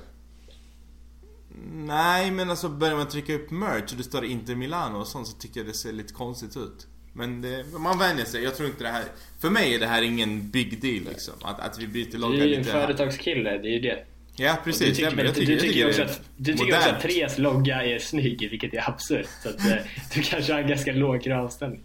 Nej 1.71 2.31
men 2.31 2.49
alltså 2.49 2.69
börjar 2.69 2.95
man 2.95 3.09
trycka 3.09 3.33
upp 3.33 3.51
merch 3.51 3.91
och 3.91 3.97
det 3.97 4.03
står 4.03 4.25
Inter 4.25 4.55
Milano 4.55 4.97
och 4.97 5.07
sånt 5.07 5.27
så 5.27 5.37
tycker 5.37 5.59
jag 5.59 5.67
det 5.67 5.73
ser 5.73 5.93
lite 5.93 6.13
konstigt 6.13 6.57
ut. 6.57 6.87
Men 7.13 7.41
det, 7.41 7.65
man 7.79 7.99
vänjer 7.99 8.25
sig. 8.25 8.43
Jag 8.43 8.55
tror 8.55 8.69
inte 8.69 8.83
det 8.83 8.89
här... 8.89 9.03
För 9.41 9.49
mig 9.49 9.75
är 9.75 9.79
det 9.79 9.87
här 9.87 10.01
ingen 10.01 10.49
big 10.49 10.81
deal 10.81 11.03
liksom. 11.09 11.33
Att, 11.41 11.59
att 11.59 11.79
vi 11.79 11.87
byter 11.87 12.17
logga 12.17 12.33
lite. 12.33 12.45
Du 12.45 12.49
är 12.49 12.53
ju 12.53 12.57
en 12.57 12.63
företagskille, 12.63 13.57
det 13.57 13.67
är 13.67 13.73
ju 13.73 13.79
det. 13.79 14.05
Ja 14.35 14.57
precis. 14.63 14.87
Du 14.87 14.93
tycker, 14.95 15.23
jag, 15.23 15.35
tycker, 15.35 15.51
du 15.51 15.59
tycker, 15.59 15.89
också 15.89 16.01
att, 16.03 16.21
du 16.37 16.53
tycker 16.53 16.77
också 16.77 16.89
att 16.89 17.01
Tres 17.01 17.37
logga 17.37 17.83
är 17.83 17.99
snygg, 17.99 18.49
vilket 18.51 18.73
är 18.73 18.89
absurt. 18.89 19.27
Så 19.43 19.49
att 19.49 19.59
eh, 19.59 19.75
du 20.13 20.21
kanske 20.21 20.53
har 20.53 20.59
en 20.59 20.67
ganska 20.67 20.91
låg 20.91 21.23
kravställning. 21.23 21.83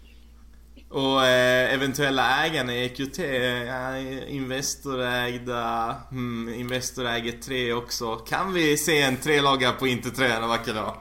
Och 0.89 1.25
eh, 1.25 1.73
eventuella 1.73 2.45
ägarna 2.45 2.75
i 2.75 2.85
EQT, 2.85 3.19
ja, 3.67 3.97
Investorägda, 4.27 5.95
hmm, 6.09 6.53
Investor 6.53 7.05
äger 7.05 7.31
3 7.31 7.73
också. 7.73 8.15
Kan 8.15 8.53
vi 8.53 8.77
se 8.77 9.01
en 9.01 9.17
trelogga 9.17 9.71
på 9.71 9.87
Inte 9.87 10.25
en 10.25 10.49
vacker 10.49 10.73
dag? 10.73 10.95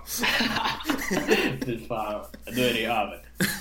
Fy 1.65 1.87
fan, 1.89 2.21
då 2.45 2.63
är 2.63 2.75
det 2.75 2.85
över. 2.85 3.23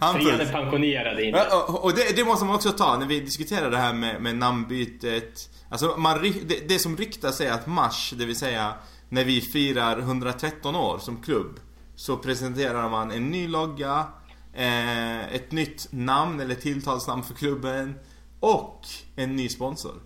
Trean 0.00 0.40
är 0.40 0.52
pensionerad 0.52 1.20
inte. 1.20 1.46
Och, 1.68 1.84
och 1.84 1.94
det, 1.94 2.16
det, 2.16 2.24
måste 2.24 2.44
man 2.44 2.54
också 2.54 2.72
ta 2.72 2.98
när 2.98 3.06
vi 3.06 3.20
diskuterar 3.20 3.70
det 3.70 3.76
här 3.76 3.92
med, 3.92 4.22
med 4.22 4.36
namnbytet. 4.36 5.50
Alltså 5.68 5.94
man, 5.98 6.22
det, 6.22 6.68
det 6.68 6.78
som 6.78 6.96
ryktas 6.96 7.40
är 7.40 7.50
att 7.50 7.66
mars, 7.66 8.12
det 8.16 8.24
vill 8.24 8.36
säga 8.36 8.74
när 9.08 9.24
vi 9.24 9.40
firar 9.40 9.98
113 9.98 10.76
år 10.76 10.98
som 10.98 11.22
klubb. 11.22 11.60
Så 11.96 12.16
presenterar 12.16 12.88
man 12.88 13.10
en 13.10 13.30
ny 13.30 13.48
logga 13.48 13.98
eh, 13.98 14.25
ett 15.32 15.52
nytt 15.52 15.88
namn 15.90 16.40
eller 16.40 16.54
tilltalsnamn 16.54 17.22
för 17.22 17.34
klubben 17.34 17.94
och 18.40 18.86
en 19.16 19.36
ny 19.36 19.48
sponsor. 19.48 20.02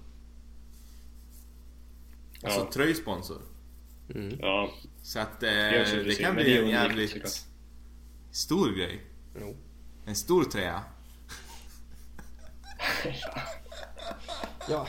Ja. 2.41 2.49
Alltså 2.49 2.73
tröjsponsor. 2.73 3.43
Mm. 4.15 4.39
Ja. 4.41 4.71
Så 5.03 5.19
att 5.19 5.43
eh, 5.43 5.49
det, 5.49 6.05
det 6.05 6.15
kan 6.15 6.35
bli 6.35 6.59
en 6.59 6.69
jävligt 6.69 7.47
stor 8.31 8.73
grej. 8.73 9.01
Jo. 9.41 9.57
En 10.05 10.17
stor 10.17 10.45
träa. 10.45 10.83
ja. 14.69 14.87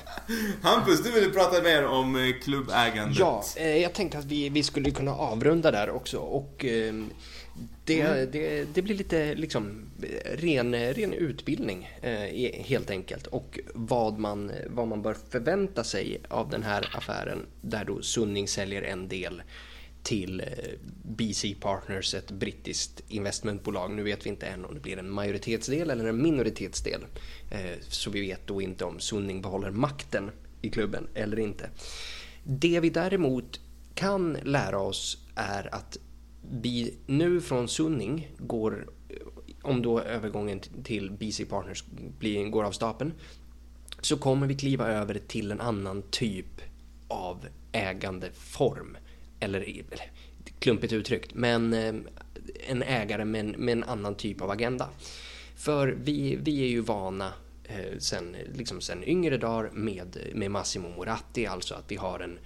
Hampus, 0.61 1.03
du 1.03 1.11
ville 1.11 1.29
prata 1.29 1.61
mer 1.61 1.85
om 1.85 2.15
eh, 2.15 2.33
klubbägandet. 2.43 3.19
Ja, 3.19 3.43
eh, 3.55 3.77
jag 3.77 3.93
tänkte 3.93 4.17
att 4.17 4.25
vi, 4.25 4.49
vi 4.49 4.63
skulle 4.63 4.91
kunna 4.91 5.11
avrunda 5.11 5.71
där 5.71 5.89
också 5.89 6.17
och 6.17 6.65
eh, 6.65 6.93
det, 7.85 8.01
mm. 8.01 8.31
det, 8.31 8.73
det, 8.73 8.81
blir 8.81 8.95
lite 8.95 9.35
liksom 9.35 9.85
ren, 10.25 10.75
ren 10.75 11.13
utbildning 11.13 11.89
eh, 12.01 12.63
helt 12.65 12.89
enkelt 12.89 13.27
och 13.27 13.59
vad 13.73 14.19
man, 14.19 14.51
vad 14.67 14.87
man 14.87 15.01
bör 15.01 15.15
förvänta 15.29 15.83
sig 15.83 16.21
av 16.29 16.49
den 16.49 16.63
här 16.63 16.89
affären 16.93 17.45
där 17.61 17.85
då 17.85 18.01
Sunning 18.01 18.47
säljer 18.47 18.81
en 18.81 19.07
del 19.07 19.41
till 20.03 20.39
eh, 20.39 20.47
BC 21.03 21.55
Partners, 21.59 22.15
ett 22.15 22.31
brittiskt 22.31 23.01
investmentbolag. 23.07 23.91
Nu 23.91 24.03
vet 24.03 24.25
vi 24.25 24.29
inte 24.29 24.45
än 24.45 24.65
om 24.65 24.73
det 24.73 24.79
blir 24.79 24.97
en 24.97 25.09
majoritetsdel 25.09 25.89
eller 25.89 26.05
en 26.05 26.21
minoritetsdel. 26.21 27.01
Eh, 27.51 27.79
så 27.81 28.09
vi 28.09 28.21
vet 28.21 28.47
då 28.47 28.61
inte 28.61 28.85
om 28.85 28.99
Sunning 28.99 29.41
behåller 29.41 29.71
makten 29.71 30.31
i 30.61 30.69
klubben 30.69 31.07
eller 31.13 31.39
inte. 31.39 31.69
Det 32.43 32.79
vi 32.79 32.89
däremot 32.89 33.59
kan 33.93 34.37
lära 34.43 34.79
oss 34.79 35.17
är 35.35 35.75
att 35.75 35.97
vi 36.51 36.93
nu 37.05 37.41
från 37.41 37.67
Sunning 37.67 38.31
går, 38.37 38.89
om 39.61 39.81
då 39.81 40.01
övergången 40.01 40.59
till 40.83 41.11
BC 41.11 41.45
Partners 41.45 41.83
blir, 42.19 42.49
går 42.49 42.63
av 42.63 42.71
stapeln, 42.71 43.13
så 44.01 44.17
kommer 44.17 44.47
vi 44.47 44.55
kliva 44.55 44.87
över 44.87 45.19
till 45.27 45.51
en 45.51 45.61
annan 45.61 46.03
typ 46.11 46.61
av 47.07 47.45
ägandeform. 47.71 48.97
Eller, 49.39 49.83
klumpigt 50.59 50.93
uttryckt, 50.93 51.33
men 51.33 51.73
eh, 51.73 51.95
en 52.67 52.83
ägare 52.83 53.25
med 53.25 53.39
en, 53.39 53.51
med 53.51 53.71
en 53.71 53.83
annan 53.83 54.15
typ 54.15 54.41
av 54.41 54.51
agenda. 54.51 54.89
För 55.55 55.87
vi, 55.87 56.35
vi 56.35 56.63
är 56.63 56.67
ju 56.67 56.81
vana 56.81 57.33
eh, 57.63 57.97
sen, 57.99 58.35
liksom 58.53 58.81
sen 58.81 59.03
yngre 59.03 59.37
dagar 59.37 59.69
med, 59.73 60.17
med 60.33 60.51
Massimo 60.51 60.89
Moratti, 60.89 61.45
alltså 61.45 61.75
att 61.75 61.91
vi 61.91 61.95
har 61.95 62.19
en 62.19 62.39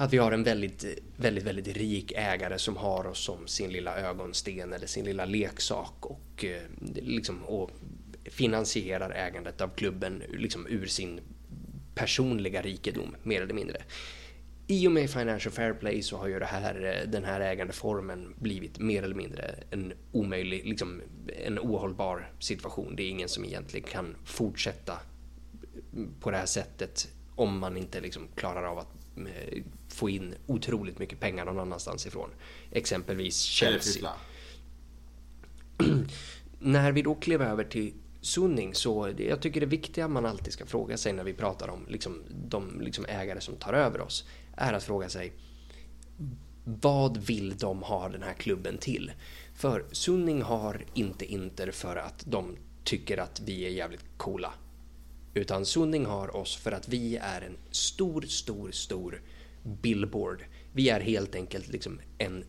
att 0.00 0.12
vi 0.12 0.18
har 0.18 0.32
en 0.32 0.42
väldigt, 0.42 0.84
väldigt, 1.16 1.44
väldigt 1.44 1.76
rik 1.76 2.12
ägare 2.16 2.58
som 2.58 2.76
har 2.76 3.06
oss 3.06 3.18
som 3.18 3.46
sin 3.46 3.70
lilla 3.70 3.96
ögonsten 3.96 4.72
eller 4.72 4.86
sin 4.86 5.04
lilla 5.04 5.24
leksak 5.24 6.06
och, 6.06 6.44
eh, 6.44 6.62
liksom, 6.94 7.44
och 7.44 7.70
finansierar 8.24 9.10
ägandet 9.10 9.60
av 9.60 9.68
klubben 9.68 10.22
liksom, 10.28 10.66
ur 10.66 10.86
sin 10.86 11.20
personliga 11.94 12.62
rikedom, 12.62 13.16
mer 13.22 13.42
eller 13.42 13.54
mindre. 13.54 13.76
I 14.66 14.88
och 14.88 14.92
med 14.92 15.10
Financial 15.10 15.52
Fair 15.52 15.72
Play 15.72 16.02
så 16.02 16.16
har 16.16 16.28
ju 16.28 16.38
det 16.38 16.46
här, 16.46 16.84
eh, 16.84 17.10
den 17.10 17.24
här 17.24 17.40
ägandeformen 17.40 18.34
blivit 18.38 18.78
mer 18.78 19.02
eller 19.02 19.14
mindre 19.14 19.54
en 19.70 19.92
omöjlig, 20.12 20.66
liksom 20.66 21.02
en 21.46 21.58
ohållbar 21.58 22.32
situation. 22.38 22.96
Det 22.96 23.02
är 23.02 23.10
ingen 23.10 23.28
som 23.28 23.44
egentligen 23.44 23.88
kan 23.88 24.16
fortsätta 24.24 24.98
på 26.20 26.30
det 26.30 26.36
här 26.36 26.46
sättet 26.46 27.08
om 27.34 27.58
man 27.58 27.76
inte 27.76 28.00
liksom 28.00 28.28
klarar 28.34 28.62
av 28.62 28.78
att 28.78 28.88
eh, 29.16 29.62
få 29.98 30.10
in 30.10 30.34
otroligt 30.46 30.98
mycket 30.98 31.20
pengar 31.20 31.44
någon 31.44 31.58
annanstans 31.58 32.06
ifrån. 32.06 32.30
Exempelvis 32.70 33.40
Chelsea. 33.40 34.10
när 36.58 36.92
vi 36.92 37.02
då 37.02 37.14
klev 37.14 37.42
över 37.42 37.64
till 37.64 37.92
Sunning 38.20 38.74
så 38.74 39.14
jag 39.18 39.40
tycker 39.40 39.60
det 39.60 39.66
viktiga 39.66 40.08
man 40.08 40.26
alltid 40.26 40.52
ska 40.52 40.66
fråga 40.66 40.96
sig 40.96 41.12
när 41.12 41.24
vi 41.24 41.34
pratar 41.34 41.68
om 41.68 41.86
liksom, 41.88 42.22
de 42.48 42.80
liksom 42.80 43.04
ägare 43.08 43.40
som 43.40 43.56
tar 43.56 43.72
över 43.72 44.00
oss 44.00 44.24
är 44.56 44.72
att 44.72 44.84
fråga 44.84 45.08
sig 45.08 45.32
vad 46.64 47.16
vill 47.16 47.56
de 47.56 47.82
ha 47.82 48.08
den 48.08 48.22
här 48.22 48.34
klubben 48.34 48.78
till? 48.78 49.12
För 49.54 49.84
Sunning 49.92 50.42
har 50.42 50.84
inte 50.94 51.24
Inter 51.24 51.70
för 51.70 51.96
att 51.96 52.24
de 52.26 52.56
tycker 52.84 53.18
att 53.18 53.40
vi 53.40 53.64
är 53.66 53.70
jävligt 53.70 54.04
coola. 54.16 54.52
Utan 55.34 55.66
Sunning 55.66 56.06
har 56.06 56.36
oss 56.36 56.56
för 56.56 56.72
att 56.72 56.88
vi 56.88 57.16
är 57.16 57.40
en 57.40 57.56
stor, 57.70 58.22
stor, 58.22 58.70
stor 58.70 59.20
billboard. 59.62 60.44
Vi 60.72 60.88
är 60.88 61.00
helt 61.00 61.34
enkelt 61.34 61.68
liksom 61.68 62.00
en 62.18 62.44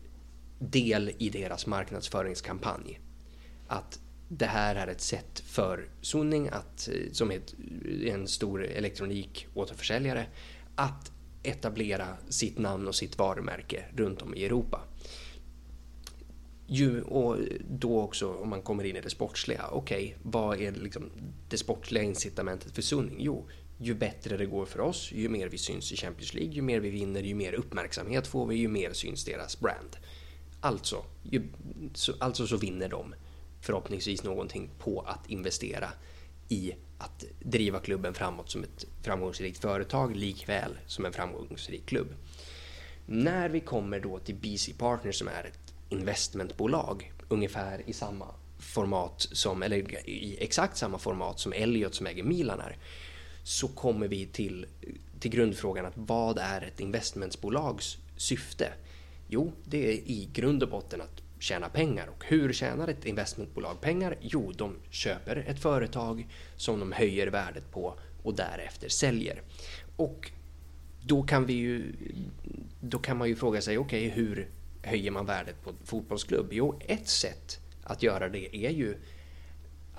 del 0.58 1.12
i 1.18 1.28
deras 1.28 1.66
marknadsföringskampanj. 1.66 3.00
Att 3.66 4.00
det 4.28 4.46
här 4.46 4.74
är 4.74 4.86
ett 4.86 5.00
sätt 5.00 5.42
för 5.46 5.88
Sunning, 6.00 6.48
att, 6.48 6.88
eh, 6.88 7.12
som 7.12 7.30
är 7.30 7.36
eh, 7.36 8.14
en 8.14 8.28
stor 8.28 8.64
elektronikåterförsäljare, 8.64 10.26
att 10.74 11.12
etablera 11.42 12.06
sitt 12.28 12.58
namn 12.58 12.88
och 12.88 12.94
sitt 12.94 13.18
varumärke 13.18 13.84
runt 13.96 14.22
om 14.22 14.34
i 14.34 14.44
Europa. 14.44 14.80
Ju, 16.66 17.02
och 17.02 17.36
då 17.70 18.00
också 18.00 18.34
om 18.34 18.48
man 18.48 18.62
kommer 18.62 18.84
in 18.84 18.96
i 18.96 19.00
det 19.00 19.10
sportsliga, 19.10 19.66
okej, 19.70 20.04
okay, 20.04 20.16
vad 20.22 20.60
är 20.60 20.72
liksom 20.72 21.10
det 21.48 21.58
sportsliga 21.58 22.02
incitamentet 22.02 22.72
för 22.72 22.82
Sunning? 22.82 23.16
Jo, 23.18 23.48
ju 23.82 23.94
bättre 23.94 24.36
det 24.36 24.46
går 24.46 24.66
för 24.66 24.80
oss, 24.80 25.12
ju 25.12 25.28
mer 25.28 25.48
vi 25.48 25.58
syns 25.58 25.92
i 25.92 25.96
Champions 25.96 26.34
League, 26.34 26.52
ju 26.52 26.62
mer 26.62 26.80
vi 26.80 26.90
vinner, 26.90 27.22
ju 27.22 27.34
mer 27.34 27.52
uppmärksamhet 27.52 28.26
får 28.26 28.46
vi, 28.46 28.56
ju 28.56 28.68
mer 28.68 28.92
syns 28.92 29.24
deras 29.24 29.60
brand. 29.60 29.96
Alltså, 30.60 31.04
ju, 31.22 31.42
så, 31.94 32.12
alltså 32.20 32.46
så 32.46 32.56
vinner 32.56 32.88
de 32.88 33.14
förhoppningsvis 33.60 34.22
någonting 34.22 34.70
på 34.78 35.00
att 35.00 35.30
investera 35.30 35.88
i 36.48 36.72
att 36.98 37.24
driva 37.40 37.78
klubben 37.78 38.14
framåt 38.14 38.50
som 38.50 38.62
ett 38.62 38.86
framgångsrikt 39.02 39.58
företag 39.58 40.16
likväl 40.16 40.78
som 40.86 41.04
en 41.04 41.12
framgångsrik 41.12 41.86
klubb. 41.86 42.14
När 43.06 43.48
vi 43.48 43.60
kommer 43.60 44.00
då 44.00 44.18
till 44.18 44.34
BC 44.34 44.72
Partners 44.78 45.18
som 45.18 45.28
är 45.28 45.44
ett 45.44 45.74
investmentbolag 45.88 47.12
ungefär 47.28 47.82
i 47.86 47.92
samma 47.92 48.26
format 48.58 49.28
som, 49.32 49.62
eller 49.62 50.08
i 50.08 50.36
exakt 50.40 50.76
samma 50.76 50.98
format 50.98 51.40
som 51.40 51.52
Elliot 51.52 51.94
som 51.94 52.06
äger 52.06 52.22
Milan 52.22 52.60
är, 52.60 52.76
så 53.42 53.68
kommer 53.68 54.08
vi 54.08 54.26
till, 54.26 54.66
till 55.20 55.30
grundfrågan 55.30 55.86
att 55.86 55.96
vad 55.96 56.38
är 56.38 56.60
ett 56.60 56.80
investmentsbolags 56.80 57.98
syfte? 58.16 58.72
Jo, 59.28 59.52
det 59.64 59.88
är 59.88 59.92
i 59.92 60.28
grund 60.32 60.62
och 60.62 60.68
botten 60.68 61.00
att 61.00 61.22
tjäna 61.38 61.68
pengar. 61.68 62.08
Och 62.08 62.24
hur 62.24 62.52
tjänar 62.52 62.88
ett 62.88 63.06
investmentbolag 63.06 63.80
pengar? 63.80 64.16
Jo, 64.20 64.52
de 64.56 64.76
köper 64.90 65.36
ett 65.36 65.62
företag 65.62 66.28
som 66.56 66.80
de 66.80 66.92
höjer 66.92 67.26
värdet 67.26 67.72
på 67.72 67.98
och 68.22 68.34
därefter 68.34 68.88
säljer. 68.88 69.42
Och 69.96 70.30
då 71.02 71.22
kan, 71.22 71.46
vi 71.46 71.52
ju, 71.52 71.92
då 72.80 72.98
kan 72.98 73.16
man 73.16 73.28
ju 73.28 73.36
fråga 73.36 73.60
sig, 73.60 73.78
okej, 73.78 74.06
okay, 74.06 74.24
hur 74.24 74.48
höjer 74.82 75.10
man 75.10 75.26
värdet 75.26 75.64
på 75.64 75.70
en 75.70 75.76
fotbollsklubb? 75.84 76.48
Jo, 76.50 76.80
ett 76.80 77.08
sätt 77.08 77.60
att 77.84 78.02
göra 78.02 78.28
det 78.28 78.56
är 78.56 78.70
ju 78.70 78.96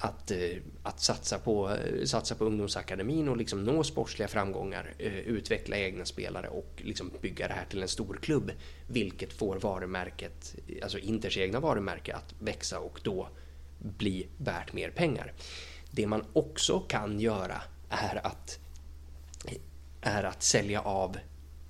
att, 0.04 0.32
eh, 0.32 0.58
att 0.84 1.00
satsa, 1.00 1.40
på, 1.40 1.70
eh, 1.70 2.06
satsa 2.06 2.36
på 2.36 2.46
ungdomsakademin 2.46 3.30
och 3.30 3.38
liksom 3.38 3.64
nå 3.64 3.84
sportsliga 3.84 4.28
framgångar, 4.28 4.94
eh, 4.98 5.20
utveckla 5.20 5.78
egna 5.78 6.06
spelare 6.06 6.48
och 6.48 6.74
liksom 6.78 7.12
bygga 7.22 7.48
det 7.48 7.54
här 7.54 7.66
till 7.66 7.82
en 7.82 7.88
stor 7.88 8.20
klubb, 8.22 8.52
vilket 8.88 9.34
får 9.34 9.60
varumärket, 9.60 10.56
alltså 10.84 10.98
Inters 10.98 11.38
egna 11.38 11.60
varumärke 11.60 12.16
att 12.16 12.36
växa 12.40 12.80
och 12.80 13.00
då 13.04 13.30
bli 13.80 14.28
värt 14.38 14.74
mer 14.74 14.90
pengar. 14.90 15.34
Det 15.92 16.08
man 16.08 16.26
också 16.34 16.80
kan 16.80 17.20
göra 17.20 17.62
är 17.90 18.28
att, 18.28 18.60
är 20.02 20.24
att 20.24 20.44
sälja 20.44 20.82
av 20.82 21.18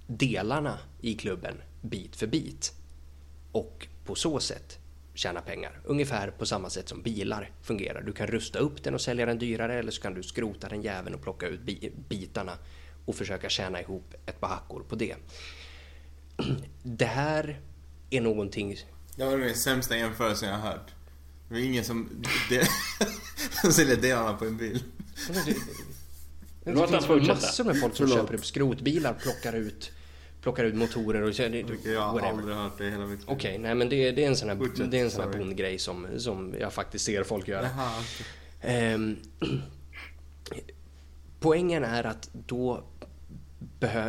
delarna 0.08 0.80
i 1.02 1.14
klubben 1.16 1.56
bit 1.82 2.16
för 2.16 2.28
bit 2.28 2.74
och 3.52 3.88
på 4.06 4.16
så 4.16 4.40
sätt 4.40 4.81
tjäna 5.14 5.42
pengar. 5.42 5.80
Ungefär 5.86 6.32
på 6.32 6.46
samma 6.46 6.70
sätt 6.70 6.90
som 6.90 7.02
bilar 7.02 7.52
fungerar. 7.62 8.02
Du 8.02 8.14
kan 8.14 8.28
rusta 8.28 8.60
upp 8.60 8.84
den 8.84 8.94
och 8.94 9.02
sälja 9.02 9.26
den 9.26 9.40
dyrare 9.40 9.80
eller 9.80 9.92
så 9.92 10.02
kan 10.02 10.14
du 10.14 10.24
skrota 10.24 10.70
den 10.70 10.82
jäveln 10.82 11.16
och 11.16 11.22
plocka 11.22 11.48
ut 11.48 11.62
bitarna 12.10 12.58
och 13.06 13.16
försöka 13.16 13.50
tjäna 13.50 13.82
ihop 13.82 14.14
ett 14.26 14.40
par 14.40 14.48
hackor 14.48 14.84
på 14.90 14.96
det. 14.96 15.16
Det 16.84 17.06
här 17.06 17.60
är 18.10 18.22
någonting... 18.22 18.76
Det 19.16 19.26
var 19.26 19.38
den 19.38 19.56
sämsta 19.56 19.98
jämförelsen 19.98 20.50
jag 20.50 20.58
har 20.58 20.72
hört. 20.72 20.92
Det 21.48 21.54
var 21.54 21.62
ingen 21.62 21.84
som, 21.84 22.24
säljer 23.72 23.96
delarna 23.96 24.34
på 24.34 24.46
en 24.46 24.58
bil. 24.58 24.84
Det, 25.28 25.34
det, 26.64 26.88
det 26.88 27.02
finns 27.02 27.28
massor 27.28 27.64
med 27.64 27.80
folk 27.80 27.96
som 27.96 28.08
Förlåt. 28.08 28.22
köper 28.22 28.34
upp 28.34 28.46
skrotbilar, 28.46 29.14
plockar 29.14 29.54
ut 29.54 29.92
plockar 30.42 30.64
ut 30.64 30.76
motorer 30.76 31.22
och... 31.22 31.32
Det, 31.34 31.92
jag 31.92 32.02
har 32.02 32.20
aldrig 32.20 32.56
hört 32.56 32.78
det 32.78 32.90
hela 32.90 33.06
mitt 33.06 33.20
liv. 33.20 33.26
Okej, 33.28 33.50
okay, 33.50 33.58
nej 33.58 33.76
men 33.76 33.90
det, 33.90 34.12
det, 34.12 34.24
är 34.24 34.28
en 34.28 34.36
sån 34.36 34.50
här, 34.50 34.88
det 34.88 35.00
är 35.00 35.04
en 35.04 35.12
sån 35.12 35.24
här 35.24 35.40
bondgrej 35.40 35.80
som, 35.80 36.08
som 36.18 36.56
jag 36.60 36.74
faktiskt 36.74 37.06
ser 37.06 37.24
folk 37.24 37.48
göra. 37.48 37.70
Jaha, 37.78 37.92
okay. 38.62 38.94
um, 38.94 39.18
poängen 41.40 41.84
är 41.84 42.04
att 42.04 42.30
då, 42.34 42.84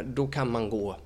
då 0.04 0.26
kan 0.26 0.50
man 0.50 0.70
gå 0.70 0.96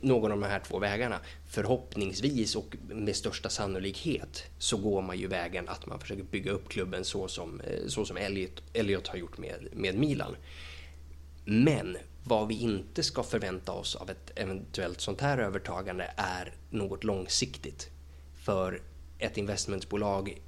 någon 0.00 0.32
av 0.32 0.40
de 0.40 0.46
här 0.46 0.60
två 0.60 0.78
vägarna. 0.78 1.20
Förhoppningsvis 1.46 2.56
och 2.56 2.76
med 2.88 3.16
största 3.16 3.48
sannolikhet 3.48 4.44
så 4.58 4.76
går 4.76 5.02
man 5.02 5.18
ju 5.18 5.26
vägen 5.26 5.68
att 5.68 5.86
man 5.86 6.00
försöker 6.00 6.22
bygga 6.22 6.50
upp 6.50 6.68
klubben 6.68 7.04
så 7.04 7.28
som, 7.28 7.60
eh, 7.60 7.86
så 7.86 8.04
som 8.04 8.16
Elliot, 8.16 8.62
Elliot 8.72 9.08
har 9.08 9.16
gjort 9.16 9.38
med, 9.38 9.68
med 9.72 9.98
Milan. 9.98 10.36
Men 11.44 11.96
vad 12.28 12.48
vi 12.48 12.54
inte 12.54 13.02
ska 13.02 13.22
förvänta 13.22 13.72
oss 13.72 13.96
av 13.96 14.10
ett 14.10 14.30
eventuellt 14.34 15.00
sånt 15.00 15.20
här 15.20 15.38
övertagande 15.38 16.10
är 16.16 16.54
något 16.70 17.04
långsiktigt. 17.04 17.90
För 18.34 18.82
ett 19.18 19.36
investmentbolag, 19.36 20.42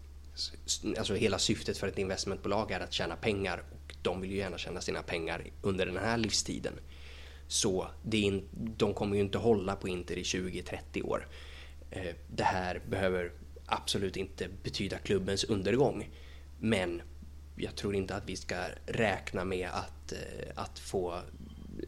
alltså 0.99 1.15
hela 1.15 1.39
syftet 1.39 1.79
för 1.79 1.89
ett 1.89 1.99
investmentbolag 1.99 2.71
är 2.71 2.81
att 2.81 2.93
tjäna 2.93 3.17
pengar 3.17 3.63
och 3.73 3.95
de 4.03 4.21
vill 4.21 4.31
ju 4.31 4.37
gärna 4.37 4.59
tjäna 4.59 4.81
sina 4.81 5.03
pengar 5.03 5.45
under 5.63 5.87
den 5.87 5.97
här 5.97 6.19
livstiden. 6.19 6.73
Så 7.49 7.89
det 8.03 8.29
är, 8.29 8.43
de 8.53 8.95
kommer 8.95 9.17
ju 9.17 9.23
inte 9.23 9.39
hålla 9.39 9.77
på 9.77 9.89
Inter 9.89 10.17
i 10.17 10.23
20-30 10.23 11.03
år. 11.03 11.29
Eh, 11.91 12.15
det 12.31 12.45
här 12.45 12.81
behöver 12.89 13.33
absolut 13.67 14.17
inte 14.17 14.49
betyda 14.63 14.99
klubbens 14.99 15.45
undergång. 15.45 16.11
Men 16.61 17.03
jag 17.57 17.75
tror 17.77 17.95
inte 17.95 18.15
att 18.15 18.29
vi 18.29 18.37
ska 18.37 18.57
räkna 18.87 19.45
med 19.45 19.69
att, 19.73 20.13
eh, 20.13 20.49
att 20.55 20.79
få 20.79 21.21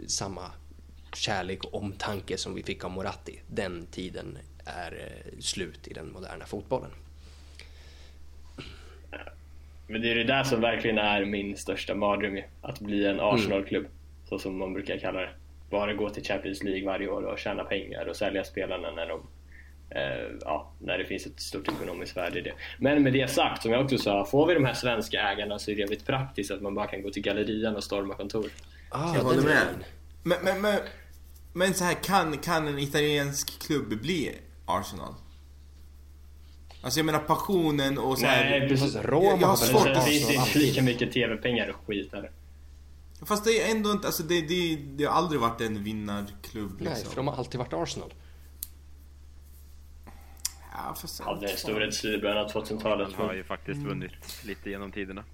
samma 0.08 0.50
kärlek 1.14 1.64
och 1.64 1.74
omtanke 1.74 2.36
som 2.36 2.54
vi 2.54 2.62
fick 2.62 2.84
av 2.84 2.90
Moratti. 2.90 3.40
Den 3.46 3.86
tiden 3.86 4.38
är 4.64 4.92
eh, 4.92 5.38
slut 5.40 5.88
i 5.88 5.94
den 5.94 6.12
moderna 6.12 6.44
fotbollen. 6.46 6.90
Men 9.86 10.02
det 10.02 10.10
är 10.10 10.14
det 10.14 10.24
där 10.24 10.44
som 10.44 10.60
verkligen 10.60 10.98
är 10.98 11.24
min 11.24 11.56
största 11.56 11.94
mardröm 11.94 12.38
Att 12.62 12.80
bli 12.80 13.06
en 13.06 13.20
Arsenal-klubb, 13.20 13.84
mm. 13.84 13.96
så 14.28 14.38
som 14.38 14.58
man 14.58 14.72
brukar 14.72 14.98
kalla 14.98 15.20
det. 15.20 15.30
Bara 15.70 15.94
gå 15.94 16.10
till 16.10 16.24
Champions 16.24 16.62
League 16.62 16.86
varje 16.86 17.08
år 17.08 17.22
och 17.22 17.38
tjäna 17.38 17.64
pengar 17.64 18.06
och 18.06 18.16
sälja 18.16 18.44
spelarna 18.44 18.90
när 18.90 19.06
de 19.06 19.20
eh, 19.90 20.38
ja, 20.40 20.72
när 20.78 20.98
det 20.98 21.04
finns 21.04 21.26
ett 21.26 21.40
stort 21.40 21.68
ekonomiskt 21.68 22.16
värde 22.16 22.38
i 22.38 22.42
det. 22.42 22.52
Men 22.78 23.02
med 23.02 23.12
det 23.12 23.30
sagt, 23.30 23.62
som 23.62 23.72
jag 23.72 23.84
också 23.84 23.98
sa, 23.98 24.24
får 24.24 24.46
vi 24.46 24.54
de 24.54 24.64
här 24.64 24.74
svenska 24.74 25.20
ägarna 25.20 25.58
så 25.58 25.70
är 25.70 25.74
det 25.74 25.82
väldigt 25.82 26.06
praktiskt 26.06 26.50
att 26.50 26.62
man 26.62 26.74
bara 26.74 26.86
kan 26.86 27.02
gå 27.02 27.10
till 27.10 27.22
gallerian 27.22 27.76
och 27.76 27.84
storma 27.84 28.14
kontor. 28.14 28.46
Ah, 28.90 29.14
jag 29.14 29.24
håller 29.24 29.42
med. 29.42 29.66
Men, 30.22 30.38
men, 30.44 30.60
men, 30.60 30.78
men 31.52 31.74
så 31.74 31.84
här, 31.84 31.94
kan, 31.94 32.38
kan 32.38 32.68
en 32.68 32.78
italiensk 32.78 33.62
klubb 33.62 34.00
bli 34.00 34.38
Arsenal? 34.66 35.14
Alltså 36.82 37.00
jag 37.00 37.06
menar 37.06 37.18
passionen 37.18 37.98
och 37.98 38.18
så 38.18 38.26
här, 38.26 38.50
Nej 38.50 38.68
precis, 38.68 38.96
Roma 38.96 39.26
jag, 39.26 39.40
jag 39.40 39.46
har 39.46 39.56
svårt. 39.56 39.84
Det 39.84 40.02
finns 40.02 40.30
inte 40.30 40.58
lika 40.58 40.82
mycket 40.82 41.12
TV-pengar 41.12 41.68
och 41.68 41.86
skit 41.86 42.10
där. 42.10 42.30
Fast 43.22 43.44
det 43.44 43.62
är 43.62 43.70
ändå 43.70 43.90
inte, 43.92 44.06
alltså 44.06 44.22
det, 44.22 44.40
det, 44.40 44.76
det 44.76 45.04
har 45.04 45.12
aldrig 45.12 45.40
varit 45.40 45.60
en 45.60 45.84
vinnarklubb 45.84 46.80
liksom. 46.80 46.94
Nej, 46.94 47.04
för 47.04 47.16
de 47.16 47.28
har 47.28 47.36
alltid 47.36 47.58
varit 47.58 47.72
Arsenal. 47.72 48.14
Ja, 50.72 50.94
fast... 51.00 51.20
Hade 51.20 51.50
en 51.50 51.56
storhetstid 51.56 52.14
i 52.14 52.18
början 52.18 52.38
av 52.38 52.52
2000-talet. 52.52 53.08
De 53.16 53.26
har 53.26 53.34
ju 53.34 53.44
faktiskt 53.44 53.80
vunnit 53.80 54.44
lite 54.44 54.70
genom 54.70 54.92
tiderna. 54.92 55.24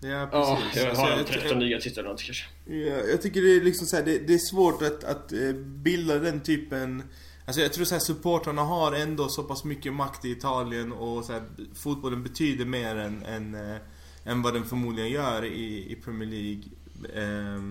Ja, 0.00 0.28
precis. 0.32 0.82
Ja, 0.82 0.88
jag 0.88 0.94
har 0.94 1.10
alltså, 1.10 1.32
13 1.32 1.60
ligatitlar 1.60 2.04
kanske. 2.04 2.44
Ja, 2.64 2.96
jag 3.10 3.22
tycker 3.22 3.42
det 3.42 3.56
är 3.56 3.60
liksom 3.60 3.86
så 3.86 3.96
här, 3.96 4.02
det, 4.02 4.18
det, 4.18 4.34
är 4.34 4.38
svårt 4.38 4.82
att, 4.82 5.04
att 5.04 5.32
eh, 5.32 5.52
bilda 5.52 6.18
den 6.18 6.40
typen 6.40 7.02
Alltså 7.46 7.62
jag 7.62 7.72
tror 7.72 7.84
så 7.84 7.94
här, 7.94 8.00
supportrarna 8.00 8.62
har 8.62 8.92
ändå 8.92 9.28
så 9.28 9.42
pass 9.42 9.64
mycket 9.64 9.92
makt 9.92 10.24
i 10.24 10.30
Italien 10.30 10.92
och 10.92 11.24
så 11.24 11.32
här, 11.32 11.42
fotbollen 11.74 12.22
betyder 12.22 12.64
mer 12.64 12.96
än, 12.96 13.22
än, 13.22 13.54
äh, 13.54 13.76
än 14.24 14.42
vad 14.42 14.54
den 14.54 14.64
förmodligen 14.64 15.10
gör 15.10 15.44
i, 15.44 15.92
i 15.92 15.96
Premier 15.96 16.28
League. 16.28 16.62
Äh, 17.14 17.62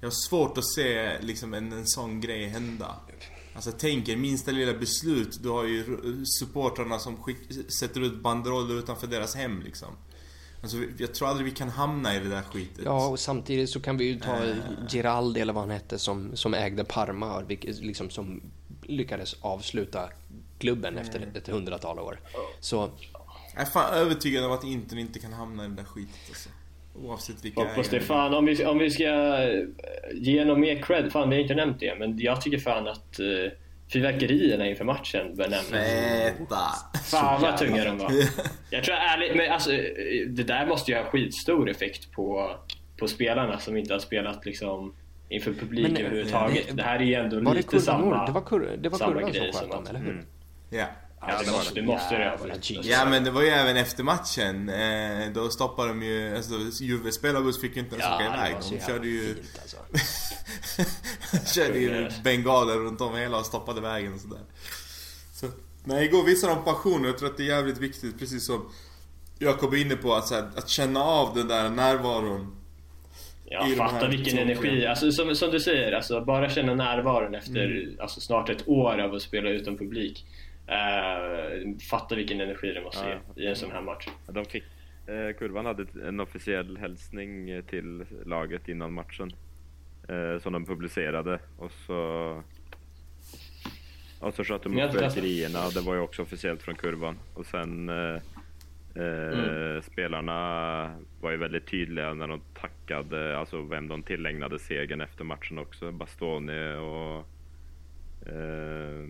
jag 0.00 0.06
har 0.06 0.28
svårt 0.28 0.58
att 0.58 0.68
se 0.74 1.20
liksom 1.20 1.54
en, 1.54 1.72
en 1.72 1.86
sån 1.86 2.20
grej 2.20 2.46
hända. 2.48 2.96
Alltså 3.54 3.72
tänk 3.78 4.08
er 4.08 4.16
minsta 4.16 4.50
lilla 4.50 4.74
beslut. 4.74 5.42
Du 5.42 5.48
har 5.48 5.64
ju 5.64 5.84
supportrarna 6.40 6.98
som 6.98 7.16
skick, 7.16 7.38
sätter 7.80 8.00
ut 8.00 8.22
banderoller 8.22 8.78
utanför 8.78 9.06
deras 9.06 9.34
hem 9.34 9.62
liksom. 9.62 9.88
Alltså, 10.62 10.78
jag 10.98 11.14
tror 11.14 11.28
aldrig 11.28 11.44
vi 11.44 11.50
kan 11.50 11.68
hamna 11.68 12.16
i 12.16 12.18
det 12.18 12.28
där 12.28 12.42
skitet. 12.42 12.84
Ja, 12.84 13.08
och 13.08 13.18
samtidigt 13.18 13.70
så 13.70 13.80
kan 13.80 13.96
vi 13.96 14.04
ju 14.04 14.18
ta 14.18 14.44
äh... 14.44 14.54
Giraldi 14.88 15.40
eller 15.40 15.52
vad 15.52 15.62
han 15.62 15.70
hette 15.70 15.98
som, 15.98 16.36
som 16.36 16.54
ägde 16.54 16.84
Parma, 16.84 17.42
vilket, 17.42 17.80
liksom, 17.80 18.10
som 18.10 18.40
lyckades 18.82 19.36
avsluta 19.40 20.08
klubben 20.58 20.92
mm. 20.92 21.02
efter 21.02 21.28
ett 21.34 21.48
hundratal 21.48 21.98
år. 21.98 22.20
Så... 22.60 22.90
Jag 23.54 23.62
är 23.62 23.66
fan 23.66 23.94
övertygad 23.94 24.44
om 24.44 24.52
att 24.52 24.64
Inter 24.64 24.98
inte 24.98 25.18
kan 25.18 25.32
hamna 25.32 25.64
i 25.64 25.66
den 25.66 25.76
där 25.76 25.84
skiten 25.84 26.14
alltså. 26.28 26.48
Oavsett 27.02 27.44
vilka 27.44 27.60
Hoppas 27.60 27.88
det. 27.88 28.00
Fan, 28.00 28.34
om 28.34 28.46
vi, 28.46 28.64
om 28.66 28.78
vi 28.78 28.90
ska 28.90 29.38
ge 30.14 30.44
någon 30.44 30.60
mer 30.60 30.82
cred, 30.82 31.12
fan 31.12 31.30
vi 31.30 31.36
har 31.36 31.42
inte 31.42 31.54
nämnt 31.54 31.80
det, 31.80 31.98
men 31.98 32.18
jag 32.18 32.40
tycker 32.40 32.58
fan 32.58 32.88
att 32.88 33.20
uh, 33.20 33.50
fyrverkerierna 33.92 34.66
inför 34.66 34.84
matchen 34.84 35.36
bör 35.36 35.48
nämnas. 35.48 35.68
Feta! 35.68 36.56
Fan 37.04 37.42
vad 37.42 37.56
tunga 37.56 37.84
de 37.84 37.98
var. 37.98 38.12
Jag 38.70 38.84
tror 38.84 38.96
ärligt, 38.96 39.36
men 39.36 39.52
alltså 39.52 39.70
det 40.28 40.44
där 40.44 40.66
måste 40.66 40.90
ju 40.90 40.96
ha 40.96 41.04
skitstor 41.04 41.70
effekt 41.70 42.12
på, 42.12 42.56
på 42.96 43.08
spelarna 43.08 43.58
som 43.58 43.76
inte 43.76 43.92
har 43.92 44.00
spelat 44.00 44.46
liksom 44.46 44.94
inför 45.28 45.52
publik 45.52 45.88
men, 45.88 45.96
överhuvudtaget. 45.96 46.68
Det, 46.68 46.74
det 46.74 46.82
här 46.82 46.98
är 46.98 47.04
ju 47.04 47.14
ändå 47.14 47.52
lite 47.52 47.76
det 47.76 47.82
samma 47.82 48.26
Det 48.26 48.32
var, 48.32 48.40
kur, 48.40 48.76
det 48.78 48.88
var 48.88 48.98
kurvan 48.98 49.34
som 49.34 49.52
sköt 49.52 49.70
dem, 49.70 49.86
eller 49.88 50.00
hur? 50.00 50.10
Mm. 50.10 50.24
Ja. 50.70 50.86
Ja, 51.20 51.40
det, 51.44 51.50
måste, 51.50 51.74
det 51.74 51.82
måste 51.82 52.18
det 52.18 52.28
ha 52.28 52.82
Ja 52.82 53.04
men 53.04 53.24
det 53.24 53.30
var 53.30 53.42
ju 53.42 53.48
även 53.48 53.76
efter 53.76 54.04
matchen. 54.04 54.68
Eh, 54.68 55.32
då 55.34 55.48
stoppade 55.48 55.88
de 55.88 56.02
ju, 56.02 56.36
alltså 56.36 56.84
Juve 56.84 57.12
spelarbuss 57.12 57.60
fick 57.60 57.76
ju 57.76 57.82
inte 57.82 57.94
ens 57.94 58.06
ja, 58.08 58.16
åka 58.16 58.24
iväg. 58.24 58.56
De 58.70 58.86
körde 58.86 59.08
ju... 59.08 59.36
Alltså. 59.62 59.76
körde 61.54 61.78
ju 61.78 62.08
bengaler 62.24 62.74
runt 62.74 63.00
om 63.00 63.16
hela 63.16 63.38
och 63.38 63.46
stoppade 63.46 63.80
vägen 63.80 64.14
och 64.14 64.20
sådär. 64.20 64.42
Så, 65.32 65.46
nej, 65.84 66.04
igår 66.04 66.24
visade 66.24 66.54
de 66.54 66.64
passion 66.64 67.04
jag 67.04 67.18
tror 67.18 67.28
att 67.28 67.36
det 67.36 67.42
är 67.42 67.56
jävligt 67.56 67.78
viktigt, 67.78 68.18
precis 68.18 68.46
som 68.46 68.70
Jakob 69.38 69.72
är 69.72 69.76
inne 69.76 69.96
på, 69.96 70.14
att, 70.14 70.30
här, 70.30 70.42
att 70.56 70.68
känna 70.68 71.00
av 71.00 71.34
den 71.34 71.48
där 71.48 71.70
närvaron. 71.70 72.56
Ja, 73.44 73.66
fatta 73.76 74.08
vilken 74.08 74.38
energi. 74.38 74.86
Alltså, 74.86 75.12
som, 75.12 75.34
som 75.34 75.50
du 75.50 75.60
säger, 75.60 75.92
alltså, 75.92 76.20
bara 76.24 76.48
känna 76.48 76.74
närvaron 76.74 77.34
efter 77.34 77.64
mm. 77.64 77.96
alltså, 78.00 78.20
snart 78.20 78.48
ett 78.48 78.68
år 78.68 78.98
av 78.98 79.14
att 79.14 79.22
spela 79.22 79.50
utan 79.50 79.76
publik. 79.78 80.24
Uh, 80.68 81.78
fatta 81.90 82.14
vilken 82.14 82.40
energi 82.40 82.72
det 82.72 82.80
måste 82.80 83.08
ja, 83.08 83.18
ge 83.36 83.46
i 83.46 83.50
en 83.50 83.56
sån 83.56 83.70
här 83.70 83.80
match. 83.80 84.08
De 84.26 84.44
fick, 84.44 84.64
eh, 85.06 85.38
kurvan 85.38 85.66
hade 85.66 85.86
en 86.08 86.20
officiell 86.20 86.76
hälsning 86.76 87.62
till 87.62 88.04
laget 88.26 88.68
innan 88.68 88.92
matchen. 88.92 89.32
Eh, 90.10 90.38
som 90.38 90.52
de 90.52 90.64
publicerade 90.64 91.38
och 91.58 91.72
så 91.86 92.42
och 94.20 94.34
så 94.34 94.44
sköt 94.44 94.62
de 94.62 94.80
upp 94.80 94.92
fyrverkerierna, 94.92 95.68
det 95.74 95.80
var 95.80 95.94
ju 95.94 96.00
också 96.00 96.22
officiellt 96.22 96.62
från 96.62 96.74
kurvan. 96.74 97.18
Och 97.34 97.46
sen 97.46 97.88
eh, 97.88 98.20
eh, 98.94 99.38
mm. 99.38 99.82
spelarna 99.82 101.00
var 101.20 101.30
ju 101.30 101.36
väldigt 101.36 101.66
tydliga 101.66 102.14
när 102.14 102.28
de 102.28 102.40
tackade, 102.54 103.38
alltså 103.38 103.62
vem 103.62 103.88
de 103.88 104.02
tillägnade 104.02 104.58
segern 104.58 105.00
efter 105.00 105.24
matchen 105.24 105.58
också. 105.58 105.92
Bastoni 105.92 106.74
och 106.74 107.26
eh, 108.32 109.08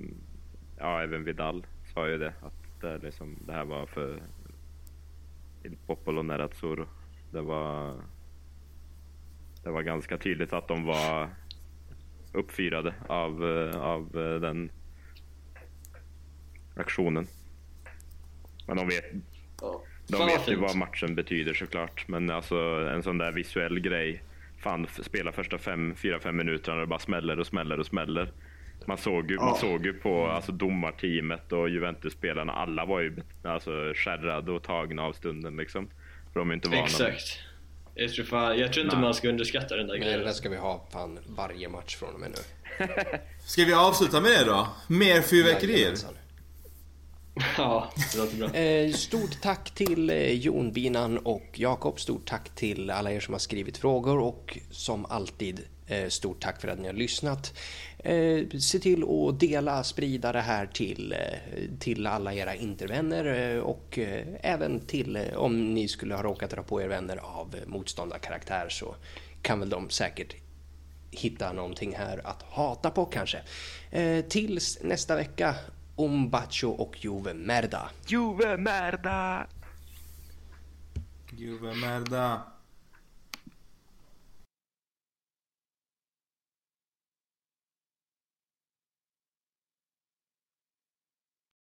ja, 0.79 1.03
även 1.03 1.25
Vidal 1.25 1.67
sa 1.95 2.09
ju 2.09 2.19
det, 2.19 2.33
att 2.43 2.81
det, 2.81 2.99
liksom, 2.99 3.37
det 3.47 3.53
här 3.53 3.65
var 3.65 3.87
för 3.87 4.23
Il 5.63 5.77
Popolo 5.87 6.23
Nerazzurro. 6.23 6.87
Det 7.31 7.41
var, 7.41 7.95
det 9.63 9.71
var 9.71 9.83
ganska 9.83 10.19
tydligt 10.19 10.53
att 10.53 10.69
de 10.69 10.85
var 10.85 11.29
uppfyrade 12.33 12.95
av, 13.09 13.45
av 13.77 14.11
den 14.41 14.71
aktionen. 16.77 17.27
Men 18.67 18.77
de 18.77 18.89
vet, 18.89 19.05
de 20.09 20.27
vet 20.27 20.49
ju 20.49 20.57
vad 20.57 20.77
matchen 20.77 21.15
betyder 21.15 21.55
såklart. 21.55 22.09
Men 22.09 22.31
alltså 22.31 22.57
en 22.95 23.03
sån 23.03 23.19
där 23.19 23.33
visuell 23.33 23.81
grej. 23.81 24.23
Fan, 24.59 24.87
spela 25.03 25.33
första 25.33 25.57
4-5 25.57 26.33
minuterna 26.33 26.77
och 26.77 26.81
det 26.81 26.87
bara 26.87 26.99
smäller 26.99 27.41
och 27.41 27.47
smäller 27.47 27.81
och 27.81 27.87
smäller. 27.87 28.33
Man 28.87 28.99
såg 28.99 29.31
ju, 29.31 29.37
man 29.37 29.55
såg 29.55 29.87
ju 29.87 29.93
på 29.93 30.27
alltså, 30.27 30.53
domarteamet 30.53 31.53
och 31.53 31.69
Juventus-spelarna, 31.69 32.53
alla 32.53 32.85
var 32.85 33.01
ju 33.01 33.17
alltså, 33.43 33.93
skärrade 33.95 34.53
och 34.53 34.63
tagna 34.63 35.03
av 35.03 35.13
stunden 35.13 35.57
liksom. 35.57 35.89
För 36.33 36.41
de 36.41 36.51
är 36.51 36.55
inte 36.55 36.69
vana. 36.69 36.83
Exakt. 36.83 37.39
Jag 38.01 38.13
tror, 38.13 38.25
fan, 38.25 38.59
jag 38.59 38.73
tror 38.73 38.85
inte 38.85 38.97
Nej. 38.97 39.05
man 39.05 39.15
ska 39.15 39.29
underskatta 39.29 39.77
den 39.77 39.87
där 39.87 39.97
grejen. 39.97 40.21
Det 40.21 40.35
ska 40.35 40.49
vi 40.49 40.57
ha 40.57 40.87
fan 40.93 41.19
varje 41.27 41.69
match 41.69 41.97
från 41.97 42.15
och 42.15 42.21
med 42.21 42.31
nu. 42.31 42.87
ska 43.47 43.65
vi 43.65 43.73
avsluta 43.73 44.21
med 44.21 44.31
det 44.31 44.45
då? 44.45 44.69
Mer 44.87 45.23
fyrverkerier? 45.23 45.95
Ja, 47.57 47.93
det 48.13 48.19
låter 48.19 48.37
bra. 48.37 48.55
Eh, 48.55 48.93
stort 48.93 49.41
tack 49.41 49.71
till 49.71 50.11
eh, 50.11 50.33
Jon 50.33 50.73
Binan 50.73 51.19
och 51.19 51.47
Jakob. 51.55 52.01
Stort 52.01 52.29
tack 52.29 52.49
till 52.55 52.91
alla 52.91 53.13
er 53.13 53.21
som 53.21 53.35
har 53.35 53.39
skrivit 53.39 53.79
frågor 53.79 54.19
och 54.19 54.59
som 54.71 55.07
alltid 55.07 55.61
eh, 55.87 56.09
stort 56.09 56.41
tack 56.41 56.61
för 56.61 56.69
att 56.69 56.79
ni 56.79 56.87
har 56.87 56.95
lyssnat. 56.95 57.55
Se 58.61 58.79
till 58.79 59.03
att 59.03 59.41
dela, 59.41 59.85
sprida 59.85 60.33
det 60.33 60.41
här 60.41 60.67
till, 60.67 61.15
till 61.79 62.07
alla 62.07 62.35
era 62.35 62.55
intervänner 62.55 63.57
och 63.61 63.99
även 64.41 64.81
till 64.81 65.19
om 65.37 65.75
ni 65.75 65.89
skulle 65.89 66.15
ha 66.15 66.23
råkat 66.23 66.51
dra 66.51 66.63
på 66.63 66.83
er 66.83 66.89
vänner 66.89 67.17
av 67.17 67.57
motståndarkaraktär 67.67 68.69
så 68.69 68.95
kan 69.43 69.61
väl 69.61 69.71
de 69.71 69.91
säkert 69.91 70.35
hitta 71.11 71.53
någonting 71.53 71.95
här 71.97 72.27
att 72.27 72.43
hata 72.43 72.91
på 72.91 73.05
kanske. 73.05 73.43
Tills 74.29 74.79
nästa 74.83 75.17
vecka 75.17 75.55
om 75.97 76.31
Baccio 76.31 76.67
och 76.67 77.05
Juve 77.05 77.35
Merda. 77.35 77.91
Juve 78.07 78.57
Merda! 78.57 79.47
Juve 81.33 81.75
Merda! 81.75 82.43